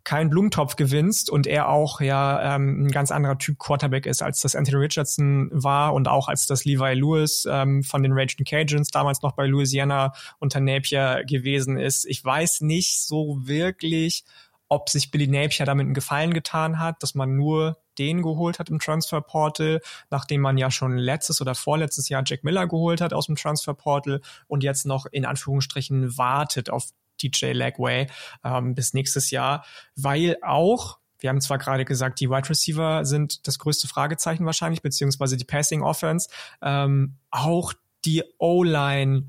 keinen 0.02 0.30
Blumentopf 0.30 0.76
gewinnst 0.76 1.28
und 1.28 1.46
er 1.46 1.68
auch 1.68 2.00
ja 2.00 2.56
ähm, 2.56 2.86
ein 2.86 2.90
ganz 2.90 3.10
anderer 3.10 3.36
Typ 3.36 3.58
Quarterback 3.58 4.06
ist, 4.06 4.22
als 4.22 4.40
das 4.40 4.56
Anthony 4.56 4.78
Richardson 4.78 5.50
war 5.52 5.92
und 5.92 6.08
auch 6.08 6.28
als 6.28 6.46
das 6.46 6.64
Levi 6.64 6.94
Lewis 6.94 7.46
ähm, 7.50 7.82
von 7.82 8.02
den 8.02 8.12
Raging 8.12 8.46
Cajuns 8.46 8.88
damals 8.88 9.20
noch 9.22 9.32
bei 9.32 9.46
Louisiana 9.46 10.12
unter 10.38 10.60
Napier 10.60 11.22
gewesen 11.26 11.78
ist. 11.78 12.06
Ich 12.06 12.24
weiß 12.24 12.62
nicht 12.62 13.02
so 13.02 13.40
wirklich, 13.42 14.24
ob 14.70 14.88
sich 14.88 15.10
Billy 15.10 15.26
Napier 15.26 15.66
damit 15.66 15.84
einen 15.84 15.94
Gefallen 15.94 16.32
getan 16.32 16.78
hat, 16.78 17.02
dass 17.02 17.14
man 17.14 17.36
nur 17.36 17.76
den 17.98 18.22
geholt 18.22 18.58
hat 18.58 18.70
im 18.70 18.78
Transfer 18.78 19.20
Portal, 19.20 19.80
nachdem 20.10 20.40
man 20.40 20.56
ja 20.56 20.70
schon 20.70 20.96
letztes 20.96 21.40
oder 21.40 21.54
vorletztes 21.54 22.08
Jahr 22.08 22.22
Jack 22.24 22.44
Miller 22.44 22.66
geholt 22.66 23.00
hat 23.00 23.12
aus 23.12 23.26
dem 23.26 23.36
Transfer 23.36 23.74
Portal 23.74 24.20
und 24.46 24.62
jetzt 24.62 24.86
noch 24.86 25.06
in 25.06 25.26
Anführungsstrichen 25.26 26.16
wartet 26.16 26.70
auf 26.70 26.86
DJ 27.20 27.52
Lagway 27.52 28.06
ähm, 28.44 28.74
bis 28.74 28.94
nächstes 28.94 29.30
Jahr, 29.30 29.64
weil 29.96 30.38
auch 30.40 30.98
wir 31.18 31.28
haben 31.28 31.40
zwar 31.42 31.58
gerade 31.58 31.84
gesagt, 31.84 32.20
die 32.20 32.30
Wide 32.30 32.48
Receiver 32.48 33.04
sind 33.04 33.46
das 33.46 33.58
größte 33.58 33.88
Fragezeichen 33.88 34.46
wahrscheinlich, 34.46 34.80
beziehungsweise 34.80 35.36
die 35.36 35.44
Passing 35.44 35.82
Offense. 35.82 36.30
Ähm, 36.62 37.18
auch 37.30 37.74
die 38.06 38.24
O-Line 38.38 39.28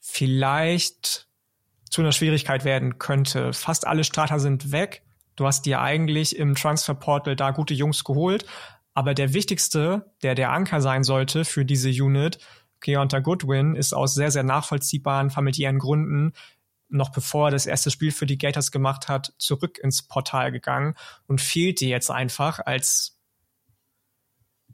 vielleicht 0.00 1.25
zu 1.90 2.02
einer 2.02 2.12
Schwierigkeit 2.12 2.64
werden 2.64 2.98
könnte. 2.98 3.52
Fast 3.52 3.86
alle 3.86 4.04
Starter 4.04 4.40
sind 4.40 4.72
weg. 4.72 5.02
Du 5.36 5.46
hast 5.46 5.66
dir 5.66 5.80
eigentlich 5.80 6.36
im 6.36 6.54
Transferportal 6.54 7.36
da 7.36 7.50
gute 7.50 7.74
Jungs 7.74 8.04
geholt. 8.04 8.46
Aber 8.94 9.14
der 9.14 9.34
wichtigste, 9.34 10.12
der 10.22 10.34
der 10.34 10.52
Anker 10.52 10.80
sein 10.80 11.04
sollte 11.04 11.44
für 11.44 11.64
diese 11.64 11.90
Unit, 11.90 12.38
Keonta 12.80 13.20
Goodwin, 13.20 13.74
ist 13.74 13.92
aus 13.92 14.14
sehr, 14.14 14.30
sehr 14.30 14.42
nachvollziehbaren 14.42 15.30
familiären 15.30 15.78
Gründen 15.78 16.32
noch 16.88 17.10
bevor 17.10 17.48
er 17.48 17.50
das 17.50 17.66
erste 17.66 17.90
Spiel 17.90 18.12
für 18.12 18.26
die 18.26 18.38
Gators 18.38 18.70
gemacht 18.70 19.08
hat, 19.08 19.34
zurück 19.38 19.78
ins 19.78 20.02
Portal 20.02 20.52
gegangen 20.52 20.94
und 21.26 21.40
fehlt 21.40 21.80
dir 21.80 21.88
jetzt 21.88 22.10
einfach 22.10 22.60
als 22.64 23.18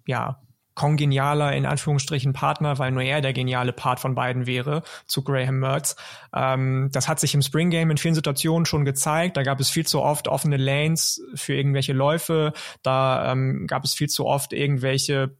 ja, 0.07 0.43
kongenialer, 0.75 1.53
in 1.55 1.67
Anführungsstrichen, 1.67 2.33
Partner, 2.33 2.79
weil 2.79 2.93
nur 2.93 3.03
er 3.03 3.21
der 3.21 3.33
geniale 3.33 3.73
Part 3.73 4.01
von 4.01 4.15
beiden 4.15 4.47
wäre, 4.47 4.83
zu 5.07 5.23
Graham 5.23 5.59
Mertz. 5.59 5.97
Ähm, 6.35 6.89
das 6.93 7.09
hat 7.09 7.21
sich 7.21 7.35
im 7.35 7.43
Spring 7.43 7.71
Game 7.71 7.91
in 7.91 7.99
vielen 7.99 8.15
Situationen 8.15 8.67
schon 8.67 8.85
gezeigt. 8.85 9.37
Da 9.37 9.43
gab 9.43 9.61
es 9.61 9.71
viel 9.71 9.87
zu 9.87 10.01
oft 10.01 10.29
offene 10.29 10.57
Lanes 10.57 11.23
für 11.35 11.55
irgendwelche 11.55 11.93
Läufe. 11.93 12.53
Da 12.83 13.33
ähm, 13.33 13.67
gab 13.67 13.85
es 13.85 13.95
viel 13.95 14.09
zu 14.09 14.27
oft 14.27 14.53
irgendwelche 14.53 15.37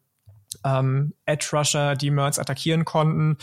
ähm, 0.65 1.15
Edge 1.25 1.49
Rusher, 1.53 1.97
die 1.97 2.11
Mertz 2.11 2.39
attackieren 2.39 2.85
konnten. 2.85 3.39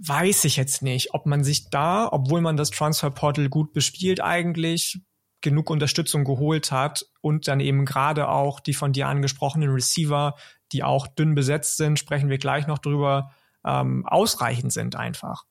Weiß 0.00 0.44
ich 0.44 0.56
jetzt 0.56 0.82
nicht, 0.82 1.12
ob 1.12 1.26
man 1.26 1.42
sich 1.42 1.70
da, 1.70 2.08
obwohl 2.10 2.40
man 2.40 2.56
das 2.56 2.70
Transfer 2.70 3.10
Portal 3.10 3.48
gut 3.48 3.72
bespielt, 3.72 4.22
eigentlich 4.22 5.00
genug 5.40 5.70
Unterstützung 5.70 6.24
geholt 6.24 6.72
hat 6.72 7.06
und 7.20 7.48
dann 7.48 7.60
eben 7.60 7.84
gerade 7.84 8.28
auch 8.28 8.60
die 8.60 8.74
von 8.74 8.92
dir 8.92 9.08
angesprochenen 9.08 9.70
Receiver 9.70 10.34
die 10.72 10.82
auch 10.82 11.06
dünn 11.06 11.34
besetzt 11.34 11.76
sind, 11.76 11.98
sprechen 11.98 12.28
wir 12.28 12.38
gleich 12.38 12.66
noch 12.66 12.78
drüber, 12.78 13.30
ähm, 13.64 14.06
ausreichend 14.06 14.72
sind 14.72 14.96
einfach. 14.96 15.44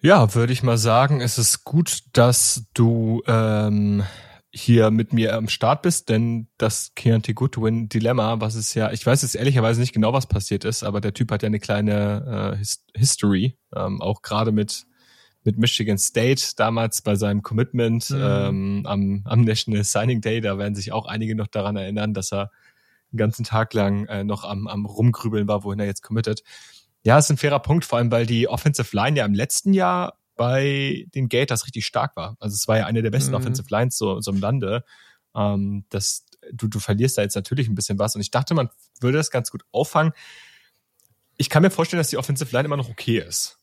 Ja, 0.00 0.34
würde 0.34 0.52
ich 0.52 0.62
mal 0.62 0.78
sagen, 0.78 1.20
es 1.20 1.36
ist 1.36 1.64
gut, 1.64 2.00
dass 2.12 2.64
du 2.72 3.22
ähm, 3.26 4.02
hier 4.50 4.90
mit 4.90 5.12
mir 5.12 5.36
am 5.36 5.48
Start 5.48 5.82
bist, 5.82 6.08
denn 6.08 6.48
das 6.56 6.92
Keontae 6.94 7.34
Goodwin 7.34 7.88
Dilemma, 7.88 8.40
was 8.40 8.54
ist 8.54 8.74
ja, 8.74 8.90
ich 8.92 9.04
weiß 9.04 9.22
jetzt 9.22 9.36
ehrlicherweise 9.36 9.80
nicht 9.80 9.92
genau, 9.92 10.12
was 10.12 10.26
passiert 10.26 10.64
ist, 10.64 10.82
aber 10.82 11.00
der 11.02 11.12
Typ 11.12 11.30
hat 11.30 11.42
ja 11.42 11.48
eine 11.48 11.60
kleine 11.60 12.54
äh, 12.54 12.58
His 12.58 12.82
History, 12.96 13.58
ähm, 13.76 14.00
auch 14.00 14.22
gerade 14.22 14.52
mit 14.52 14.86
mit 15.44 15.58
Michigan 15.58 15.98
State 15.98 16.52
damals 16.56 17.02
bei 17.02 17.14
seinem 17.14 17.42
Commitment 17.42 18.10
mhm. 18.10 18.20
ähm, 18.20 18.82
am, 18.86 19.22
am 19.24 19.40
National 19.42 19.84
Signing 19.84 20.20
Day, 20.20 20.40
da 20.40 20.58
werden 20.58 20.74
sich 20.74 20.92
auch 20.92 21.06
einige 21.06 21.34
noch 21.34 21.46
daran 21.46 21.76
erinnern, 21.76 22.14
dass 22.14 22.32
er 22.32 22.50
den 23.12 23.18
ganzen 23.18 23.44
Tag 23.44 23.72
lang 23.74 24.06
äh, 24.06 24.22
noch 24.24 24.44
am, 24.44 24.66
am 24.66 24.84
rumgrübeln 24.86 25.48
war, 25.48 25.64
wohin 25.64 25.80
er 25.80 25.86
jetzt 25.86 26.02
committet. 26.02 26.42
Ja, 27.02 27.18
ist 27.18 27.30
ein 27.30 27.38
fairer 27.38 27.60
Punkt, 27.60 27.84
vor 27.84 27.98
allem 27.98 28.10
weil 28.10 28.26
die 28.26 28.48
Offensive 28.48 28.94
Line 28.94 29.18
ja 29.18 29.24
im 29.24 29.34
letzten 29.34 29.72
Jahr 29.72 30.18
bei 30.36 31.06
den 31.14 31.28
Gators 31.28 31.66
richtig 31.66 31.86
stark 31.86 32.16
war. 32.16 32.36
Also 32.40 32.54
es 32.54 32.68
war 32.68 32.78
ja 32.78 32.86
eine 32.86 33.02
der 33.02 33.10
besten 33.10 33.30
mhm. 33.30 33.36
Offensive 33.36 33.68
Lines 33.70 33.96
so, 33.96 34.20
so 34.20 34.30
im 34.30 34.40
Lande. 34.40 34.84
Ähm, 35.34 35.84
das, 35.88 36.26
du, 36.52 36.68
du 36.68 36.78
verlierst 36.78 37.16
da 37.16 37.22
jetzt 37.22 37.34
natürlich 37.34 37.68
ein 37.68 37.74
bisschen 37.74 37.98
was 37.98 38.14
und 38.14 38.20
ich 38.20 38.30
dachte, 38.30 38.54
man 38.54 38.68
würde 39.00 39.16
das 39.18 39.30
ganz 39.30 39.50
gut 39.50 39.64
auffangen. 39.72 40.12
Ich 41.38 41.48
kann 41.48 41.62
mir 41.62 41.70
vorstellen, 41.70 42.00
dass 42.00 42.10
die 42.10 42.18
Offensive 42.18 42.54
Line 42.54 42.66
immer 42.66 42.76
noch 42.76 42.90
okay 42.90 43.18
ist 43.18 43.59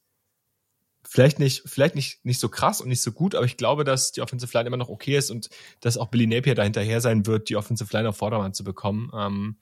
vielleicht 1.18 1.39
nicht, 1.39 1.63
vielleicht 1.65 1.95
nicht, 1.95 2.24
nicht 2.26 2.39
so 2.39 2.47
krass 2.47 2.80
und 2.80 2.89
nicht 2.89 3.01
so 3.01 3.11
gut, 3.11 3.34
aber 3.34 3.47
ich 3.47 3.57
glaube, 3.57 3.84
dass 3.84 4.11
die 4.11 4.22
Offensive 4.22 4.55
Line 4.55 4.68
immer 4.68 4.78
noch 4.78 4.89
okay 4.89 5.18
ist 5.18 5.32
und 5.32 5.49
dass 5.80 5.97
auch 5.97 6.09
Billy 6.09 6.28
Napier 6.28 6.53
da 6.53 6.61
hinterher 6.61 7.01
sein 7.01 7.26
wird, 7.26 7.49
die 7.49 7.55
Offensive 7.55 7.91
Line 7.91 8.07
auf 8.07 8.18
Vordermann 8.18 8.53
zu 8.53 8.63
bekommen. 8.63 9.09
Ähm, 9.15 9.57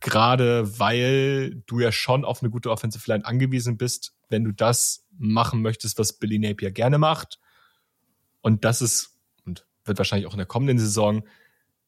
Gerade 0.00 0.80
weil 0.80 1.62
du 1.66 1.78
ja 1.78 1.92
schon 1.92 2.24
auf 2.24 2.42
eine 2.42 2.50
gute 2.50 2.72
Offensive 2.72 3.08
Line 3.08 3.24
angewiesen 3.24 3.76
bist, 3.76 4.14
wenn 4.30 4.42
du 4.42 4.50
das 4.50 5.06
machen 5.16 5.62
möchtest, 5.62 5.96
was 6.00 6.14
Billy 6.14 6.40
Napier 6.40 6.72
gerne 6.72 6.98
macht. 6.98 7.38
Und 8.40 8.64
das 8.64 8.82
ist, 8.82 9.16
und 9.44 9.64
wird 9.84 9.98
wahrscheinlich 9.98 10.26
auch 10.26 10.34
in 10.34 10.38
der 10.38 10.46
kommenden 10.46 10.80
Saison, 10.80 11.22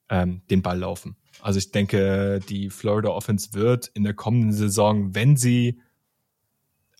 ähm, 0.08 0.42
den 0.48 0.62
Ball 0.62 0.78
laufen. 0.78 1.16
Also 1.40 1.58
ich 1.58 1.72
denke, 1.72 2.38
die 2.48 2.70
Florida 2.70 3.08
Offense 3.08 3.52
wird 3.52 3.88
in 3.94 4.04
der 4.04 4.14
kommenden 4.14 4.52
Saison, 4.52 5.12
wenn 5.12 5.36
sie 5.36 5.80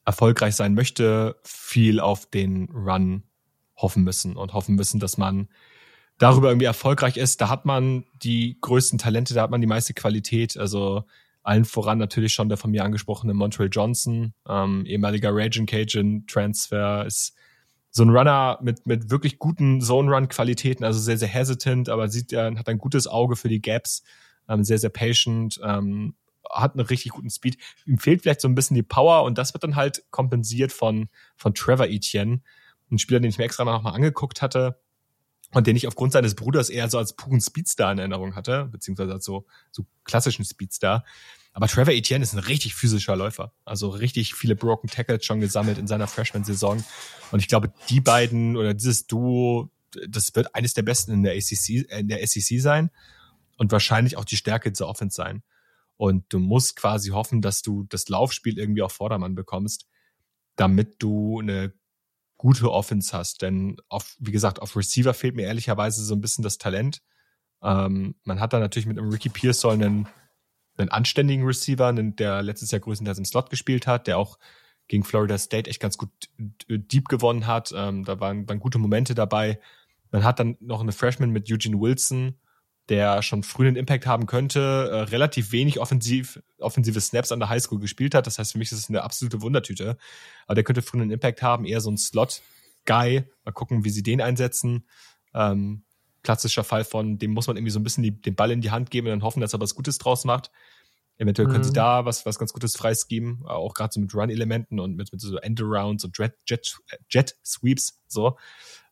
erfolgreich 0.05 0.55
sein 0.55 0.75
möchte, 0.75 1.37
viel 1.45 2.01
auf 2.01 2.27
den 2.27 2.69
Run 2.71 3.23
hoffen 3.77 4.05
müssen 4.05 4.37
und 4.37 4.53
hoffen 4.53 4.75
müssen, 4.75 5.01
dass 5.01 5.19
man 5.19 5.49
darüber 6.19 6.49
irgendwie 6.49 6.67
erfolgreich 6.67 7.17
ist. 7.17 7.41
Da 7.41 7.49
hat 7.49 7.65
man 7.65 8.05
die 8.23 8.59
größten 8.61 8.99
Talente, 8.99 9.35
da 9.35 9.43
hat 9.43 9.51
man 9.51 9.61
die 9.61 9.67
meiste 9.67 9.95
Qualität. 9.95 10.57
Also 10.57 11.05
allen 11.43 11.65
voran 11.65 11.99
natürlich 11.99 12.33
schon 12.33 12.49
der 12.49 12.59
von 12.59 12.71
mir 12.71 12.85
angesprochene 12.85 13.35
Montreal 13.35 13.69
Johnson, 13.71 14.33
ähm, 14.49 14.87
ehemaliger 14.87 15.31
Raging 15.33 15.67
Cajun 15.67 16.27
Transfer, 16.27 17.05
ist 17.07 17.35
so 17.91 18.03
ein 18.03 18.11
Runner 18.11 18.59
mit, 18.61 18.87
mit 18.87 19.11
wirklich 19.11 19.39
guten 19.39 19.81
Zone-Run-Qualitäten, 19.81 20.85
also 20.85 20.99
sehr, 20.99 21.17
sehr 21.17 21.29
hesitant, 21.29 21.89
aber 21.89 22.09
sieht 22.09 22.33
er, 22.33 22.55
hat 22.57 22.69
ein 22.69 22.79
gutes 22.79 23.07
Auge 23.07 23.37
für 23.37 23.49
die 23.49 23.63
Gaps. 23.63 24.03
ähm, 24.49 24.65
sehr, 24.65 24.79
sehr 24.79 24.91
patient, 24.91 25.61
ähm, 25.63 26.15
hat 26.55 26.75
einen 26.75 26.87
richtig 26.87 27.13
guten 27.13 27.31
Speed. 27.31 27.59
Ihm 27.87 27.99
fehlt 27.99 28.23
vielleicht 28.23 28.41
so 28.41 28.49
ein 28.49 28.55
bisschen 28.55 28.75
die 28.75 28.83
Power 28.83 29.25
und 29.25 29.39
das 29.39 29.55
wird 29.55 29.65
dann 29.65 29.77
halt 29.77 30.05
kompensiert 30.11 30.73
von, 30.73 31.09
von 31.37 31.55
Trevor 31.55 31.87
Etienne, 31.87 32.41
ein 32.91 32.99
Spieler, 32.99 33.21
den 33.21 33.31
ich 33.31 33.39
mir 33.39 33.45
extra 33.45 33.65
noch 33.65 33.83
mal 33.83 33.91
angeguckt 33.91 34.43
hatte 34.43 34.81
und 35.53 35.67
den 35.67 35.77
ich 35.77 35.87
aufgrund 35.87 36.13
seines 36.13 36.35
Bruders 36.35 36.71
eher 36.71 36.89
so 36.89 36.99
als 36.99 37.15
puren 37.15 37.41
Speedstar 37.41 37.93
in 37.93 37.99
Erinnerung 37.99 38.35
hatte, 38.35 38.67
beziehungsweise 38.67 39.13
als 39.13 39.25
so, 39.25 39.47
so 39.71 39.85
klassischen 40.05 40.45
Speedstar. 40.45 41.05
Aber 41.53 41.69
Trevor 41.69 41.95
Etienne 41.95 42.25
ist 42.25 42.33
ein 42.33 42.41
richtig 42.41 42.75
physischer 42.75 43.15
Läufer. 43.15 43.53
Also 43.65 43.89
richtig 43.89 44.35
viele 44.35 44.57
Broken 44.57 44.89
Tackles 44.89 45.25
schon 45.25 45.41
gesammelt 45.41 45.79
in 45.79 45.87
seiner 45.87 46.09
Freshman-Saison. 46.09 46.85
Und 47.31 47.39
ich 47.39 47.47
glaube, 47.47 47.73
die 47.89 48.01
beiden 48.01 48.57
oder 48.57 48.75
dieses 48.75 49.07
Duo, 49.07 49.71
das 50.09 50.35
wird 50.35 50.53
eines 50.57 50.75
der 50.75 50.83
besten 50.83 51.13
in 51.13 51.23
der 51.23 51.35
ACC, 51.35 51.89
in 51.91 52.09
der 52.09 52.27
SEC 52.27 52.61
sein 52.61 52.91
und 53.57 53.71
wahrscheinlich 53.71 54.17
auch 54.17 54.25
die 54.25 54.37
Stärke 54.37 54.71
dieser 54.73 54.89
Offense 54.89 55.15
sein. 55.15 55.45
Und 55.97 56.25
du 56.31 56.39
musst 56.39 56.77
quasi 56.77 57.11
hoffen, 57.11 57.41
dass 57.41 57.63
du 57.63 57.85
das 57.85 58.09
Laufspiel 58.09 58.59
irgendwie 58.59 58.83
auf 58.83 58.93
Vordermann 58.93 59.35
bekommst, 59.35 59.87
damit 60.57 60.97
du 61.03 61.41
eine 61.41 61.73
gute 62.37 62.71
Offense 62.71 63.17
hast. 63.17 63.43
Denn 63.43 63.77
auf, 63.89 64.17
wie 64.19 64.33
gesagt, 64.33 64.61
auf 64.61 64.77
Receiver 64.77 65.15
fehlt 65.15 65.37
mir 65.37 65.47
ehrlicherweise 65.47 66.05
so 66.05 66.15
ein 66.15 66.21
bisschen 66.21 66.43
das 66.43 66.59
Talent. 66.59 67.01
Ähm, 67.63 68.17
man 68.25 68.41
hat 68.41 68.53
da 68.53 68.59
natürlich 68.59 68.87
mit 68.87 68.99
einem 68.99 69.11
Ricky 69.11 69.29
Pearsall 69.29 69.75
einen, 69.75 70.09
einen 70.77 70.91
anständigen 70.91 71.47
Receiver, 71.47 71.87
einen, 71.87 72.17
der 72.17 72.43
letztes 72.43 72.71
Jahr 72.71 72.81
größtenteils 72.81 73.19
im 73.19 73.25
Slot 73.25 73.51
gespielt 73.51 73.87
hat, 73.87 74.07
der 74.07 74.19
auch 74.19 74.39
gegen 74.89 75.05
Florida 75.05 75.39
State 75.39 75.71
echt 75.71 75.81
ganz 75.81 75.97
gut 75.97 76.11
deep 76.69 77.09
gewonnen 77.09 77.47
hat. 77.47 77.73
Ähm, 77.75 78.05
da 78.05 78.21
waren, 78.21 78.49
waren 78.49 78.61
gute 78.61 78.79
Momente 78.79 79.15
dabei. 79.15 79.61
Man 80.11 80.25
hat 80.25 80.39
dann 80.39 80.57
noch 80.61 80.81
eine 80.81 80.93
Freshman 80.93 81.31
mit 81.31 81.51
Eugene 81.51 81.81
Wilson, 81.81 82.39
der 82.89 83.23
schon 83.23 83.43
früh 83.43 83.67
einen 83.67 83.77
Impact 83.77 84.07
haben 84.07 84.27
könnte, 84.27 84.91
äh, 84.91 84.97
relativ 85.11 85.53
wenig 85.53 85.81
offensiv, 85.81 86.43
offensive 86.59 87.01
Snaps 87.01 87.33
an 87.33 87.41
der 87.41 87.49
Highschool 87.49 87.81
gespielt 87.81 88.15
hat. 88.15 88.27
Das 88.27 88.39
heißt, 88.39 88.53
für 88.53 88.59
mich 88.59 88.73
ist 88.73 88.79
es 88.79 88.89
eine 88.89 89.03
absolute 89.03 89.41
Wundertüte. 89.41 89.97
Aber 90.47 90.55
der 90.55 90.65
könnte 90.65 90.83
früh 90.83 91.01
einen 91.01 91.11
Impact 91.11 91.43
haben, 91.43 91.65
eher 91.65 91.81
so 91.81 91.91
ein 91.91 91.97
Slot-Guy. 91.97 93.25
Mal 93.45 93.53
gucken, 93.53 93.85
wie 93.85 93.91
sie 93.91 94.03
den 94.03 94.21
einsetzen. 94.21 94.87
Ähm, 95.33 95.85
klassischer 96.23 96.65
Fall 96.65 96.85
von, 96.85 97.19
dem 97.19 97.33
muss 97.33 97.47
man 97.47 97.57
irgendwie 97.57 97.71
so 97.71 97.79
ein 97.79 97.85
bisschen 97.85 98.03
die, 98.03 98.21
den 98.21 98.35
Ball 98.35 98.51
in 98.51 98.61
die 98.61 98.71
Hand 98.71 98.91
geben 98.91 99.07
und 99.07 99.13
dann 99.13 99.23
hoffen, 99.23 99.41
dass 99.41 99.53
er 99.55 99.61
was 99.61 99.75
Gutes 99.75 99.99
draus 99.99 100.25
macht. 100.25 100.51
Eventuell 101.17 101.49
können 101.49 101.63
sie 101.63 101.71
mhm. 101.71 101.75
da 101.75 102.05
was, 102.05 102.27
was 102.27 102.39
ganz 102.39 102.53
Gutes 102.53 102.77
freisgeben, 102.77 103.45
auch 103.47 103.75
gerade 103.75 103.93
so 103.93 104.01
mit 104.01 104.13
Run-Elementen 104.15 104.81
und 104.81 104.97
mit, 104.97 105.13
mit 105.13 105.21
so 105.21 105.37
Endarounds 105.37 106.05
und 106.05 106.19
Jet, 106.19 106.35
Jet, 106.47 106.77
Jet 107.09 107.37
Sweeps, 107.45 108.03
so. 108.09 108.37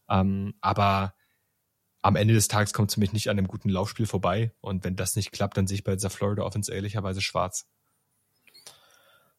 Ähm, 0.09 0.55
aber 0.61 1.15
am 2.03 2.17
Ende 2.17 2.35
des 2.35 2.49
Tages 2.49 2.73
kommt 2.73 2.91
es 2.91 2.97
mich 2.97 3.13
nicht 3.13 3.31
an 3.31 3.39
einem 3.39 3.47
guten 3.47 3.69
Laufspiel 3.69 4.07
vorbei. 4.07 4.53
Und 4.61 4.85
wenn 4.85 4.97
das 4.97 5.17
nicht 5.17 5.31
klappt, 5.33 5.57
dann 5.57 5.67
sehe 5.67 5.77
ich 5.77 5.85
bei 5.85 5.95
dieser 5.95 6.11
Florida 6.11 6.43
Offense 6.43 6.73
ehrlicherweise 6.73 7.23
schwarz. 7.23 7.67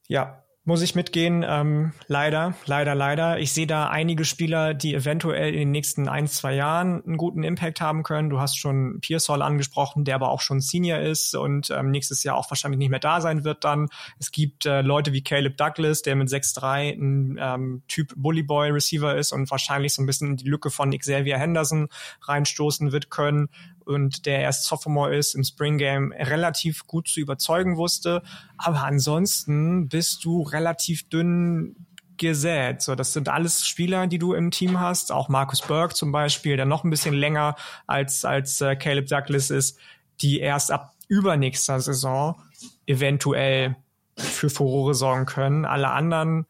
Ja, 0.08 0.44
muss 0.66 0.82
ich 0.82 0.96
mitgehen. 0.96 1.44
Ähm, 1.46 1.92
leider, 2.08 2.54
leider, 2.66 2.96
leider. 2.96 3.40
Ich 3.40 3.52
sehe 3.52 3.68
da 3.68 3.88
einige 3.88 4.24
Spieler, 4.24 4.74
die 4.74 4.94
eventuell 4.94 5.52
in 5.54 5.60
den 5.60 5.72
nächsten 5.72 6.08
ein, 6.08 6.28
zwei 6.28 6.56
Jahren 6.56 7.04
einen 7.06 7.18
guten 7.18 7.44
Impact 7.44 7.82
haben 7.82 8.04
können. 8.04 8.30
Du 8.30 8.40
hast 8.40 8.58
schon 8.58 9.00
Pearsall 9.02 9.42
angesprochen, 9.42 10.06
der 10.06 10.16
aber 10.16 10.30
auch 10.30 10.40
schon 10.40 10.62
Senior 10.62 11.00
ist 11.00 11.36
und 11.36 11.70
ähm, 11.70 11.92
nächstes 11.92 12.24
Jahr 12.24 12.38
auch 12.38 12.50
wahrscheinlich 12.50 12.78
nicht 12.78 12.92
mehr 12.92 13.00
da 13.00 13.20
sein 13.20 13.44
wird 13.44 13.66
dann. 13.66 13.90
Es 14.20 14.32
gibt 14.32 14.66
äh, 14.66 14.82
Leute 14.82 15.12
wie 15.12 15.22
Caleb 15.22 15.58
Douglas, 15.58 16.02
der 16.02 16.16
mit 16.16 16.30
6'3 16.30 16.94
ein 16.94 17.38
ähm, 17.42 17.84
Typ 17.90 18.14
Bully 18.16 18.44
Boy 18.44 18.72
Receiver 18.72 19.18
ist 19.18 19.34
und 19.34 19.52
wahrscheinlich 19.52 19.94
so 19.94 20.02
ein 20.02 20.06
bisschen 20.06 20.32
in 20.32 20.38
die 20.38 20.48
Lücke 20.48 20.70
von 20.70 20.98
Xavier 20.98 21.38
Henderson 21.38 21.90
reinstoßen 22.22 22.94
wird 22.94 23.10
können 23.10 23.50
und 23.86 24.26
der 24.26 24.40
erst 24.40 24.66
Sophomore 24.66 25.16
ist, 25.16 25.36
im 25.36 25.44
Spring 25.44 25.78
Game 25.78 26.12
relativ 26.12 26.86
gut 26.88 27.08
zu 27.08 27.20
überzeugen 27.20 27.78
wusste. 27.78 28.22
Aber 28.58 28.84
ansonsten 28.84 29.90
bist 29.90 30.26
du 30.26 30.42
relativ 30.44 31.10
dünn 31.10 31.76
gesät. 32.18 32.82
So, 32.82 32.96
das 32.96 33.14
sind 33.14 33.30
alles 33.30 33.66
Spieler, 33.66 34.08
die 34.08 34.20
du 34.20 34.34
im 34.34 34.52
Team 34.52 34.80
hast. 34.80 35.12
Auch 35.12 35.30
Marcus 35.30 35.62
Burke 35.62 35.94
zum 35.94 36.12
Beispiel, 36.12 36.58
der 36.58 36.66
noch 36.66 36.84
ein 36.84 36.90
bisschen 36.90 37.14
länger 37.14 37.56
als, 37.88 38.26
als 38.26 38.62
äh, 38.62 38.76
Caleb 38.76 39.08
Douglas 39.08 39.50
ist, 39.50 39.78
die 40.22 40.40
erst 40.40 40.72
ab 40.72 40.94
übernächster 41.08 41.80
Saison 41.80 42.42
eventuell 42.86 43.76
für 44.16 44.50
Furore 44.50 44.94
sorgen 44.94 45.26
können. 45.26 45.66
Alle 45.66 45.90
anderen 45.90 46.46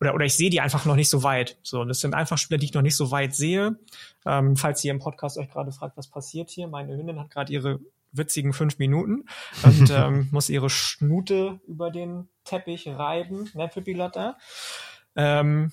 oder, 0.00 0.14
oder 0.14 0.24
ich 0.24 0.34
sehe 0.34 0.50
die 0.50 0.60
einfach 0.60 0.84
noch 0.84 0.96
nicht 0.96 1.08
so 1.08 1.22
weit. 1.22 1.56
So, 1.62 1.84
das 1.84 2.00
sind 2.00 2.14
einfach 2.14 2.36
Spieler, 2.36 2.58
die 2.58 2.66
ich 2.66 2.74
noch 2.74 2.82
nicht 2.82 2.96
so 2.96 3.10
weit 3.10 3.34
sehe. 3.34 3.76
Ähm, 4.26 4.56
falls 4.56 4.82
ihr 4.84 4.92
im 4.92 4.98
Podcast 4.98 5.38
euch 5.38 5.50
gerade 5.50 5.72
fragt, 5.72 5.96
was 5.96 6.08
passiert 6.08 6.50
hier, 6.50 6.66
meine 6.66 6.96
Hündin 6.96 7.20
hat 7.20 7.30
gerade 7.30 7.52
ihre 7.52 7.80
witzigen 8.12 8.52
fünf 8.52 8.78
Minuten 8.78 9.24
und 9.62 9.90
ähm, 9.94 10.28
muss 10.30 10.48
ihre 10.48 10.70
Schnute 10.70 11.60
über 11.66 11.90
den 11.90 12.28
Teppich 12.44 12.86
reiben, 12.88 13.50
ne, 13.54 13.68
Pippi 13.68 13.92
Lotta? 13.92 14.38
Ähm, 15.16 15.72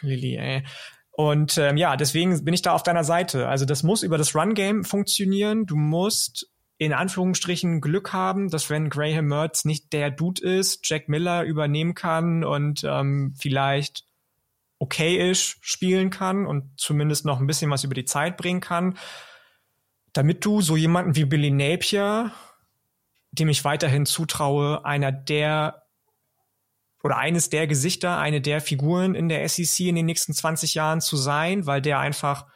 Lilly, 0.00 0.36
ey. 0.36 0.62
Und 1.10 1.56
ähm, 1.56 1.78
ja, 1.78 1.96
deswegen 1.96 2.44
bin 2.44 2.52
ich 2.52 2.62
da 2.62 2.72
auf 2.72 2.82
deiner 2.82 3.04
Seite. 3.04 3.48
Also 3.48 3.64
das 3.64 3.82
muss 3.82 4.02
über 4.02 4.18
das 4.18 4.34
Run-Game 4.34 4.84
funktionieren. 4.84 5.64
Du 5.64 5.74
musst 5.76 6.50
in 6.78 6.92
Anführungsstrichen 6.92 7.80
Glück 7.80 8.12
haben, 8.12 8.50
dass 8.50 8.68
wenn 8.68 8.90
Graham 8.90 9.26
Mertz 9.26 9.64
nicht 9.64 9.94
der 9.94 10.10
Dude 10.10 10.42
ist, 10.42 10.80
Jack 10.86 11.08
Miller 11.08 11.44
übernehmen 11.44 11.94
kann 11.94 12.44
und 12.44 12.84
ähm, 12.84 13.34
vielleicht 13.38 14.04
okay-ish 14.78 15.58
spielen 15.60 16.10
kann 16.10 16.46
und 16.46 16.78
zumindest 16.78 17.24
noch 17.24 17.40
ein 17.40 17.46
bisschen 17.46 17.70
was 17.70 17.84
über 17.84 17.94
die 17.94 18.04
Zeit 18.04 18.36
bringen 18.36 18.60
kann, 18.60 18.98
damit 20.12 20.44
du 20.44 20.60
so 20.60 20.76
jemanden 20.76 21.16
wie 21.16 21.24
Billy 21.24 21.50
Napier, 21.50 22.32
dem 23.32 23.48
ich 23.48 23.64
weiterhin 23.64 24.06
zutraue, 24.06 24.84
einer 24.84 25.12
der 25.12 25.82
oder 27.02 27.18
eines 27.18 27.50
der 27.50 27.66
Gesichter, 27.66 28.18
eine 28.18 28.40
der 28.40 28.60
Figuren 28.60 29.14
in 29.14 29.28
der 29.28 29.48
SEC 29.48 29.86
in 29.86 29.94
den 29.94 30.06
nächsten 30.06 30.32
20 30.32 30.74
Jahren 30.74 31.00
zu 31.00 31.16
sein, 31.16 31.66
weil 31.66 31.80
der 31.80 32.00
einfach 32.00 32.46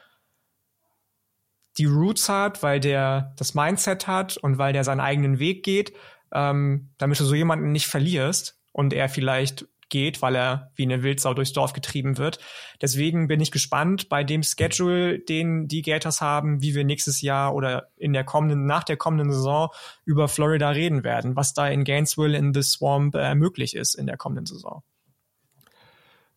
die 1.79 1.85
Roots 1.85 2.29
hat, 2.29 2.63
weil 2.63 2.81
der 2.81 3.33
das 3.37 3.55
Mindset 3.55 4.07
hat 4.07 4.37
und 4.37 4.59
weil 4.59 4.73
der 4.73 4.83
seinen 4.83 5.01
eigenen 5.01 5.39
Weg 5.39 5.63
geht, 5.63 5.93
ähm, 6.33 6.91
damit 6.99 7.21
du 7.21 7.25
so 7.25 7.35
jemanden 7.35 7.73
nicht 7.73 7.87
verlierst 7.87 8.59
und 8.73 8.93
er 8.93 9.09
vielleicht 9.09 9.67
geht, 9.91 10.23
weil 10.23 10.35
er 10.35 10.71
wie 10.75 10.85
eine 10.85 11.03
Wildsau 11.03 11.35
durchs 11.35 11.53
Dorf 11.53 11.73
getrieben 11.73 12.17
wird. 12.17 12.39
Deswegen 12.81 13.29
bin 13.29 13.41
ich 13.41 13.51
gespannt 13.51 14.09
bei 14.09 14.25
dem 14.25 14.43
Schedule, 14.43 15.19
den 15.19 15.69
die 15.69 15.83
Gators 15.83 16.21
haben, 16.21 16.63
wie 16.63 16.75
wir 16.75 16.85
nächstes 16.85 17.21
Jahr 17.21 17.55
oder 17.55 17.89
in 17.97 18.13
der 18.13 18.25
kommenden, 18.25 18.67
nach 18.67 18.85
der 18.85 18.97
kommenden 18.97 19.33
Saison 19.33 19.69
über 20.05 20.29
Florida 20.29 20.71
reden 20.71 21.05
werden, 21.05 21.37
was 21.37 21.53
da 21.53 21.69
in 21.69 21.85
Gainesville 21.85 22.37
in 22.37 22.55
the 22.55 22.63
Swamp 22.63 23.15
äh, 23.15 23.35
möglich 23.35 23.77
ist 23.77 23.95
in 23.95 24.07
der 24.07 24.17
kommenden 24.17 24.47
Saison. 24.47 24.83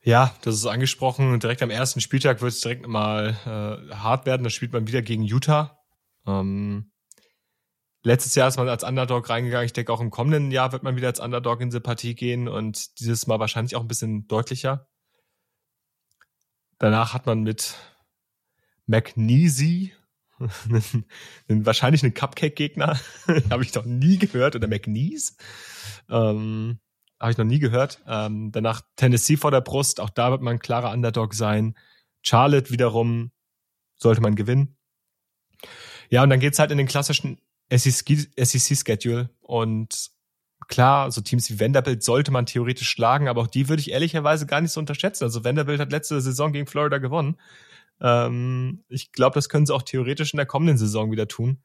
Ja, 0.03 0.35
das 0.41 0.55
ist 0.55 0.65
angesprochen. 0.65 1.39
Direkt 1.39 1.63
am 1.63 1.69
ersten 1.69 2.01
Spieltag 2.01 2.41
wird 2.41 2.51
es 2.51 2.59
direkt 2.59 2.85
mal 2.87 3.37
äh, 3.45 3.95
hart 3.95 4.25
werden. 4.25 4.43
Da 4.43 4.49
spielt 4.49 4.73
man 4.73 4.85
wieder 4.87 5.01
gegen 5.01 5.23
Utah. 5.23 5.79
Ähm, 6.27 6.91
letztes 8.03 8.35
Jahr 8.35 8.47
ist 8.47 8.57
man 8.57 8.69
als 8.69 8.83
Underdog 8.83 9.29
reingegangen. 9.29 9.65
Ich 9.65 9.73
denke, 9.73 9.91
auch 9.91 10.01
im 10.01 10.11
kommenden 10.11 10.51
Jahr 10.51 10.71
wird 10.71 10.83
man 10.83 10.95
wieder 10.95 11.07
als 11.07 11.19
Underdog 11.19 11.61
in 11.61 11.69
diese 11.69 11.81
Partie 11.81 12.15
gehen 12.15 12.47
und 12.47 12.99
dieses 12.99 13.27
Mal 13.27 13.39
wahrscheinlich 13.39 13.75
auch 13.75 13.81
ein 13.81 13.87
bisschen 13.87 14.27
deutlicher. 14.27 14.87
Danach 16.79 17.13
hat 17.13 17.25
man 17.25 17.43
mit 17.43 17.75
McNeasy 18.85 19.93
wahrscheinlich 21.47 22.03
einen 22.03 22.13
Cupcake-Gegner. 22.13 22.99
Habe 23.49 23.63
ich 23.63 23.73
noch 23.73 23.85
nie 23.85 24.17
gehört. 24.17 24.55
Oder 24.55 24.67
McNeese. 24.67 25.33
Ähm, 26.09 26.79
habe 27.19 27.31
ich 27.31 27.37
noch 27.37 27.45
nie 27.45 27.59
gehört. 27.59 28.03
Ähm, 28.05 28.51
danach 28.51 28.81
Tennessee 28.97 29.37
vor 29.37 29.51
der 29.51 29.61
Brust, 29.61 30.01
auch 30.01 30.09
da 30.09 30.31
wird 30.31 30.41
man 30.41 30.55
ein 30.55 30.59
klarer 30.59 30.91
Underdog 30.91 31.33
sein. 31.33 31.77
Charlotte 32.21 32.69
wiederum 32.69 33.31
sollte 33.95 34.19
man 34.19 34.35
gewinnen. 34.35 34.75
Ja, 36.09 36.23
und 36.23 36.29
dann 36.29 36.41
geht's 36.41 36.59
halt 36.59 36.71
in 36.71 36.77
den 36.77 36.87
klassischen 36.87 37.39
SEC-Schedule. 37.69 39.29
Und 39.41 40.11
klar, 40.67 41.11
so 41.11 41.21
Teams 41.21 41.49
wie 41.49 41.59
Vanderbilt 41.59 42.03
sollte 42.03 42.31
man 42.31 42.45
theoretisch 42.45 42.89
schlagen, 42.89 43.27
aber 43.27 43.41
auch 43.41 43.47
die 43.47 43.69
würde 43.69 43.81
ich 43.81 43.91
ehrlicherweise 43.91 44.45
gar 44.45 44.61
nicht 44.61 44.71
so 44.71 44.79
unterschätzen. 44.79 45.23
Also 45.23 45.43
Vanderbilt 45.43 45.79
hat 45.79 45.91
letzte 45.91 46.19
Saison 46.21 46.51
gegen 46.51 46.67
Florida 46.67 46.97
gewonnen. 46.97 47.37
Ähm, 48.01 48.83
ich 48.89 49.11
glaube, 49.11 49.35
das 49.35 49.49
können 49.49 49.65
sie 49.65 49.73
auch 49.73 49.83
theoretisch 49.83 50.33
in 50.33 50.37
der 50.37 50.45
kommenden 50.45 50.77
Saison 50.77 51.11
wieder 51.11 51.27
tun. 51.27 51.61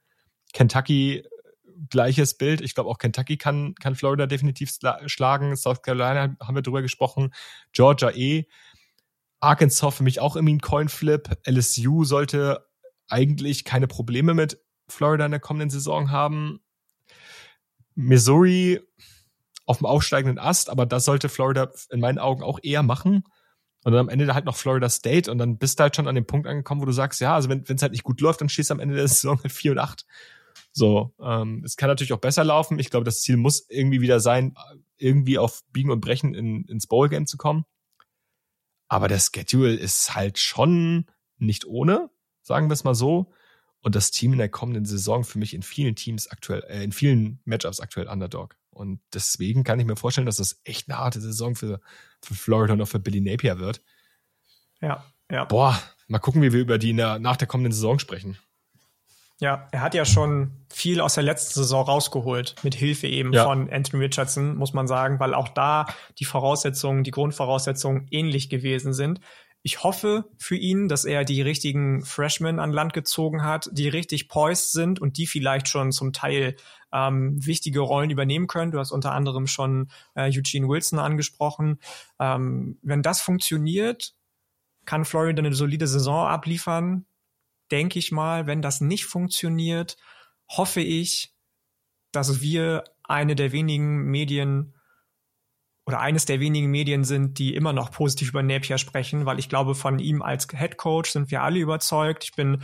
Kentucky 0.53 1.25
gleiches 1.91 2.37
Bild. 2.37 2.61
Ich 2.61 2.75
glaube 2.75 2.91
auch 2.91 2.99
Kentucky 2.99 3.37
kann, 3.37 3.75
kann 3.77 3.95
Florida 3.95 4.27
definitiv 4.27 4.73
schlagen. 5.07 5.57
South 5.57 5.83
Carolina 5.83 6.37
haben 6.41 6.55
wir 6.55 6.63
drüber 6.63 6.83
gesprochen. 6.83 7.33
Georgia 7.73 8.11
eh. 8.11 8.47
Arkansas 9.41 9.95
für 9.95 10.03
mich 10.03 10.21
auch 10.21 10.35
irgendwie 10.35 10.55
ein 10.55 10.61
Coinflip. 10.61 11.31
LSU 11.47 12.05
sollte 12.05 12.67
eigentlich 13.09 13.65
keine 13.65 13.87
Probleme 13.87 14.35
mit 14.35 14.61
Florida 14.89 15.25
in 15.25 15.31
der 15.31 15.41
kommenden 15.41 15.71
Saison 15.71 16.11
haben. 16.11 16.61
Missouri 17.95 18.81
auf 19.67 19.79
dem 19.79 19.87
aufsteigenden 19.87 20.39
Ast, 20.39 20.71
aber 20.71 20.87
das 20.87 21.05
sollte 21.05 21.29
Florida 21.29 21.71
in 21.91 22.01
meinen 22.01 22.19
Augen 22.19 22.43
auch 22.43 22.59
eher 22.63 22.83
machen. 22.83 23.25
Und 23.85 23.93
dann 23.93 24.01
am 24.01 24.09
Ende 24.09 24.33
halt 24.35 24.45
noch 24.45 24.57
Florida 24.57 24.89
State 24.89 25.31
und 25.31 25.39
dann 25.39 25.59
bist 25.59 25.79
du 25.79 25.83
halt 25.83 25.95
schon 25.95 26.09
an 26.09 26.15
dem 26.15 26.27
Punkt 26.27 26.47
angekommen, 26.47 26.81
wo 26.81 26.85
du 26.85 26.93
sagst, 26.93 27.21
ja, 27.21 27.35
also 27.35 27.49
wenn 27.49 27.65
es 27.67 27.83
halt 27.83 27.93
nicht 27.93 28.05
gut 28.05 28.21
läuft, 28.21 28.41
dann 28.41 28.49
stehst 28.49 28.71
du 28.71 28.75
am 28.75 28.81
Ende 28.81 28.97
der 28.97 29.09
Saison 29.09 29.39
halt 29.43 29.53
4 29.53 29.73
und 29.73 29.79
8. 29.79 30.07
So, 30.73 31.15
ähm, 31.21 31.63
es 31.65 31.77
kann 31.77 31.89
natürlich 31.89 32.13
auch 32.13 32.19
besser 32.19 32.45
laufen. 32.45 32.79
Ich 32.79 32.91
glaube, 32.91 33.05
das 33.05 33.21
Ziel 33.21 33.37
muss 33.37 33.69
irgendwie 33.69 34.01
wieder 34.01 34.21
sein, 34.21 34.55
irgendwie 34.97 35.39
auf 35.39 35.63
Biegen 35.73 35.91
und 35.91 36.01
Brechen 36.01 36.35
in, 36.35 36.65
ins 36.65 36.87
Bowl-Game 36.87 37.27
zu 37.27 37.37
kommen. 37.37 37.65
Aber 38.89 39.09
der 39.09 39.19
Schedule 39.19 39.75
ist 39.75 40.15
halt 40.15 40.39
schon 40.39 41.07
nicht 41.37 41.67
ohne, 41.67 42.11
sagen 42.43 42.69
wir 42.69 42.75
es 42.75 42.85
mal 42.85 42.95
so. 42.95 43.33
Und 43.81 43.95
das 43.95 44.11
Team 44.11 44.33
in 44.33 44.39
der 44.39 44.49
kommenden 44.49 44.85
Saison 44.85 45.25
für 45.25 45.39
mich 45.39 45.55
in 45.55 45.63
vielen 45.63 45.95
Teams 45.95 46.29
aktuell, 46.29 46.65
äh, 46.69 46.83
in 46.83 46.93
vielen 46.93 47.41
Matchups 47.45 47.81
aktuell 47.81 48.09
Underdog. 48.09 48.57
Und 48.71 49.01
deswegen 49.13 49.65
kann 49.65 49.81
ich 49.81 49.87
mir 49.87 49.97
vorstellen, 49.97 50.27
dass 50.27 50.37
das 50.37 50.61
echt 50.65 50.89
eine 50.89 50.99
harte 50.99 51.21
Saison 51.21 51.55
für, 51.55 51.81
für 52.23 52.35
Florida 52.35 52.75
und 52.75 52.83
auch 52.83 52.89
für 52.89 53.01
Billy 53.01 53.21
Napier 53.21 53.59
wird. 53.59 53.83
Ja, 54.81 55.05
ja. 55.31 55.45
Boah, 55.45 55.81
mal 56.07 56.19
gucken, 56.19 56.43
wie 56.43 56.53
wir 56.53 56.61
über 56.61 56.79
die 56.79 56.95
der, 56.95 57.19
nach 57.19 57.37
der 57.37 57.49
kommenden 57.49 57.73
Saison 57.73 57.99
sprechen. 57.99 58.39
Ja, 59.41 59.69
er 59.71 59.83
hat 59.83 59.95
ja 59.95 60.05
schon 60.05 60.51
viel 60.69 61.01
aus 61.01 61.15
der 61.15 61.23
letzten 61.23 61.55
Saison 61.55 61.85
rausgeholt, 61.85 62.57
mit 62.65 62.75
Hilfe 62.75 63.07
eben 63.07 63.33
ja. 63.33 63.45
von 63.45 63.71
Anthony 63.71 64.05
Richardson, 64.05 64.57
muss 64.57 64.73
man 64.73 64.89
sagen, 64.89 65.21
weil 65.21 65.33
auch 65.33 65.49
da 65.49 65.87
die 66.19 66.25
Voraussetzungen, 66.25 67.05
die 67.05 67.13
Grundvoraussetzungen 67.13 68.09
ähnlich 68.11 68.51
gewesen 68.51 68.93
sind. 68.93 69.21
Ich 69.63 69.83
hoffe 69.83 70.31
für 70.39 70.57
ihn, 70.57 70.89
dass 70.89 71.05
er 71.05 71.25
die 71.25 71.43
richtigen 71.43 72.05
Freshmen 72.05 72.61
an 72.61 72.73
Land 72.73 72.93
gezogen 72.93 73.43
hat, 73.43 73.69
die 73.73 73.89
richtig 73.89 74.29
poised 74.29 74.73
sind 74.73 75.01
und 75.01 75.19
die 75.19 75.27
vielleicht 75.27 75.69
schon 75.69 75.91
zum 75.93 76.13
Teil 76.13 76.57
ähm, 76.93 77.45
wichtige 77.45 77.81
Rollen 77.81 78.11
übernehmen 78.11 78.47
können. 78.47 78.71
Du 78.71 78.79
hast 78.79 78.93
unter 78.93 79.13
anderem 79.13 79.47
schon 79.47 79.91
äh, 80.15 80.31
Eugene 80.31 80.69
Wilson 80.69 80.99
angesprochen. 80.99 81.81
Ähm, 82.21 82.79
wenn 82.83 83.03
das 83.03 83.21
funktioniert, 83.21 84.15
kann 84.85 85.05
Florida 85.05 85.41
eine 85.41 85.55
solide 85.55 85.87
Saison 85.87 86.27
abliefern. 86.29 87.05
Denke 87.71 87.99
ich 87.99 88.13
mal, 88.13 88.47
wenn 88.47 88.63
das 88.63 88.81
nicht 88.81 89.05
funktioniert, 89.05 89.97
hoffe 90.49 90.81
ich, 90.81 91.35
dass 92.13 92.41
wir 92.41 92.85
eine 93.03 93.35
der 93.35 93.53
wenigen 93.53 94.05
Medien 94.05 94.75
oder 95.89 96.01
eines 96.01 96.27
der 96.27 96.39
wenigen 96.39 96.71
Medien 96.71 97.03
sind, 97.03 97.39
die 97.39 97.55
immer 97.55 97.73
noch 97.73 97.91
positiv 97.91 98.29
über 98.29 98.43
Napier 98.43 98.77
sprechen, 98.77 99.25
weil 99.25 99.39
ich 99.39 99.49
glaube, 99.49 99.75
von 99.75 99.99
ihm 99.99 100.21
als 100.21 100.47
Head 100.55 100.77
Coach 100.77 101.11
sind 101.11 101.31
wir 101.31 101.43
alle 101.43 101.61
überzeugt. 101.61 102.25
Ich 102.25 102.37
bin 102.37 102.63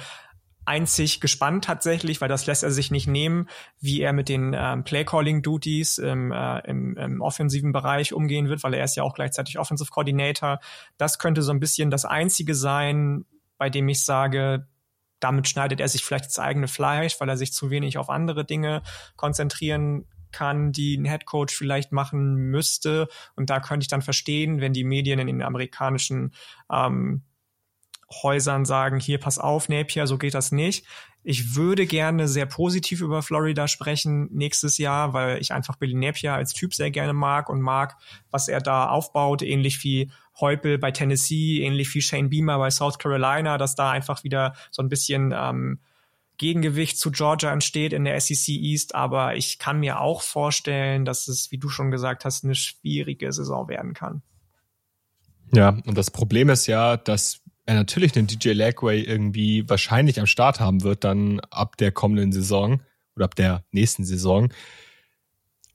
einzig 0.66 1.22
gespannt 1.22 1.64
tatsächlich, 1.64 2.20
weil 2.20 2.28
das 2.28 2.44
lässt 2.44 2.62
er 2.64 2.70
sich 2.70 2.90
nicht 2.90 3.06
nehmen, 3.06 3.48
wie 3.80 4.02
er 4.02 4.12
mit 4.12 4.28
den 4.28 4.54
ähm, 4.54 4.84
Play-Calling-Duties 4.84 5.96
im, 5.96 6.32
äh, 6.32 6.58
im, 6.68 6.98
im 6.98 7.22
offensiven 7.22 7.72
Bereich 7.72 8.12
umgehen 8.12 8.50
wird, 8.50 8.62
weil 8.62 8.74
er 8.74 8.84
ist 8.84 8.94
ja 8.94 9.02
auch 9.02 9.14
gleichzeitig 9.14 9.58
Offensive 9.58 9.90
Coordinator. 9.90 10.60
Das 10.98 11.18
könnte 11.18 11.40
so 11.40 11.50
ein 11.50 11.60
bisschen 11.60 11.90
das 11.90 12.04
Einzige 12.04 12.54
sein, 12.54 13.24
bei 13.56 13.70
dem 13.70 13.88
ich 13.88 14.04
sage, 14.04 14.68
damit 15.18 15.48
schneidet 15.48 15.80
er 15.80 15.88
sich 15.88 16.04
vielleicht 16.04 16.26
ins 16.26 16.38
eigene 16.38 16.68
Fleisch, 16.68 17.18
weil 17.20 17.30
er 17.30 17.38
sich 17.38 17.54
zu 17.54 17.70
wenig 17.70 17.96
auf 17.96 18.10
andere 18.10 18.44
Dinge 18.44 18.82
konzentrieren 19.16 20.04
kann, 20.34 20.72
die 20.72 20.96
ein 20.96 21.04
Headcoach 21.04 21.50
vielleicht 21.50 21.92
machen 21.92 22.34
müsste. 22.34 23.08
Und 23.36 23.50
da 23.50 23.60
könnte 23.60 23.84
ich 23.84 23.88
dann 23.88 24.02
verstehen, 24.02 24.60
wenn 24.60 24.72
die 24.72 24.84
Medien 24.84 25.18
in 25.18 25.26
den 25.28 25.42
amerikanischen 25.42 26.32
ähm, 26.70 27.22
Häusern 28.22 28.64
sagen, 28.64 29.00
hier 29.00 29.18
pass 29.18 29.38
auf, 29.38 29.68
Napier, 29.68 30.06
so 30.06 30.18
geht 30.18 30.34
das 30.34 30.52
nicht. 30.52 30.86
Ich 31.22 31.56
würde 31.56 31.86
gerne 31.86 32.28
sehr 32.28 32.46
positiv 32.46 33.00
über 33.00 33.22
Florida 33.22 33.66
sprechen 33.66 34.28
nächstes 34.30 34.76
Jahr, 34.76 35.14
weil 35.14 35.40
ich 35.40 35.52
einfach 35.52 35.76
Billy 35.76 35.94
Napier 35.94 36.34
als 36.34 36.52
Typ 36.52 36.74
sehr 36.74 36.90
gerne 36.90 37.14
mag 37.14 37.48
und 37.48 37.62
mag, 37.62 37.96
was 38.30 38.48
er 38.48 38.60
da 38.60 38.88
aufbaut, 38.88 39.40
ähnlich 39.42 39.82
wie 39.84 40.10
Heupel 40.38 40.78
bei 40.78 40.90
Tennessee, 40.90 41.62
ähnlich 41.62 41.94
wie 41.94 42.02
Shane 42.02 42.28
Beamer 42.28 42.58
bei 42.58 42.70
South 42.70 42.98
Carolina, 42.98 43.56
dass 43.56 43.74
da 43.74 43.90
einfach 43.90 44.22
wieder 44.22 44.54
so 44.70 44.82
ein 44.82 44.88
bisschen 44.90 45.32
ähm, 45.34 45.80
Gegengewicht 46.36 46.98
zu 46.98 47.10
Georgia 47.10 47.52
entsteht 47.52 47.92
in 47.92 48.04
der 48.04 48.20
SEC 48.20 48.48
East, 48.48 48.94
aber 48.94 49.36
ich 49.36 49.58
kann 49.58 49.80
mir 49.80 50.00
auch 50.00 50.22
vorstellen, 50.22 51.04
dass 51.04 51.28
es, 51.28 51.50
wie 51.50 51.58
du 51.58 51.68
schon 51.68 51.90
gesagt 51.90 52.24
hast, 52.24 52.44
eine 52.44 52.54
schwierige 52.54 53.32
Saison 53.32 53.68
werden 53.68 53.94
kann. 53.94 54.22
Ja, 55.52 55.78
und 55.86 55.96
das 55.96 56.10
Problem 56.10 56.48
ist 56.48 56.66
ja, 56.66 56.96
dass 56.96 57.40
er 57.66 57.74
natürlich 57.74 58.16
einen 58.16 58.26
DJ 58.26 58.50
Lagway 58.50 59.00
irgendwie 59.00 59.68
wahrscheinlich 59.68 60.20
am 60.20 60.26
Start 60.26 60.60
haben 60.60 60.82
wird, 60.82 61.04
dann 61.04 61.40
ab 61.50 61.76
der 61.76 61.92
kommenden 61.92 62.32
Saison 62.32 62.82
oder 63.16 63.26
ab 63.26 63.34
der 63.36 63.64
nächsten 63.70 64.04
Saison. 64.04 64.52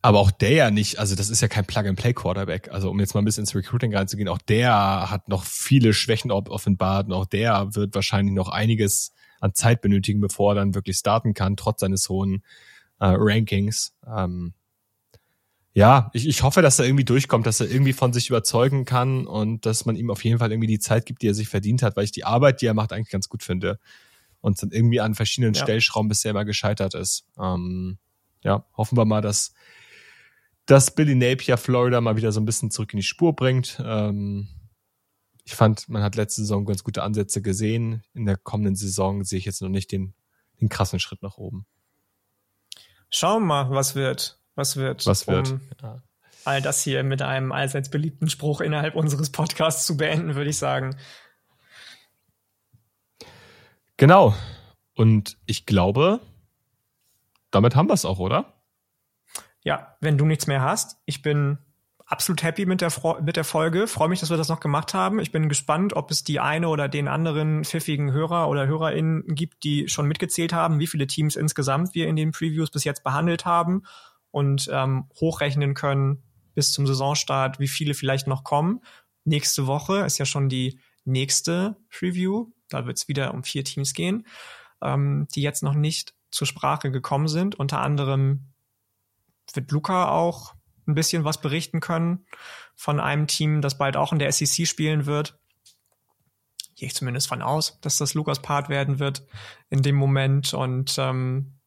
Aber 0.02 0.20
auch 0.20 0.32
der 0.32 0.52
ja 0.52 0.72
nicht, 0.72 0.98
also 0.98 1.16
das 1.16 1.30
ist 1.30 1.42
ja 1.42 1.48
kein 1.48 1.66
Plug-and-Play-Quarterback. 1.66 2.72
Also 2.72 2.90
um 2.90 3.00
jetzt 3.00 3.16
mal 3.16 3.22
ein 3.22 3.26
bisschen 3.26 3.44
ins 3.44 3.56
Recruiting 3.56 3.94
reinzugehen, 3.94 4.30
auch 4.30 4.38
der 4.38 5.10
hat 5.10 5.28
noch 5.28 5.44
viele 5.44 5.94
Schwächen 5.94 6.32
offenbart 6.32 7.08
und 7.08 7.14
auch 7.14 7.26
der 7.26 7.76
wird 7.76 7.96
wahrscheinlich 7.96 8.34
noch 8.34 8.50
einiges 8.50 9.14
an 9.40 9.54
Zeit 9.54 9.82
benötigen, 9.82 10.22
bevor 10.22 10.52
er 10.52 10.56
dann 10.56 10.76
wirklich 10.76 10.98
starten 10.98 11.34
kann, 11.34 11.56
trotz 11.56 11.82
seines 11.82 12.10
hohen 12.10 12.44
äh, 13.00 13.08
Rankings. 13.08 13.96
Ähm, 14.06 14.54
ja, 15.74 16.10
ich, 16.14 16.28
ich 16.28 16.44
hoffe, 16.44 16.62
dass 16.62 16.80
er 16.80 16.86
irgendwie 16.86 17.06
durchkommt, 17.06 17.46
dass 17.46 17.60
er 17.60 17.70
irgendwie 17.70 17.94
von 17.94 18.12
sich 18.12 18.30
überzeugen 18.30 18.86
kann 18.86 19.26
und 19.26 19.66
dass 19.66 19.86
man 19.86 19.96
ihm 19.96 20.10
auf 20.10 20.24
jeden 20.24 20.40
Fall 20.40 20.52
irgendwie 20.52 20.68
die 20.68 20.80
Zeit 20.80 21.06
gibt, 21.06 21.22
die 21.22 21.28
er 21.28 21.34
sich 21.34 21.48
verdient 21.48 21.84
hat, 21.84 21.96
weil 21.96 22.04
ich 22.04 22.12
die 22.12 22.26
Arbeit, 22.26 22.62
die 22.62 22.66
er 22.66 22.74
macht, 22.74 22.92
eigentlich 22.92 23.12
ganz 23.12 23.30
gut 23.30 23.44
finde. 23.44 23.80
Und 24.42 24.62
dann 24.62 24.72
irgendwie 24.72 25.00
an 25.00 25.16
verschiedenen 25.16 25.54
ja. 25.54 25.62
Stellschrauben 25.62 26.10
bisher 26.10 26.34
mal 26.34 26.44
gescheitert 26.44 26.96
ist. 26.96 27.26
Ähm, 27.38 27.98
ja, 28.44 28.66
hoffen 28.76 28.98
wir 28.98 29.06
mal, 29.06 29.22
dass, 29.22 29.54
dass 30.66 30.96
Billy 30.96 31.16
Napier 31.16 31.58
Florida 31.58 32.02
mal 32.02 32.16
wieder 32.16 32.32
so 32.32 32.40
ein 32.40 32.46
bisschen 32.46 32.72
zurück 32.72 32.94
in 32.94 32.98
die 32.98 33.04
Spur 33.04 33.36
bringt. 33.36 33.82
Ähm, 33.84 34.48
ich 35.50 35.56
fand, 35.56 35.90
man 35.90 36.04
hat 36.04 36.16
letzte 36.16 36.42
Saison 36.42 36.64
ganz 36.64 36.84
gute 36.84 37.02
Ansätze 37.02 37.42
gesehen. 37.42 38.04
In 38.14 38.28
der 38.28 38.38
kommenden 38.38 38.76
Saison 38.76 39.24
sehe 39.24 39.40
ich 39.40 39.46
jetzt 39.46 39.64
noch 39.64 39.70
nicht 39.70 39.92
den, 39.92 40.14
den 40.62 40.70
krassen 40.70 41.00
Schritt 41.00 41.24
nach 41.24 41.38
oben. 41.38 41.66
Schauen 43.10 43.42
wir 43.42 43.48
mal, 43.48 43.72
was 43.72 43.96
wird. 43.96 44.40
Was 44.54 44.76
wird. 44.76 45.08
Was 45.08 45.26
wird. 45.26 45.54
Um 45.54 45.62
ja. 45.82 46.04
All 46.46 46.62
das 46.62 46.84
hier 46.84 47.04
mit 47.04 47.24
einem 47.24 47.52
allseits 47.52 47.90
beliebten 47.90 48.30
Spruch 48.30 48.62
innerhalb 48.62 48.96
unseres 48.96 49.32
Podcasts 49.32 49.88
zu 49.88 49.98
beenden, 49.98 50.36
würde 50.36 50.52
ich 50.52 50.58
sagen. 50.58 50.96
Genau. 53.98 54.36
Und 54.94 55.36
ich 55.48 55.66
glaube, 55.66 56.20
damit 57.50 57.76
haben 57.76 57.90
wir 57.90 57.96
es 57.96 58.06
auch, 58.06 58.20
oder? 58.20 58.54
Ja, 59.64 59.98
wenn 60.00 60.20
du 60.20 60.26
nichts 60.26 60.46
mehr 60.46 60.62
hast. 60.62 61.02
Ich 61.06 61.24
bin 61.24 61.58
absolut 62.10 62.42
happy 62.42 62.66
mit 62.66 62.82
der, 62.82 62.92
mit 63.22 63.36
der 63.36 63.44
Folge. 63.44 63.88
Freue 63.88 64.10
mich, 64.10 64.20
dass 64.20 64.32
wir 64.32 64.38
das 64.38 64.50
noch 64.50 64.60
gemacht 64.60 64.94
haben. 64.94 65.20
Ich 65.20 65.32
bin 65.32 65.48
gespannt, 65.48 65.96
ob 65.96 66.10
es 66.10 66.24
die 66.24 66.40
eine 66.40 66.68
oder 66.68 66.90
den 66.90 67.08
anderen 67.08 67.64
pfiffigen 67.64 68.12
Hörer 68.12 68.50
oder 68.50 68.68
HörerInnen 68.68 69.36
gibt, 69.36 69.64
die 69.64 69.88
schon 69.88 70.08
mitgezählt 70.08 70.52
haben, 70.52 70.80
wie 70.80 70.88
viele 70.88 71.06
Teams 71.06 71.36
insgesamt 71.36 71.94
wir 71.94 72.08
in 72.08 72.16
den 72.16 72.32
Previews 72.32 72.72
bis 72.72 72.84
jetzt 72.84 73.04
behandelt 73.04 73.46
haben 73.46 73.84
und 74.32 74.70
ähm, 74.74 75.06
hochrechnen 75.20 75.76
können 75.76 76.24
bis 76.56 76.72
zum 76.72 76.88
Saisonstart, 76.88 77.60
wie 77.60 77.68
viele 77.68 77.94
vielleicht 77.94 78.28
noch 78.28 78.44
kommen. 78.44 78.82
Nächste 79.24 79.68
Woche 79.68 80.00
ist 80.00 80.18
ja 80.18 80.26
schon 80.26 80.50
die 80.50 80.80
nächste 81.06 81.78
Preview. 81.90 82.48
Da 82.70 82.88
wird 82.88 82.98
es 82.98 83.08
wieder 83.08 83.36
um 83.36 83.44
vier 83.44 83.64
Teams 83.64 83.94
gehen, 83.94 84.26
ähm, 84.82 85.28
die 85.36 85.44
jetzt 85.44 85.62
noch 85.62 85.76
nicht 85.76 86.16
zur 86.32 86.48
Sprache 86.48 86.90
gekommen 86.90 87.28
sind. 87.28 87.54
Unter 87.56 87.82
anderem 87.82 88.50
wird 89.54 89.72
Luca 89.72 90.10
auch 90.10 90.56
ein 90.90 90.96
bisschen 90.96 91.24
was 91.24 91.42
berichten 91.42 91.80
können 91.80 92.26
von 92.76 93.00
einem 93.00 93.28
Team, 93.28 93.62
das 93.62 93.78
bald 93.78 93.98
auch 93.98 94.12
in 94.12 94.20
der 94.20 94.32
SEC 94.32 94.68
spielen 94.68 95.06
wird. 95.06 95.40
Gehe 96.76 96.88
ich 96.88 96.96
zumindest 96.96 97.28
von 97.28 97.42
aus, 97.42 97.80
dass 97.82 97.98
das 97.98 98.14
Lukas 98.14 98.42
Part 98.42 98.70
werden 98.70 99.00
wird 99.00 99.26
in 99.70 99.82
dem 99.82 99.96
Moment. 99.96 100.54
Und 100.54 100.96
ähm, 100.98 101.60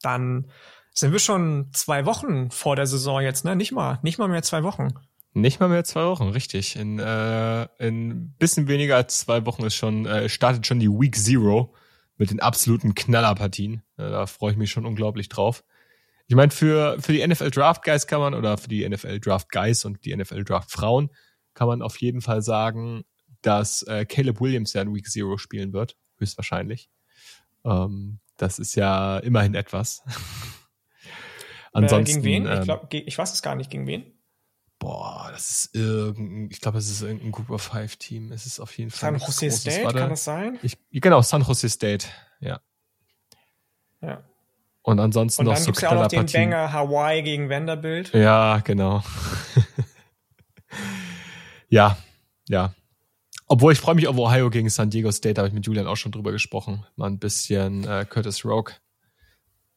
dann 0.00 0.50
sind 0.92 1.12
wir 1.12 1.18
schon 1.18 1.70
zwei 1.72 2.06
Wochen 2.06 2.50
vor 2.50 2.76
der 2.76 2.86
Saison 2.86 3.20
jetzt, 3.20 3.44
ne? 3.44 3.56
Nicht 3.56 3.72
mal, 3.72 3.98
nicht 4.02 4.18
mal 4.18 4.28
mehr 4.28 4.42
zwei 4.42 4.62
Wochen. 4.62 4.94
Nicht 5.32 5.60
mal 5.60 5.68
mehr 5.68 5.84
zwei 5.84 6.06
Wochen, 6.06 6.28
richtig. 6.28 6.76
In, 6.76 6.98
äh, 6.98 7.68
bisschen 8.38 8.68
weniger 8.68 8.96
als 8.96 9.18
zwei 9.18 9.44
Wochen 9.44 9.64
ist 9.64 9.74
schon, 9.74 10.06
äh, 10.06 10.30
startet 10.30 10.66
schon 10.66 10.80
die 10.80 10.88
Week 10.88 11.14
Zero 11.14 11.74
mit 12.16 12.30
den 12.30 12.40
absoluten 12.40 12.94
Knallerpartien. 12.94 13.82
Äh, 13.98 14.08
da 14.08 14.26
freue 14.26 14.52
ich 14.52 14.56
mich 14.56 14.70
schon 14.70 14.86
unglaublich 14.86 15.28
drauf. 15.28 15.62
Ich 16.28 16.34
meine, 16.34 16.50
für, 16.50 17.00
für 17.00 17.12
die 17.12 17.26
NFL 17.26 17.50
Draft 17.50 17.84
Guys 17.84 18.06
kann 18.06 18.20
man, 18.20 18.34
oder 18.34 18.58
für 18.58 18.68
die 18.68 18.88
NFL 18.88 19.20
Draft 19.20 19.50
Guys 19.50 19.84
und 19.84 20.04
die 20.04 20.14
NFL 20.16 20.44
Draft 20.44 20.70
Frauen, 20.70 21.10
kann 21.54 21.68
man 21.68 21.82
auf 21.82 21.96
jeden 21.98 22.20
Fall 22.20 22.42
sagen, 22.42 23.04
dass 23.42 23.82
äh, 23.82 24.04
Caleb 24.04 24.40
Williams 24.40 24.72
ja 24.72 24.82
in 24.82 24.94
Week 24.94 25.08
Zero 25.08 25.38
spielen 25.38 25.72
wird, 25.72 25.96
höchstwahrscheinlich. 26.18 26.90
Ähm, 27.64 28.18
das 28.36 28.58
ist 28.58 28.74
ja 28.74 29.18
immerhin 29.18 29.54
etwas. 29.54 30.02
Ansonsten. 31.72 32.20
Äh, 32.20 32.22
gegen 32.22 32.24
wen? 32.24 32.46
Ich, 32.46 32.58
ähm, 32.58 32.64
glaub, 32.64 32.92
ich 32.92 33.18
weiß 33.18 33.32
es 33.32 33.42
gar 33.42 33.54
nicht, 33.54 33.70
gegen 33.70 33.86
wen? 33.86 34.12
Boah, 34.78 35.28
das 35.32 35.50
ist 35.50 35.74
irgendein, 35.74 36.50
ich 36.50 36.60
glaube, 36.60 36.78
es 36.78 36.90
ist 36.90 37.02
irgendein 37.02 37.32
Group 37.32 37.50
of 37.50 37.62
Five 37.62 37.96
Team. 37.96 38.30
Es 38.32 38.46
ist 38.46 38.60
auf 38.60 38.76
jeden 38.76 38.90
Fall. 38.90 39.18
San 39.18 39.20
Jose 39.20 39.50
State, 39.50 39.94
kann 39.94 40.10
das 40.10 40.24
sein? 40.24 40.58
Ich, 40.62 40.76
genau, 40.90 41.22
San 41.22 41.42
Jose 41.42 41.68
State, 41.68 42.08
ja. 42.40 42.60
Ja. 44.02 44.22
Und 44.86 45.00
ansonsten 45.00 45.42
Und 45.42 45.46
noch 45.46 45.54
dann 45.54 45.62
so 45.62 45.66
gibt's 45.66 45.80
ja 45.80 45.90
auch 45.90 46.00
noch 46.00 46.06
den 46.06 46.26
Banger 46.26 46.72
Hawaii 46.72 47.20
gegen 47.22 47.50
Vanderbilt. 47.50 48.14
Ja, 48.14 48.58
genau. 48.58 49.02
ja, 51.68 51.98
ja. 52.48 52.72
Obwohl 53.48 53.72
ich 53.72 53.80
freue 53.80 53.96
mich 53.96 54.06
auf 54.06 54.16
Ohio 54.16 54.48
gegen 54.48 54.70
San 54.70 54.88
Diego 54.88 55.10
State, 55.10 55.34
da 55.34 55.40
habe 55.40 55.48
ich 55.48 55.54
mit 55.54 55.66
Julian 55.66 55.88
auch 55.88 55.96
schon 55.96 56.12
drüber 56.12 56.30
gesprochen. 56.30 56.86
Mal 56.94 57.08
ein 57.08 57.18
bisschen 57.18 57.82
äh, 57.82 58.06
Curtis 58.08 58.44
Rogue 58.44 58.74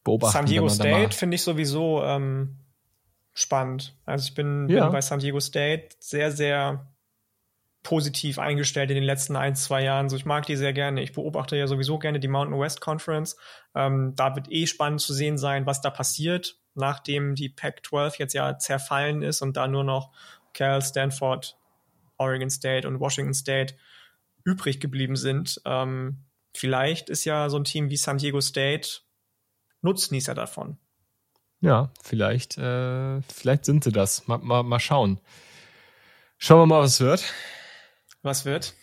beobachten. 0.03 0.34
San 0.34 0.45
Diego 0.45 0.69
State 0.69 1.18
finde 1.18 1.36
ich 1.36 1.41
sowieso 1.41 2.03
ähm, 2.03 2.60
spannend. 3.34 3.98
Also 4.06 4.27
ich 4.27 4.36
bin, 4.36 4.69
ja. 4.69 4.84
bin 4.84 4.91
bei 4.91 5.02
San 5.02 5.18
Diego 5.18 5.40
State 5.40 5.90
sehr, 5.98 6.31
sehr 6.31 6.88
positiv 7.84 8.39
eingestellt 8.39 8.89
in 8.89 8.95
den 8.95 9.03
letzten 9.03 9.35
ein, 9.35 9.56
zwei 9.56 9.84
Jahren. 9.84 10.10
So, 10.10 10.15
ich 10.15 10.26
mag 10.26 10.45
die 10.45 10.56
sehr 10.56 10.73
gerne. 10.73 11.01
Ich 11.01 11.14
beobachte 11.14 11.56
ja 11.56 11.68
sowieso 11.68 11.97
gerne 11.97 12.19
die 12.19 12.27
Mountain 12.27 12.60
West 12.60 12.81
Conference. 12.81 13.38
Ähm, 13.73 14.14
da 14.15 14.35
wird 14.35 14.51
eh 14.51 14.68
spannend 14.68 15.01
zu 15.01 15.14
sehen 15.14 15.38
sein, 15.38 15.65
was 15.65 15.81
da 15.81 15.89
passiert, 15.89 16.60
nachdem 16.76 17.35
die 17.35 17.49
Pac-12 17.49 18.19
jetzt 18.19 18.34
ja 18.34 18.57
zerfallen 18.57 19.22
ist 19.22 19.41
und 19.41 19.56
da 19.56 19.68
nur 19.68 19.84
noch 19.84 20.11
Cal, 20.53 20.81
Stanford, 20.81 21.57
Oregon 22.18 22.49
State 22.49 22.88
und 22.88 22.99
Washington 22.99 23.34
State 23.34 23.76
übrig 24.43 24.80
geblieben 24.80 25.15
sind. 25.15 25.61
Ähm, 25.65 26.26
vielleicht 26.53 27.10
ist 27.10 27.26
ja 27.26 27.49
so 27.49 27.57
ein 27.57 27.64
Team 27.64 27.89
wie 27.89 27.97
San 27.97 28.18
Diego 28.18 28.41
State 28.41 29.01
Nutznießer 29.81 30.35
davon. 30.35 30.77
Ja, 31.61 31.91
vielleicht, 32.03 32.57
äh, 32.57 33.22
vielleicht 33.22 33.65
sind 33.65 33.84
sie 33.84 33.91
das. 33.91 34.27
Mal, 34.27 34.38
mal, 34.39 34.64
mal 34.64 34.80
schauen. 34.80 35.19
Schauen 36.38 36.60
wir 36.61 36.65
mal, 36.65 36.81
was 36.81 36.99
wird. 36.99 37.23
Was 38.21 38.45
wird? 38.45 38.73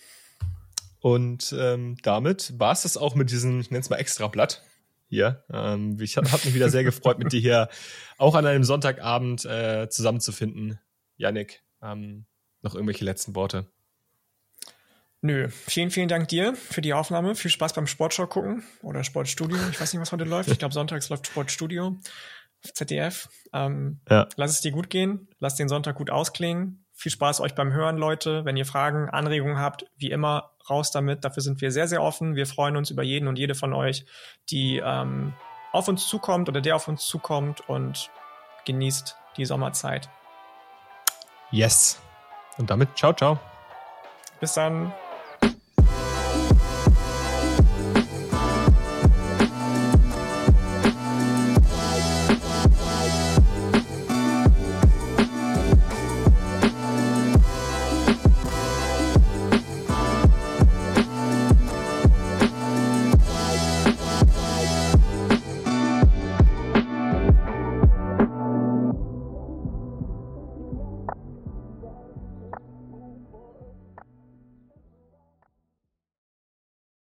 Und 1.01 1.55
ähm, 1.57 1.97
damit 2.03 2.59
war 2.59 2.73
es 2.73 2.83
das 2.83 2.97
auch 2.97 3.15
mit 3.15 3.31
diesem, 3.31 3.61
ich 3.61 3.71
nenne 3.71 3.81
es 3.81 3.91
mal 3.91 3.97
Extrablatt 3.97 4.63
hier. 5.09 5.45
Ähm, 5.51 5.99
ich 6.01 6.17
habe 6.17 6.31
hab 6.33 6.45
mich 6.45 6.55
wieder 6.55 6.69
sehr 6.69 6.85
gefreut, 6.85 7.19
mit 7.19 7.33
dir 7.33 7.41
hier 7.41 7.69
auch 8.19 8.35
an 8.35 8.47
einem 8.47 8.65
Sonntagabend 8.65 9.45
äh, 9.45 9.89
zusammenzufinden. 9.89 10.81
Yannick, 11.17 11.63
ähm, 11.83 12.27
noch 12.63 12.75
irgendwelche 12.75 13.05
letzten 13.05 13.35
Worte? 13.35 13.71
Nö, 15.23 15.49
vielen, 15.49 15.91
vielen 15.91 16.09
Dank 16.09 16.29
dir 16.29 16.55
für 16.55 16.83
die 16.83 16.93
Aufnahme. 16.93 17.35
Viel 17.35 17.51
Spaß 17.51 17.73
beim 17.73 17.87
Sportschau 17.87 18.27
gucken 18.27 18.63
oder 18.83 19.03
Sportstudio. 19.03 19.57
Ich 19.71 19.81
weiß 19.81 19.93
nicht, 19.93 20.01
was 20.01 20.13
heute 20.13 20.25
läuft. 20.25 20.51
Ich 20.51 20.59
glaube, 20.59 20.75
sonntags 20.75 21.09
läuft 21.09 21.27
Sportstudio. 21.27 21.97
ZDF. 22.63 23.29
Ähm, 23.53 24.01
ja. 24.09 24.29
Lass 24.37 24.53
es 24.53 24.61
dir 24.61 24.73
gut 24.73 24.91
gehen. 24.91 25.29
Lass 25.39 25.57
den 25.57 25.69
Sonntag 25.69 25.97
gut 25.97 26.11
ausklingen. 26.11 26.86
Viel 26.99 27.13
Spaß 27.13 27.43
euch 27.43 27.55
beim 27.55 27.75
Hören, 27.75 27.99
Leute. 27.99 28.47
Wenn 28.47 28.57
ihr 28.57 28.65
Fragen, 28.65 29.11
Anregungen 29.11 29.59
habt, 29.59 29.85
wie 29.99 30.11
immer, 30.11 30.53
raus 30.69 30.91
damit. 30.91 31.27
Dafür 31.27 31.43
sind 31.43 31.61
wir 31.61 31.71
sehr, 31.71 31.89
sehr 31.89 32.03
offen. 32.03 32.37
Wir 32.37 32.47
freuen 32.47 32.75
uns 32.75 32.91
über 32.91 33.03
jeden 33.03 33.29
und 33.29 33.39
jede 33.39 33.55
von 33.55 33.75
euch, 33.75 34.07
die 34.51 34.81
ähm, 34.83 35.35
auf 35.73 35.89
uns 35.89 36.09
zukommt 36.09 36.49
oder 36.49 36.63
der 36.63 36.75
auf 36.75 36.89
uns 36.89 37.05
zukommt 37.05 37.69
und 37.69 38.11
genießt 38.65 39.15
die 39.37 39.45
Sommerzeit. 39.45 40.09
Yes. 41.51 42.01
Und 42.57 42.71
damit 42.71 42.97
ciao, 42.97 43.13
ciao. 43.13 43.39
Bis 44.41 44.55
dann. 44.55 44.91